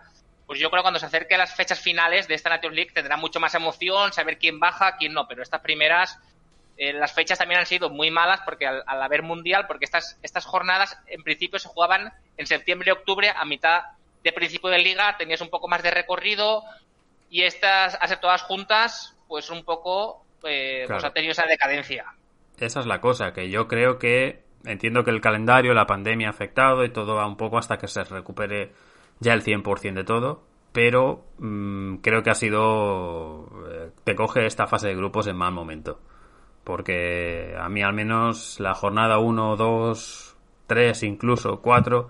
pues 0.48 0.60
yo 0.60 0.70
creo 0.70 0.82
que 0.82 0.86
cuando 0.86 1.00
se 1.00 1.08
acerque 1.08 1.36
a 1.36 1.39
las 1.39 1.56
fechas 1.56 1.80
finales 1.80 2.28
de 2.28 2.36
esta 2.36 2.50
Nations 2.50 2.76
League 2.76 2.91
tendrá 2.93 3.18
mucho 3.18 3.39
más 3.39 3.56
emoción, 3.56 4.14
saber 4.14 4.38
quién 4.38 4.60
baja, 4.60 4.98
quién 4.98 5.14
no, 5.14 5.28
pero 5.28 5.41
estas 5.41 5.62
primeras, 5.62 6.20
eh, 6.78 6.93
las 6.93 7.14
fechas 7.14 7.38
también 7.38 7.60
han 7.60 7.66
sido 7.66 7.89
muy 7.89 8.12
malas 8.12 8.41
porque 8.46 8.68
al, 8.68 8.84
haber 8.88 9.24
mundial, 9.24 9.66
porque 9.68 9.86
estas, 9.86 10.20
estas 10.22 10.46
jornadas 10.46 11.00
en 11.08 11.24
principio 11.24 11.58
se 11.58 11.70
jugaban 11.70 12.14
en 12.38 12.46
septiembre 12.46 12.89
y 12.89 12.91
octubre 12.91 13.30
a 13.36 13.46
mitad 13.46 13.84
de 14.24 14.34
principio 14.34 14.70
de 14.70 14.80
liga, 14.80 15.18
tenías 15.18 15.41
un 15.41 15.50
poco 15.50 15.68
más 15.68 15.82
de 15.84 15.91
recorrido 15.91 16.64
y 17.30 17.43
estas, 17.43 17.98
hacer 18.02 18.20
todas 18.20 18.43
juntas, 18.43 19.16
pues 19.28 19.50
un 19.50 19.64
poco, 19.64 20.26
eh, 20.43 20.86
pues 20.88 21.04
ha 21.04 21.12
tenido 21.12 21.32
esa 21.32 21.46
decadencia. 21.46 22.06
Esa 22.60 22.80
es 22.80 22.86
la 22.86 23.02
cosa, 23.02 23.34
que 23.34 23.50
yo 23.50 23.68
creo 23.68 23.98
que 23.98 24.43
entiendo 24.66 25.04
que 25.04 25.12
el 25.12 25.22
calendario, 25.22 25.74
la 25.74 25.86
pandemia 25.86 26.28
ha 26.28 26.32
afectado 26.32 26.84
y 26.84 26.91
todo 26.91 27.16
va 27.16 27.28
un 27.28 27.38
poco 27.38 27.58
hasta 27.58 27.78
que 27.78 27.88
se 27.88 28.04
recupere 28.04 28.72
ya 29.26 29.34
el 29.34 29.43
100% 29.43 29.93
de 29.93 30.03
todo, 30.05 30.43
pero 30.71 31.26
mm, 31.39 31.95
creo 31.97 32.23
que 32.23 32.30
ha 32.30 32.36
sido... 32.36 33.47
Eh, 33.69 33.91
te 34.03 34.15
coge 34.15 34.45
esta 34.45 34.67
fase 34.67 34.88
de 34.88 34.95
grupos 34.95 35.28
en 35.28 35.36
mal 35.36 35.53
momento. 35.53 35.99
Porque 36.63 37.55
a 37.59 37.67
mí 37.69 37.84
al 37.84 37.93
menos 37.93 38.59
la 38.59 38.73
jornada 38.73 39.19
1, 39.19 39.55
2, 39.57 40.38
3, 40.67 41.03
incluso 41.03 41.61
4... 41.61 42.09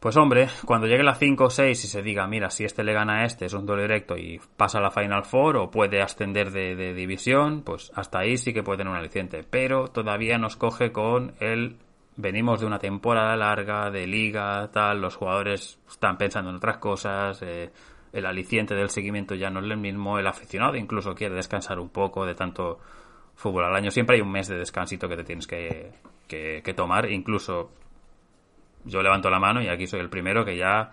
Pues 0.00 0.18
hombre, 0.18 0.48
cuando 0.66 0.86
llegue 0.86 1.02
la 1.02 1.14
5 1.14 1.44
o 1.44 1.48
6 1.48 1.82
y 1.82 1.88
se 1.88 2.02
diga, 2.02 2.26
mira, 2.26 2.50
si 2.50 2.64
este 2.64 2.84
le 2.84 2.92
gana 2.92 3.20
a 3.20 3.24
este, 3.24 3.46
es 3.46 3.54
un 3.54 3.64
duelo 3.64 3.80
directo 3.80 4.18
y 4.18 4.38
pasa 4.54 4.76
a 4.76 4.82
la 4.82 4.90
Final 4.90 5.24
Four 5.24 5.56
o 5.56 5.70
puede 5.70 6.02
ascender 6.02 6.50
de, 6.50 6.76
de 6.76 6.92
división, 6.92 7.62
pues 7.62 7.90
hasta 7.94 8.18
ahí 8.18 8.36
sí 8.36 8.52
que 8.52 8.62
puede 8.62 8.76
tener 8.76 8.90
un 8.90 8.98
aliciente. 8.98 9.46
Pero 9.48 9.88
todavía 9.88 10.36
nos 10.36 10.56
coge 10.56 10.92
con 10.92 11.32
el 11.40 11.78
venimos 12.16 12.60
de 12.60 12.66
una 12.66 12.78
temporada 12.78 13.36
larga 13.36 13.90
de 13.90 14.06
liga, 14.06 14.70
tal, 14.72 15.00
los 15.00 15.16
jugadores 15.16 15.78
están 15.88 16.16
pensando 16.16 16.50
en 16.50 16.56
otras 16.56 16.78
cosas, 16.78 17.42
eh, 17.42 17.70
el 18.12 18.26
aliciente 18.26 18.74
del 18.74 18.90
seguimiento 18.90 19.34
ya 19.34 19.50
no 19.50 19.60
es 19.60 19.70
el 19.70 19.76
mismo, 19.76 20.18
el 20.18 20.26
aficionado 20.26 20.76
incluso 20.76 21.14
quiere 21.14 21.34
descansar 21.34 21.80
un 21.80 21.88
poco 21.88 22.24
de 22.24 22.34
tanto 22.34 22.78
fútbol 23.34 23.64
al 23.64 23.74
año. 23.74 23.90
Siempre 23.90 24.16
hay 24.16 24.22
un 24.22 24.30
mes 24.30 24.46
de 24.46 24.56
descansito 24.56 25.08
que 25.08 25.16
te 25.16 25.24
tienes 25.24 25.46
que, 25.46 25.92
que, 26.28 26.74
tomar, 26.74 27.10
incluso 27.10 27.72
yo 28.84 29.02
levanto 29.02 29.30
la 29.30 29.40
mano 29.40 29.60
y 29.62 29.68
aquí 29.68 29.86
soy 29.86 30.00
el 30.00 30.10
primero 30.10 30.44
que 30.44 30.56
ya 30.56 30.92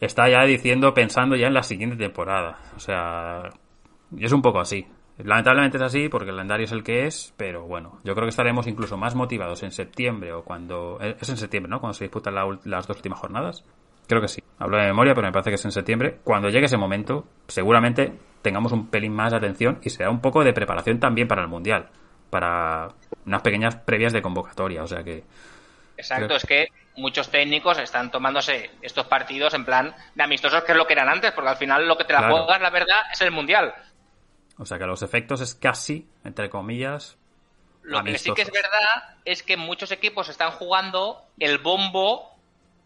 está 0.00 0.28
ya 0.28 0.44
diciendo, 0.44 0.92
pensando 0.92 1.36
ya 1.36 1.46
en 1.46 1.54
la 1.54 1.62
siguiente 1.62 1.96
temporada. 1.96 2.58
O 2.74 2.80
sea, 2.80 3.50
es 4.18 4.32
un 4.32 4.42
poco 4.42 4.58
así. 4.58 4.86
Lamentablemente 5.18 5.76
es 5.76 5.82
así 5.82 6.08
porque 6.08 6.30
el 6.30 6.36
calendario 6.36 6.64
es 6.64 6.72
el 6.72 6.82
que 6.82 7.06
es, 7.06 7.32
pero 7.36 7.62
bueno, 7.66 8.00
yo 8.02 8.14
creo 8.14 8.26
que 8.26 8.30
estaremos 8.30 8.66
incluso 8.66 8.96
más 8.96 9.14
motivados 9.14 9.62
en 9.62 9.70
septiembre 9.70 10.32
o 10.32 10.42
cuando... 10.42 10.98
Eh, 11.00 11.16
es 11.20 11.28
en 11.28 11.36
septiembre, 11.36 11.70
¿no? 11.70 11.80
Cuando 11.80 11.94
se 11.94 12.04
disputan 12.04 12.34
las 12.34 12.86
dos 12.86 12.96
últimas 12.96 13.20
jornadas. 13.20 13.64
Creo 14.08 14.20
que 14.20 14.28
sí. 14.28 14.42
Hablo 14.58 14.76
de 14.76 14.84
memoria, 14.84 15.14
pero 15.14 15.26
me 15.26 15.32
parece 15.32 15.50
que 15.50 15.54
es 15.54 15.64
en 15.64 15.72
septiembre. 15.72 16.18
Cuando 16.24 16.50
llegue 16.50 16.66
ese 16.66 16.76
momento, 16.76 17.26
seguramente 17.46 18.12
tengamos 18.42 18.72
un 18.72 18.88
pelín 18.88 19.14
más 19.14 19.30
de 19.30 19.38
atención 19.38 19.78
y 19.82 19.90
será 19.90 20.10
un 20.10 20.20
poco 20.20 20.42
de 20.42 20.52
preparación 20.52 20.98
también 20.98 21.28
para 21.28 21.42
el 21.42 21.48
Mundial. 21.48 21.88
Para 22.28 22.88
unas 23.24 23.42
pequeñas 23.42 23.76
previas 23.76 24.12
de 24.12 24.20
convocatoria. 24.20 24.82
O 24.82 24.86
sea 24.86 25.04
que 25.04 25.22
Exacto, 25.96 26.36
es 26.36 26.44
que 26.44 26.68
muchos 26.96 27.30
técnicos 27.30 27.78
están 27.78 28.10
tomándose 28.10 28.70
estos 28.82 29.06
partidos 29.06 29.54
en 29.54 29.64
plan 29.64 29.94
de 30.14 30.22
amistosos, 30.22 30.64
que 30.64 30.72
es 30.72 30.78
lo 30.78 30.86
que 30.86 30.92
eran 30.92 31.08
antes, 31.08 31.32
porque 31.32 31.50
al 31.50 31.56
final 31.56 31.86
lo 31.86 31.96
que 31.96 32.04
te 32.04 32.12
la 32.12 32.28
juegas, 32.28 32.60
la 32.60 32.70
verdad, 32.70 33.00
es 33.12 33.20
el 33.20 33.30
mundial. 33.30 33.74
O 34.58 34.66
sea 34.66 34.78
que 34.78 34.86
los 34.86 35.02
efectos 35.02 35.40
es 35.40 35.54
casi, 35.54 36.08
entre 36.24 36.48
comillas. 36.48 37.16
Lo 37.82 38.02
que 38.02 38.18
sí 38.18 38.32
que 38.32 38.42
es 38.42 38.50
verdad 38.50 39.16
es 39.24 39.42
que 39.42 39.56
muchos 39.56 39.90
equipos 39.92 40.28
están 40.28 40.52
jugando 40.52 41.22
el 41.38 41.58
bombo 41.58 42.30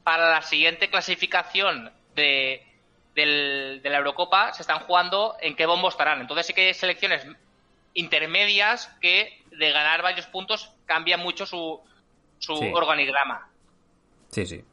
para 0.02 0.30
la 0.30 0.42
siguiente 0.42 0.90
clasificación 0.90 1.92
de, 2.14 2.66
de 3.14 3.80
la 3.84 3.98
Eurocopa, 3.98 4.52
se 4.52 4.62
están 4.62 4.80
jugando 4.80 5.36
en 5.40 5.54
qué 5.54 5.66
bombo 5.66 5.88
estarán. 5.88 6.20
Entonces 6.20 6.46
sí 6.46 6.54
que 6.54 6.68
hay 6.68 6.74
selecciones 6.74 7.26
intermedias 7.94 8.88
que 9.00 9.42
de 9.50 9.70
ganar 9.70 10.02
varios 10.02 10.26
puntos 10.26 10.72
cambia 10.86 11.16
mucho 11.16 11.46
su, 11.46 11.80
su 12.38 12.54
organigrama. 12.54 13.48
Sí, 14.30 14.46
sí. 14.46 14.64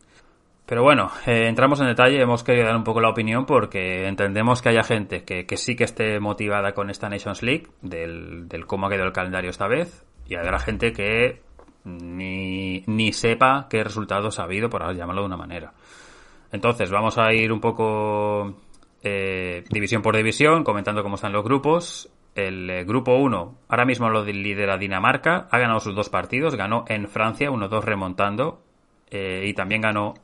Pero 0.65 0.81
bueno, 0.81 1.11
eh, 1.27 1.47
entramos 1.47 1.79
en 1.79 1.87
detalle, 1.87 2.19
hemos 2.19 2.43
querido 2.43 2.65
dar 2.65 2.75
un 2.75 2.83
poco 2.83 2.99
la 2.99 3.09
opinión 3.09 3.45
porque 3.45 4.07
entendemos 4.07 4.61
que 4.61 4.69
haya 4.69 4.83
gente 4.83 5.23
que, 5.23 5.45
sí 5.57 5.75
que 5.75 5.83
esté 5.83 6.19
motivada 6.19 6.73
con 6.73 6.89
esta 6.89 7.07
Nations 7.07 7.43
League, 7.43 7.67
del, 7.81 8.47
cómo 8.65 8.87
ha 8.87 8.89
quedado 8.89 9.07
el 9.07 9.13
calendario 9.13 9.51
esta 9.51 9.67
vez, 9.67 10.03
y 10.27 10.35
habrá 10.35 10.59
gente 10.59 10.91
que 10.91 11.41
ni, 11.83 12.83
ni 12.87 13.13
sepa 13.13 13.67
qué 13.69 13.83
resultados 13.83 14.39
ha 14.39 14.43
habido, 14.43 14.69
por 14.69 14.91
llamarlo 14.95 15.21
de 15.21 15.27
una 15.27 15.37
manera. 15.37 15.73
Entonces, 16.51 16.89
vamos 16.89 17.17
a 17.19 17.31
ir 17.31 17.51
un 17.51 17.59
poco 17.59 18.55
eh, 19.03 19.63
división 19.69 20.01
por 20.01 20.17
división, 20.17 20.63
comentando 20.63 21.03
cómo 21.03 21.15
están 21.15 21.31
los 21.31 21.43
grupos. 21.43 22.09
El 22.33 22.69
eh, 22.69 22.83
grupo 22.85 23.15
1 23.15 23.55
ahora 23.69 23.85
mismo 23.85 24.09
lo 24.09 24.25
lidera 24.25 24.77
Dinamarca, 24.77 25.47
ha 25.51 25.59
ganado 25.59 25.79
sus 25.79 25.95
dos 25.95 26.09
partidos, 26.09 26.55
ganó 26.55 26.85
en 26.87 27.07
Francia, 27.07 27.51
1-2 27.51 27.83
remontando, 27.83 28.61
eh, 29.09 29.43
y 29.45 29.53
también 29.53 29.81
ganó 29.81 30.15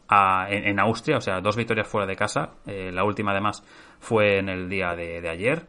en, 0.49 0.79
Austria, 0.79 1.17
o 1.17 1.21
sea, 1.21 1.39
dos 1.39 1.55
victorias 1.55 1.87
fuera 1.87 2.07
de 2.07 2.15
casa. 2.15 2.51
Eh, 2.65 2.91
la 2.91 3.03
última, 3.03 3.31
además, 3.31 3.63
fue 3.99 4.39
en 4.39 4.49
el 4.49 4.69
día 4.69 4.95
de, 4.95 5.27
ayer. 5.29 5.67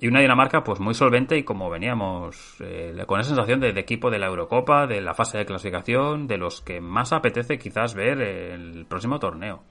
Y 0.00 0.08
una 0.08 0.20
Dinamarca, 0.20 0.62
pues 0.62 0.80
muy 0.80 0.94
solvente 0.94 1.36
y 1.36 1.44
como 1.44 1.70
veníamos, 1.70 2.56
eh, 2.60 2.94
con 3.06 3.20
esa 3.20 3.30
sensación 3.30 3.60
de, 3.60 3.70
equipo 3.70 4.10
de 4.10 4.18
la 4.18 4.26
Eurocopa, 4.26 4.86
de 4.86 5.00
la 5.00 5.14
fase 5.14 5.38
de 5.38 5.46
clasificación, 5.46 6.26
de 6.26 6.36
los 6.36 6.60
que 6.60 6.80
más 6.80 7.12
apetece 7.12 7.58
quizás 7.58 7.94
ver 7.94 8.20
el 8.20 8.86
próximo 8.86 9.18
torneo. 9.18 9.62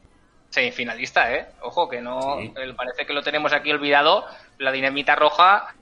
Sí, 0.49 0.71
finalista, 0.71 1.33
¿eh? 1.33 1.45
Ojo, 1.61 1.89
que 1.89 2.01
no. 2.01 2.37
Parece 2.75 3.05
que 3.05 3.13
lo 3.13 3.21
tenemos 3.21 3.53
aquí 3.53 3.71
olvidado. 3.71 4.25
La 4.59 4.71
dinamita 4.71 5.15
roja, 5.15 5.75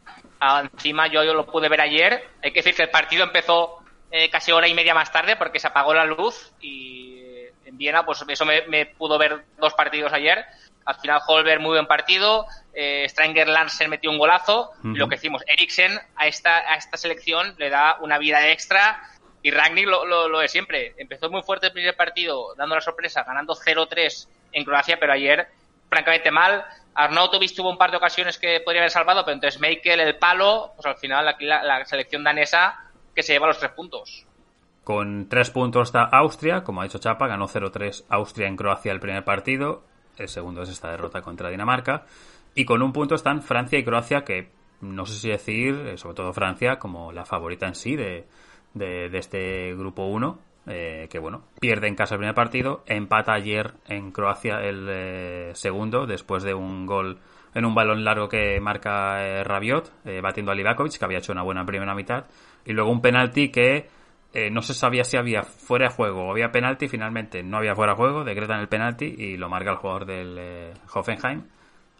encima 0.73 1.07
yo, 1.07 1.23
yo 1.23 1.35
lo 1.35 1.45
pude 1.45 1.69
ver 1.69 1.81
ayer. 1.81 2.23
Hay 2.43 2.51
que 2.51 2.59
decir 2.59 2.75
que 2.75 2.83
el 2.83 2.89
partido 2.89 3.25
empezó 3.25 3.84
eh, 4.18 4.30
casi 4.30 4.53
hora 4.53 4.66
y 4.66 4.74
media 4.74 4.93
más 4.93 5.11
tarde 5.11 5.36
porque 5.36 5.59
se 5.59 5.68
apagó 5.68 5.93
la 5.93 6.05
luz 6.05 6.53
y 6.61 7.20
en 7.66 7.78
Viena, 7.78 8.05
pues 8.05 8.24
eso 8.26 8.45
me, 8.45 8.86
pudo 8.86 9.18
ver 9.18 9.43
dos 9.57 9.74
partidos 9.74 10.13
ayer. 10.13 10.45
Al 10.86 10.95
final 10.95 11.20
Holberg 11.28 11.59
muy 11.59 11.72
buen 11.72 11.86
partido, 11.86 12.45
eh, 12.74 13.05
Stranger 13.09 13.49
Larsen 13.49 13.89
metió 13.89 14.09
un 14.09 14.18
golazo. 14.18 14.72
Lo 14.84 15.09
que 15.09 15.18
decimos, 15.18 15.43
Eriksen 15.45 15.99
a 16.16 16.28
esta, 16.28 16.59
a 16.59 16.76
esta 16.76 16.95
selección 16.95 17.55
le 17.57 17.70
da 17.70 17.97
una 17.99 18.18
vida 18.18 18.49
extra 18.51 19.01
y 19.43 19.51
Ragnick 19.51 19.86
lo, 19.86 20.05
lo, 20.05 20.41
es 20.41 20.49
siempre. 20.49 20.93
Empezó 20.97 21.30
muy 21.30 21.41
fuerte 21.41 21.68
el 21.68 21.74
primer 21.74 21.97
partido, 21.97 22.55
dando 22.55 22.76
la 22.76 22.82
sorpresa, 22.82 23.26
ganando 23.26 23.53
0-3 23.53 24.30
en 24.53 24.63
Croacia, 24.63 24.97
pero 24.97 25.11
ayer, 25.11 25.45
francamente 25.89 26.32
mal. 26.32 26.63
Arnautovic 26.93 27.53
tuvo 27.53 27.70
un 27.70 27.78
par 27.78 27.91
de 27.91 27.97
ocasiones 27.97 28.38
que 28.38 28.61
podría 28.61 28.84
haber 28.84 28.91
salvado, 28.91 29.26
pero 29.26 29.34
entonces 29.34 29.59
Michael, 29.59 29.99
el 29.99 30.16
palo, 30.16 30.72
pues 30.78 30.86
al 30.86 30.95
final 30.95 31.28
aquí 31.28 31.43
la 31.43 31.84
selección 31.84 32.24
danesa 32.24 32.84
que 33.16 33.24
se 33.24 33.34
lleva 33.34 33.47
los 33.47 33.57
tres 33.57 33.72
puntos. 33.72 34.28
Con 34.84 35.28
tres 35.30 35.49
puntos 35.49 35.88
está 35.88 36.03
Austria, 36.03 36.63
como 36.63 36.82
ha 36.82 36.84
dicho 36.84 36.99
Chapa, 36.99 37.28
ganó 37.28 37.47
0-3 37.47 38.05
Austria 38.09 38.47
en 38.47 38.55
Croacia 38.55 38.91
el 38.91 38.99
primer 38.99 39.24
partido, 39.24 39.84
el 40.18 40.28
segundo 40.28 40.61
es 40.61 40.70
esta 40.70 40.91
derrota 40.91 41.22
contra 41.22 41.49
Dinamarca, 41.49 42.05
y 42.53 42.66
con 42.66 42.84
un 42.84 42.93
punto 42.93 43.16
están 43.16 43.41
Francia 43.41 43.80
y 43.80 43.84
Croacia, 43.84 44.24
que 44.24 44.51
no 44.82 45.05
sé 45.05 45.16
si 45.16 45.30
decir, 45.30 45.76
eh, 45.88 45.97
sobre 45.97 46.16
todo 46.16 46.34
Francia, 46.34 46.78
como 46.78 47.11
la 47.11 47.26
favorita 47.26 47.66
en 47.68 47.76
sí 47.76 47.95
de, 47.95 48.26
este 48.76 49.74
grupo 49.76 50.05
1, 50.05 50.39
eh, 50.68 51.07
que 51.09 51.18
bueno, 51.18 51.43
pierde 51.59 51.88
en 51.88 51.95
casa 51.95 52.16
el 52.16 52.20
primer 52.20 52.36
partido, 52.36 52.84
empata 52.86 53.34
ayer 53.34 53.74
en 53.88 54.11
Croacia 54.11 54.59
el 54.59 54.88
eh, 54.89 55.51
segundo, 55.55 56.05
después 56.05 56.43
de 56.43 56.53
un 56.53 56.86
gol 56.86 57.20
en 57.55 57.65
un 57.65 57.73
balón 57.73 58.03
largo 58.03 58.29
que 58.29 58.59
marca 58.59 59.43
Rabiot, 59.43 59.91
batiendo 60.21 60.51
a 60.51 60.55
Livakovic, 60.55 60.99
que 60.99 61.05
había 61.05 61.17
hecho 61.17 61.31
una 61.31 61.41
buena 61.41 61.65
primera 61.65 61.95
mitad, 61.95 62.25
y 62.65 62.73
luego 62.73 62.91
un 62.91 63.01
penalti 63.01 63.49
que 63.49 63.87
eh, 64.35 64.49
no 64.51 64.61
se 64.61 64.73
sabía 64.73 65.05
si 65.05 65.15
había 65.15 65.43
fuera 65.43 65.87
de 65.87 65.93
juego 65.95 66.25
o 66.25 66.31
había 66.31 66.51
penalti, 66.51 66.89
finalmente 66.89 67.41
no 67.41 67.55
había 67.55 67.73
fuera 67.73 67.93
de 67.93 67.97
juego, 67.97 68.25
decretan 68.25 68.59
el 68.59 68.67
penalti 68.67 69.05
y 69.05 69.37
lo 69.37 69.47
marca 69.47 69.71
el 69.71 69.77
jugador 69.77 70.05
del 70.05 70.35
eh, 70.37 70.73
Hoffenheim. 70.93 71.43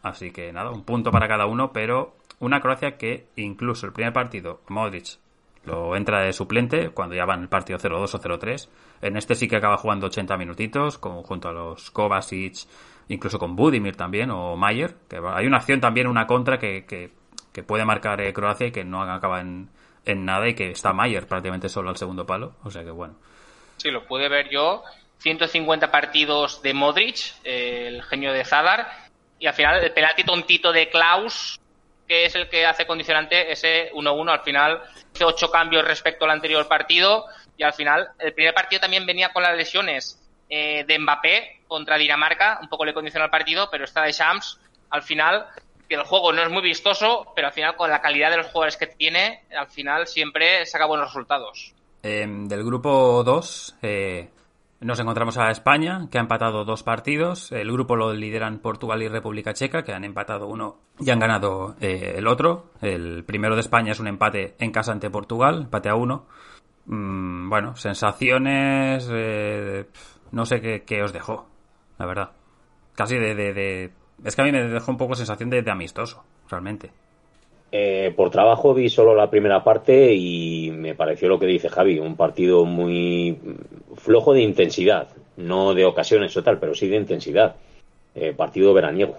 Así 0.04 0.32
que 0.32 0.52
nada, 0.52 0.70
un 0.70 0.84
punto 0.84 1.12
para 1.12 1.30
cada 1.30 1.46
uno, 1.46 1.72
pero 1.72 2.18
una 2.40 2.60
Croacia 2.60 2.98
que 2.98 3.28
incluso 3.38 3.86
el 3.86 3.94
primer 3.94 4.12
partido, 4.12 4.60
Modric 4.68 5.18
lo 5.64 5.96
entra 5.96 6.24
de 6.24 6.34
suplente 6.34 6.90
cuando 6.90 7.16
ya 7.16 7.26
va 7.26 7.36
en 7.36 7.44
el 7.44 7.48
partido 7.48 7.80
0-2 7.80 8.16
o 8.16 8.20
0-3. 8.20 8.70
En 9.02 9.16
este 9.16 9.34
sí 9.34 9.48
que 9.48 9.56
acaba 9.56 9.78
jugando 9.78 10.08
80 10.08 10.36
minutitos, 10.36 10.98
junto 10.98 11.48
a 11.48 11.54
los 11.54 11.90
Kovacic, 11.90 12.68
incluso 13.08 13.40
con 13.40 13.56
Budimir 13.56 13.96
también, 13.96 14.32
o 14.32 14.56
Mayer. 14.56 14.96
Que 15.10 15.22
hay 15.24 15.46
una 15.46 15.58
acción 15.58 15.82
también, 15.82 16.08
una 16.08 16.28
contra 16.28 16.58
que, 16.60 16.86
que, 16.86 17.64
puede 17.64 17.86
marcar 17.86 18.20
eh, 18.22 18.34
Croacia 18.34 18.68
y 18.68 18.72
que 18.72 18.84
no 18.84 19.02
acaba 19.02 19.40
en, 19.40 19.70
en 20.06 20.26
nada 20.26 20.48
y 20.48 20.56
que 20.56 20.72
está 20.72 20.94
Mayer 20.94 21.28
prácticamente 21.28 21.70
solo 21.70 21.90
al 21.90 21.98
segundo 21.98 22.26
palo. 22.26 22.56
O 22.64 22.72
sea 22.72 22.84
que 22.84 22.92
bueno. 22.92 23.16
Sí, 23.78 23.92
lo 23.92 24.06
pude 24.06 24.30
ver 24.30 24.50
yo. 24.50 24.84
150 25.20 25.92
partidos 25.92 26.62
de 26.62 26.74
Modric, 26.74 27.34
el 27.44 28.04
genio 28.04 28.32
de 28.34 28.46
Zadar, 28.46 28.88
y 29.40 29.48
al 29.48 29.54
final 29.54 29.84
el 29.84 29.92
penalti 29.92 30.24
tontito 30.24 30.72
de 30.72 30.90
Klaus, 30.90 31.60
que 32.08 32.26
es 32.26 32.36
el 32.36 32.48
que 32.50 32.66
hace 32.66 32.86
condicionante 32.86 33.52
ese 33.52 33.92
1-1. 33.94 34.32
Al 34.32 34.42
final 34.42 34.82
hace 35.14 35.26
ocho 35.26 35.50
cambios 35.50 35.86
respecto 35.86 36.26
al 36.26 36.32
anterior 36.32 36.68
partido 36.68 37.26
y 37.58 37.64
al 37.64 37.74
final 37.74 38.10
el 38.20 38.34
primer 38.34 38.54
partido 38.54 38.82
también 38.82 39.06
venía 39.06 39.34
con 39.34 39.44
las 39.44 39.56
lesiones 39.56 40.22
eh, 40.50 40.84
de 40.88 41.00
Mbappé 41.00 41.62
contra 41.68 41.98
Dinamarca, 41.98 42.60
un 42.62 42.70
poco 42.70 42.86
le 42.86 42.94
condicionó 42.94 43.26
el 43.26 43.32
partido, 43.32 43.70
pero 43.72 43.86
esta 43.86 44.04
de 44.04 44.12
Shams 44.12 44.60
al 44.90 45.04
final 45.04 45.48
que 45.88 45.96
el 45.96 46.04
juego 46.04 46.32
no 46.34 46.42
es 46.42 46.50
muy 46.50 46.62
vistoso, 46.62 47.28
pero 47.36 47.48
al 47.48 47.54
final 47.54 47.76
con 47.76 47.90
la 47.90 48.02
calidad 48.02 48.32
de 48.32 48.38
los 48.38 48.48
jugadores 48.48 48.78
que 48.78 48.88
tiene, 48.88 49.44
al 49.58 49.68
final 49.68 50.08
siempre 50.08 50.66
saca 50.66 50.86
buenos 50.86 51.08
resultados. 51.08 51.74
Em, 52.02 52.48
del 52.48 52.64
grupo 52.64 53.24
2 53.24 53.78
eh, 53.82 54.30
nos 54.82 55.00
encontramos 55.00 55.38
a 55.38 55.50
España, 55.52 56.08
que 56.12 56.18
ha 56.18 56.22
empatado 56.22 56.66
dos 56.66 56.84
partidos. 56.84 57.52
El 57.52 57.72
grupo 57.72 57.96
lo 57.96 58.14
lideran 58.14 58.60
Portugal 58.60 59.02
y 59.02 59.08
República 59.08 59.54
Checa, 59.54 59.84
que 59.84 59.94
han 59.94 60.04
empatado 60.04 60.48
uno 60.48 60.78
y 61.00 61.10
han 61.10 61.20
ganado 61.20 61.76
eh, 61.82 62.16
el 62.18 62.28
otro. 62.28 62.72
El 62.82 63.24
primero 63.24 63.56
de 63.56 63.62
España 63.62 63.92
es 63.92 64.00
un 64.00 64.08
empate 64.08 64.56
en 64.60 64.72
casa 64.72 64.92
ante 64.92 65.10
Portugal, 65.10 65.64
empate 65.64 65.90
a 65.90 65.96
uno. 65.96 66.26
Mm, 66.86 67.50
bueno, 67.50 67.76
sensaciones... 67.76 69.10
No 70.36 70.46
sé 70.46 70.84
qué, 70.86 71.02
os 71.02 71.14
dejó, 71.14 71.48
la 71.98 72.06
verdad. 72.06 72.30
Casi 72.94 73.18
de 73.18 73.90
es 74.24 74.36
que 74.36 74.42
a 74.42 74.46
mí 74.46 74.52
me 74.52 74.64
dejó 74.64 74.92
un 74.92 74.98
poco 74.98 75.16
sensación 75.16 75.50
de, 75.50 75.64
amistoso, 75.72 76.26
realmente. 76.50 76.92
Eh, 77.72 78.14
por 78.18 78.30
trabajo 78.30 78.74
vi 78.74 78.90
solo 78.90 79.16
la 79.16 79.30
primera 79.30 79.64
parte 79.64 80.14
y 80.14 80.72
me 80.72 80.94
pareció 80.94 81.30
lo 81.30 81.40
que 81.40 81.46
dice 81.46 81.70
Javi, 81.70 82.00
un 82.00 82.18
partido 82.18 82.66
muy 82.66 83.40
flojo 83.96 84.34
de 84.34 84.42
intensidad, 84.42 85.08
no 85.38 85.74
de 85.74 85.86
ocasiones 85.86 86.36
o 86.36 86.44
tal, 86.44 86.60
pero 86.60 86.76
sí 86.76 86.90
de 86.90 86.98
intensidad. 86.98 87.56
Eh, 88.14 88.34
partido 88.34 88.74
veraniego. 88.74 89.18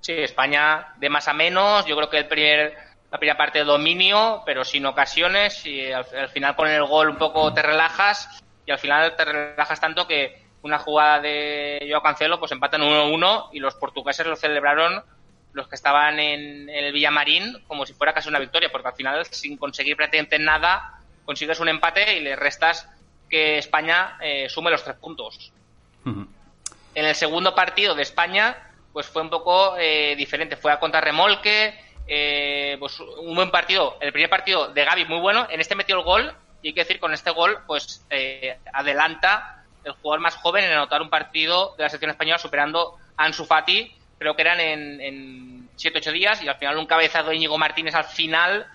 Sí, 0.00 0.12
España 0.12 0.94
de 0.98 1.08
más 1.08 1.28
a 1.28 1.32
menos, 1.32 1.86
yo 1.86 1.96
creo 1.96 2.10
que 2.10 2.18
el 2.18 2.28
primer, 2.28 2.74
la 3.10 3.18
primera 3.18 3.38
parte 3.38 3.60
de 3.60 3.64
dominio, 3.64 4.42
pero 4.44 4.64
sin 4.64 4.84
ocasiones 4.84 5.64
y 5.64 5.90
al, 5.90 6.04
al 6.14 6.28
final 6.28 6.56
poner 6.56 6.74
el 6.74 6.86
gol 6.86 7.08
un 7.08 7.16
poco 7.16 7.54
te 7.54 7.62
relajas 7.62 8.43
y 8.66 8.70
al 8.70 8.78
final 8.78 9.14
te 9.16 9.24
relajas 9.24 9.80
tanto 9.80 10.06
que 10.06 10.42
una 10.62 10.78
jugada 10.78 11.20
de 11.20 11.86
Joao 11.88 12.02
Cancelo, 12.02 12.38
pues 12.38 12.52
empatan 12.52 12.80
1-1 12.80 13.50
y 13.52 13.58
los 13.58 13.74
portugueses 13.74 14.26
lo 14.26 14.36
celebraron 14.36 15.04
los 15.52 15.68
que 15.68 15.76
estaban 15.76 16.18
en 16.18 16.68
el 16.68 16.92
Villamarín 16.92 17.62
como 17.66 17.86
si 17.86 17.92
fuera 17.92 18.12
casi 18.12 18.28
una 18.28 18.38
victoria, 18.38 18.70
porque 18.72 18.88
al 18.88 18.94
final 18.94 19.24
sin 19.26 19.56
conseguir 19.56 19.96
prácticamente 19.96 20.38
nada 20.38 20.98
consigues 21.24 21.60
un 21.60 21.68
empate 21.68 22.16
y 22.16 22.20
le 22.20 22.34
restas 22.36 22.88
que 23.28 23.58
España 23.58 24.18
eh, 24.20 24.48
sume 24.48 24.70
los 24.70 24.82
tres 24.82 24.96
puntos. 24.96 25.52
En 26.04 27.04
el 27.04 27.14
segundo 27.14 27.54
partido 27.54 27.94
de 27.94 28.02
España, 28.02 28.56
pues 28.92 29.06
fue 29.06 29.22
un 29.22 29.30
poco 29.30 29.76
eh, 29.78 30.14
diferente, 30.16 30.56
fue 30.56 30.72
a 30.72 30.78
contrarremolque, 30.78 31.74
eh, 32.06 32.76
pues 32.78 33.00
un 33.00 33.34
buen 33.34 33.50
partido, 33.50 33.96
el 34.00 34.12
primer 34.12 34.28
partido 34.28 34.68
de 34.68 34.84
Gaby 34.84 35.06
muy 35.06 35.20
bueno, 35.20 35.46
en 35.50 35.60
este 35.60 35.74
metió 35.74 35.96
el 35.96 36.04
gol 36.04 36.34
y 36.64 36.68
hay 36.68 36.72
que 36.72 36.80
decir 36.80 36.98
con 36.98 37.12
este 37.12 37.30
gol 37.30 37.58
pues 37.66 38.06
eh, 38.08 38.58
adelanta 38.72 39.64
el 39.84 39.92
jugador 39.92 40.20
más 40.20 40.34
joven 40.36 40.64
en 40.64 40.72
anotar 40.72 41.02
un 41.02 41.10
partido 41.10 41.74
de 41.76 41.82
la 41.82 41.90
selección 41.90 42.10
española 42.10 42.38
superando 42.38 42.96
a 43.18 43.26
Ansu 43.26 43.44
Fati, 43.44 43.94
creo 44.18 44.34
que 44.34 44.40
eran 44.40 44.58
en, 44.60 44.98
en 44.98 45.68
7-8 45.76 46.12
días, 46.12 46.42
y 46.42 46.48
al 46.48 46.56
final 46.56 46.78
un 46.78 46.86
cabezazo 46.86 47.28
de 47.28 47.36
Íñigo 47.36 47.58
Martínez 47.58 47.94
al 47.94 48.04
final 48.06 48.66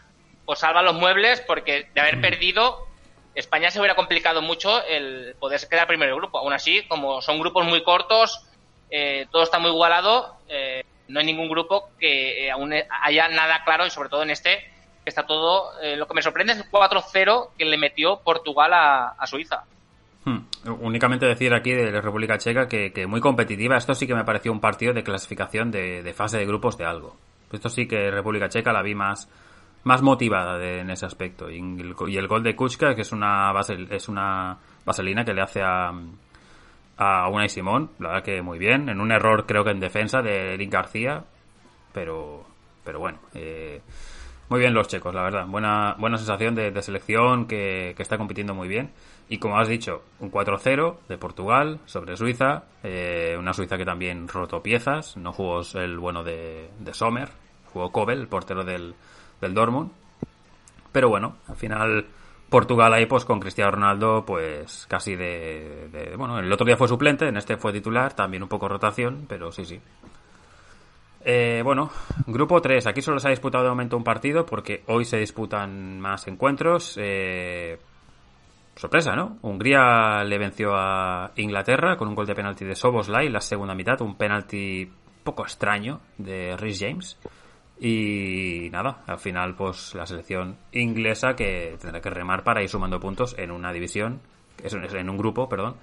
pues 0.45 0.60
salva 0.60 0.84
los 0.84 0.94
muebles 0.94 1.41
porque 1.41 1.90
de 1.91 1.99
haber 1.99 2.18
mm. 2.18 2.22
perdido 2.22 2.88
España 3.34 3.72
se 3.72 3.80
hubiera 3.80 3.95
complicado 3.95 4.44
mucho 4.44 4.86
el 4.86 5.36
poder 5.40 5.60
quedar 5.68 5.88
primero 5.88 6.14
el 6.14 6.20
grupo. 6.20 6.38
Aún 6.38 6.53
así, 6.53 6.84
como 6.88 7.22
son 7.24 7.40
grupos 7.40 7.66
muy 7.66 7.84
cortos, 7.84 8.45
eh, 8.91 9.26
todo 9.32 9.44
está 9.44 9.57
muy 9.57 9.72
igualado, 9.72 10.36
eh, 10.48 10.84
no 11.07 11.20
hay 11.20 11.26
ningún 11.26 11.49
grupo 11.49 11.90
que 11.99 12.45
eh, 12.45 12.52
aún 12.52 12.72
haya 13.02 13.30
nada 13.30 13.64
claro 13.64 13.86
y 13.86 13.90
sobre 13.90 14.10
todo 14.10 14.24
en 14.24 14.30
este 14.30 14.72
está 15.05 15.26
todo... 15.26 15.71
lo 15.97 16.07
que 16.07 16.13
me 16.13 16.21
sorprende 16.21 16.53
es 16.53 16.59
el 16.59 16.69
4-0 16.69 17.49
que 17.57 17.65
le 17.65 17.77
metió 17.77 18.19
Portugal 18.23 18.71
a, 18.73 19.26
Suiza. 19.26 19.63
Hmm. 20.26 20.39
Únicamente 20.81 21.26
decir 21.26 21.53
aquí 21.53 21.71
de 21.71 22.01
República 22.01 22.38
Checa 22.38 22.67
que, 22.67 23.07
muy 23.07 23.21
competitiva. 23.21 23.77
Esto 23.77 23.95
sí 23.95 24.07
que 24.07 24.15
me 24.15 24.26
pareció 24.26 24.51
un 24.51 24.59
partido 24.59 24.93
de 24.93 25.03
clasificación 25.03 25.71
de, 25.71 26.13
fase 26.15 26.38
de 26.38 26.45
grupos 26.45 26.77
de 26.77 26.85
algo. 26.85 27.15
Esto 27.51 27.69
sí 27.69 27.88
que 27.88 28.11
República 28.11 28.49
Checa 28.49 28.73
la 28.73 28.81
vi 28.81 28.95
más 28.95 29.30
más 29.81 30.01
motivada 30.01 30.61
en 30.61 30.89
ese 30.89 31.05
aspecto. 31.05 31.49
Y 31.49 31.57
el, 31.57 32.27
gol 32.27 32.43
de 32.43 32.53
Kuchka, 32.53 32.95
que 32.95 33.01
es 33.01 33.13
una, 33.13 33.53
es 33.89 34.09
una 34.09 34.57
vaselina 34.85 35.23
que 35.23 35.34
le 35.34 35.41
hace 35.41 35.61
a, 35.61 35.93
a 36.99 37.30
Unai 37.30 37.47
Simón, 37.47 37.91
la 37.99 38.09
verdad 38.09 38.23
que 38.23 38.41
muy 38.41 38.59
bien, 38.59 38.89
en 38.89 38.99
un 38.99 39.11
error 39.11 39.45
creo 39.45 39.63
que 39.63 39.71
en 39.71 39.80
defensa 39.80 40.21
de 40.21 40.53
Eric 40.53 40.69
García, 40.69 41.23
pero, 41.93 42.45
pero 42.84 42.99
bueno, 42.99 43.19
eh, 43.34 43.81
muy 44.49 44.59
bien 44.59 44.73
los 44.73 44.88
checos, 44.88 45.13
la 45.13 45.21
verdad, 45.21 45.45
buena, 45.45 45.95
buena 45.99 46.17
sensación 46.17 46.55
de, 46.55 46.81
selección 46.81 47.45
que, 47.45 47.95
está 47.97 48.17
compitiendo 48.17 48.53
muy 48.53 48.67
bien. 48.67 48.91
Y 49.30 49.38
como 49.38 49.59
has 49.59 49.67
dicho, 49.67 50.03
un 50.19 50.31
4-0 50.31 50.97
de 51.07 51.17
Portugal 51.17 51.80
sobre 51.85 52.17
Suiza, 52.17 52.63
eh, 52.84 53.35
una 53.38 53.53
Suiza 53.53 53.77
que 53.77 53.85
también 53.85 54.27
rotó 54.27 54.63
piezas, 54.63 55.17
no 55.17 55.31
jugó 55.31 55.61
el 55.76 55.99
bueno 55.99 56.23
de, 56.23 56.69
de 56.80 56.93
Sommer, 56.93 57.30
jugó 57.71 57.91
Kobel, 57.91 58.21
el 58.21 58.27
portero 58.27 58.63
del, 58.63 58.95
del 59.39 59.53
Dortmund. 59.53 59.91
Pero 60.91 61.09
bueno, 61.09 61.35
al 61.47 61.55
final 61.55 62.07
Portugal 62.49 62.93
ahí 62.93 63.05
pues 63.05 63.26
con 63.26 63.39
Cristiano 63.39 63.71
Ronaldo 63.71 64.23
pues 64.26 64.85
casi 64.88 65.15
de, 65.15 66.13
bueno 66.17 66.39
el 66.39 66.51
otro 66.51 66.65
día 66.65 66.77
fue 66.77 66.88
suplente 66.88 67.27
en 67.27 67.38
este 67.38 67.57
fue 67.57 67.71
titular 67.71 68.13
también 68.13 68.43
un 68.43 68.49
poco 68.49 68.67
rotación 68.67 69.26
pero 69.27 69.51
sí 69.51 69.65
sí 69.65 69.80
eh, 71.21 71.61
bueno 71.63 71.89
grupo 72.27 72.61
3 72.61 72.87
aquí 72.87 73.01
solo 73.01 73.19
se 73.19 73.27
ha 73.27 73.31
disputado 73.31 73.65
de 73.65 73.69
momento 73.69 73.97
un 73.97 74.03
partido 74.03 74.45
porque 74.45 74.83
hoy 74.87 75.05
se 75.05 75.17
disputan 75.17 75.99
más 75.99 76.27
encuentros. 76.27 76.95
Eh, 76.97 77.77
sorpresa 78.75 79.15
no 79.15 79.37
Hungría 79.41 80.23
le 80.23 80.37
venció 80.37 80.75
a 80.75 81.31
Inglaterra 81.35 81.97
con 81.97 82.07
un 82.07 82.15
gol 82.15 82.25
de 82.25 82.35
penalti 82.35 82.65
de 82.65 82.75
Soboslai 82.75 83.27
en 83.27 83.33
la 83.33 83.41
segunda 83.41 83.75
mitad 83.75 84.01
un 84.01 84.15
penalti 84.15 84.89
poco 85.23 85.43
extraño 85.43 86.01
de 86.17 86.55
Rhys 86.57 86.79
James. 86.79 87.17
Y 87.79 88.67
nada, 88.71 89.03
al 89.07 89.19
final, 89.19 89.55
pues 89.55 89.95
la 89.95 90.05
selección 90.05 90.57
inglesa 90.73 91.35
que 91.35 91.77
tendrá 91.79 92.01
que 92.01 92.09
remar 92.09 92.43
para 92.43 92.61
ir 92.61 92.67
sumando 92.67 92.99
puntos 92.99 93.35
en 93.37 93.51
una 93.51 93.71
división, 93.71 94.19
en 94.61 95.09
un 95.09 95.17
grupo, 95.17 95.47
perdón, 95.47 95.77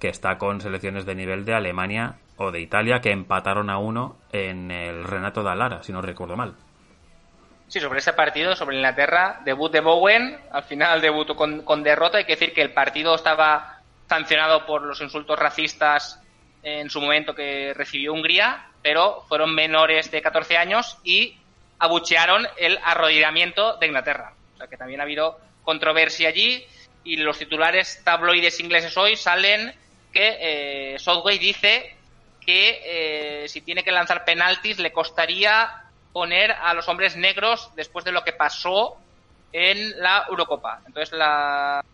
que 0.00 0.08
está 0.08 0.38
con 0.38 0.60
selecciones 0.60 1.06
de 1.06 1.14
nivel 1.14 1.44
de 1.44 1.54
Alemania 1.54 2.16
o 2.36 2.50
de 2.50 2.60
Italia 2.60 3.00
que 3.00 3.12
empataron 3.12 3.70
a 3.70 3.78
uno 3.78 4.16
en 4.32 4.70
el 4.70 5.04
Renato 5.04 5.42
Dallara, 5.42 5.82
si 5.82 5.92
no 5.92 6.02
recuerdo 6.02 6.36
mal. 6.36 6.54
Sí, 7.68 7.78
sobre 7.78 8.00
ese 8.00 8.14
partido, 8.14 8.56
sobre 8.56 8.76
Inglaterra, 8.76 9.40
debut 9.44 9.70
de 9.70 9.80
Bowen, 9.80 10.36
al 10.50 10.64
final 10.64 11.00
debutó 11.00 11.36
con, 11.36 11.62
con 11.62 11.84
derrota. 11.84 12.18
Hay 12.18 12.24
que 12.24 12.32
decir 12.32 12.52
que 12.52 12.62
el 12.62 12.72
partido 12.72 13.14
estaba 13.14 13.80
sancionado 14.08 14.66
por 14.66 14.82
los 14.82 15.00
insultos 15.00 15.38
racistas 15.38 16.20
en 16.62 16.90
su 16.90 17.00
momento 17.00 17.34
que 17.34 17.72
recibió 17.76 18.12
Hungría, 18.12 18.66
pero 18.82 19.24
fueron 19.28 19.54
menores 19.54 20.10
de 20.10 20.20
14 20.20 20.56
años 20.56 20.98
y 21.04 21.38
abuchearon 21.78 22.46
el 22.56 22.78
arrodillamiento 22.82 23.76
de 23.76 23.86
Inglaterra. 23.86 24.32
O 24.54 24.56
sea 24.58 24.66
que 24.66 24.76
también 24.76 25.00
ha 25.00 25.04
habido 25.04 25.38
controversia 25.62 26.28
allí 26.30 26.64
y 27.04 27.16
los 27.16 27.38
titulares 27.38 28.02
tabloides 28.04 28.60
ingleses 28.60 28.96
hoy 28.96 29.16
salen 29.16 29.74
que 30.12 30.94
eh, 30.94 30.98
Southway 30.98 31.38
dice 31.38 31.96
que 32.40 32.80
eh, 33.44 33.48
si 33.48 33.60
tiene 33.60 33.84
que 33.84 33.92
lanzar 33.92 34.24
penaltis 34.24 34.78
le 34.78 34.92
costaría 34.92 35.84
poner 36.12 36.52
a 36.52 36.74
los 36.74 36.88
hombres 36.88 37.16
negros 37.16 37.70
después 37.76 38.04
de 38.04 38.12
lo 38.12 38.24
que 38.24 38.32
pasó 38.32 38.96
en 39.52 40.00
la 40.00 40.26
Eurocopa. 40.28 40.80
Entonces 40.86 41.16
la, 41.16 41.84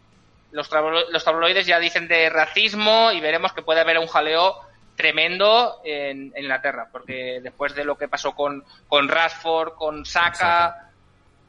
los, 0.52 0.70
los 1.10 1.24
tabloides 1.24 1.66
ya 1.66 1.78
dicen 1.78 2.08
de 2.08 2.30
racismo 2.30 3.12
y 3.12 3.20
veremos 3.20 3.52
que 3.52 3.62
puede 3.62 3.80
haber 3.80 3.98
un 3.98 4.06
jaleo 4.06 4.60
tremendo 4.96 5.80
en, 5.84 6.32
Inglaterra, 6.36 6.88
porque 6.90 7.40
después 7.42 7.74
de 7.74 7.84
lo 7.84 7.96
que 7.96 8.08
pasó 8.08 8.34
con, 8.34 8.64
con 8.88 9.08
Rashford, 9.08 9.74
con 9.74 10.06
Saka, 10.06 10.90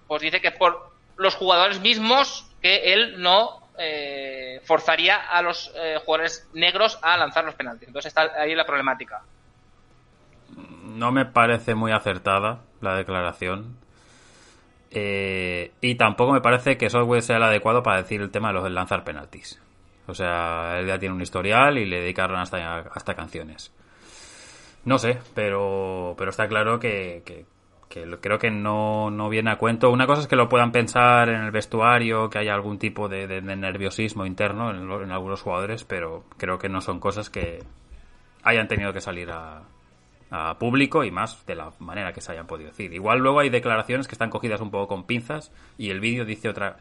pues 0.07 0.22
dice 0.22 0.41
que 0.41 0.52
por 0.52 0.91
los 1.15 1.35
jugadores 1.35 1.80
mismos 1.80 2.45
que 2.61 2.94
él 2.94 3.22
no 3.22 3.66
eh, 3.77 4.61
forzaría 4.63 5.17
a 5.17 5.41
los 5.41 5.71
eh, 5.75 5.97
jugadores 6.03 6.49
negros 6.53 6.99
a 7.01 7.17
lanzar 7.17 7.45
los 7.45 7.55
penaltis. 7.55 7.87
Entonces 7.87 8.09
está 8.09 8.31
ahí 8.41 8.55
la 8.55 8.65
problemática. 8.65 9.21
No 10.83 11.11
me 11.11 11.25
parece 11.25 11.75
muy 11.75 11.91
acertada 11.91 12.61
la 12.81 12.95
declaración. 12.95 13.77
Eh, 14.89 15.71
y 15.81 15.95
tampoco 15.95 16.31
me 16.31 16.41
parece 16.41 16.77
que 16.77 16.89
Software 16.89 17.21
sea 17.21 17.37
el 17.37 17.43
adecuado 17.43 17.83
para 17.83 18.01
decir 18.01 18.21
el 18.21 18.31
tema 18.31 18.49
de 18.49 18.55
los 18.55 18.71
lanzar 18.71 19.03
penaltis. 19.03 19.61
O 20.07 20.13
sea, 20.13 20.79
él 20.79 20.87
ya 20.87 20.97
tiene 20.97 21.13
un 21.13 21.21
historial 21.21 21.77
y 21.77 21.85
le 21.85 21.99
dedicaron 21.99 22.39
hasta, 22.39 22.77
hasta 22.77 23.13
canciones. 23.13 23.73
No 24.85 24.97
sé, 24.97 25.19
pero, 25.35 26.15
pero 26.17 26.29
está 26.29 26.47
claro 26.47 26.79
que, 26.79 27.45
creo 27.89 28.39
que 28.39 28.51
no, 28.51 29.09
no, 29.09 29.30
viene 29.30 29.51
a 29.51 29.57
cuento. 29.57 29.89
Una 29.89 30.07
cosa 30.07 30.22
es 30.22 30.27
que 30.27 30.35
lo 30.35 30.49
puedan 30.49 30.72
pensar 30.72 31.30
en 31.30 31.41
el 31.41 31.51
vestuario, 31.51 32.30
que 32.30 32.39
haya 32.39 32.53
algún 32.53 32.77
tipo 32.80 33.07
de, 33.07 33.41
nerviosismo 33.41 34.26
interno 34.26 34.72
en, 34.72 35.11
algunos 35.11 35.41
jugadores, 35.41 35.84
pero 35.84 36.23
creo 36.38 36.59
que 36.59 36.69
no 36.69 36.81
son 36.81 36.99
cosas 36.99 37.30
que 37.30 37.64
hayan 38.43 38.68
tenido 38.68 38.93
que 38.93 39.01
salir 39.01 39.30
a, 39.31 39.64
a 40.30 40.57
público 40.57 41.03
y 41.03 41.11
más 41.11 41.45
de 41.45 41.55
la 41.55 41.72
manera 41.80 42.14
que 42.14 42.22
se 42.22 42.31
hayan 42.31 42.47
podido 42.47 42.69
decir. 42.69 42.93
Igual 42.93 43.19
luego 43.19 43.39
hay 43.39 43.49
declaraciones 43.49 44.07
que 44.07 44.15
están 44.15 44.30
cogidas 44.30 44.61
un 44.61 44.72
poco 44.72 44.88
con 44.88 45.05
pinzas 45.05 45.51
y 45.77 45.89
el 45.89 45.99
vídeo 45.99 46.26
dice 46.26 46.49
otra... 46.49 46.77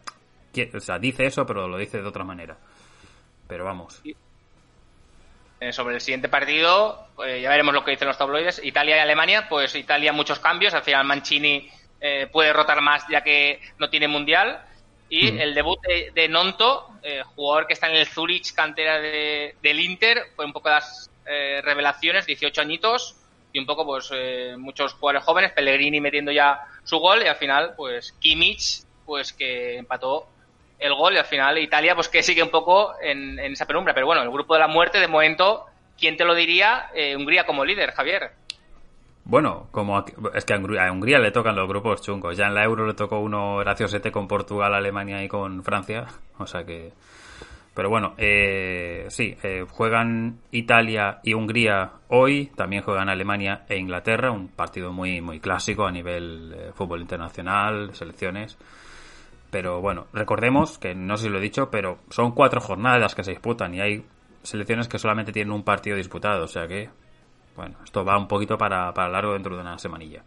O 0.74 0.81
sea, 0.81 0.99
dice 0.99 1.27
eso, 1.27 1.45
pero 1.45 1.69
lo 1.69 1.77
dice 1.77 2.01
de 2.01 2.09
otra 2.09 2.24
manera. 2.24 2.57
Pero 3.47 3.65
vamos. 3.65 4.03
Eh, 5.59 5.73
sobre 5.73 5.95
el 5.95 6.03
siguiente 6.03 6.28
partido, 6.28 7.07
pues 7.16 7.41
ya 7.41 7.49
veremos 7.49 7.73
lo 7.73 7.83
que 7.83 7.93
dicen 7.93 8.09
los 8.09 8.19
tabloides. 8.19 8.61
Italia 8.62 8.97
y 8.97 9.01
Alemania, 9.01 9.49
pues 9.49 9.74
Italia 9.74 10.12
muchos 10.12 10.39
cambios. 10.39 10.74
Al 10.74 10.83
final 10.83 11.07
Mancini 11.07 11.70
eh, 11.99 12.28
puede 12.31 12.53
rotar 12.53 12.83
más 12.83 13.05
ya 13.09 13.23
que 13.23 13.61
no 13.78 13.89
tiene 13.89 14.07
mundial. 14.07 14.61
Y 15.09 15.39
el 15.39 15.55
debut 15.55 15.78
de, 16.15 16.28
Nonto, 16.28 16.89
eh, 17.03 17.23
jugador 17.37 17.69
que 17.69 17.74
está 17.74 17.89
en 17.89 17.97
el 17.97 18.07
Zurich, 18.07 18.53
cantera 18.53 18.99
de, 18.99 19.55
del 19.62 19.78
Inter, 19.78 20.33
fue 20.35 20.45
un 20.45 20.53
poco 20.53 20.69
las 20.69 21.11
revelaciones, 21.24 22.27
18 22.27 22.61
añitos. 22.61 23.16
Y 23.53 23.59
un 23.61 23.66
poco, 23.66 23.87
pues, 23.87 24.11
muchos 24.59 24.93
jugadores 24.95 25.24
jóvenes, 25.24 25.53
Pellegrini 25.53 26.01
metiendo 26.01 26.33
ya 26.33 26.61
su 26.85 26.99
gol. 26.99 27.23
Y 27.23 27.28
al 27.28 27.37
final, 27.37 27.74
pues, 27.77 28.12
Kimmich, 28.20 28.83
pues, 29.07 29.33
que 29.33 29.78
empató 29.78 30.28
el 30.78 30.94
gol 30.94 31.15
y 31.15 31.19
al 31.19 31.24
final 31.24 31.59
Italia 31.59 31.94
pues 31.94 32.09
que 32.09 32.23
sigue 32.23 32.43
un 32.43 32.51
poco 32.51 32.94
en, 33.01 33.39
esa 33.39 33.66
penumbra. 33.66 33.94
Pero 33.94 34.07
bueno, 34.07 34.23
el 34.23 34.31
grupo 34.31 34.55
de 34.55 34.61
la 34.61 34.69
muerte 34.69 34.98
de 34.98 35.09
momento, 35.09 35.66
¿quién 35.98 36.16
te 36.16 36.24
lo 36.24 36.35
diría? 36.35 36.90
Eh, 36.94 37.16
Hungría 37.16 37.44
como 37.44 37.65
líder, 37.65 37.93
Javier. 37.93 38.32
Bueno, 39.24 39.66
como 39.73 40.05
es 40.35 40.44
que 40.44 40.55
a 40.55 40.93
Hungría, 40.93 41.19
le 41.19 41.32
tocan 41.32 41.57
los 41.57 41.69
grupos 41.69 42.01
chungos. 42.03 42.36
Ya 42.36 42.47
en 42.47 42.55
la 42.55 42.65
Euro 42.65 42.86
le 42.86 42.94
tocó 42.94 43.19
uno 43.19 43.57
graciosete 43.57 44.12
con 44.12 44.28
Portugal, 44.28 44.74
Alemania 44.74 45.23
y 45.23 45.28
con 45.28 45.62
Francia. 45.62 46.07
O 46.39 46.47
sea 46.47 46.65
que... 46.65 46.93
Pero 47.74 47.89
bueno, 47.89 48.15
eh, 48.19 49.07
sí, 49.09 49.36
eh, 49.43 49.65
juegan 49.69 50.39
Italia 50.51 51.20
y 51.23 51.32
Hungría 51.32 51.93
hoy, 52.09 52.51
también 52.55 52.82
juegan 52.82 53.09
Alemania 53.09 53.65
e 53.69 53.78
Inglaterra, 53.78 54.31
un 54.31 54.48
partido 54.48 54.93
muy, 54.93 55.23
muy 55.23 55.40
clásico 55.40 55.86
a 55.86 55.90
nivel 55.90 56.73
fútbol 56.74 57.01
internacional, 57.01 57.94
selecciones. 57.94 58.59
Pero 59.57 59.81
bueno, 59.81 60.07
recordemos 60.12 60.77
que 60.77 60.95
no 60.95 61.16
sé 61.16 61.24
si 61.24 61.28
lo 61.31 61.39
he 61.39 61.41
dicho, 61.41 61.70
pero 61.70 61.97
son 62.11 62.33
cuatro 62.33 62.61
jornadas 62.61 63.01
las 63.01 63.15
que 63.15 63.24
se 63.24 63.31
disputan 63.31 63.73
y 63.73 63.81
hay 63.81 64.05
selecciones 64.43 64.87
que 64.87 64.99
solamente 64.99 65.33
tienen 65.33 65.51
un 65.51 65.62
partido 65.62 65.97
disputado. 65.97 66.45
O 66.45 66.47
sea 66.47 66.69
que, 66.69 66.91
bueno, 67.57 67.78
esto 67.83 68.05
va 68.05 68.19
un 68.19 68.28
poquito 68.28 68.59
para, 68.59 68.93
para 68.93 69.09
largo 69.09 69.33
dentro 69.33 69.57
de 69.57 69.62
una 69.62 69.78
semanilla. 69.78 70.23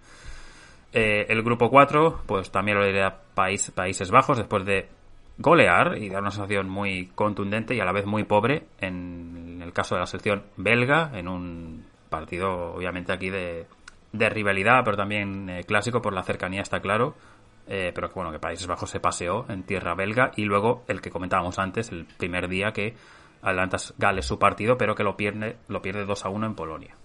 Eh, 0.91 1.27
el 1.29 1.43
grupo 1.43 1.69
4, 1.69 2.23
pues 2.25 2.49
también 2.49 2.79
lo 2.79 3.05
a 3.05 3.17
País, 3.35 3.69
Países 3.69 4.09
Bajos 4.09 4.39
después 4.39 4.65
de 4.65 4.89
golear 5.37 5.99
y 5.99 6.09
dar 6.09 6.21
una 6.21 6.31
sensación 6.31 6.67
muy 6.67 7.11
contundente 7.13 7.75
y 7.75 7.81
a 7.81 7.85
la 7.85 7.91
vez 7.91 8.07
muy 8.07 8.23
pobre 8.23 8.63
en 8.81 9.61
el 9.61 9.73
caso 9.73 9.93
de 9.93 10.01
la 10.01 10.07
selección 10.07 10.41
belga 10.57 11.11
en 11.13 11.27
un 11.27 11.85
partido 12.09 12.73
obviamente 12.73 13.13
aquí 13.13 13.29
de, 13.29 13.67
de 14.11 14.29
rivalidad 14.29 14.81
pero 14.83 14.97
también 14.97 15.49
eh, 15.49 15.63
clásico 15.63 16.01
por 16.01 16.13
la 16.13 16.23
cercanía 16.23 16.61
está 16.61 16.81
claro 16.81 17.15
eh, 17.69 17.91
pero 17.93 18.09
que 18.09 18.15
bueno, 18.15 18.31
que 18.31 18.39
Países 18.39 18.67
Bajos 18.67 18.89
se 18.89 18.99
paseó 18.99 19.45
en 19.47 19.63
tierra 19.63 19.95
belga 19.95 20.31
y 20.35 20.43
luego 20.43 20.83
el 20.87 21.01
que 21.01 21.09
comentábamos 21.09 21.59
antes, 21.59 21.91
el 21.91 22.05
primer 22.05 22.49
día 22.49 22.71
que 22.73 22.95
adelantas 23.41 23.93
Gales 23.97 24.25
su 24.25 24.37
partido, 24.37 24.77
pero 24.77 24.95
que 24.95 25.03
lo 25.03 25.15
pierde, 25.15 25.57
lo 25.67 25.81
pierde 25.81 26.05
2 26.05 26.25
a 26.25 26.29
1 26.29 26.47
en 26.47 26.55
Polonia. 26.55 26.95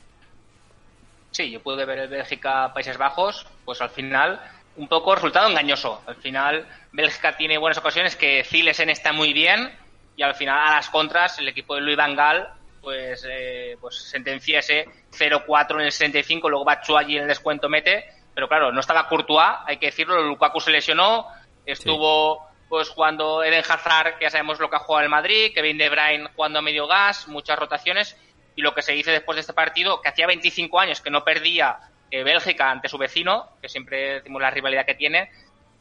Sí, 1.31 1.51
yo 1.51 1.63
pude 1.63 1.85
ver 1.85 1.99
el 1.99 2.09
Bélgica-Países 2.09 2.99
Bajos, 2.99 3.47
pues 3.65 3.81
al 3.81 3.91
final 3.91 4.41
un 4.77 4.89
poco 4.89 5.15
resultado 5.15 5.49
engañoso. 5.49 6.03
Al 6.07 6.17
final, 6.17 6.67
Bélgica 6.93 7.37
tiene 7.37 7.59
buenas 7.59 7.79
ocasiones, 7.79 8.17
que 8.17 8.43
Zilesen 8.45 8.91
está 8.91 9.13
muy 9.13 9.33
bien, 9.33 9.71
y 10.17 10.23
al 10.23 10.35
final, 10.35 10.59
a 10.59 10.77
las 10.77 10.91
contras, 10.91 11.39
el 11.39 11.49
equipo 11.49 11.75
de 11.75 11.83
Luis 11.83 11.97
Van 11.97 12.17
Gaal 12.17 12.49
pues, 12.85 13.27
eh, 13.29 13.77
pues 13.81 13.97
sentencia 13.97 14.59
ese 14.59 14.87
0-4 15.11 15.77
en 15.77 15.87
el 15.87 15.93
65, 15.93 16.49
luego 16.49 16.65
Batshuayi 16.65 17.17
en 17.17 17.23
el 17.23 17.29
descuento 17.29 17.69
mete, 17.69 18.05
pero 18.35 18.49
claro, 18.49 18.73
no 18.73 18.81
estaba 18.81 19.09
Courtois, 19.09 19.59
hay 19.67 19.77
que 19.77 19.87
decirlo, 19.87 20.23
Lukaku 20.23 20.61
se 20.61 20.71
lesionó, 20.71 21.29
estuvo 21.65 22.47
pues 22.69 22.89
jugando 22.89 23.45
Eden 23.45 23.63
Hazard, 23.69 24.19
que 24.19 24.25
ya 24.25 24.31
sabemos 24.31 24.59
lo 24.59 24.69
que 24.69 24.77
ha 24.77 24.81
jugado 24.81 25.05
el 25.05 25.11
Madrid, 25.11 25.53
Kevin 25.55 25.79
De 25.79 25.89
Bruyne 25.89 26.29
jugando 26.35 26.59
a 26.59 26.63
medio 26.63 26.87
gas, 26.87 27.29
muchas 27.29 27.59
rotaciones, 27.59 28.17
y 28.57 28.63
lo 28.63 28.75
que 28.75 28.83
se 28.83 28.93
dice 28.93 29.11
después 29.11 29.37
de 29.37 29.41
este 29.43 29.53
partido, 29.53 30.01
que 30.01 30.09
hacía 30.09 30.27
25 30.27 30.81
años 30.81 31.01
que 31.01 31.11
no 31.11 31.25
perdía 31.25 31.79
eh, 32.11 32.25
Bélgica 32.25 32.71
ante 32.71 32.89
su 32.89 32.99
vecino, 32.99 33.51
que 33.63 33.69
siempre 33.69 34.15
decimos 34.15 34.43
la 34.43 34.51
rivalidad 34.51 34.87
que 34.87 34.95
tiene, 34.95 35.31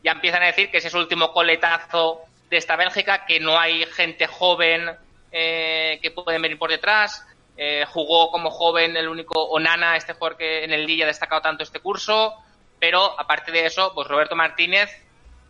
ya 0.03 0.11
empiezan 0.11 0.43
a 0.43 0.47
decir 0.47 0.69
que 0.69 0.77
ese 0.77 0.89
es 0.89 0.93
el 0.93 1.01
último 1.01 1.31
coletazo 1.31 2.21
de 2.49 2.57
esta 2.57 2.75
Bélgica, 2.75 3.25
que 3.25 3.39
no 3.39 3.57
hay 3.57 3.85
gente 3.85 4.27
joven 4.27 4.91
eh, 5.31 5.99
que 6.01 6.11
pueden 6.11 6.41
venir 6.41 6.59
por 6.59 6.69
detrás. 6.69 7.25
Eh, 7.55 7.85
jugó 7.87 8.31
como 8.31 8.49
joven 8.49 8.97
el 8.97 9.07
único 9.07 9.43
Onana, 9.43 9.95
este 9.95 10.13
jugador 10.13 10.37
que 10.37 10.63
en 10.63 10.73
el 10.73 10.87
día 10.87 11.05
ha 11.05 11.07
destacado 11.07 11.41
tanto 11.41 11.63
este 11.63 11.79
curso. 11.79 12.33
Pero 12.79 13.19
aparte 13.19 13.51
de 13.51 13.65
eso, 13.65 13.91
pues 13.93 14.07
Roberto 14.07 14.35
Martínez, 14.35 14.89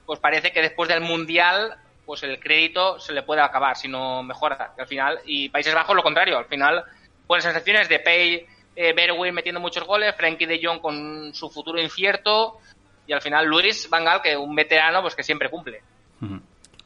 pues 0.05 0.19
parece 0.19 0.51
que 0.51 0.61
después 0.61 0.89
del 0.89 1.01
Mundial, 1.01 1.77
pues 2.05 2.23
el 2.23 2.39
crédito 2.39 2.99
se 2.99 3.13
le 3.13 3.23
puede 3.23 3.41
acabar 3.41 3.75
si 3.75 3.87
no 3.87 4.21
mejora. 4.23 4.73
Al 4.77 4.87
final, 4.87 5.19
y 5.25 5.49
Países 5.49 5.73
Bajos 5.73 5.95
lo 5.95 6.03
contrario, 6.03 6.37
al 6.37 6.45
final, 6.45 6.83
buenas 7.27 7.45
sensaciones 7.45 7.89
de 7.89 7.99
Pay, 7.99 8.45
eh, 8.75 8.93
Berwin 8.93 9.33
metiendo 9.33 9.61
muchos 9.61 9.83
goles, 9.85 10.15
Frankie 10.15 10.45
de 10.45 10.59
Jong 10.61 10.79
con 10.79 11.33
su 11.33 11.49
futuro 11.49 11.81
incierto, 11.81 12.59
y 13.07 13.13
al 13.13 13.21
final 13.21 13.45
Luis 13.45 13.89
Van 13.89 14.05
Gaal, 14.05 14.21
que 14.21 14.35
un 14.37 14.55
veterano, 14.55 15.01
pues 15.01 15.15
que 15.15 15.23
siempre 15.23 15.49
cumple. 15.49 15.81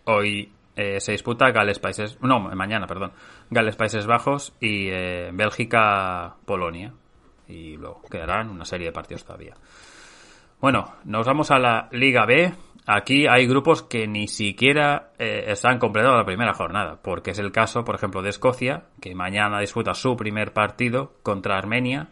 Hoy 0.05 0.51
eh, 0.75 0.99
se 0.99 1.11
disputa 1.11 1.51
Gales 1.51 1.79
Países, 1.79 2.17
no, 2.21 2.39
mañana, 2.39 2.87
perdón, 2.87 3.13
Gales 3.49 3.75
Países 3.75 4.05
Bajos 4.05 4.53
y 4.59 4.89
eh, 4.89 5.29
Bélgica 5.33 6.35
Polonia. 6.45 6.93
Y 7.47 7.77
luego 7.77 8.01
quedarán 8.09 8.49
una 8.49 8.65
serie 8.65 8.87
de 8.87 8.93
partidos 8.93 9.23
todavía. 9.23 9.55
Bueno, 10.59 10.95
nos 11.05 11.25
vamos 11.25 11.51
a 11.51 11.59
la 11.59 11.87
Liga 11.91 12.25
B. 12.25 12.51
Aquí 12.85 13.27
hay 13.27 13.45
grupos 13.47 13.83
que 13.83 14.07
ni 14.07 14.27
siquiera 14.27 15.11
eh, 15.19 15.45
están 15.47 15.77
completados 15.77 16.17
la 16.17 16.25
primera 16.25 16.53
jornada, 16.53 16.99
porque 17.01 17.31
es 17.31 17.39
el 17.39 17.51
caso, 17.51 17.83
por 17.83 17.95
ejemplo, 17.95 18.21
de 18.21 18.29
Escocia, 18.29 18.85
que 19.01 19.13
mañana 19.13 19.59
disputa 19.59 19.93
su 19.93 20.15
primer 20.15 20.53
partido 20.53 21.13
contra 21.21 21.57
Armenia, 21.57 22.09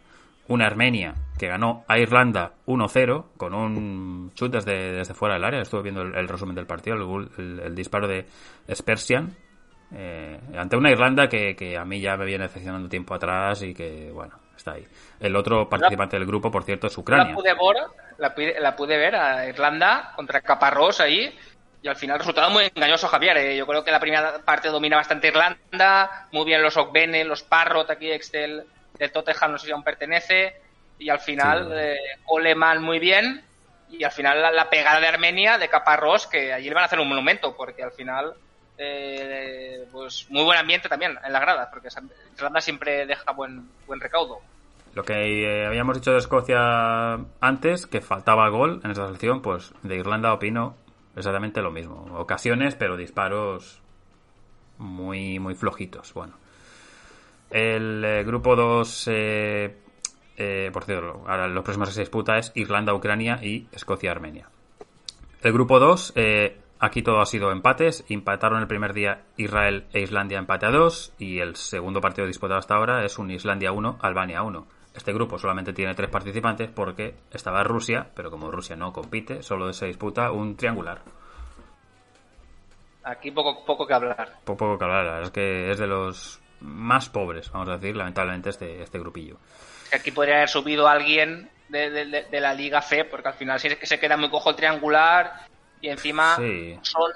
una 0.48 0.66
Armenia 0.66 1.14
que 1.38 1.48
ganó 1.48 1.84
a 1.88 1.98
Irlanda 1.98 2.54
1-0 2.66 3.24
con 3.36 3.54
un 3.54 4.30
chute 4.34 4.58
desde, 4.58 4.92
desde 4.92 5.14
fuera 5.14 5.34
del 5.34 5.44
área. 5.44 5.60
Estuve 5.60 5.82
viendo 5.82 6.02
el, 6.02 6.28
resumen 6.28 6.54
del 6.54 6.66
partido, 6.66 6.96
el, 7.36 7.74
disparo 7.74 8.06
de 8.06 8.26
Spersian. 8.72 9.34
Eh, 9.94 10.38
ante 10.56 10.76
una 10.76 10.90
Irlanda 10.90 11.28
que, 11.28 11.76
a 11.78 11.84
mí 11.84 12.00
ya 12.00 12.16
me 12.16 12.24
viene 12.24 12.44
decepcionando 12.44 12.88
tiempo 12.88 13.14
atrás 13.14 13.62
y 13.62 13.72
que, 13.74 14.10
bueno, 14.12 14.38
está 14.56 14.72
ahí. 14.72 14.86
El 15.20 15.36
otro 15.36 15.68
participante 15.68 16.18
del 16.18 16.26
grupo, 16.26 16.50
por 16.50 16.64
cierto, 16.64 16.86
es 16.88 16.98
Ucrania. 16.98 17.34
La 18.18 18.34
pude, 18.34 18.60
la, 18.60 18.76
pude 18.76 18.96
ver 18.96 19.14
a 19.16 19.46
Irlanda 19.48 20.12
contra 20.16 20.40
Caparrós 20.40 21.00
ahí 21.00 21.32
y 21.82 21.88
al 21.88 21.96
final 21.96 22.18
resultado 22.18 22.50
muy 22.50 22.64
engañoso 22.74 23.06
Javier. 23.06 23.36
Eh. 23.36 23.56
Yo 23.56 23.66
creo 23.66 23.84
que 23.84 23.92
la 23.92 24.00
primera 24.00 24.40
parte 24.44 24.68
domina 24.68 24.96
bastante 24.96 25.28
Irlanda, 25.28 26.26
muy 26.32 26.44
bien 26.44 26.62
los 26.62 26.76
Ogbene, 26.76 27.24
los 27.24 27.42
Parrot 27.42 27.90
aquí 27.90 28.10
Excel 28.10 28.64
de 28.98 29.08
Tottenham 29.08 29.52
no 29.52 29.58
sé 29.58 29.66
si 29.66 29.72
aún 29.72 29.82
pertenece, 29.82 30.56
y 30.98 31.08
al 31.10 31.20
final 31.20 31.70
eh, 31.74 31.96
Oleman 32.26 32.82
muy 32.82 32.98
bien, 32.98 33.44
y 33.90 34.02
al 34.04 34.10
final 34.10 34.42
la, 34.54 34.70
pegada 34.70 35.00
de 35.00 35.06
Armenia, 35.06 35.58
de 35.58 35.68
Caparrós, 35.68 36.26
que 36.26 36.52
allí 36.52 36.68
le 36.68 36.74
van 36.74 36.84
a 36.84 36.86
hacer 36.86 36.98
un 36.98 37.08
monumento, 37.08 37.56
porque 37.56 37.82
al 37.82 37.92
final, 37.92 38.34
eh, 38.78 39.86
pues 39.90 40.26
muy 40.30 40.44
buen 40.44 40.58
ambiente 40.58 40.88
también 40.88 41.18
en 41.24 41.32
las 41.32 41.42
gradas, 41.42 41.68
porque 41.70 41.88
Irlanda 42.36 42.60
siempre 42.60 43.06
deja 43.06 43.32
buen, 43.32 43.68
buen 43.86 44.00
recaudo. 44.00 44.40
Lo 44.94 45.04
que 45.04 45.42
eh, 45.44 45.66
habíamos 45.66 45.96
dicho 45.96 46.12
de 46.12 46.18
Escocia 46.18 47.18
antes, 47.40 47.86
que 47.86 48.00
faltaba 48.00 48.48
gol 48.48 48.80
en 48.82 48.90
esta 48.90 49.06
selección, 49.06 49.42
pues 49.42 49.72
de 49.82 49.96
Irlanda 49.96 50.32
opino 50.32 50.74
exactamente 51.14 51.60
lo 51.60 51.70
mismo. 51.70 52.06
Ocasiones, 52.14 52.76
pero 52.76 52.96
disparos 52.96 53.80
muy, 54.78 55.38
muy 55.38 55.54
flojitos. 55.54 56.12
Bueno, 56.14 56.34
el 57.50 58.04
eh, 58.04 58.24
grupo 58.24 58.56
2, 58.56 59.08
eh, 59.10 59.76
eh, 60.36 60.70
por 60.72 60.84
cierto, 60.84 61.24
ahora 61.26 61.48
los 61.48 61.64
próximos 61.64 61.88
que 61.88 61.94
se 61.94 62.00
disputa 62.00 62.38
es 62.38 62.52
Irlanda, 62.54 62.94
Ucrania 62.94 63.38
y 63.42 63.66
Escocia, 63.72 64.10
Armenia. 64.10 64.48
El 65.42 65.52
grupo 65.52 65.78
2, 65.78 66.14
aquí 66.78 67.02
todo 67.02 67.20
ha 67.20 67.26
sido 67.26 67.52
empates. 67.52 68.04
Empataron 68.08 68.60
el 68.60 68.66
primer 68.66 68.92
día 68.92 69.22
Israel 69.36 69.86
e 69.92 70.00
Islandia 70.00 70.38
empate 70.38 70.66
a 70.66 70.70
2 70.70 71.14
y 71.18 71.40
el 71.40 71.56
segundo 71.56 72.00
partido 72.00 72.26
disputado 72.26 72.58
hasta 72.58 72.74
ahora 72.74 73.04
es 73.04 73.18
un 73.18 73.30
Islandia 73.30 73.72
1, 73.72 73.98
Albania 74.00 74.42
1. 74.42 74.66
Este 74.94 75.12
grupo 75.12 75.38
solamente 75.38 75.72
tiene 75.72 75.94
tres 75.94 76.08
participantes 76.08 76.70
porque 76.70 77.14
estaba 77.30 77.62
Rusia, 77.62 78.08
pero 78.14 78.30
como 78.30 78.50
Rusia 78.50 78.76
no 78.76 78.92
compite, 78.92 79.42
solo 79.42 79.72
se 79.72 79.86
disputa 79.86 80.30
un 80.30 80.56
triangular. 80.56 81.02
Aquí 83.04 83.30
poco, 83.30 83.64
poco 83.64 83.86
que 83.86 83.94
hablar. 83.94 84.32
Poco, 84.44 84.58
poco 84.58 84.78
que 84.78 84.84
hablar, 84.84 85.22
es 85.22 85.30
que 85.30 85.70
es 85.70 85.78
de 85.78 85.86
los 85.86 86.40
más 86.60 87.10
pobres, 87.10 87.52
vamos 87.52 87.68
a 87.68 87.76
decir, 87.76 87.94
lamentablemente, 87.94 88.50
este, 88.50 88.82
este 88.82 88.98
grupillo. 88.98 89.36
Aquí 89.92 90.10
podría 90.10 90.36
haber 90.36 90.48
subido 90.48 90.88
alguien 90.88 91.50
de, 91.68 92.40
la 92.40 92.54
Liga 92.54 92.80
C, 92.80 93.04
porque 93.04 93.28
al 93.28 93.34
final 93.34 93.60
sí 93.60 93.68
es 93.68 93.76
que 93.76 93.86
se 93.86 94.00
queda 94.00 94.16
muy 94.16 94.30
cojo 94.30 94.50
el 94.50 94.56
triangular 94.56 95.46
y 95.80 95.88
encima 95.88 96.36
son 96.82 97.12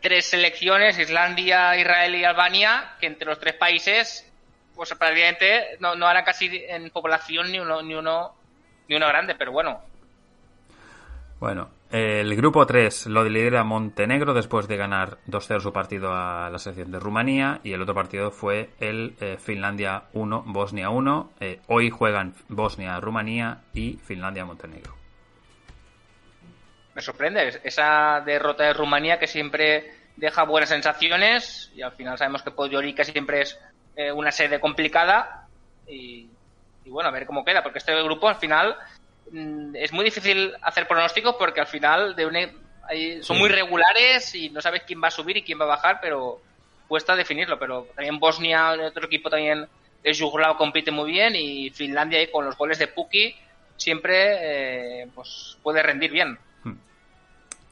tres 0.00 0.26
selecciones, 0.26 0.98
Islandia, 0.98 1.76
Israel 1.78 2.14
y 2.14 2.24
Albania, 2.24 2.94
que 3.00 3.06
entre 3.06 3.26
los 3.26 3.38
tres 3.40 3.54
países, 3.54 4.30
pues 4.74 4.92
prácticamente 4.94 5.78
no, 5.80 5.94
no 5.94 6.06
harán 6.06 6.24
casi 6.24 6.62
en 6.68 6.90
población 6.90 7.50
ni 7.50 7.58
uno, 7.58 7.82
ni 7.82 7.94
uno, 7.94 8.34
ni 8.88 8.96
uno 8.96 9.08
grande, 9.08 9.34
pero 9.34 9.52
bueno. 9.52 9.80
Bueno, 11.40 11.70
el 11.90 12.34
grupo 12.34 12.66
3 12.66 13.06
lo 13.06 13.22
lidera 13.24 13.64
Montenegro 13.64 14.34
después 14.34 14.66
de 14.66 14.76
ganar 14.76 15.18
2-0 15.28 15.60
su 15.60 15.72
partido 15.72 16.12
a 16.12 16.50
la 16.50 16.58
selección 16.58 16.90
de 16.90 16.98
Rumanía 16.98 17.60
y 17.62 17.72
el 17.72 17.82
otro 17.82 17.94
partido 17.94 18.30
fue 18.30 18.70
el 18.80 19.14
eh, 19.20 19.36
Finlandia 19.38 20.04
1, 20.12 20.44
Bosnia 20.46 20.90
1. 20.90 21.30
Eh, 21.40 21.60
hoy 21.68 21.90
juegan 21.90 22.34
Bosnia, 22.48 22.98
Rumanía 22.98 23.62
y 23.72 23.92
Finlandia, 24.04 24.44
Montenegro. 24.44 25.03
Me 26.94 27.02
sorprende 27.02 27.60
esa 27.64 28.22
derrota 28.24 28.64
de 28.64 28.72
Rumanía 28.72 29.18
que 29.18 29.26
siempre 29.26 29.92
deja 30.16 30.44
buenas 30.44 30.68
sensaciones 30.68 31.72
y 31.74 31.82
al 31.82 31.92
final 31.92 32.16
sabemos 32.16 32.42
que 32.42 32.52
Podgorica 32.52 33.04
siempre 33.04 33.42
es 33.42 33.58
eh, 33.96 34.12
una 34.12 34.30
sede 34.30 34.60
complicada 34.60 35.48
y, 35.88 36.28
y 36.84 36.90
bueno, 36.90 37.08
a 37.08 37.12
ver 37.12 37.26
cómo 37.26 37.44
queda 37.44 37.62
porque 37.62 37.78
este 37.78 38.00
grupo 38.02 38.28
al 38.28 38.36
final 38.36 38.76
Mm, 39.30 39.74
es 39.76 39.92
muy 39.92 40.04
difícil 40.04 40.52
hacer 40.62 40.86
pronósticos 40.86 41.36
porque 41.36 41.60
al 41.60 41.66
final 41.66 42.14
de 42.14 42.52
son 43.22 43.38
muy 43.38 43.48
regulares 43.48 44.34
y 44.34 44.50
no 44.50 44.60
sabes 44.60 44.82
quién 44.86 45.02
va 45.02 45.08
a 45.08 45.10
subir 45.10 45.38
y 45.38 45.42
quién 45.42 45.58
va 45.58 45.64
a 45.64 45.68
bajar, 45.68 45.98
pero 46.00 46.40
cuesta 46.86 47.16
definirlo. 47.16 47.58
Pero 47.58 47.88
también 47.94 48.18
Bosnia, 48.18 48.72
otro 48.72 49.06
equipo 49.06 49.30
también 49.30 49.66
es 50.02 50.18
Yugoslavo 50.18 50.58
compite 50.58 50.90
muy 50.90 51.10
bien 51.10 51.34
y 51.34 51.70
Finlandia 51.70 52.18
ahí 52.18 52.30
con 52.30 52.44
los 52.44 52.56
goles 52.58 52.78
de 52.78 52.88
Puki 52.88 53.34
siempre 53.76 55.02
eh, 55.02 55.08
pues 55.14 55.56
puede 55.62 55.82
rendir 55.82 56.10
bien. 56.10 56.38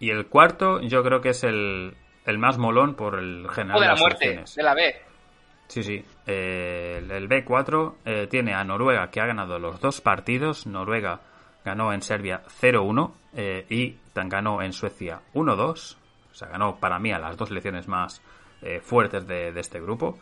Y 0.03 0.11
el 0.11 0.27
cuarto 0.27 0.81
yo 0.81 1.05
creo 1.05 1.21
que 1.21 1.29
es 1.29 1.45
el, 1.45 1.95
el 2.27 2.39
más 2.39 2.59
molón 2.59 2.97
por 2.97 3.21
el 3.21 3.49
general 3.49 3.81
de, 3.81 3.87
la 3.87 3.95
muerte, 3.95 4.45
de 4.57 4.63
la 4.65 4.75
B. 4.75 4.97
Sí, 5.69 5.85
sí. 5.85 6.05
Eh, 6.27 7.01
el, 7.09 7.29
B4 7.29 7.95
eh, 8.05 8.27
tiene 8.29 8.53
a 8.53 8.65
Noruega 8.65 9.09
que 9.13 9.21
ha 9.21 9.27
ganado 9.27 9.61
los 9.61 9.81
dos 9.81 10.01
partidos. 10.01 10.67
Noruega 10.67 11.21
ganó 11.65 11.93
en 11.93 12.03
Serbia 12.03 12.43
0-1 12.61 13.13
eh, 13.37 13.65
y 13.71 13.97
ganó 14.13 14.61
en 14.61 14.73
Suecia 14.73 15.21
1-2. 15.35 15.97
O 16.33 16.35
sea, 16.35 16.49
ganó 16.49 16.81
para 16.81 16.99
mí 16.99 17.13
a 17.13 17.21
las 17.21 17.37
dos 17.37 17.51
selecciones 17.51 17.87
más 17.87 18.21
eh, 18.61 18.81
fuertes 18.81 19.25
de, 19.25 19.51
este 19.51 19.81
grupo. 19.81 20.19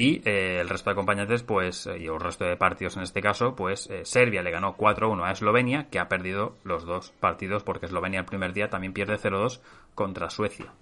Y 0.00 0.22
eh, 0.26 0.60
el 0.60 0.68
resto 0.70 0.88
de 0.88 0.92
acompañantes, 0.92 1.42
pues, 1.42 1.84
y 1.86 2.06
el 2.06 2.18
resto 2.18 2.46
de 2.46 2.56
partidos 2.56 2.96
en 2.96 3.02
este 3.02 3.20
caso, 3.20 3.54
pues 3.54 3.90
Serbia 4.04 4.42
le 4.42 4.50
ganó 4.50 4.74
4-1 4.74 5.22
a 5.26 5.30
Eslovenia, 5.30 5.90
que 5.90 5.98
ha 5.98 6.08
perdido 6.08 6.56
los 6.64 6.86
dos 6.86 7.10
partidos 7.20 7.62
porque 7.64 7.84
Eslovenia 7.84 8.20
el 8.20 8.24
primer 8.24 8.54
día 8.54 8.70
también 8.70 8.94
pierde 8.94 9.18
0-2 9.18 9.60
contra 9.94 10.30
Suecia. 10.30 10.72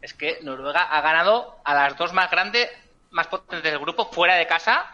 Es 0.00 0.14
que 0.14 0.38
Noruega 0.42 0.82
ha 0.82 1.00
ganado 1.00 1.56
a 1.64 1.74
las 1.74 1.98
dos 1.98 2.12
más 2.12 2.30
grandes, 2.30 2.68
más 3.10 3.26
potentes 3.26 3.64
del 3.64 3.80
grupo 3.80 4.06
fuera 4.06 4.36
de 4.36 4.46
casa 4.46 4.86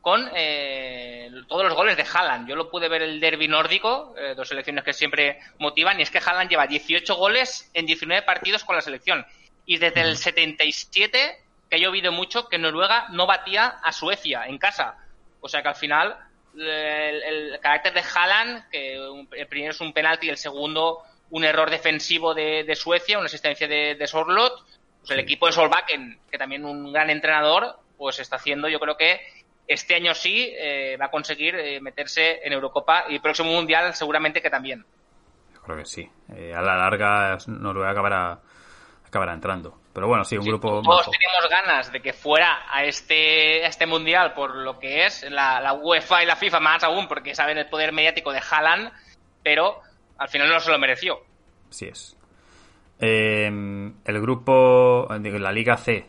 con 0.00 0.28
eh, 0.34 1.30
todos 1.46 1.64
los 1.64 1.74
goles 1.74 1.96
de 1.96 2.04
Haaland. 2.12 2.48
Yo 2.48 2.56
lo 2.56 2.70
pude 2.70 2.88
ver 2.88 3.02
el 3.02 3.20
derby 3.20 3.46
nórdico, 3.46 4.14
eh, 4.18 4.34
dos 4.34 4.48
selecciones 4.48 4.82
que 4.82 4.92
siempre 4.92 5.38
motivan, 5.60 6.00
y 6.00 6.02
es 6.02 6.10
que 6.10 6.18
Haaland 6.18 6.50
lleva 6.50 6.66
18 6.66 7.14
goles 7.14 7.70
en 7.72 7.86
19 7.86 8.22
partidos 8.22 8.64
con 8.64 8.74
la 8.74 8.82
selección. 8.82 9.24
Y 9.64 9.78
desde 9.78 10.00
el 10.00 10.16
77, 10.16 11.38
que 11.70 11.76
ha 11.76 11.78
llovido 11.78 12.12
mucho, 12.12 12.48
que 12.48 12.58
Noruega 12.58 13.06
no 13.10 13.26
batía 13.26 13.78
a 13.82 13.92
Suecia 13.92 14.44
en 14.46 14.58
casa. 14.58 14.98
O 15.40 15.48
sea 15.48 15.62
que 15.62 15.68
al 15.68 15.76
final 15.76 16.16
el, 16.56 17.58
carácter 17.60 17.94
de 17.94 18.02
Haaland, 18.02 18.68
que 18.68 18.96
el 19.32 19.46
primero 19.46 19.70
es 19.70 19.80
un 19.80 19.92
penalti 19.92 20.26
y 20.26 20.30
el 20.30 20.36
segundo 20.36 20.98
un 21.30 21.44
error 21.44 21.70
defensivo 21.70 22.34
de, 22.34 22.74
Suecia, 22.74 23.18
una 23.18 23.26
asistencia 23.26 23.68
de, 23.68 23.94
de 23.94 24.06
Sorlot. 24.06 24.64
Pues 25.00 25.12
el 25.12 25.20
equipo 25.20 25.46
de 25.46 25.52
Solbakken, 25.52 26.18
que 26.30 26.36
también 26.36 26.64
un 26.64 26.92
gran 26.92 27.08
entrenador, 27.08 27.78
pues 27.96 28.18
está 28.18 28.36
haciendo, 28.36 28.68
yo 28.68 28.78
creo 28.78 28.96
que 28.96 29.20
este 29.66 29.94
año 29.94 30.14
sí 30.14 30.52
eh, 30.58 30.96
va 31.00 31.06
a 31.06 31.10
conseguir 31.10 31.54
eh, 31.54 31.80
meterse 31.80 32.40
en 32.42 32.52
Eurocopa 32.52 33.04
y 33.08 33.14
el 33.14 33.20
próximo 33.20 33.50
Mundial 33.50 33.94
seguramente 33.94 34.42
que 34.42 34.50
también. 34.50 34.84
Yo 35.54 35.60
creo 35.62 35.76
que 35.76 35.84
sí. 35.86 36.10
Eh, 36.34 36.52
a 36.52 36.60
la 36.60 36.76
larga 36.76 37.38
Noruega 37.46 37.90
acabará, 37.90 38.40
acabará 39.06 39.32
entrando. 39.32 39.79
Pero 39.92 40.06
bueno, 40.06 40.24
sí, 40.24 40.36
un 40.36 40.44
grupo. 40.44 40.82
Todos 40.82 41.10
teníamos 41.10 41.50
ganas 41.50 41.90
de 41.90 42.00
que 42.00 42.12
fuera 42.12 42.64
a 42.70 42.84
este, 42.84 43.66
este 43.66 43.86
mundial 43.86 44.34
por 44.34 44.54
lo 44.54 44.78
que 44.78 45.04
es 45.06 45.28
la, 45.28 45.60
la, 45.60 45.72
UEFA 45.72 46.22
y 46.22 46.26
la 46.26 46.36
FIFA, 46.36 46.60
más 46.60 46.84
aún 46.84 47.08
porque 47.08 47.34
saben 47.34 47.58
el 47.58 47.68
poder 47.68 47.92
mediático 47.92 48.32
de 48.32 48.40
Haaland, 48.40 48.92
pero 49.42 49.80
al 50.18 50.28
final 50.28 50.48
no 50.48 50.60
se 50.60 50.70
lo 50.70 50.78
mereció. 50.78 51.20
Sí 51.70 51.86
es. 51.86 52.16
el 53.00 54.20
grupo, 54.20 55.08
la 55.10 55.52
Liga 55.52 55.76
C, 55.76 56.08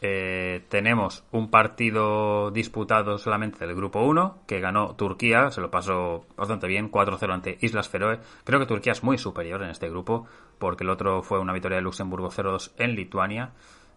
eh, 0.00 0.64
tenemos 0.68 1.24
un 1.32 1.50
partido 1.50 2.52
disputado 2.52 3.18
solamente 3.18 3.66
del 3.66 3.74
grupo 3.74 4.00
1 4.00 4.44
que 4.46 4.60
ganó 4.60 4.94
Turquía, 4.94 5.50
se 5.50 5.60
lo 5.60 5.70
pasó 5.70 6.24
bastante 6.36 6.68
bien, 6.68 6.90
4-0 6.90 7.32
ante 7.32 7.58
Islas 7.60 7.88
Feroe. 7.88 8.20
Creo 8.44 8.60
que 8.60 8.66
Turquía 8.66 8.92
es 8.92 9.02
muy 9.02 9.18
superior 9.18 9.62
en 9.62 9.70
este 9.70 9.88
grupo 9.88 10.28
porque 10.58 10.84
el 10.84 10.90
otro 10.90 11.22
fue 11.22 11.40
una 11.40 11.52
victoria 11.52 11.76
de 11.76 11.82
Luxemburgo 11.82 12.30
0-2 12.30 12.72
en 12.78 12.94
Lituania. 12.94 13.50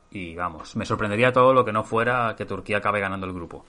Y 0.09 0.35
vamos, 0.35 0.75
me 0.75 0.85
sorprendería 0.85 1.31
todo 1.31 1.53
lo 1.53 1.63
que 1.63 1.71
no 1.71 1.83
fuera 1.83 2.35
que 2.35 2.45
Turquía 2.45 2.77
acabe 2.77 2.99
ganando 2.99 3.27
el 3.27 3.33
grupo. 3.33 3.63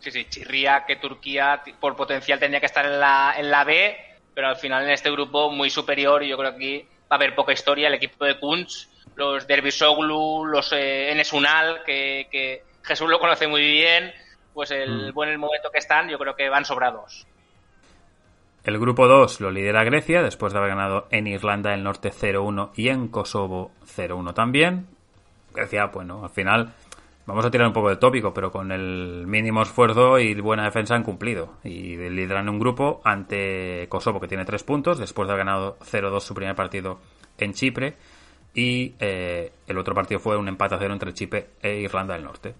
Sí, 0.00 0.10
sí, 0.10 0.26
chirría 0.28 0.84
que 0.86 0.96
Turquía 0.96 1.62
por 1.80 1.96
potencial 1.96 2.38
tendría 2.38 2.60
que 2.60 2.66
estar 2.66 2.84
en 2.84 3.00
la, 3.00 3.34
en 3.38 3.50
la 3.50 3.64
B, 3.64 3.96
pero 4.34 4.48
al 4.48 4.56
final 4.56 4.84
en 4.84 4.90
este 4.90 5.10
grupo 5.10 5.50
muy 5.50 5.70
superior 5.70 6.22
y 6.22 6.28
yo 6.28 6.36
creo 6.36 6.50
que 6.50 6.56
aquí 6.56 6.88
va 7.04 7.08
a 7.10 7.14
haber 7.14 7.34
poca 7.34 7.54
historia. 7.54 7.88
El 7.88 7.94
equipo 7.94 8.22
de 8.24 8.38
Kunz 8.38 8.88
los 9.16 9.46
Derbisoglu, 9.46 10.44
los 10.46 10.72
eh, 10.72 11.10
Enesunal, 11.12 11.82
que, 11.84 12.28
que, 12.30 12.62
Jesús 12.82 13.08
lo 13.08 13.18
conoce 13.18 13.46
muy 13.46 13.62
bien, 13.62 14.12
pues 14.52 14.70
el 14.70 15.10
mm. 15.10 15.14
buen 15.14 15.40
momento 15.40 15.70
que 15.72 15.78
están, 15.78 16.08
yo 16.08 16.18
creo 16.18 16.36
que 16.36 16.48
van 16.48 16.64
sobrados. 16.64 17.26
El 18.64 18.78
grupo 18.78 19.06
2 19.06 19.40
lo 19.40 19.50
lidera 19.50 19.84
Grecia, 19.84 20.22
después 20.22 20.52
de 20.52 20.58
haber 20.58 20.70
ganado 20.70 21.06
en 21.10 21.26
Irlanda 21.26 21.70
del 21.70 21.82
Norte 21.82 22.10
0-1 22.10 22.70
y 22.74 22.88
en 22.88 23.08
Kosovo 23.08 23.72
0-1 23.96 24.32
también. 24.32 24.86
Grecia, 25.52 25.86
bueno, 25.86 26.24
al 26.24 26.30
final 26.30 26.72
vamos 27.26 27.44
a 27.44 27.50
tirar 27.50 27.66
un 27.66 27.74
poco 27.74 27.90
de 27.90 27.96
tópico, 27.96 28.32
pero 28.32 28.50
con 28.50 28.72
el 28.72 29.26
mínimo 29.26 29.60
esfuerzo 29.60 30.18
y 30.18 30.34
buena 30.40 30.64
defensa 30.64 30.94
han 30.94 31.02
cumplido. 31.02 31.58
Y 31.62 31.96
lideran 31.96 32.48
un 32.48 32.58
grupo 32.58 33.02
ante 33.04 33.86
Kosovo, 33.90 34.18
que 34.18 34.28
tiene 34.28 34.46
3 34.46 34.62
puntos, 34.64 34.98
después 34.98 35.28
de 35.28 35.34
haber 35.34 35.44
ganado 35.44 35.76
0-2 35.80 36.20
su 36.20 36.34
primer 36.34 36.54
partido 36.54 37.00
en 37.36 37.52
Chipre. 37.52 37.96
Y 38.54 38.94
eh, 39.00 39.52
el 39.66 39.78
otro 39.78 39.94
partido 39.94 40.20
fue 40.20 40.36
un 40.36 40.48
empate 40.48 40.76
a 40.76 40.78
cero 40.78 40.92
entre 40.92 41.12
Chipre 41.12 41.48
e 41.60 41.74
Irlanda 41.74 42.14
del 42.14 42.24
Norte. 42.24 42.54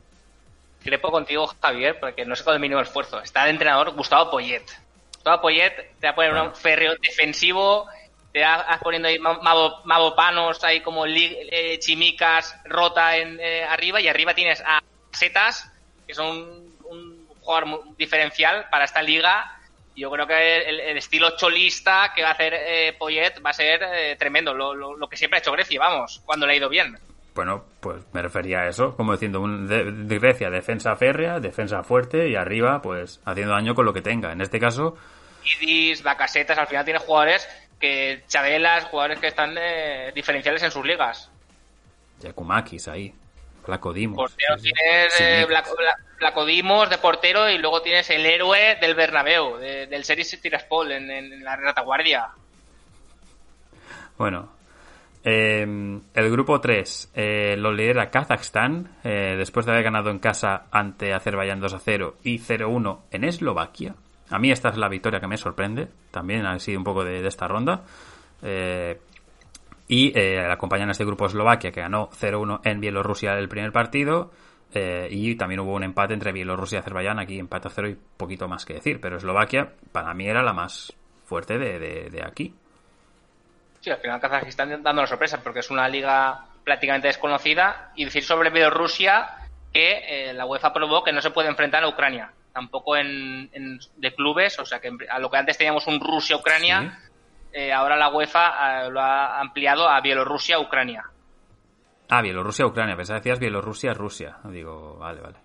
Crepo 0.83 1.11
contigo, 1.11 1.47
Javier, 1.63 1.99
porque 2.01 2.27
no 2.27 2.35
sé 2.35 2.45
con 2.45 2.55
el 2.55 2.61
mínimo 2.61 2.81
esfuerzo. 2.81 3.21
Está 3.21 3.45
el 3.45 3.51
entrenador 3.51 3.93
Gustavo 3.93 4.31
Poyet. 4.31 4.65
Gustavo 5.15 5.43
Poyet 5.43 5.97
te 6.01 6.07
va 6.07 6.11
a 6.11 6.15
poner 6.15 6.35
un 6.35 6.55
férreo 6.55 6.95
defensivo, 7.01 7.87
te 8.33 8.43
va 8.43 8.79
poniendo 8.83 9.09
ahí 9.09 9.19
mabopanos, 9.19 10.63
ahí 10.65 10.81
como 10.81 11.07
eh, 11.07 11.79
chimicas, 11.79 12.61
rota 12.65 13.17
en, 13.17 13.39
eh, 13.41 13.65
arriba, 13.65 14.01
y 14.01 14.09
arriba 14.09 14.35
tienes 14.35 14.61
a 14.61 14.83
Setas, 15.13 15.71
que 16.07 16.13
son 16.13 16.75
un 16.91 17.27
jugador 17.41 17.97
diferencial 17.97 18.67
para 18.71 18.85
esta 18.85 19.01
liga 19.01 19.59
yo 19.97 20.11
creo 20.11 20.27
que 20.27 20.59
el, 20.69 20.97
estilo 20.97 21.37
cholista 21.37 22.13
que 22.15 22.23
va 22.23 22.31
a 22.31 22.33
hacer 22.33 22.55
eh, 22.55 22.95
Poyet 22.99 23.35
va 23.45 23.51
a 23.51 23.55
ser 23.55 23.81
eh, 23.83 24.17
tremendo, 24.19 24.53
lo, 24.55 25.09
que 25.09 25.17
siempre 25.17 25.39
ha 25.39 25.41
hecho 25.41 25.53
Grecia, 25.53 25.79
vamos, 25.79 26.23
cuando 26.25 26.47
le 26.47 26.55
ha 26.55 26.57
ido 26.57 26.69
bien. 26.69 26.99
Bueno, 27.35 27.65
pues 27.81 28.03
me 28.13 28.23
refería 28.23 28.61
a 28.61 28.69
eso, 28.69 28.97
como 28.97 29.13
diciendo, 29.13 29.41
un, 29.41 29.67
de, 29.67 30.19
Grecia 30.19 30.51
defensa 30.51 30.95
férrea, 30.97 31.41
defensa 31.41 31.83
fuerte 31.83 32.29
y 32.29 32.37
arriba, 32.37 32.81
pues 32.81 33.21
haciendo 33.25 33.55
daño 33.55 33.75
con 33.75 33.85
lo 33.85 33.93
que 33.93 34.03
tenga. 34.03 34.33
En 34.33 34.41
este 34.41 34.61
caso... 34.61 34.97
Idis, 35.61 36.03
Bacasetas, 36.03 36.57
al 36.57 36.67
final 36.67 36.85
tiene 36.85 37.01
jugadores 37.01 37.49
que 37.79 38.23
Chabelas, 38.29 38.85
jugadores 38.85 39.19
que 39.19 39.27
están 39.27 39.55
eh, 39.59 40.13
diferenciales 40.15 40.63
en 40.63 40.71
sus 40.71 40.87
ligas. 40.87 41.31
Yakumakis 42.21 42.89
ahí. 42.89 43.13
Placodimos. 43.65 44.17
Portero 44.17 44.57
tienes 44.57 45.21
eh, 45.21 45.47
Placodimos 46.19 46.91
de 46.91 46.99
portero 46.99 47.49
y 47.49 47.59
luego 47.59 47.83
tienes 47.83 48.09
el 48.11 48.25
héroe 48.25 48.77
del 48.81 48.95
Bernabéu, 48.95 49.57
del 49.57 50.05
Series 50.05 50.41
Tiraspol 50.41 50.93
en, 50.93 51.11
en 51.11 51.43
la 51.43 51.57
retaguardia. 51.57 52.29
Bueno, 54.17 54.53
eh, 55.25 55.63
el 55.63 56.31
grupo 56.31 56.61
3 56.61 57.13
eh, 57.15 57.57
lo 57.59 57.73
lidera 57.73 58.11
Kazajstán 58.11 58.99
después 59.03 59.67
de 59.67 59.73
haber 59.73 59.85
ganado 59.85 60.11
en 60.11 60.19
casa 60.19 60.67
ante 60.71 61.13
Azerbaiyán 61.13 61.61
2 61.61 61.75
a 61.75 61.79
0 61.79 62.17
y 62.23 62.39
0-1 62.39 63.01
en 63.11 63.25
Eslovaquia. 63.25 63.95
A 64.31 64.39
mí 64.39 64.51
esta 64.51 64.69
es 64.69 64.77
la 64.77 64.89
victoria 64.89 65.21
que 65.21 65.27
me 65.27 65.37
sorprende, 65.37 65.89
también 66.11 66.47
ha 66.47 66.59
sido 66.59 66.79
un 66.79 66.85
poco 66.85 67.05
de, 67.05 67.21
de 67.21 67.29
esta 67.29 67.49
ronda. 67.49 67.83
Y 69.87 70.19
eh, 70.19 70.41
acompañan 70.41 70.89
a 70.89 70.93
este 70.93 71.05
grupo 71.05 71.27
Eslovaquia, 71.27 71.71
que 71.71 71.81
ganó 71.81 72.09
0-1 72.11 72.61
en 72.65 72.81
Bielorrusia 72.81 73.35
el 73.35 73.49
primer 73.49 73.73
partido. 73.73 74.31
Eh, 74.73 75.09
y 75.11 75.37
también 75.37 75.61
hubo 75.61 75.75
un 75.75 75.85
empate 75.85 76.15
entre 76.15 76.33
Bielorrusia 76.33 76.79
y 76.79 76.81
Azerbaiyán, 76.81 77.19
aquí 77.19 77.39
empate 77.39 77.69
a 77.69 77.71
cero 77.71 77.89
y 77.89 77.97
poquito 78.17 78.49
más 78.49 78.65
que 78.65 78.75
decir. 78.75 79.01
Pero 79.01 79.19
Eslovaquia, 79.19 79.73
para 79.93 80.13
mí, 80.15 80.27
era 80.27 80.43
la 80.43 80.53
más 80.53 80.93
fuerte 81.25 81.59
de, 81.59 82.25
aquí. 82.27 82.55
Sí, 83.81 83.91
al 83.91 83.99
final 83.99 84.21
Kazajistán 84.21 84.83
dando 84.83 85.03
la 85.03 85.07
sorpresa, 85.07 85.41
porque 85.43 85.61
es 85.61 85.71
una 85.71 85.89
liga 85.89 86.47
prácticamente 86.65 87.09
desconocida. 87.09 87.93
Y 87.95 88.07
decir 88.07 88.25
sobre 88.25 88.51
Bielorrusia 88.51 89.29
que 89.73 90.29
eh, 90.31 90.33
la 90.33 90.47
UEFA 90.47 90.73
probó 90.73 91.05
que 91.05 91.13
no 91.13 91.21
se 91.21 91.31
puede 91.31 91.49
enfrentar 91.49 91.85
a 91.85 91.89
Ucrania, 91.89 92.33
tampoco 92.53 92.97
en, 92.97 93.51
de 93.97 94.15
clubes, 94.15 94.59
o 94.61 94.65
sea 94.65 94.81
que 94.81 94.91
a 95.11 95.19
lo 95.19 95.31
que 95.31 95.37
antes 95.37 95.59
teníamos 95.59 95.87
un 95.87 96.01
Rusia-Ucrania. 96.01 96.99
Eh, 97.57 97.73
ahora 97.73 97.97
la 97.97 98.09
UEFA 98.09 98.87
eh, 98.87 98.91
lo 98.91 99.01
ha 99.01 99.39
ampliado 99.39 99.89
a 99.89 100.01
Bielorrusia-Ucrania. 100.01 101.05
Ah, 102.09 102.21
Bielorrusia-Ucrania. 102.21 102.97
Pensaba 102.97 103.21
que 103.21 103.29
decías 103.29 103.39
Bielorrusia-Rusia. 103.39 104.39
Digo, 104.47 104.97
vale, 104.97 105.21
vale. 105.21 105.37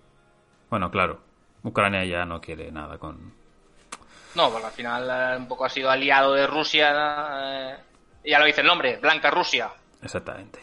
Bueno, 0.72 0.90
claro. 0.90 1.20
Ucrania 1.62 2.04
ya 2.06 2.26
no 2.26 2.42
quiere 2.42 2.72
nada 2.72 2.98
con... 2.98 3.32
No, 4.34 4.50
porque 4.50 4.66
al 4.66 4.72
final 4.72 5.08
eh, 5.08 5.38
un 5.38 5.48
poco 5.48 5.66
ha 5.66 5.70
sido 5.70 5.92
aliado 5.92 6.34
de 6.34 6.48
Rusia. 6.48 7.78
ya 8.26 8.40
lo 8.40 8.46
dice 8.46 8.62
el 8.62 8.68
nombre, 8.68 8.98
Blanca 8.98 9.30
Rusia. 9.30 9.70
Exactamente. 10.02 10.60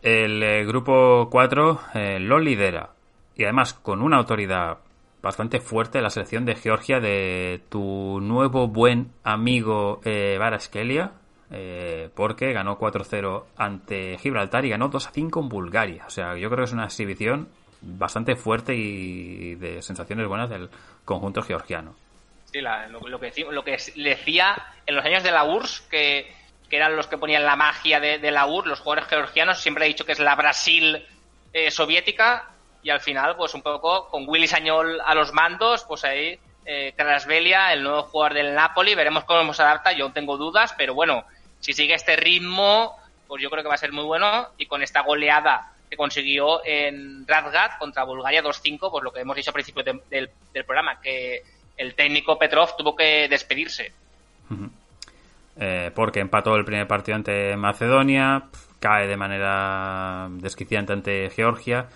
El 0.00 0.64
grupo 0.64 1.28
4 1.28 1.80
lo 2.20 2.38
lidera. 2.38 2.90
Y 3.34 3.42
además 3.42 3.74
con 3.74 4.00
una 4.00 4.18
autoridad 4.18 4.78
bastante 5.24 5.58
fuerte 5.58 6.02
la 6.02 6.10
selección 6.10 6.44
de 6.44 6.54
Georgia 6.54 7.00
de 7.00 7.62
tu 7.70 8.20
nuevo 8.20 8.68
buen 8.68 9.10
amigo 9.24 10.02
eh, 10.04 10.36
Varaskelia, 10.38 11.12
eh, 11.50 12.10
porque 12.14 12.52
ganó 12.52 12.78
4-0 12.78 13.44
ante 13.56 14.18
Gibraltar 14.18 14.66
y 14.66 14.68
ganó 14.68 14.90
2-5 14.90 15.40
en 15.40 15.48
Bulgaria. 15.48 16.04
O 16.06 16.10
sea, 16.10 16.36
yo 16.36 16.50
creo 16.50 16.58
que 16.58 16.64
es 16.64 16.72
una 16.72 16.84
exhibición 16.84 17.48
bastante 17.80 18.36
fuerte 18.36 18.74
y 18.74 19.54
de 19.54 19.80
sensaciones 19.80 20.28
buenas 20.28 20.50
del 20.50 20.68
conjunto 21.06 21.40
georgiano. 21.42 21.94
Sí, 22.44 22.60
lo, 22.60 23.18
que, 23.18 23.32
lo 23.50 23.64
que 23.64 23.78
decía 23.96 24.56
en 24.86 24.94
los 24.94 25.04
años 25.06 25.22
de 25.22 25.32
la 25.32 25.44
URSS, 25.44 25.80
que, 25.90 26.32
eran 26.70 26.96
los 26.96 27.06
que 27.06 27.16
ponían 27.16 27.44
la 27.44 27.56
magia 27.56 27.98
de, 27.98 28.30
la 28.30 28.46
URSS, 28.46 28.66
los 28.66 28.80
jugadores 28.80 29.08
georgianos, 29.08 29.60
siempre 29.60 29.86
he 29.86 29.88
dicho 29.88 30.04
que 30.04 30.12
es 30.12 30.18
la 30.18 30.34
Brasil 30.34 31.06
eh, 31.52 31.70
soviética, 31.70 32.53
y 32.84 32.90
al 32.90 33.00
final, 33.00 33.34
pues 33.34 33.54
un 33.54 33.62
poco 33.62 34.08
con 34.10 34.28
Willy 34.28 34.46
Sañol 34.46 35.00
a 35.04 35.14
los 35.14 35.32
mandos, 35.32 35.84
pues 35.84 36.04
ahí 36.04 36.38
eh, 36.66 36.92
Krasvelia, 36.94 37.72
el 37.72 37.82
nuevo 37.82 38.02
jugador 38.02 38.34
del 38.34 38.54
Napoli, 38.54 38.94
veremos 38.94 39.24
cómo 39.24 39.54
se 39.54 39.62
adapta, 39.62 39.92
yo 39.92 40.12
tengo 40.12 40.36
dudas, 40.36 40.74
pero 40.76 40.92
bueno, 40.92 41.24
si 41.60 41.72
sigue 41.72 41.94
este 41.94 42.14
ritmo, 42.14 42.94
pues 43.26 43.42
yo 43.42 43.48
creo 43.48 43.62
que 43.62 43.70
va 43.70 43.74
a 43.74 43.78
ser 43.78 43.90
muy 43.90 44.04
bueno. 44.04 44.48
Y 44.58 44.66
con 44.66 44.82
esta 44.82 45.00
goleada 45.00 45.72
que 45.88 45.96
consiguió 45.96 46.60
en 46.62 47.26
Radgat 47.26 47.78
contra 47.78 48.04
Bulgaria 48.04 48.42
2-5, 48.42 48.90
pues 48.90 49.02
lo 49.02 49.10
que 49.10 49.20
hemos 49.20 49.34
dicho 49.34 49.48
al 49.48 49.54
principio 49.54 49.82
del, 49.82 50.30
programa, 50.66 51.00
que 51.00 51.42
el 51.78 51.94
técnico 51.94 52.38
Petrov 52.38 52.76
tuvo 52.76 52.94
que 52.94 53.28
despedirse. 53.28 53.92
Eh, 55.58 55.90
porque 55.94 56.20
empató 56.20 56.54
el 56.54 56.66
primer 56.66 56.86
partido 56.86 57.16
ante 57.16 57.56
Macedonia, 57.56 58.42
cae 58.78 59.06
de 59.06 59.16
manera 59.16 60.28
desquiciante 60.32 60.92
ante 60.92 61.30
Georgia 61.30 61.88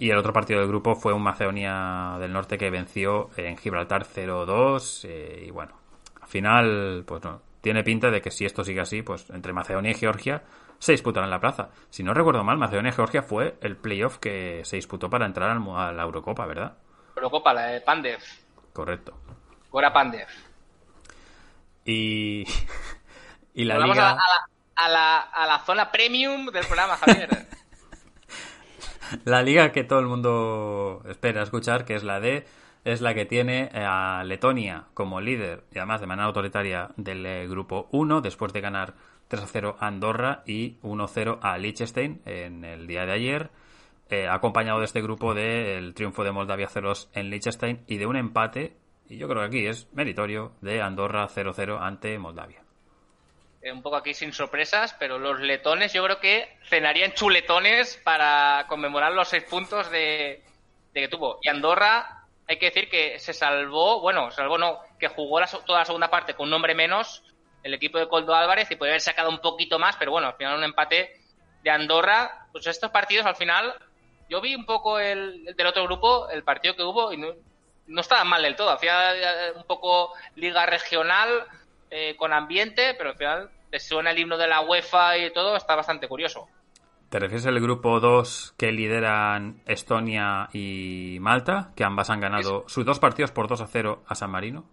y 0.00 0.10
el 0.10 0.16
otro 0.16 0.32
partido 0.32 0.60
del 0.60 0.68
grupo 0.68 0.94
fue 0.96 1.12
un 1.12 1.22
Macedonia 1.22 2.16
del 2.18 2.32
Norte 2.32 2.56
que 2.56 2.70
venció 2.70 3.28
en 3.36 3.58
Gibraltar 3.58 4.06
0-2. 4.06 5.04
Eh, 5.06 5.44
y 5.46 5.50
bueno, 5.50 5.74
al 6.22 6.26
final, 6.26 7.04
pues 7.06 7.22
no, 7.22 7.42
tiene 7.60 7.84
pinta 7.84 8.10
de 8.10 8.22
que 8.22 8.30
si 8.30 8.46
esto 8.46 8.64
sigue 8.64 8.80
así, 8.80 9.02
pues 9.02 9.28
entre 9.28 9.52
Macedonia 9.52 9.90
y 9.90 9.94
Georgia 9.94 10.42
se 10.78 10.92
disputarán 10.92 11.28
la 11.28 11.38
plaza. 11.38 11.68
Si 11.90 12.02
no 12.02 12.14
recuerdo 12.14 12.42
mal, 12.42 12.56
Macedonia 12.56 12.92
y 12.92 12.94
Georgia 12.94 13.20
fue 13.20 13.58
el 13.60 13.76
playoff 13.76 14.16
que 14.16 14.62
se 14.64 14.76
disputó 14.76 15.10
para 15.10 15.26
entrar 15.26 15.50
a 15.50 15.92
la 15.92 16.02
Eurocopa, 16.02 16.46
¿verdad? 16.46 16.78
Eurocopa, 17.14 17.52
la 17.52 17.66
de 17.66 17.82
Pandev. 17.82 18.20
Correcto. 18.72 19.12
Gora 19.70 19.92
Pandev. 19.92 20.28
Y, 21.84 22.46
y 23.52 23.64
la 23.64 23.76
Vamos 23.76 23.96
liga... 23.96 24.12
a, 24.12 24.14
la, 24.14 24.48
a, 24.76 24.88
la, 24.88 25.18
a 25.20 25.46
la 25.46 25.58
zona 25.58 25.92
premium 25.92 26.46
del 26.46 26.64
programa, 26.64 26.96
Javier. 26.96 27.28
La 29.24 29.42
liga 29.42 29.72
que 29.72 29.84
todo 29.84 29.98
el 29.98 30.06
mundo 30.06 31.02
espera 31.08 31.42
escuchar, 31.42 31.84
que 31.84 31.94
es 31.94 32.04
la 32.04 32.20
D, 32.20 32.44
es 32.84 33.00
la 33.00 33.14
que 33.14 33.26
tiene 33.26 33.70
a 33.74 34.22
Letonia 34.24 34.84
como 34.94 35.20
líder 35.20 35.64
y 35.72 35.78
además 35.78 36.00
de 36.00 36.06
manera 36.06 36.26
autoritaria 36.26 36.90
del 36.96 37.26
eh, 37.26 37.46
grupo 37.48 37.88
1 37.92 38.20
después 38.20 38.52
de 38.52 38.60
ganar 38.60 38.94
3 39.28 39.42
a 39.42 39.46
0 39.46 39.76
a 39.78 39.86
Andorra 39.86 40.42
y 40.46 40.76
1 40.82 41.08
0 41.08 41.38
a 41.42 41.58
Liechtenstein 41.58 42.22
en 42.24 42.64
el 42.64 42.86
día 42.86 43.04
de 43.04 43.12
ayer, 43.12 43.50
eh, 44.08 44.28
acompañado 44.28 44.78
de 44.78 44.86
este 44.86 45.02
grupo 45.02 45.34
del 45.34 45.94
triunfo 45.94 46.24
de 46.24 46.32
Moldavia 46.32 46.68
0 46.70 46.92
en 47.12 47.30
Liechtenstein 47.30 47.80
y 47.86 47.98
de 47.98 48.06
un 48.06 48.16
empate, 48.16 48.76
y 49.08 49.18
yo 49.18 49.28
creo 49.28 49.42
que 49.42 49.46
aquí 49.46 49.66
es 49.66 49.88
meritorio, 49.92 50.52
de 50.60 50.82
Andorra 50.82 51.28
0-0 51.28 51.78
ante 51.80 52.18
Moldavia. 52.18 52.59
Eh, 53.62 53.72
un 53.72 53.82
poco 53.82 53.96
aquí 53.96 54.14
sin 54.14 54.32
sorpresas, 54.32 54.94
pero 54.98 55.18
los 55.18 55.38
letones 55.40 55.92
yo 55.92 56.02
creo 56.04 56.18
que 56.18 56.56
cenarían 56.64 57.12
chuletones 57.12 57.98
para 58.02 58.64
conmemorar 58.68 59.12
los 59.12 59.28
seis 59.28 59.44
puntos 59.44 59.90
de, 59.90 60.42
de 60.94 61.00
que 61.00 61.08
tuvo. 61.08 61.38
Y 61.42 61.50
Andorra, 61.50 62.24
hay 62.48 62.58
que 62.58 62.66
decir 62.66 62.88
que 62.88 63.18
se 63.18 63.34
salvó, 63.34 64.00
bueno, 64.00 64.30
salvó 64.30 64.56
no, 64.56 64.80
que 64.98 65.08
jugó 65.08 65.40
la, 65.40 65.46
toda 65.46 65.80
la 65.80 65.84
segunda 65.84 66.08
parte 66.08 66.34
con 66.34 66.48
un 66.48 66.54
hombre 66.54 66.74
menos, 66.74 67.22
el 67.62 67.74
equipo 67.74 67.98
de 67.98 68.08
Coldo 68.08 68.34
Álvarez, 68.34 68.70
y 68.70 68.76
podría 68.76 68.94
haber 68.94 69.02
sacado 69.02 69.28
un 69.28 69.40
poquito 69.40 69.78
más, 69.78 69.96
pero 69.96 70.10
bueno, 70.10 70.28
al 70.28 70.36
final 70.36 70.56
un 70.56 70.64
empate 70.64 71.20
de 71.62 71.70
Andorra. 71.70 72.46
Pues 72.52 72.66
estos 72.66 72.90
partidos 72.90 73.26
al 73.26 73.36
final, 73.36 73.74
yo 74.30 74.40
vi 74.40 74.54
un 74.54 74.64
poco 74.64 74.98
el, 74.98 75.46
el 75.46 75.54
del 75.54 75.66
otro 75.66 75.84
grupo, 75.84 76.30
el 76.30 76.44
partido 76.44 76.74
que 76.74 76.82
hubo, 76.82 77.12
y 77.12 77.18
no, 77.18 77.34
no 77.88 78.00
estaba 78.00 78.24
mal 78.24 78.42
del 78.42 78.56
todo. 78.56 78.70
Hacía 78.70 79.12
un 79.54 79.64
poco 79.64 80.14
liga 80.36 80.64
regional 80.64 81.46
eh, 81.90 82.16
con 82.16 82.32
ambiente, 82.32 82.94
pero 82.96 83.10
al 83.10 83.16
final 83.16 83.50
te 83.70 83.78
suena 83.78 84.10
el 84.10 84.18
himno 84.18 84.36
de 84.36 84.48
la 84.48 84.60
UEFA 84.60 85.18
y 85.18 85.32
todo, 85.32 85.56
está 85.56 85.74
bastante 85.74 86.08
curioso. 86.08 86.48
¿Te 87.08 87.18
refieres 87.18 87.46
al 87.46 87.58
grupo 87.58 87.98
2 87.98 88.54
que 88.56 88.70
lideran 88.70 89.62
Estonia 89.66 90.48
y 90.52 91.18
Malta, 91.20 91.72
que 91.74 91.82
ambas 91.82 92.08
han 92.08 92.20
ganado 92.20 92.64
sus 92.68 92.84
dos 92.84 93.00
partidos 93.00 93.32
por 93.32 93.48
2 93.48 93.60
a 93.60 93.66
0 93.66 94.04
a 94.06 94.14
San 94.14 94.30
Marino? 94.30 94.64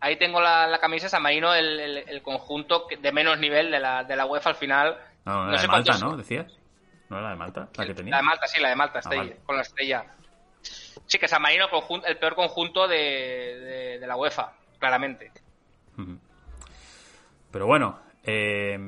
Ahí 0.00 0.16
tengo 0.16 0.40
la, 0.40 0.66
la 0.66 0.78
camisa 0.78 1.08
San 1.08 1.22
Marino, 1.22 1.54
el, 1.54 1.78
el, 1.78 1.96
el, 1.98 2.22
conjunto 2.22 2.86
de 3.00 3.12
menos 3.12 3.38
nivel 3.38 3.70
de 3.70 3.78
la, 3.78 4.02
de 4.02 4.16
la 4.16 4.26
UEFA 4.26 4.50
al 4.50 4.56
final. 4.56 4.98
No, 5.24 5.44
no, 5.44 5.52
la 5.52 5.60
de 5.60 5.68
Malta, 5.68 5.98
¿no? 5.98 6.16
¿Decías? 6.16 6.58
¿No 7.08 7.18
era 7.18 7.26
la 7.26 7.30
de 7.30 7.36
Malta? 7.36 7.68
¿La 7.76 7.86
que 7.86 7.94
tenía? 7.94 8.10
La 8.10 8.16
de 8.18 8.22
Malta, 8.24 8.46
sí, 8.48 8.60
la 8.60 8.68
de 8.70 8.76
Malta, 8.76 8.98
está 8.98 9.10
ah, 9.10 9.12
ahí, 9.12 9.18
vale. 9.18 9.36
con 9.44 9.56
la 9.56 9.62
estrella. 9.62 10.06
Sí, 11.06 11.18
que 11.18 11.28
San 11.28 11.42
Marino 11.42 11.66
el 12.04 12.18
peor 12.18 12.34
conjunto 12.34 12.88
de, 12.88 12.96
de, 12.96 13.98
de 14.00 14.06
la 14.06 14.16
UEFA, 14.16 14.52
claramente. 14.78 15.32
Pero 17.50 17.66
bueno, 17.66 17.98
eh, 18.24 18.78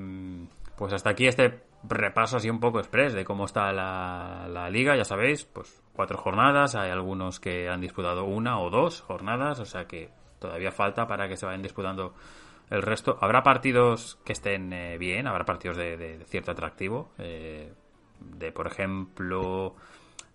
pues 0.76 0.92
hasta 0.92 1.10
aquí 1.10 1.26
este 1.26 1.62
repaso 1.82 2.36
así 2.36 2.50
un 2.50 2.60
poco 2.60 2.78
express 2.78 3.14
de 3.14 3.24
cómo 3.24 3.46
está 3.46 3.72
la, 3.72 4.68
liga, 4.70 4.96
ya 4.96 5.04
sabéis, 5.04 5.44
pues 5.44 5.82
cuatro 5.94 6.18
jornadas, 6.18 6.74
hay 6.74 6.90
algunos 6.90 7.40
que 7.40 7.68
han 7.68 7.80
disputado 7.80 8.24
una 8.24 8.60
o 8.60 8.70
dos 8.70 9.00
jornadas, 9.00 9.60
o 9.60 9.64
sea 9.64 9.86
que 9.86 10.10
todavía 10.38 10.72
falta 10.72 11.06
para 11.06 11.28
que 11.28 11.36
se 11.36 11.46
vayan 11.46 11.62
disputando 11.62 12.14
el 12.70 12.82
resto. 12.82 13.18
Habrá 13.20 13.42
partidos 13.42 14.18
que 14.24 14.32
estén 14.32 14.72
eh, 14.72 14.98
bien, 14.98 15.26
habrá 15.26 15.44
partidos 15.44 15.76
de 15.76 16.22
cierto 16.26 16.52
atractivo, 16.52 17.12
eh, 17.18 17.72
de 18.20 18.52
por 18.52 18.66
ejemplo 18.66 19.74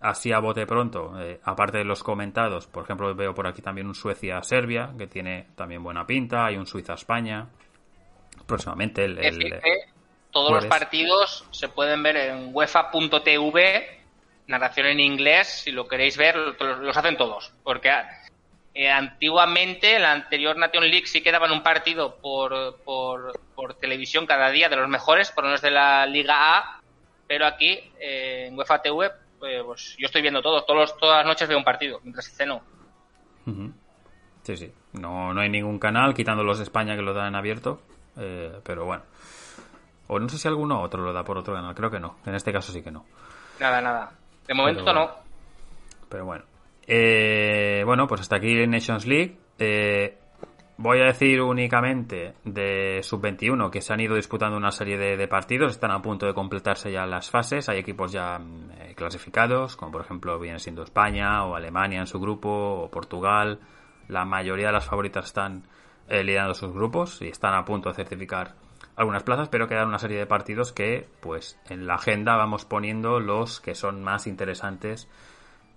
así 0.06 0.32
a 0.32 0.40
bote 0.40 0.66
pronto, 0.66 1.20
eh, 1.20 1.40
aparte 1.44 1.80
de 1.80 1.84
los 1.84 2.04
comentados, 2.04 2.68
por 2.68 2.84
ejemplo, 2.84 3.14
veo 3.16 3.34
por 3.34 3.48
aquí 3.48 3.62
también 3.62 3.88
un 3.88 3.96
Suecia-Serbia, 3.96 4.92
que 4.98 5.08
tiene 5.08 5.48
también 5.56 5.84
buena 5.84 6.06
pinta, 6.06 6.46
hay 6.46 6.58
un 6.58 6.68
Suiza-España. 6.68 7.48
Próximamente 8.46 9.06
el. 9.06 9.18
el 9.18 9.40
que 9.40 9.62
todos 10.32 10.52
los 10.52 10.66
partidos 10.66 11.46
se 11.52 11.70
pueden 11.70 12.04
ver 12.04 12.18
en 12.18 12.50
UEFA.tv, 12.54 14.02
narración 14.48 14.88
en 14.88 15.00
inglés, 15.00 15.62
si 15.64 15.72
lo 15.72 15.88
queréis 15.88 16.18
ver, 16.18 16.36
los 16.60 16.98
hacen 16.98 17.18
todos. 17.18 17.54
Porque 17.64 17.90
eh, 18.74 18.92
antiguamente, 18.92 19.96
en 19.96 20.02
la 20.02 20.12
anterior 20.12 20.58
Nation 20.58 20.84
League, 20.84 21.08
sí 21.08 21.22
que 21.22 21.32
daban 21.32 21.52
un 21.52 21.64
partido 21.64 22.18
por, 22.18 22.82
por, 22.84 23.40
por 23.56 23.76
televisión 23.76 24.26
cada 24.26 24.52
día 24.52 24.68
de 24.68 24.76
los 24.76 24.90
mejores, 24.90 25.32
por 25.32 25.46
los 25.46 25.62
de 25.62 25.72
la 25.72 26.06
Liga 26.06 26.58
A, 26.58 26.82
pero 27.26 27.48
aquí 27.48 27.80
eh, 28.00 28.48
en 28.48 28.58
UEFA 28.58 28.82
TV 28.82 29.10
pues 29.66 29.96
yo 29.98 30.06
estoy 30.06 30.22
viendo 30.22 30.42
todo, 30.42 30.64
todos, 30.64 30.98
todas 30.98 31.18
las 31.18 31.26
noches 31.26 31.48
veo 31.48 31.58
un 31.58 31.64
partido 31.64 32.00
mientras 32.04 32.30
ceno. 32.36 32.62
Uh 33.46 33.52
-huh. 33.52 33.74
Sí, 34.44 34.58
sí. 34.58 34.72
No, 34.94 35.34
no 35.34 35.42
hay 35.42 35.50
ningún 35.50 35.80
canal, 35.80 36.14
quitando 36.14 36.44
los 36.44 36.58
de 36.58 36.64
España 36.64 36.96
que 36.96 37.02
lo 37.02 37.14
dan 37.14 37.28
en 37.30 37.36
abierto. 37.36 37.82
Eh, 38.18 38.60
pero 38.64 38.86
bueno. 38.86 39.04
O 40.08 40.20
no 40.20 40.30
sé 40.30 40.38
si 40.38 40.48
alguno 40.48 40.82
otro 40.82 41.02
lo 41.02 41.12
da 41.14 41.24
por 41.24 41.38
otro 41.38 41.54
canal, 41.54 41.74
creo 41.74 41.90
que 41.90 42.00
no. 42.00 42.18
En 42.26 42.36
este 42.36 42.54
caso 42.54 42.72
sí 42.72 42.84
que 42.84 42.92
no. 42.92 43.06
Nada, 43.60 43.82
nada. 43.82 44.12
De 44.48 44.54
momento 44.54 44.84
pero, 44.86 45.00
no. 45.00 45.12
Pero 46.10 46.26
bueno. 46.26 46.44
Eh, 46.88 47.82
bueno, 47.86 48.08
pues 48.08 48.22
hasta 48.22 48.36
aquí 48.36 48.68
Nations 48.68 49.06
League. 49.08 49.38
Eh, 49.58 50.18
Voy 50.78 51.00
a 51.00 51.06
decir 51.06 51.42
únicamente 51.42 52.34
de 52.44 53.00
sub-21 53.02 53.70
que 53.70 53.80
se 53.80 53.94
han 53.94 54.02
ido 54.02 54.16
disputando 54.16 54.58
una 54.58 54.72
serie 54.72 54.98
de, 54.98 55.28
partidos, 55.30 55.72
están 55.72 55.92
a 55.92 56.02
punto 56.02 56.26
de 56.26 56.34
completarse 56.34 56.92
ya 56.92 57.06
las 57.06 57.30
fases, 57.30 57.70
hay 57.70 57.78
equipos 57.78 58.12
ya 58.12 58.42
eh, 58.80 58.94
clasificados, 58.94 59.78
como 59.78 59.94
por 59.94 60.02
ejemplo 60.02 60.38
viene 60.38 60.60
siendo 60.60 60.84
España 60.84 61.46
o 61.46 61.56
Alemania 61.56 62.02
en 62.02 62.08
su 62.08 62.20
grupo 62.20 62.50
o 62.50 62.92
Portugal, 62.92 63.62
la 64.10 64.26
mayoría 64.26 64.68
de 64.68 64.74
las 64.74 64.86
favoritas 64.86 65.28
están 65.28 65.64
eh, 66.10 66.26
liderando 66.26 66.54
sus 66.54 66.74
grupos 66.74 67.22
y 67.22 67.30
están 67.30 67.54
a 67.54 67.64
punto 67.64 67.88
de 67.88 67.96
certificar 67.96 68.56
algunas 68.98 69.24
plazas, 69.24 69.48
pero 69.48 69.70
quedan 69.70 69.88
una 69.88 70.00
serie 70.00 70.18
de 70.18 70.26
partidos 70.26 70.74
que 70.74 71.08
pues 71.22 71.58
en 71.70 71.88
la 71.88 71.96
agenda 71.96 72.36
vamos 72.36 72.66
poniendo 72.66 73.22
los 73.22 73.62
que 73.62 73.76
son 73.76 74.04
más 74.04 74.28
interesantes 74.28 75.08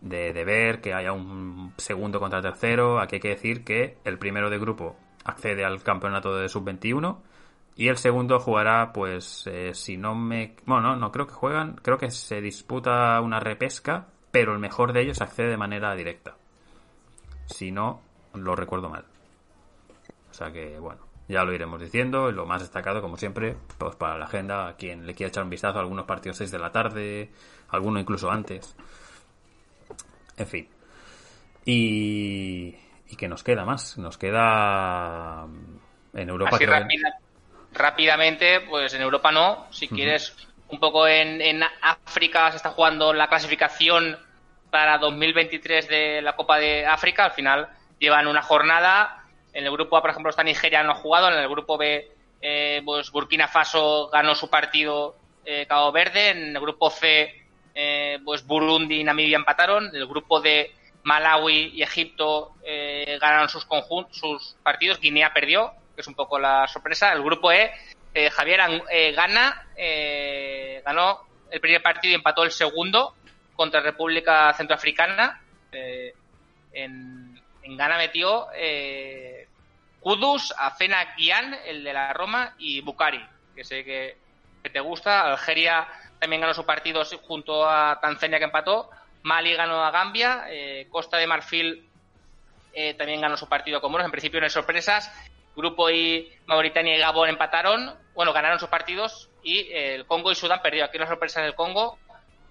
de, 0.00 0.32
ver 0.44 0.80
que 0.80 0.94
haya 0.94 1.12
un 1.12 1.72
segundo 1.76 2.20
contra 2.20 2.40
tercero. 2.40 3.00
Aquí 3.00 3.16
hay 3.16 3.20
que 3.20 3.28
decir 3.28 3.64
que 3.64 3.98
el 4.04 4.18
primero 4.18 4.50
de 4.50 4.58
grupo 4.58 4.96
accede 5.24 5.64
al 5.64 5.82
campeonato 5.82 6.36
de 6.36 6.48
sub-21 6.48 7.18
y 7.76 7.88
el 7.88 7.96
segundo 7.96 8.40
jugará, 8.40 8.92
pues, 8.92 9.46
eh, 9.46 9.72
si 9.74 9.96
no 9.96 10.14
me... 10.14 10.56
Bueno, 10.66 10.88
no, 10.88 10.96
no 10.96 11.12
creo 11.12 11.26
que 11.26 11.34
juegan, 11.34 11.76
creo 11.76 11.96
que 11.96 12.10
se 12.10 12.40
disputa 12.40 13.20
una 13.20 13.38
repesca, 13.38 14.08
pero 14.30 14.52
el 14.52 14.58
mejor 14.58 14.92
de 14.92 15.02
ellos 15.02 15.20
accede 15.20 15.50
de 15.50 15.56
manera 15.56 15.94
directa. 15.94 16.36
Si 17.46 17.70
no, 17.70 18.02
lo 18.34 18.56
recuerdo 18.56 18.88
mal. 18.88 19.04
O 20.30 20.34
sea 20.34 20.50
que, 20.52 20.78
bueno, 20.78 21.02
ya 21.28 21.44
lo 21.44 21.52
iremos 21.52 21.80
diciendo. 21.80 22.32
Lo 22.32 22.46
más 22.46 22.62
destacado, 22.62 23.00
como 23.00 23.16
siempre, 23.16 23.56
pues 23.78 23.94
para 23.96 24.18
la 24.18 24.24
agenda, 24.24 24.68
a 24.68 24.76
quien 24.76 25.06
le 25.06 25.14
quiera 25.14 25.28
echar 25.28 25.44
un 25.44 25.50
vistazo 25.50 25.78
a 25.78 25.82
algunos 25.82 26.06
partidos 26.06 26.38
6 26.38 26.50
de 26.50 26.58
la 26.58 26.72
tarde, 26.72 27.30
alguno 27.68 28.00
incluso 28.00 28.30
antes. 28.30 28.74
En 30.38 30.46
fin. 30.46 30.68
Y, 31.64 32.74
y 33.08 33.16
que 33.16 33.28
nos 33.28 33.42
queda 33.42 33.64
más. 33.64 33.98
Nos 33.98 34.16
queda 34.16 35.46
en 36.14 36.28
Europa. 36.28 36.56
Así 36.56 36.66
rápida, 36.66 37.18
rápidamente, 37.72 38.60
pues 38.60 38.94
en 38.94 39.02
Europa 39.02 39.32
no. 39.32 39.66
Si 39.70 39.86
uh 39.86 39.88
-huh. 39.88 39.94
quieres, 39.94 40.34
un 40.68 40.80
poco 40.80 41.06
en, 41.06 41.40
en, 41.40 41.62
África 41.82 42.50
se 42.50 42.56
está 42.56 42.70
jugando 42.70 43.12
la 43.12 43.28
clasificación 43.28 44.18
para 44.70 44.98
2023 44.98 45.88
de 45.88 46.22
la 46.22 46.36
Copa 46.36 46.58
de 46.58 46.86
África. 46.86 47.24
Al 47.24 47.32
final 47.32 47.68
llevan 47.98 48.26
una 48.26 48.42
jornada. 48.42 49.24
En 49.52 49.64
el 49.64 49.72
grupo 49.72 49.96
A, 49.96 50.02
por 50.02 50.10
ejemplo, 50.10 50.30
está 50.30 50.42
Nigeria, 50.44 50.82
no 50.82 50.92
ha 50.92 50.96
jugado. 50.96 51.28
En 51.28 51.38
el 51.38 51.48
grupo 51.48 51.78
B, 51.78 52.10
eh, 52.40 52.82
pues 52.84 53.10
Burkina 53.10 53.48
Faso 53.48 54.08
ganó 54.08 54.34
su 54.34 54.48
partido 54.48 55.16
eh, 55.44 55.66
Cabo 55.66 55.90
Verde. 55.90 56.30
En 56.30 56.56
el 56.56 56.60
grupo 56.60 56.90
C, 56.90 57.37
eh, 57.80 58.18
pues 58.24 58.44
Burundi 58.44 58.98
y 58.98 59.04
Namibia 59.04 59.36
empataron. 59.36 59.94
El 59.94 60.08
grupo 60.08 60.40
de 60.40 60.72
Malawi 61.04 61.70
y 61.74 61.82
Egipto 61.84 62.56
eh, 62.64 63.18
ganaron 63.20 63.48
sus, 63.48 63.68
sus 64.10 64.56
partidos. 64.64 64.98
Guinea 64.98 65.32
perdió, 65.32 65.70
que 65.94 66.00
es 66.00 66.08
un 66.08 66.16
poco 66.16 66.40
la 66.40 66.66
sorpresa. 66.66 67.12
El 67.12 67.22
grupo 67.22 67.52
E, 67.52 67.70
eh, 68.14 68.30
Javier 68.30 68.82
gana, 69.14 69.64
ganó 70.84 71.20
el 71.52 71.60
primer 71.60 71.80
partido 71.80 72.10
y 72.10 72.14
empató 72.16 72.42
el 72.42 72.50
segundo 72.50 73.14
contra 73.54 73.80
República 73.80 74.52
Centroafricana. 74.54 75.40
en, 76.72 77.40
Ghana 77.62 77.96
metió 77.96 78.48
Kudus, 80.00 80.52
Afena 80.58 81.14
Guián, 81.16 81.56
el 81.64 81.84
de 81.84 81.92
la 81.92 82.12
Roma, 82.12 82.56
y 82.58 82.80
Bukari, 82.80 83.24
que 83.54 83.62
sé 83.62 83.84
que, 83.84 84.16
que 84.64 84.70
te 84.70 84.80
gusta. 84.80 85.30
Algeria 85.30 85.86
también 86.18 86.40
ganó 86.40 86.54
su 86.54 86.64
partido 86.64 87.02
junto 87.22 87.68
a 87.68 87.98
Tanzania 88.00 88.38
que 88.38 88.44
empató. 88.44 88.90
Mali 89.22 89.54
ganó 89.54 89.84
a 89.84 89.90
Gambia. 89.90 90.46
Eh, 90.48 90.86
Costa 90.90 91.16
de 91.16 91.26
Marfil 91.26 91.88
eh, 92.72 92.94
también 92.94 93.20
ganó 93.20 93.36
su 93.36 93.48
partido 93.48 93.80
con 93.80 93.92
buenos. 93.92 94.06
En 94.06 94.12
principio 94.12 94.40
no 94.40 94.44
hay 94.44 94.50
sorpresas. 94.50 95.12
Grupo 95.54 95.90
I, 95.90 96.32
Mauritania 96.46 96.96
y 96.96 97.00
Gabón 97.00 97.28
empataron. 97.28 97.94
Bueno, 98.14 98.32
ganaron 98.32 98.58
sus 98.58 98.68
partidos. 98.68 99.30
Y 99.42 99.58
eh, 99.58 99.94
el 99.94 100.06
Congo 100.06 100.30
y 100.32 100.34
Sudán 100.34 100.62
perdió. 100.62 100.84
Aquí 100.84 100.96
una 100.96 101.06
sorpresa 101.06 101.40
del 101.40 101.54
Congo. 101.54 101.98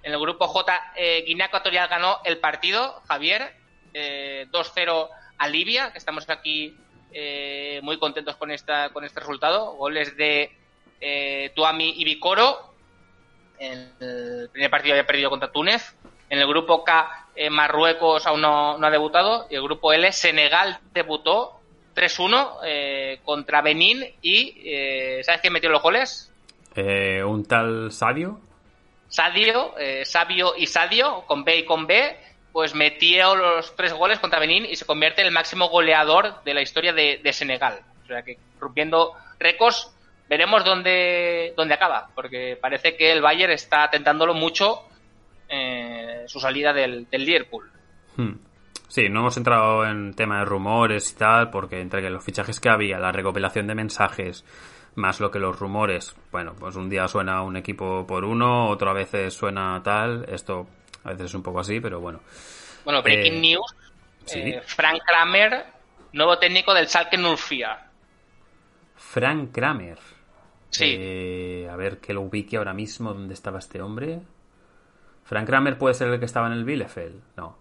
En 0.04 0.14
el 0.14 0.20
grupo 0.20 0.48
J, 0.48 0.94
Guinea 1.26 1.48
Ecuatorial 1.48 1.90
ganó 1.90 2.20
el 2.24 2.38
partido, 2.38 3.02
Javier. 3.08 3.56
2-0 3.94 5.10
alivia, 5.40 5.92
que 5.92 5.98
estamos 5.98 6.30
aquí 6.30 6.78
muy 7.82 7.98
contentos 8.00 8.38
con, 8.38 8.52
esta, 8.52 8.90
con 8.92 9.04
este 9.04 9.20
resultado. 9.20 9.74
Goles 9.74 10.16
de 10.16 10.56
Tuami 11.56 11.94
y 11.98 12.06
Vicoro. 12.06 12.77
En 13.60 13.92
el 14.00 14.50
primer 14.52 14.70
partido 14.70 14.94
había 14.94 15.06
perdido 15.06 15.30
contra 15.30 15.52
Túnez. 15.52 15.96
En 16.30 16.40
el 16.40 16.48
grupo 16.48 16.84
K, 16.84 17.28
eh, 17.36 17.50
Marruecos 17.50 18.26
aún 18.28 18.42
no, 18.42 18.78
no, 18.78 18.88
ha 18.88 18.92
debutado. 18.92 19.48
Y 19.50 19.56
el 19.56 19.64
grupo 19.64 19.94
L, 19.94 20.12
Senegal 20.12 20.80
debutó 20.94 21.60
3-1 21.96 22.60
eh, 22.66 23.20
contra 23.24 23.62
Benín. 23.62 24.04
Y 24.22 24.56
eh, 24.66 25.22
¿sabes 25.24 25.42
quién 25.42 25.54
metió 25.54 25.70
los 25.70 25.82
goles? 25.82 26.32
Eh, 26.76 27.24
un 27.24 27.46
tal 27.46 27.92
Sadio. 27.92 28.40
Sadio, 29.10 29.74
Sabio 30.04 30.54
y 30.58 30.68
Sadio, 30.68 31.24
con 31.28 31.46
B 31.46 31.60
y 31.60 31.66
con 31.66 31.88
B 31.88 32.18
pues 32.52 32.74
metió 32.74 33.36
los 33.36 33.76
tres 33.76 33.94
goles 33.94 34.18
contra 34.18 34.40
Benín 34.40 34.66
y 34.66 34.76
se 34.76 34.84
convierte 34.84 35.22
en 35.22 35.28
el 35.28 35.34
máximo 35.34 35.70
goleador 35.70 36.44
de 36.44 36.56
la 36.56 36.64
historia 36.64 36.92
de, 36.92 37.22
de 37.24 37.32
Senegal. 37.32 37.82
O 38.04 38.08
sea 38.08 38.24
que 38.24 38.40
rompiendo 38.60 39.14
récords, 39.38 39.92
veremos 40.30 40.64
dónde, 40.64 41.54
dónde 41.56 41.74
acaba, 41.74 42.10
porque 42.14 42.58
parece 42.60 42.96
que 42.96 43.12
el 43.12 43.22
Bayern 43.22 43.54
está 43.54 43.90
tentándolo 43.90 44.34
mucho 44.34 44.88
eh, 45.50 46.24
su 46.28 46.40
salida 46.40 46.74
del, 46.74 47.10
del 47.10 47.26
Liverpool. 47.26 47.70
Hmm. 48.16 48.34
Sí, 48.88 49.10
no 49.10 49.20
hemos 49.20 49.38
entrado 49.38 49.86
en 49.86 50.14
tema 50.14 50.40
de 50.40 50.46
rumores 50.46 51.12
y 51.12 51.16
tal, 51.16 51.50
porque 51.50 51.82
entre 51.82 52.10
los 52.10 52.24
fichajes 52.24 52.60
que 52.60 52.70
había, 52.70 52.98
la 53.00 53.12
recopilación 53.12 53.68
de 53.68 53.76
mensajes, 53.76 54.46
más 54.96 55.20
lo 55.20 55.30
que 55.30 55.40
los 55.40 55.60
rumores, 55.60 56.16
bueno, 56.32 56.56
pues 56.58 56.76
un 56.76 56.90
día 56.90 57.08
suena 57.08 57.42
un 57.44 57.58
equipo 57.58 58.08
por 58.08 58.24
uno, 58.24 58.70
otro 58.70 58.90
a 58.90 58.94
veces 58.94 59.34
suena 59.34 59.82
tal, 59.84 60.26
esto 60.30 60.68
a 61.04 61.10
veces 61.12 61.28
es 61.28 61.34
un 61.34 61.44
poco 61.44 61.60
así, 61.60 61.80
pero 61.80 62.00
bueno. 62.00 62.22
Bueno, 62.86 63.02
breaking 63.02 63.36
eh, 63.36 63.42
news. 63.42 63.76
¿sí? 64.26 64.40
Eh, 64.40 64.62
Frank 64.66 65.02
Kramer, 65.06 65.66
nuevo 66.14 66.38
técnico 66.40 66.74
del 66.74 66.88
Schalke 66.88 67.18
Nurfia. 67.18 67.78
Frank 68.96 69.52
Kramer. 69.54 69.98
Sí. 70.70 70.96
Eh, 70.98 71.68
a 71.72 71.76
ver 71.76 72.00
que 72.00 72.14
lo 72.14 72.22
ubique 72.22 72.58
ahora 72.58 72.74
mismo 72.74 73.14
dónde 73.14 73.34
estaba 73.34 73.60
este 73.60 73.82
hombre. 73.82 74.20
Frank 75.24 75.48
Kramer 75.48 75.78
puede 75.78 75.94
ser 75.94 76.10
el 76.10 76.20
que 76.20 76.26
estaba 76.26 76.48
en 76.48 76.54
el 76.54 76.64
Bielefeld, 76.64 77.22
no. 77.36 77.58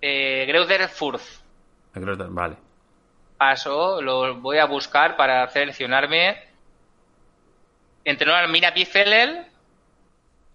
Eh, 0.00 0.44
Greuder 0.46 0.88
Furth. 0.88 1.22
Vale. 1.94 2.56
Paso, 3.38 4.00
lo 4.02 4.36
voy 4.40 4.58
a 4.58 4.66
buscar 4.66 5.16
para 5.16 5.48
seleccionarme. 5.48 6.36
Entrenó 8.04 8.34
al 8.34 8.50
Mina 8.50 8.70
Bielefeld 8.70 9.46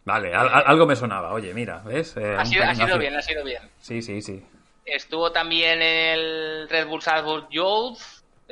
Vale, 0.04 0.34
al, 0.34 0.50
algo 0.50 0.86
me 0.86 0.96
sonaba. 0.96 1.34
Oye, 1.34 1.54
mira, 1.54 1.80
¿ves? 1.86 2.18
Eh, 2.18 2.36
ha, 2.38 2.46
sido, 2.46 2.64
ha 2.64 2.74
sido 2.74 2.98
bien, 2.98 3.16
ha 3.16 3.22
sido 3.22 3.44
bien. 3.44 3.62
Sí, 3.80 4.02
sí, 4.02 4.22
sí. 4.22 4.44
Estuvo 4.86 5.32
también 5.32 5.82
el 5.82 6.68
Red 6.70 6.88
Bull 6.88 7.02
Salzburg 7.02 7.48
Youth, 7.50 8.00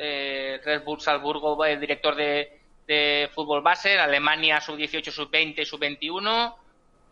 eh, 0.02 0.60
Red 0.64 0.82
Bull 0.82 1.00
Salzburgo, 1.00 1.64
el 1.64 1.78
director 1.78 2.14
de, 2.14 2.60
de 2.86 3.28
fútbol 3.34 3.62
base, 3.62 3.98
Alemania 3.98 4.60
sub-18, 4.60 5.10
sub-20 5.10 5.64
sub-21, 5.64 6.54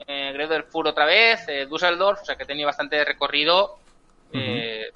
eh, 0.07 0.33
Greder 0.33 0.65
Fur 0.65 0.87
otra 0.89 1.05
vez, 1.05 1.47
eh, 1.49 1.67
Düsseldorf, 1.67 2.23
o 2.23 2.25
sea 2.25 2.37
que 2.37 2.45
tenía 2.45 2.67
bastante 2.67 3.05
recorrido. 3.05 3.79
Uh 4.33 4.37
-huh. 4.37 4.41
eh, 4.41 4.93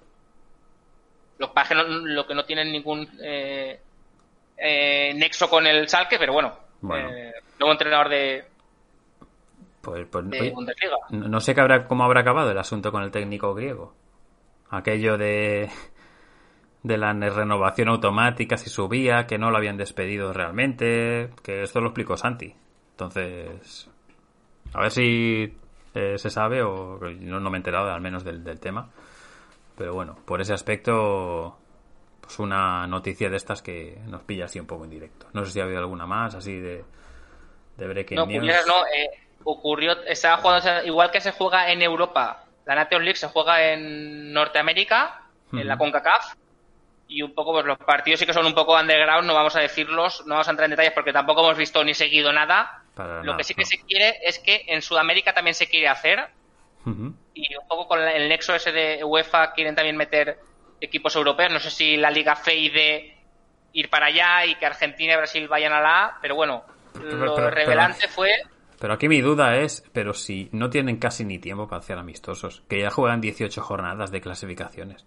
lo, 1.38 1.52
que 1.52 1.74
no, 1.74 1.82
lo 1.84 2.26
que 2.26 2.34
no 2.34 2.44
tienen 2.44 2.72
ningún 2.72 3.08
eh, 3.22 3.78
nexo 5.14 5.50
con 5.50 5.66
el 5.66 5.88
Salque, 5.88 6.18
pero 6.18 6.32
bueno, 6.32 6.56
bueno. 6.80 7.10
nuevo 7.58 7.72
entrenador 7.72 8.08
de, 8.08 8.44
pues, 9.82 10.06
pues 10.10 10.24
oye, 10.40 10.54
no 11.10 11.40
sé 11.40 11.54
qué 11.54 11.60
habrá, 11.60 11.88
cómo 11.88 12.04
habrá 12.04 12.20
acabado 12.20 12.52
el 12.52 12.58
asunto 12.58 12.92
con 12.92 13.02
el 13.02 13.10
técnico 13.10 13.52
griego. 13.52 13.92
Aquello 14.70 15.18
de, 15.18 15.68
de 16.82 16.98
la 16.98 17.12
renovación 17.12 17.88
automática, 17.88 18.56
si 18.56 18.68
subía, 18.68 19.26
que 19.26 19.38
no 19.38 19.50
lo 19.50 19.56
habían 19.56 19.76
despedido 19.76 20.32
realmente, 20.32 21.30
que 21.42 21.62
esto 21.62 21.80
lo 21.80 21.88
explicó 21.88 22.16
Santi. 22.16 22.54
Entonces, 22.92 23.88
a 24.74 24.80
ver 24.82 24.90
si 24.90 25.54
eh, 25.94 26.18
se 26.18 26.30
sabe 26.30 26.62
o 26.62 26.98
no, 27.00 27.40
no, 27.40 27.50
me 27.50 27.56
he 27.56 27.60
enterado 27.60 27.90
al 27.90 28.00
menos 28.00 28.24
del, 28.24 28.42
del, 28.42 28.58
tema. 28.58 28.90
Pero 29.76 29.94
bueno, 29.94 30.16
por 30.24 30.40
ese 30.40 30.52
aspecto, 30.52 31.56
pues 32.20 32.38
una 32.38 32.86
noticia 32.86 33.30
de 33.30 33.36
estas 33.36 33.62
que 33.62 33.98
nos 34.06 34.22
pilla 34.22 34.46
así 34.46 34.58
un 34.58 34.66
poco 34.66 34.84
en 34.84 34.90
directo. 34.90 35.28
No 35.32 35.44
sé 35.44 35.52
si 35.52 35.60
ha 35.60 35.64
habido 35.64 35.80
alguna 35.80 36.06
más 36.06 36.34
así 36.34 36.58
de, 36.58 36.84
de 37.76 37.86
breaking 37.86 38.16
no, 38.16 38.26
news. 38.26 38.44
No, 38.66 38.86
eh, 38.86 39.08
ocurrió, 39.44 39.92
estaba 40.04 40.38
jugando, 40.38 40.84
igual 40.84 41.10
que 41.10 41.20
se 41.20 41.32
juega 41.32 41.70
en 41.70 41.82
Europa, 41.82 42.44
la 42.64 42.74
Nations 42.74 43.04
League 43.04 43.18
se 43.18 43.28
juega 43.28 43.72
en 43.72 44.32
Norteamérica, 44.32 45.22
uh 45.50 45.56
-huh. 45.56 45.60
en 45.60 45.68
la 45.68 45.76
CONCACAF, 45.76 46.34
y 47.14 47.22
un 47.22 47.34
poco 47.34 47.52
pues 47.52 47.64
los 47.66 47.78
partidos 47.78 48.20
sí 48.20 48.26
que 48.26 48.32
son 48.32 48.46
un 48.46 48.54
poco 48.54 48.74
underground, 48.78 49.26
no 49.26 49.34
vamos 49.34 49.54
a 49.56 49.60
decirlos, 49.60 50.22
no 50.26 50.34
vamos 50.34 50.48
a 50.48 50.50
entrar 50.50 50.64
en 50.66 50.70
detalles 50.70 50.92
porque 50.92 51.12
tampoco 51.12 51.40
hemos 51.42 51.56
visto 51.58 51.82
ni 51.84 51.94
seguido 51.94 52.32
nada. 52.32 52.82
Para 52.94 53.16
Lo 53.18 53.22
nada, 53.24 53.36
que 53.38 53.44
sí 53.44 53.54
que 53.54 53.62
no. 53.62 53.66
se 53.66 53.78
quiere 53.80 54.14
es 54.22 54.38
que 54.38 54.64
en 54.68 54.82
Sudamérica 54.82 55.32
también 55.32 55.54
se 55.54 55.66
quiere 55.68 55.88
hacer, 55.88 56.20
uh 56.84 56.90
-huh. 56.90 57.14
y 57.34 57.54
un 57.56 57.66
poco 57.68 57.88
con 57.88 58.00
el 58.00 58.28
nexo 58.28 58.54
ese 58.54 58.72
de 58.72 59.02
UEFA 59.04 59.52
quieren 59.52 59.74
también 59.74 59.96
meter 59.96 60.38
equipos 60.80 61.14
europeos, 61.16 61.52
no 61.52 61.60
sé 61.60 61.70
si 61.70 61.96
la 61.96 62.10
Liga 62.10 62.34
FEIDE 62.36 63.16
ir 63.74 63.88
para 63.88 64.06
allá 64.06 64.44
y 64.46 64.54
que 64.56 64.66
Argentina 64.66 65.14
y 65.14 65.16
Brasil 65.16 65.48
vayan 65.48 65.72
a 65.72 65.80
la 65.80 66.04
A, 66.04 66.18
pero 66.20 66.34
bueno, 66.34 66.64
Pero- 66.92 67.16
lo 67.16 67.34
pero- 67.34 67.50
revelante 67.50 68.00
pero- 68.02 68.12
fue 68.12 68.30
Pero 68.78 68.94
aquí 68.94 69.08
mi 69.08 69.20
duda 69.20 69.56
es, 69.58 69.84
pero 69.92 70.12
si 70.12 70.48
no 70.52 70.68
tienen 70.68 70.96
casi 70.98 71.24
ni 71.24 71.38
tiempo 71.38 71.68
para 71.68 71.78
hacer 71.80 71.96
amistosos, 71.98 72.62
que 72.68 72.80
ya 72.80 72.90
juegan 72.90 73.20
18 73.20 73.62
jornadas 73.62 74.10
de 74.10 74.20
clasificaciones. 74.20 75.06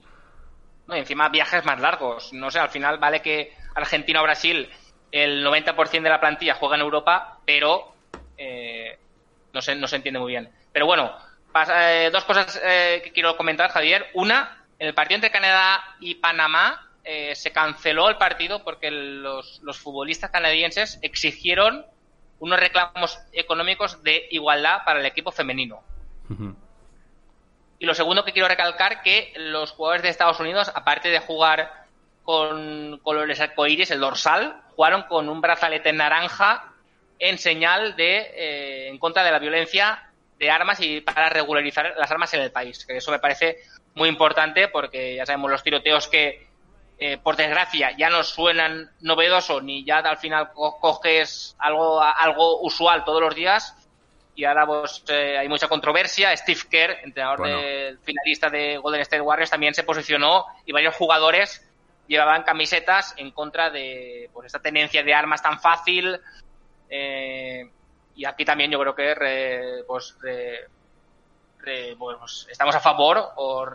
No, 0.88 0.96
y 0.96 1.00
encima 1.00 1.30
viajes 1.30 1.66
más 1.66 1.80
largos. 1.80 2.32
No 2.34 2.52
sé, 2.52 2.60
al 2.60 2.70
final 2.70 2.98
vale 2.98 3.22
que 3.22 3.54
Argentina 3.74 4.22
o 4.22 4.24
Brasil 4.24 4.70
el 5.12 5.46
90% 5.46 6.02
de 6.02 6.10
la 6.10 6.20
plantilla 6.20 6.56
juega 6.56 6.76
en 6.76 6.82
Europa, 6.82 7.40
pero 7.46 7.94
eh, 8.38 8.98
no, 9.54 9.62
se, 9.62 9.76
no 9.76 9.88
se 9.88 9.96
entiende 9.96 10.20
muy 10.20 10.32
bien. 10.32 10.50
Pero 10.72 10.86
bueno, 10.86 11.16
pasa, 11.52 11.94
eh, 11.94 12.12
dos 12.12 12.26
cosas 12.26 12.60
eh, 12.64 13.02
que 13.04 13.12
quiero 13.12 13.38
comentar, 13.38 13.72
Javier. 13.72 14.08
Una, 14.14 14.66
en 14.78 14.88
el 14.88 14.94
partido 14.94 15.16
entre 15.16 15.32
Canadá 15.32 15.96
y 16.00 16.16
Panamá 16.16 16.92
eh, 17.04 17.34
se 17.36 17.52
canceló 17.52 18.10
el 18.10 18.18
partido 18.18 18.64
porque 18.64 18.92
los, 18.92 19.62
los 19.64 19.78
futbolistas 19.80 20.32
canadienses 20.32 21.00
exigieron 21.02 21.86
unos 22.40 22.60
reclamos 22.60 23.18
económicos 23.32 24.04
de 24.04 24.28
igualdad 24.32 24.80
para 24.86 25.00
el 25.00 25.06
equipo 25.06 25.32
femenino. 25.32 25.82
Uh. 26.30 26.54
Y 27.86 27.88
lo 27.88 27.94
segundo 27.94 28.26
que 28.26 28.34
quiero 28.34 28.48
recalcar 28.48 29.04
que 29.04 29.32
los 29.36 29.70
jugadores 29.70 30.02
de 30.02 30.10
Estados 30.10 30.40
Unidos, 30.40 30.72
aparte 30.74 31.10
de 31.10 31.20
jugar 31.20 31.86
con 32.24 32.98
colores 33.04 33.40
arcoíris, 33.40 33.92
el 33.92 34.00
dorsal, 34.00 34.60
jugaron 34.76 35.04
con 35.04 35.30
un 35.30 35.40
brazalete 35.40 35.94
naranja 35.94 36.74
en 37.20 37.38
señal 37.38 37.96
de 37.96 38.18
eh, 38.18 38.88
en 38.88 38.98
contra 38.98 39.24
de 39.24 39.32
la 39.32 39.38
violencia 39.38 40.10
de 40.40 40.50
armas 40.50 40.80
y 40.80 41.02
para 41.02 41.30
regularizar 41.30 41.94
las 41.96 42.10
armas 42.10 42.34
en 42.34 42.42
el 42.42 42.52
país. 42.52 42.88
Que 42.88 42.98
eso 42.98 43.12
me 43.12 43.20
parece 43.20 43.58
muy 43.94 44.10
importante 44.10 44.68
porque 44.68 45.18
ya 45.18 45.28
sabemos 45.28 45.52
los 45.52 45.62
tiroteos 45.62 46.08
que 46.08 46.48
eh, 46.98 47.20
por 47.20 47.36
desgracia 47.36 47.96
ya 47.96 48.10
no 48.10 48.24
suenan 48.24 48.90
novedoso 49.02 49.62
ni 49.62 49.86
ya 49.86 50.00
al 50.00 50.18
final 50.18 50.54
co 50.54 50.80
coges 50.80 51.56
algo 51.60 52.02
algo 52.02 52.62
usual 52.62 53.04
todos 53.06 53.22
los 53.22 53.36
días 53.36 53.76
y 54.36 54.44
ahora 54.44 54.68
pues 54.68 55.04
eh, 55.08 55.38
hay 55.38 55.48
mucha 55.48 55.68
controversia. 55.68 56.36
Steve 56.36 56.60
Kerr, 56.70 57.00
entrenador 57.04 57.40
bueno. 57.40 57.62
del 57.62 57.98
finalista 58.00 58.50
de 58.50 58.78
Golden 58.78 59.02
State 59.02 59.22
Warriors, 59.22 59.50
también 59.50 59.74
se 59.74 59.84
posicionó 59.84 60.46
y 60.66 60.74
varios 60.74 60.96
jugadores 60.96 61.66
llevaban 62.08 62.44
camisetas 62.44 63.14
en 63.18 63.32
contra 63.32 63.70
de 63.70 64.30
pues 64.34 64.48
esta 64.48 64.60
tenencia 64.60 65.04
de 65.04 65.14
armas 65.14 65.42
tan 65.42 65.60
fácil. 65.60 66.20
Eh, 66.90 67.70
y 68.16 68.26
aquí 68.26 68.46
también 68.46 68.72
yo 68.72 68.80
creo 68.80 68.96
que 68.96 69.16
re, 69.16 69.84
pues, 69.88 70.16
re, 70.22 70.66
re, 71.60 71.96
pues, 71.98 72.48
estamos 72.50 72.76
a 72.76 72.80
favor 72.80 73.32
o 73.38 73.66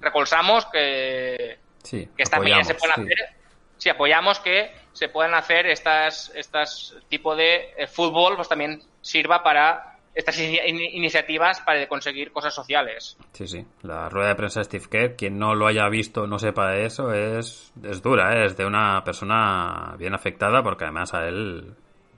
recolsamos 0.00 0.66
que, 0.66 1.58
sí, 1.82 2.08
que 2.16 2.22
estas 2.22 2.40
medidas 2.40 2.66
se 2.66 2.74
pueden 2.74 2.94
sí. 2.94 3.02
hacer. 3.02 3.36
Sí, 3.78 3.88
apoyamos 3.90 4.40
que 4.40 4.74
se 4.92 5.08
puedan 5.08 5.34
hacer 5.34 5.66
estas, 5.66 6.32
estas 6.34 6.96
tipo 7.08 7.36
de 7.36 7.74
eh, 7.76 7.86
fútbol, 7.86 8.36
pues 8.36 8.48
también 8.48 8.82
sirva 9.06 9.42
para 9.42 9.96
estas 10.14 10.38
in 10.38 10.80
iniciativas 10.80 11.60
para 11.60 11.86
conseguir 11.86 12.32
cosas 12.32 12.54
sociales. 12.54 13.18
Sí, 13.32 13.46
sí. 13.46 13.66
La 13.82 14.08
rueda 14.08 14.28
de 14.28 14.34
prensa 14.34 14.60
de 14.60 14.64
Steve 14.64 14.86
Kerr, 14.90 15.16
quien 15.16 15.38
no 15.38 15.54
lo 15.54 15.66
haya 15.66 15.88
visto, 15.90 16.26
no 16.26 16.38
sepa 16.38 16.70
de 16.70 16.86
eso, 16.86 17.12
es, 17.12 17.72
es 17.82 18.02
dura, 18.02 18.34
¿eh? 18.34 18.46
es 18.46 18.56
de 18.56 18.64
una 18.64 19.04
persona 19.04 19.94
bien 19.98 20.14
afectada 20.14 20.62
porque 20.62 20.84
además 20.84 21.12
a 21.12 21.28
él, 21.28 21.74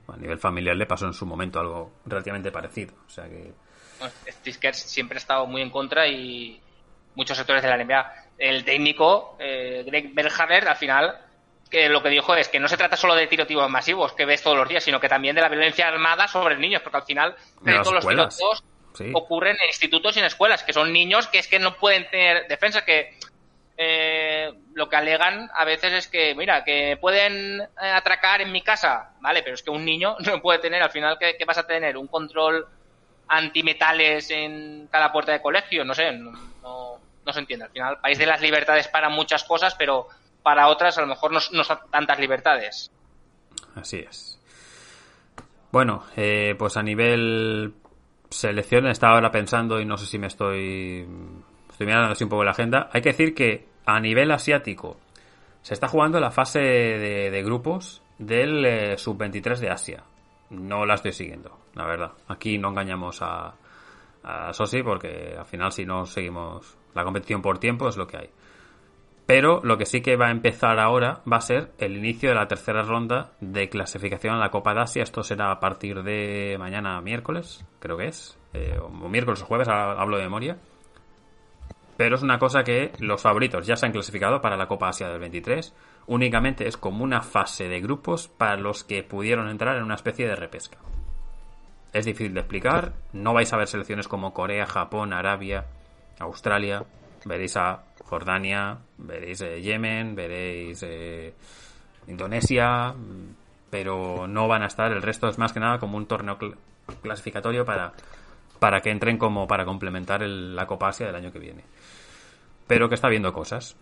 a 0.07 0.17
nivel 0.17 0.39
familiar, 0.39 0.77
le 0.77 0.87
pasó 0.87 1.07
en 1.07 1.13
su 1.13 1.27
momento 1.27 1.59
algo 1.59 1.93
relativamente 2.07 2.53
parecido. 2.53 2.95
O 3.07 3.11
sea 3.11 3.25
que... 3.29 3.53
Steve 4.31 4.59
Kerr 4.61 4.75
siempre 4.75 5.17
ha 5.17 5.19
estado 5.19 5.47
muy 5.47 5.61
en 5.61 5.71
contra 5.71 6.07
y 6.07 6.61
muchos 7.17 7.37
sectores 7.37 7.65
de 7.65 7.69
la 7.69 7.85
NBA. 7.85 8.13
El 8.39 8.65
técnico, 8.65 9.37
eh, 9.41 9.83
Greg 9.85 10.15
Berhalter, 10.15 10.69
al 10.69 10.77
final 10.77 11.28
que 11.71 11.89
lo 11.89 12.03
que 12.03 12.09
dijo 12.09 12.35
es 12.35 12.49
que 12.49 12.61
no 12.61 12.69
se 12.69 12.77
trata 12.77 12.97
solo 12.97 13.15
de 13.15 13.27
tiroteos 13.27 13.71
masivos 13.71 14.13
que 14.13 14.25
ves 14.25 14.43
todos 14.43 14.57
los 14.57 14.69
días, 14.69 14.83
sino 14.83 15.01
que 15.01 15.09
también 15.09 15.35
de 15.35 15.43
la 15.43 15.49
violencia 15.49 15.89
armada 15.89 16.29
sobre 16.29 16.57
niños, 16.57 16.83
porque 16.83 16.99
al 16.99 17.05
final 17.05 17.37
de 17.61 17.75
todos 17.81 17.95
los 17.95 18.07
tiroteos 18.07 18.65
sí. 18.95 19.11
ocurren 19.15 19.57
en 19.61 19.69
institutos 19.69 20.17
y 20.17 20.21
en 20.21 20.27
escuelas, 20.27 20.63
que 20.63 20.73
son 20.73 20.93
niños 20.93 21.27
que 21.27 21.39
es 21.39 21.49
que 21.49 21.59
no 21.59 21.77
pueden 21.77 22.09
tener 22.11 22.49
defensa, 22.49 22.85
que 22.85 23.19
eh, 23.81 24.53
lo 24.75 24.89
que 24.89 24.97
alegan 24.97 25.49
a 25.55 25.65
veces 25.65 25.93
es 25.93 26.09
que, 26.09 26.35
mira, 26.35 26.65
que 26.65 26.99
pueden 27.01 27.61
eh, 27.61 27.67
atracar 27.81 28.41
en 28.41 28.51
mi 28.51 28.61
casa, 28.61 29.13
¿vale? 29.21 29.45
Pero 29.45 29.55
es 29.55 29.63
que 29.63 29.71
un 29.71 29.85
niño 29.85 30.17
no 30.27 30.43
puede 30.43 30.59
tener, 30.59 30.83
al 30.83 30.91
final, 30.91 31.17
¿qué, 31.17 31.45
vas 31.47 31.59
a 31.59 31.67
tener? 31.67 31.97
¿Un 31.97 32.09
control 32.09 32.67
antimetales 33.29 34.33
en 34.33 34.89
cada 34.91 35.13
puerta 35.13 35.31
de 35.31 35.41
colegio? 35.41 35.85
No 35.85 35.95
sé, 35.95 36.11
no, 36.11 36.33
no, 37.25 37.33
se 37.33 37.39
entiende. 37.39 37.67
Al 37.67 37.71
final, 37.71 38.01
país 38.01 38.19
de 38.19 38.27
las 38.27 38.41
libertades 38.41 38.89
para 38.89 39.09
muchas 39.11 39.45
cosas, 39.45 39.77
pero 39.77 40.09
para 40.49 40.69
otras 40.69 40.97
a 40.97 41.03
lo 41.03 41.09
mejor 41.09 41.31
no, 41.31 41.41
no 41.53 41.63
son 41.63 41.79
tantas 41.91 42.19
libertades. 42.19 42.91
Así 43.75 43.99
es. 43.99 44.41
Bueno, 45.71 46.05
eh, 46.17 46.55
pues 46.59 46.79
a 46.79 46.83
nivel 46.83 47.75
selección 48.31 48.87
estaba 48.87 49.17
ahora 49.17 49.31
pensando 49.31 49.79
y 49.79 49.85
no 49.85 49.99
sé 49.99 50.07
si 50.07 50.19
me 50.19 50.27
estoy 50.27 51.07
estoy 51.69 51.87
mirando 51.87 52.13
así 52.13 52.25
un 52.25 52.31
poco 52.31 52.45
la 52.45 52.53
agenda. 52.53 52.89
Hay 52.95 53.03
que 53.03 53.11
decir 53.11 53.35
que 53.35 53.69
a 53.85 54.01
nivel 54.01 54.31
asiático 54.31 54.97
se 55.61 55.75
está 55.75 55.87
jugando 55.87 56.19
la 56.19 56.31
fase 56.31 56.61
de, 56.61 57.43
grupos 57.43 58.01
del 58.17 58.65
eh, 58.65 58.97
sub-23 58.97 59.59
de 59.59 59.69
Asia. 59.69 60.05
No 60.49 60.87
la 60.87 60.95
estoy 60.95 61.13
siguiendo, 61.13 61.59
la 61.75 61.85
verdad. 61.85 62.13
Aquí 62.29 62.57
no 62.57 62.71
engañamos 62.71 63.21
a, 63.21 63.53
a 64.23 64.55
Sosi 64.55 64.83
porque 64.83 65.37
al 65.39 65.45
final 65.45 65.73
si 65.73 65.85
no 65.85 66.07
seguimos 66.07 66.79
la 66.95 67.05
competición 67.05 67.43
por 67.43 67.59
tiempo 67.59 67.87
es 67.87 67.99
lo 67.99 68.07
que 68.07 68.17
hay. 68.17 68.31
Pero 69.29 69.61
lo 69.63 69.77
que 69.77 69.85
sí 69.85 70.01
que 70.01 70.17
va 70.17 70.29
a 70.29 70.31
empezar 70.31 70.79
ahora 70.79 71.21
va 71.31 71.37
a 71.37 71.43
ser 71.43 71.73
el 71.77 71.99
inicio 71.99 72.31
de 72.31 72.35
la 72.35 72.49
tercera 72.49 72.81
ronda 72.81 73.33
de 73.43 73.69
clasificación 73.69 74.35
a 74.35 74.39
la 74.39 74.51
Copa 74.51 74.73
de 74.73 74.81
Asia. 74.81 75.03
Esto 75.03 75.23
será 75.23 75.51
a 75.51 75.61
partir 75.61 76.03
de 76.03 76.57
mañana 76.59 76.99
miércoles, 77.03 77.63
creo 77.79 77.99
que 77.99 78.07
es. 78.07 78.39
Eh, 78.55 78.79
o 78.81 78.89
miércoles 78.89 79.43
o 79.43 79.45
jueves, 79.45 79.69
hablo 79.69 80.17
de 80.17 80.23
memoria. 80.23 80.57
Pero 81.99 82.17
es 82.17 82.23
una 82.23 82.39
cosa 82.39 82.65
que 82.65 82.93
los 83.01 83.21
favoritos 83.21 83.67
ya 83.67 83.77
se 83.77 83.85
han 83.85 83.93
clasificado 83.93 84.41
para 84.41 84.57
la 84.57 84.67
Copa 84.67 84.89
Asia 84.89 85.11
del 85.11 85.21
23. 85.21 85.75
Únicamente 86.07 86.67
es 86.67 86.79
como 86.79 87.05
una 87.05 87.21
fase 87.21 87.69
de 87.69 87.83
grupos 87.83 88.29
para 88.29 88.57
los 88.57 88.83
que 88.83 89.03
pudieron 89.03 89.51
entrar 89.51 89.77
en 89.77 89.83
una 89.83 89.97
especie 89.97 90.27
de 90.27 90.37
repesca. 90.37 90.79
Es 91.93 92.07
difícil 92.07 92.33
de 92.33 92.41
explicar. 92.41 92.95
No 93.13 93.35
vais 93.35 93.53
a 93.53 93.59
ver 93.59 93.69
selecciones 93.69 94.09
como 94.09 94.33
Corea, 94.33 94.65
Japón, 94.65 95.13
Arabia, 95.13 95.67
Australia. 96.19 96.87
Veréis 97.27 97.59
a 97.59 97.88
Jordania, 98.05 98.79
veréis 98.97 99.41
eh, 99.41 99.61
Yemen, 99.61 100.15
veréis 100.15 100.83
eh, 100.83 101.35
Indonesia, 102.07 102.95
pero 103.71 104.27
no 104.27 104.49
van 104.49 104.63
a 104.63 104.67
estar. 104.67 104.93
El 104.93 105.03
resto 105.03 105.29
es 105.29 105.39
más 105.39 105.53
que 105.53 105.61
nada 105.61 105.79
como 105.79 105.97
un 105.97 106.07
torneo 106.07 106.39
clasificatorio 107.03 107.65
para, 107.65 107.93
para 108.59 108.81
que 108.81 108.91
entren 108.91 109.19
como 109.19 109.47
para 109.47 109.65
complementar 109.65 110.23
la 110.23 110.67
Copa 110.67 110.89
Asia 110.89 111.07
del 111.07 111.17
año 111.17 111.33
que 111.33 111.39
viene 111.39 111.65
pero 112.69 112.89
que 112.89 112.95
está 112.95 113.09
viendo 113.09 113.33
cosas. 113.33 113.77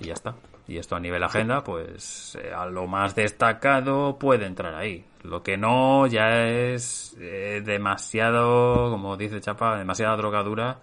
Y 0.00 0.06
ya 0.06 0.14
está. 0.14 0.34
Y 0.66 0.78
esto 0.78 0.96
a 0.96 1.00
nivel 1.00 1.22
agenda, 1.22 1.62
pues 1.62 2.36
eh, 2.42 2.52
a 2.52 2.66
lo 2.66 2.86
más 2.86 3.14
destacado 3.14 4.18
puede 4.18 4.46
entrar 4.46 4.74
ahí. 4.74 5.04
Lo 5.22 5.42
que 5.42 5.56
no 5.56 6.06
ya 6.06 6.46
es 6.46 7.16
eh, 7.20 7.62
demasiado, 7.64 8.90
como 8.90 9.16
dice 9.16 9.40
Chapa, 9.40 9.78
demasiada 9.78 10.16
drogadura 10.16 10.78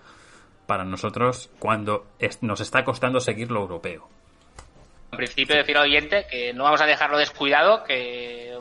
para 0.65 0.83
nosotros 0.83 1.49
cuando 1.59 2.07
nos 2.41 2.61
está 2.61 2.83
costando 2.83 3.19
seguir 3.19 3.51
lo 3.51 3.61
europeo. 3.61 4.07
En 5.11 5.17
principio 5.17 5.55
decir 5.55 5.77
al 5.77 5.83
oyente 5.83 6.27
que 6.29 6.53
no 6.53 6.63
vamos 6.63 6.81
a 6.81 6.85
dejarlo 6.85 7.17
descuidado, 7.17 7.83
que 7.83 8.57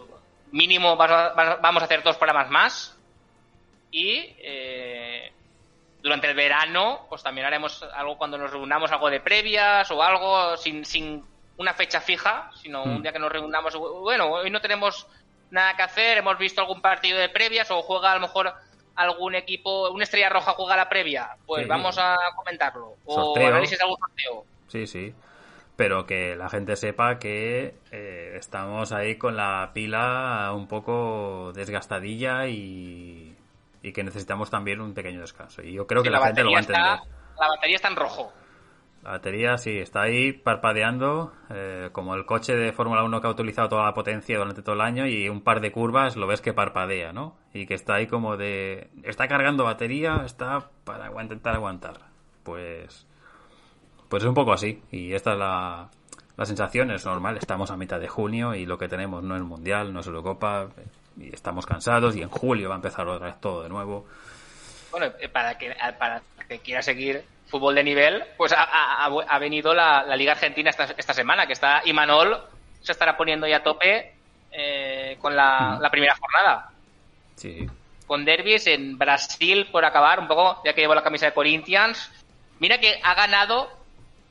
mínimo 0.52 0.96
vamos 0.96 1.82
a 1.82 1.84
hacer 1.84 2.02
dos 2.02 2.16
programas 2.16 2.48
más 2.50 2.96
y 3.90 4.34
eh, 4.38 5.32
durante 6.02 6.28
el 6.28 6.36
verano, 6.36 7.06
pues 7.08 7.22
también 7.22 7.46
haremos 7.46 7.82
algo 7.94 8.18
cuando 8.18 8.36
nos 8.36 8.50
reunamos, 8.50 8.92
algo 8.92 9.10
de 9.10 9.20
previas 9.20 9.90
o 9.90 10.02
algo 10.02 10.56
sin, 10.56 10.84
sin 10.84 11.24
una 11.56 11.72
fecha 11.74 12.00
fija, 12.00 12.50
sino 12.54 12.82
un 12.82 12.98
hmm. 12.98 13.02
día 13.02 13.12
que 13.12 13.18
nos 13.18 13.32
reunamos. 13.32 13.74
Bueno, 13.76 14.30
hoy 14.30 14.50
no 14.50 14.60
tenemos 14.60 15.06
nada 15.50 15.74
que 15.76 15.82
hacer, 15.82 16.18
hemos 16.18 16.36
visto 16.38 16.60
algún 16.60 16.80
partido 16.80 17.18
de 17.18 17.28
previas 17.28 17.70
o 17.70 17.82
juega 17.82 18.12
a 18.12 18.16
lo 18.16 18.20
mejor 18.20 18.52
algún 18.96 19.34
equipo, 19.34 19.90
una 19.90 20.04
estrella 20.04 20.28
roja 20.28 20.52
juega 20.52 20.76
la 20.76 20.88
previa, 20.88 21.36
pues 21.46 21.66
vamos 21.66 21.98
a 21.98 22.16
comentarlo. 22.36 22.96
O 23.04 23.36
análisis 23.36 23.78
de 23.78 23.84
algún 23.84 23.98
sorteo. 23.98 24.44
Sí, 24.68 24.86
sí. 24.86 25.14
Pero 25.76 26.06
que 26.06 26.36
la 26.36 26.48
gente 26.48 26.76
sepa 26.76 27.18
que 27.18 27.74
eh, 27.90 28.34
estamos 28.36 28.92
ahí 28.92 29.16
con 29.16 29.36
la 29.36 29.72
pila 29.74 30.52
un 30.54 30.68
poco 30.68 31.52
desgastadilla 31.52 32.46
y 32.46 33.36
y 33.84 33.92
que 33.92 34.02
necesitamos 34.02 34.48
también 34.48 34.80
un 34.80 34.94
pequeño 34.94 35.20
descanso. 35.20 35.62
Y 35.62 35.74
yo 35.74 35.86
creo 35.86 36.02
que 36.02 36.08
la, 36.08 36.24
gente 36.24 36.42
lo 36.42 36.52
va 36.52 36.56
a 36.56 36.60
entender. 36.60 36.82
la 37.38 37.48
batería 37.48 37.76
está 37.76 37.88
en 37.88 37.96
rojo. 37.96 38.32
La 39.04 39.10
batería 39.10 39.58
sí, 39.58 39.76
está 39.76 40.00
ahí 40.00 40.32
parpadeando, 40.32 41.34
eh, 41.50 41.90
como 41.92 42.14
el 42.14 42.24
coche 42.24 42.56
de 42.56 42.72
Fórmula 42.72 43.04
1 43.04 43.20
que 43.20 43.26
ha 43.26 43.30
utilizado 43.30 43.68
toda 43.68 43.84
la 43.84 43.92
potencia 43.92 44.38
durante 44.38 44.62
todo 44.62 44.76
el 44.76 44.80
año 44.80 45.06
y 45.06 45.28
un 45.28 45.42
par 45.42 45.60
de 45.60 45.70
curvas 45.72 46.16
lo 46.16 46.26
ves 46.26 46.40
que 46.40 46.54
parpadea, 46.54 47.12
¿no? 47.12 47.36
Y 47.52 47.66
que 47.66 47.74
está 47.74 47.96
ahí 47.96 48.06
como 48.06 48.38
de... 48.38 48.88
Está 49.02 49.28
cargando 49.28 49.64
batería, 49.64 50.22
está 50.24 50.70
para 50.84 51.10
intentar 51.22 51.54
aguantar. 51.54 52.00
Pues... 52.44 53.06
Pues 54.08 54.22
es 54.22 54.28
un 54.28 54.34
poco 54.34 54.54
así. 54.54 54.82
Y 54.90 55.12
esta 55.12 55.32
es 55.32 55.38
la, 55.38 55.90
sensación, 56.46 56.90
es 56.90 57.04
normal. 57.04 57.36
Estamos 57.36 57.70
a 57.70 57.76
mitad 57.76 58.00
de 58.00 58.08
junio 58.08 58.54
y 58.54 58.64
lo 58.64 58.78
que 58.78 58.88
tenemos 58.88 59.22
no 59.22 59.36
es 59.36 59.42
Mundial, 59.42 59.92
no 59.92 60.00
es 60.00 60.06
Eurocopa 60.06 60.68
y 61.20 61.28
estamos 61.34 61.66
cansados 61.66 62.16
y 62.16 62.22
en 62.22 62.30
julio 62.30 62.70
va 62.70 62.76
a 62.76 62.78
empezar 62.78 63.06
otra 63.06 63.26
vez 63.26 63.38
todo 63.38 63.64
de 63.64 63.68
nuevo. 63.68 64.06
Bueno, 64.90 65.12
eh, 65.20 65.28
para 65.28 65.58
que, 65.58 65.74
para 65.98 66.22
que 66.48 66.60
quiera 66.60 66.80
seguir 66.80 67.33
fútbol 67.54 67.76
de 67.76 67.84
nivel, 67.84 68.24
pues 68.36 68.52
ha, 68.52 68.64
ha, 68.64 69.38
venido 69.38 69.74
la, 69.74 70.04
Liga 70.16 70.32
Argentina 70.32 70.70
esta, 70.70 70.92
esta, 70.96 71.14
semana, 71.14 71.46
que 71.46 71.52
está 71.52 71.82
Imanol 71.84 72.36
se 72.82 72.90
estará 72.90 73.16
poniendo 73.16 73.46
ya 73.46 73.58
a 73.58 73.62
tope 73.62 74.12
eh, 74.50 75.16
con 75.20 75.36
la, 75.36 75.88
primera 75.92 76.16
jornada. 76.16 76.72
Sí. 77.36 77.64
Con 78.08 78.24
derbis 78.24 78.66
en 78.66 78.98
Brasil 78.98 79.68
por 79.70 79.84
acabar, 79.84 80.18
un 80.18 80.26
poco, 80.26 80.62
ya 80.64 80.72
que 80.72 80.80
llevo 80.80 80.96
la 80.96 81.04
camisa 81.04 81.26
de 81.26 81.32
Corinthians. 81.32 82.10
Mira 82.58 82.78
que 82.78 82.98
ha 83.00 83.14
ganado 83.14 83.70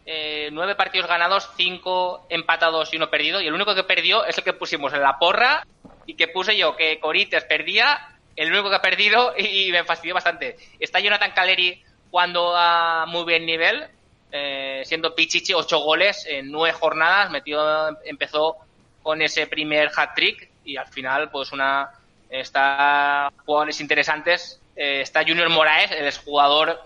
eh, 0.05 0.49
nueve 0.51 0.75
partidos 0.75 1.07
ganados, 1.07 1.49
cinco 1.55 2.27
empatados 2.29 2.93
y 2.93 2.97
uno 2.97 3.09
perdido. 3.09 3.39
Y 3.39 3.47
el 3.47 3.53
único 3.53 3.73
que 3.73 3.85
perdió 3.85 4.25
es 4.25 4.37
el 4.37 4.43
que 4.43 4.51
pusimos 4.51 4.91
en 4.93 5.01
la 5.01 5.17
porra 5.17 5.65
y 6.05 6.15
que 6.15 6.27
puse 6.27 6.57
yo 6.57 6.75
que 6.75 6.99
Corinthians 6.99 7.45
perdía, 7.45 8.17
el 8.35 8.51
único 8.51 8.69
que 8.69 8.75
ha 8.75 8.81
perdido 8.81 9.33
y 9.37 9.71
me 9.71 9.85
fastidió 9.85 10.13
bastante. 10.13 10.57
Está 10.77 10.99
Jonathan 10.99 11.31
Caleri 11.31 11.81
cuando 12.13 12.55
a 12.55 13.07
muy 13.07 13.23
buen 13.23 13.43
nivel, 13.43 13.87
eh, 14.31 14.83
siendo 14.85 15.15
Pichichi, 15.15 15.55
ocho 15.55 15.79
goles 15.79 16.27
en 16.29 16.51
nueve 16.51 16.71
jornadas, 16.79 17.31
metió, 17.31 17.59
empezó 18.05 18.55
con 19.01 19.23
ese 19.23 19.47
primer 19.47 19.89
hat-trick 19.95 20.47
y 20.63 20.77
al 20.77 20.85
final 20.85 21.31
pues 21.31 21.51
una 21.51 21.89
está 22.29 23.33
jugadores 23.47 23.81
interesantes. 23.81 24.61
Eh, 24.75 25.01
está 25.01 25.23
Junior 25.23 25.49
Moraes, 25.49 25.89
el 25.89 26.05
exjugador 26.05 26.83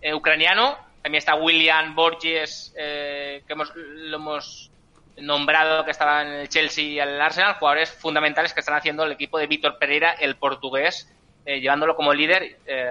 eh, 0.00 0.14
ucraniano. 0.14 0.78
También 1.02 1.18
está 1.18 1.34
William 1.34 1.94
Borges, 1.94 2.72
que 2.74 3.44
hemos, 3.46 3.76
lo 3.76 4.16
hemos 4.16 4.70
nombrado 5.18 5.84
que 5.84 5.90
estaba 5.90 6.22
en 6.22 6.28
el 6.28 6.48
Chelsea 6.48 6.84
y 6.84 6.98
el 6.98 7.20
Arsenal, 7.20 7.56
jugadores 7.56 7.92
fundamentales 7.92 8.54
que 8.54 8.60
están 8.60 8.76
haciendo 8.76 9.04
el 9.04 9.12
equipo 9.12 9.38
de 9.38 9.48
Víctor 9.48 9.76
Pereira, 9.76 10.12
el 10.12 10.36
portugués, 10.36 11.12
eh, 11.46 11.60
llevándolo 11.60 11.94
como 11.94 12.12
líder 12.12 12.56
eh, 12.66 12.90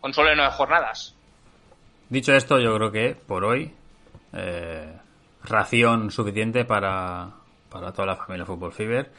con 0.00 0.12
solo 0.12 0.34
nueve 0.34 0.52
jornadas. 0.52 1.14
Dicho 2.08 2.32
esto, 2.32 2.58
yo 2.58 2.74
creo 2.76 2.90
que 2.90 3.14
por 3.14 3.44
hoy 3.44 3.72
eh, 4.32 4.92
ración 5.44 6.10
suficiente 6.10 6.64
para, 6.64 7.30
para 7.70 7.92
toda 7.92 8.06
la 8.06 8.16
familia 8.16 8.46
Fútbol 8.46 8.72
Fever. 8.72 9.10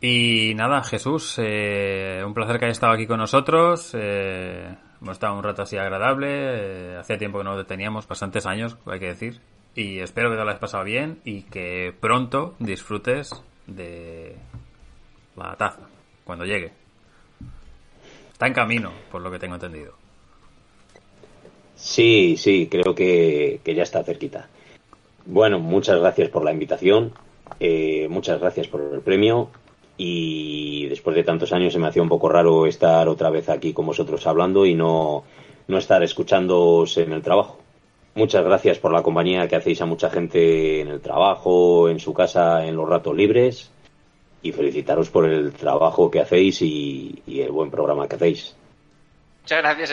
Y 0.00 0.52
nada, 0.54 0.84
Jesús, 0.84 1.38
un 1.38 2.32
placer 2.34 2.58
que 2.58 2.66
hayas 2.66 2.76
estado 2.76 2.92
aquí 2.92 3.06
con 3.06 3.18
nosotros. 3.18 3.94
hemos 3.94 5.12
estado 5.12 5.34
un 5.36 5.42
rato 5.42 5.62
así 5.62 5.76
agradable. 5.76 6.96
hacía 6.96 7.18
tiempo 7.18 7.38
que 7.38 7.44
no 7.44 7.64
teníamos, 7.66 8.06
bastantes 8.06 8.46
años, 8.46 8.76
hay 8.86 9.00
que 9.00 9.06
decir. 9.08 9.40
Y 9.74 9.98
espero 9.98 10.30
que 10.30 10.36
te 10.36 10.42
lo 10.42 10.48
hayas 10.48 10.60
pasado 10.60 10.84
bien 10.84 11.20
y 11.24 11.42
que 11.42 11.92
pronto 12.00 12.54
disfrutes 12.60 13.30
de 13.66 14.36
la 15.36 15.56
taza 15.56 15.88
cuando 16.24 16.44
llegue. 16.44 16.72
Está 18.38 18.46
en 18.46 18.52
camino, 18.52 18.92
por 19.10 19.20
lo 19.20 19.32
que 19.32 19.40
tengo 19.40 19.56
entendido. 19.56 19.94
Sí, 21.74 22.36
sí, 22.36 22.68
creo 22.70 22.94
que, 22.94 23.60
ya 23.64 23.82
está 23.82 24.04
cerquita. 24.04 24.48
Bueno, 25.26 25.58
muchas 25.58 25.98
gracias 25.98 26.28
por 26.28 26.44
la 26.44 26.52
invitación, 26.52 27.14
eh, 27.58 28.06
muchas 28.08 28.38
gracias 28.38 28.68
por 28.68 28.80
el 28.80 29.00
premio 29.00 29.48
y 29.96 30.86
después 30.86 31.16
de 31.16 31.24
tantos 31.24 31.52
años 31.52 31.72
se 31.72 31.80
me 31.80 31.88
hacía 31.88 32.00
un 32.00 32.08
poco 32.08 32.28
raro 32.28 32.66
estar 32.66 33.08
otra 33.08 33.28
vez 33.30 33.48
aquí 33.48 33.72
con 33.72 33.86
vosotros 33.86 34.24
hablando 34.24 34.64
y 34.66 34.74
no, 34.76 35.24
no 35.66 35.78
estar 35.78 36.04
escuchándoos 36.04 36.96
en 36.98 37.12
el 37.12 37.22
trabajo. 37.22 37.58
Muchas 38.14 38.44
gracias 38.44 38.78
por 38.78 38.92
la 38.92 39.02
compañía 39.02 39.48
que 39.48 39.56
hacéis 39.56 39.82
a 39.82 39.86
mucha 39.86 40.10
gente 40.10 40.80
en 40.80 40.86
el 40.86 41.00
trabajo, 41.00 41.88
en 41.88 41.98
su 41.98 42.14
casa, 42.14 42.64
en 42.64 42.76
los 42.76 42.88
ratos 42.88 43.16
libres. 43.16 43.72
Y 44.42 44.52
felicitaros 44.52 45.10
por 45.10 45.28
el 45.28 45.52
trabajo 45.52 46.10
que 46.10 46.20
hacéis 46.20 46.62
y, 46.62 47.22
el 47.26 47.50
buen 47.50 47.70
programa 47.70 48.08
que 48.08 48.16
hacéis. 48.16 48.54
Muchas 49.42 49.62
gracias. 49.62 49.90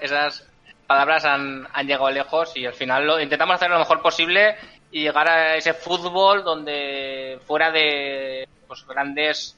esas 0.00 0.48
palabras 0.86 1.24
han, 1.24 1.66
han 1.72 1.86
llegado 1.86 2.10
lejos 2.10 2.56
y 2.56 2.66
al 2.66 2.72
final 2.72 3.06
lo, 3.06 3.20
intentamos 3.20 3.54
hacer 3.54 3.70
lo 3.70 3.78
mejor 3.78 4.02
posible 4.02 4.56
y 4.90 5.02
llegar 5.02 5.28
a 5.28 5.56
ese 5.56 5.74
fútbol 5.74 6.42
donde 6.42 7.38
fuera 7.46 7.70
de 7.70 8.48
pues, 8.66 8.86
grandes 8.86 9.54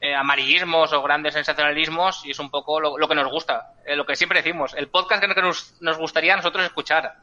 eh, 0.00 0.14
amarillismos 0.14 0.92
o 0.92 1.02
grandes 1.02 1.34
sensacionalismos 1.34 2.24
y 2.24 2.30
es 2.30 2.38
un 2.38 2.50
poco 2.50 2.80
lo, 2.80 2.96
lo 2.98 3.08
que 3.08 3.14
nos 3.14 3.30
gusta, 3.30 3.74
eh, 3.84 3.96
lo 3.96 4.06
que 4.06 4.16
siempre 4.16 4.42
decimos, 4.42 4.74
el 4.74 4.88
podcast 4.88 5.22
que 5.22 5.42
nos, 5.42 5.74
nos 5.80 5.98
gustaría 5.98 6.32
a 6.32 6.36
nosotros 6.36 6.64
escuchar. 6.64 7.14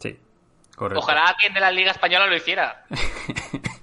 Sí, 0.00 0.18
correcto. 0.74 0.98
Ojalá 0.98 1.26
alguien 1.26 1.54
de 1.54 1.60
la 1.60 1.70
Liga 1.70 1.92
Española 1.92 2.26
lo 2.26 2.36
hiciera. 2.36 2.84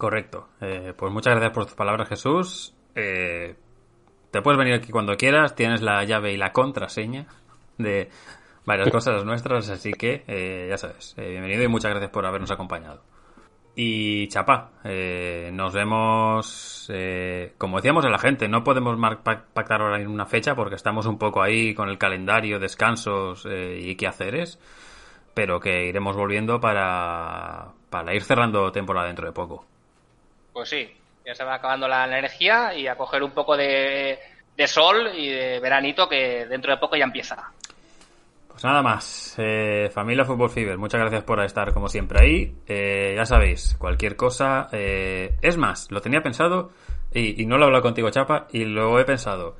correcto. 0.00 0.48
Eh, 0.60 0.92
pues 0.96 1.12
muchas 1.12 1.34
gracias 1.34 1.52
por 1.52 1.66
tus 1.66 1.74
palabras, 1.74 2.08
Jesús. 2.08 2.74
Eh, 2.96 3.54
te 4.32 4.42
puedes 4.42 4.58
venir 4.58 4.74
aquí 4.74 4.90
cuando 4.90 5.16
quieras, 5.16 5.54
tienes 5.54 5.82
la 5.82 6.02
llave 6.04 6.32
y 6.32 6.36
la 6.36 6.52
contraseña 6.52 7.26
de 7.78 8.08
varias 8.64 8.90
cosas 8.90 9.24
nuestras, 9.24 9.68
así 9.70 9.92
que 9.92 10.24
eh, 10.26 10.66
ya 10.70 10.78
sabes, 10.78 11.14
eh, 11.16 11.30
bienvenido 11.30 11.62
y 11.64 11.68
muchas 11.68 11.90
gracias 11.90 12.10
por 12.10 12.26
habernos 12.26 12.50
acompañado. 12.50 13.02
Y 13.74 14.28
chapa, 14.28 14.72
eh, 14.84 15.50
nos 15.52 15.72
vemos, 15.72 16.90
eh, 16.92 17.54
como 17.56 17.76
decíamos 17.76 18.04
a 18.04 18.10
la 18.10 18.18
gente, 18.18 18.48
no 18.48 18.62
podemos 18.64 18.98
pactar 19.22 19.80
ahora 19.80 20.00
en 20.00 20.08
una 20.08 20.26
fecha 20.26 20.54
porque 20.54 20.74
estamos 20.74 21.06
un 21.06 21.18
poco 21.18 21.42
ahí 21.42 21.72
con 21.74 21.88
el 21.88 21.96
calendario, 21.96 22.58
descansos 22.58 23.46
y 23.46 23.94
quehaceres, 23.96 24.58
pero 25.34 25.60
que 25.60 25.86
iremos 25.86 26.16
volviendo 26.16 26.60
para, 26.60 27.68
para 27.88 28.14
ir 28.14 28.22
cerrando 28.22 28.70
temporada 28.72 29.06
dentro 29.06 29.26
de 29.26 29.32
poco. 29.32 29.69
Pues 30.52 30.68
sí, 30.68 30.90
ya 31.24 31.34
se 31.34 31.44
va 31.44 31.54
acabando 31.54 31.88
la 31.88 32.06
energía 32.06 32.74
y 32.74 32.86
a 32.86 32.96
coger 32.96 33.22
un 33.22 33.30
poco 33.32 33.56
de, 33.56 34.18
de 34.56 34.66
sol 34.66 35.10
y 35.16 35.28
de 35.28 35.60
veranito 35.60 36.08
que 36.08 36.46
dentro 36.46 36.72
de 36.72 36.78
poco 36.78 36.96
ya 36.96 37.04
empieza. 37.04 37.52
Pues 38.48 38.64
nada 38.64 38.82
más, 38.82 39.34
eh, 39.38 39.88
familia 39.92 40.24
Fútbol 40.24 40.50
Fever, 40.50 40.76
muchas 40.76 41.00
gracias 41.00 41.22
por 41.24 41.42
estar 41.42 41.72
como 41.72 41.88
siempre 41.88 42.20
ahí. 42.20 42.54
Eh, 42.66 43.14
ya 43.16 43.24
sabéis, 43.24 43.76
cualquier 43.78 44.16
cosa. 44.16 44.68
eh, 44.72 45.36
es 45.40 45.56
más, 45.56 45.90
lo 45.90 46.00
tenía 46.00 46.22
pensado 46.22 46.70
y, 47.12 47.40
y 47.40 47.46
no 47.46 47.56
lo 47.56 47.64
he 47.64 47.66
hablado 47.66 47.82
contigo, 47.82 48.10
Chapa, 48.10 48.48
y 48.52 48.64
lo 48.64 48.98
he 49.00 49.04
pensado. 49.04 49.56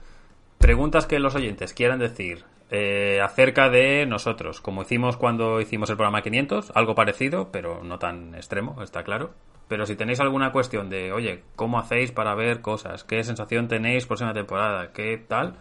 Preguntas 0.58 1.06
que 1.06 1.18
los 1.18 1.34
oyentes 1.34 1.72
quieran 1.72 1.98
decir 1.98 2.44
eh, 2.70 3.20
acerca 3.22 3.68
de 3.68 4.06
nosotros, 4.06 4.60
como 4.60 4.82
hicimos 4.82 5.16
cuando 5.16 5.60
hicimos 5.60 5.90
el 5.90 5.96
programa 5.96 6.22
500, 6.22 6.72
algo 6.74 6.94
parecido, 6.94 7.50
pero 7.50 7.82
no 7.82 7.98
tan 7.98 8.34
extremo, 8.34 8.82
está 8.82 9.02
claro. 9.02 9.32
Pero 9.70 9.86
si 9.86 9.94
tenéis 9.94 10.18
alguna 10.18 10.50
cuestión 10.50 10.90
de, 10.90 11.12
oye, 11.12 11.44
¿cómo 11.54 11.78
hacéis 11.78 12.10
para 12.10 12.34
ver 12.34 12.60
cosas? 12.60 13.04
¿Qué 13.04 13.22
sensación 13.22 13.68
tenéis 13.68 14.04
próxima 14.04 14.34
temporada? 14.34 14.90
¿Qué 14.92 15.16
tal? 15.16 15.54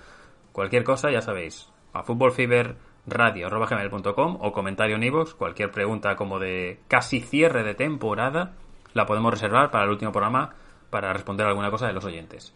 Cualquier 0.52 0.84
cosa, 0.84 1.11
ya 1.11 1.22
sabéis. 1.22 1.69
A 1.94 2.02
footballfeverradio.com 2.02 4.38
o 4.41 4.52
comentario 4.52 4.95
en 4.95 5.26
cualquier 5.38 5.69
pregunta 5.69 6.15
como 6.15 6.40
de 6.40 6.80
casi 6.88 7.19
cierre 7.19 7.61
de 7.61 7.76
temporada, 7.76 8.53
la 8.95 9.06
podemos 9.06 9.31
reservar 9.31 9.69
para 9.69 9.84
el 9.84 9.91
último 9.91 10.11
programa 10.11 10.56
para 10.90 11.14
responder 11.14 11.45
alguna 11.45 11.69
cosa 11.69 11.86
de 11.86 11.94
los 11.94 12.03
oyentes. 12.03 12.52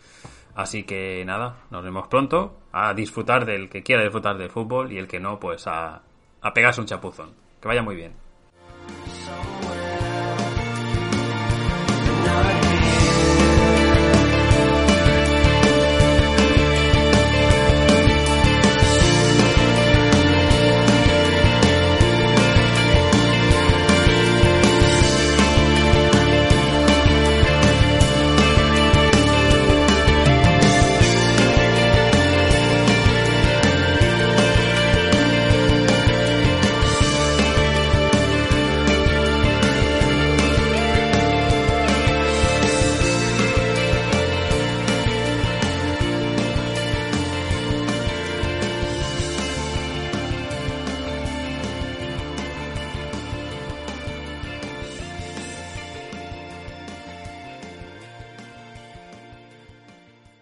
Así 0.55 0.85
que 0.85 1.23
nada, 1.23 1.57
nos 1.69 1.84
vemos 1.84 2.07
pronto. 2.07 2.61
A 2.71 2.95
disfrutar 2.95 3.45
del 3.45 3.69
que 3.69 3.84
quiera 3.84 4.01
disfrutar 4.01 4.39
del 4.39 4.49
fútbol 4.49 4.91
y 4.91 4.97
el 4.97 5.07
que 5.07 5.19
no, 5.19 5.39
pues 5.39 5.67
a, 5.67 6.01
a 6.41 6.51
pegarse 6.51 6.81
un 6.81 6.88
chapuzón. 6.88 7.35
Que 7.61 7.67
vaya 7.67 7.84
muy 7.84 7.95
bien. 7.95 8.13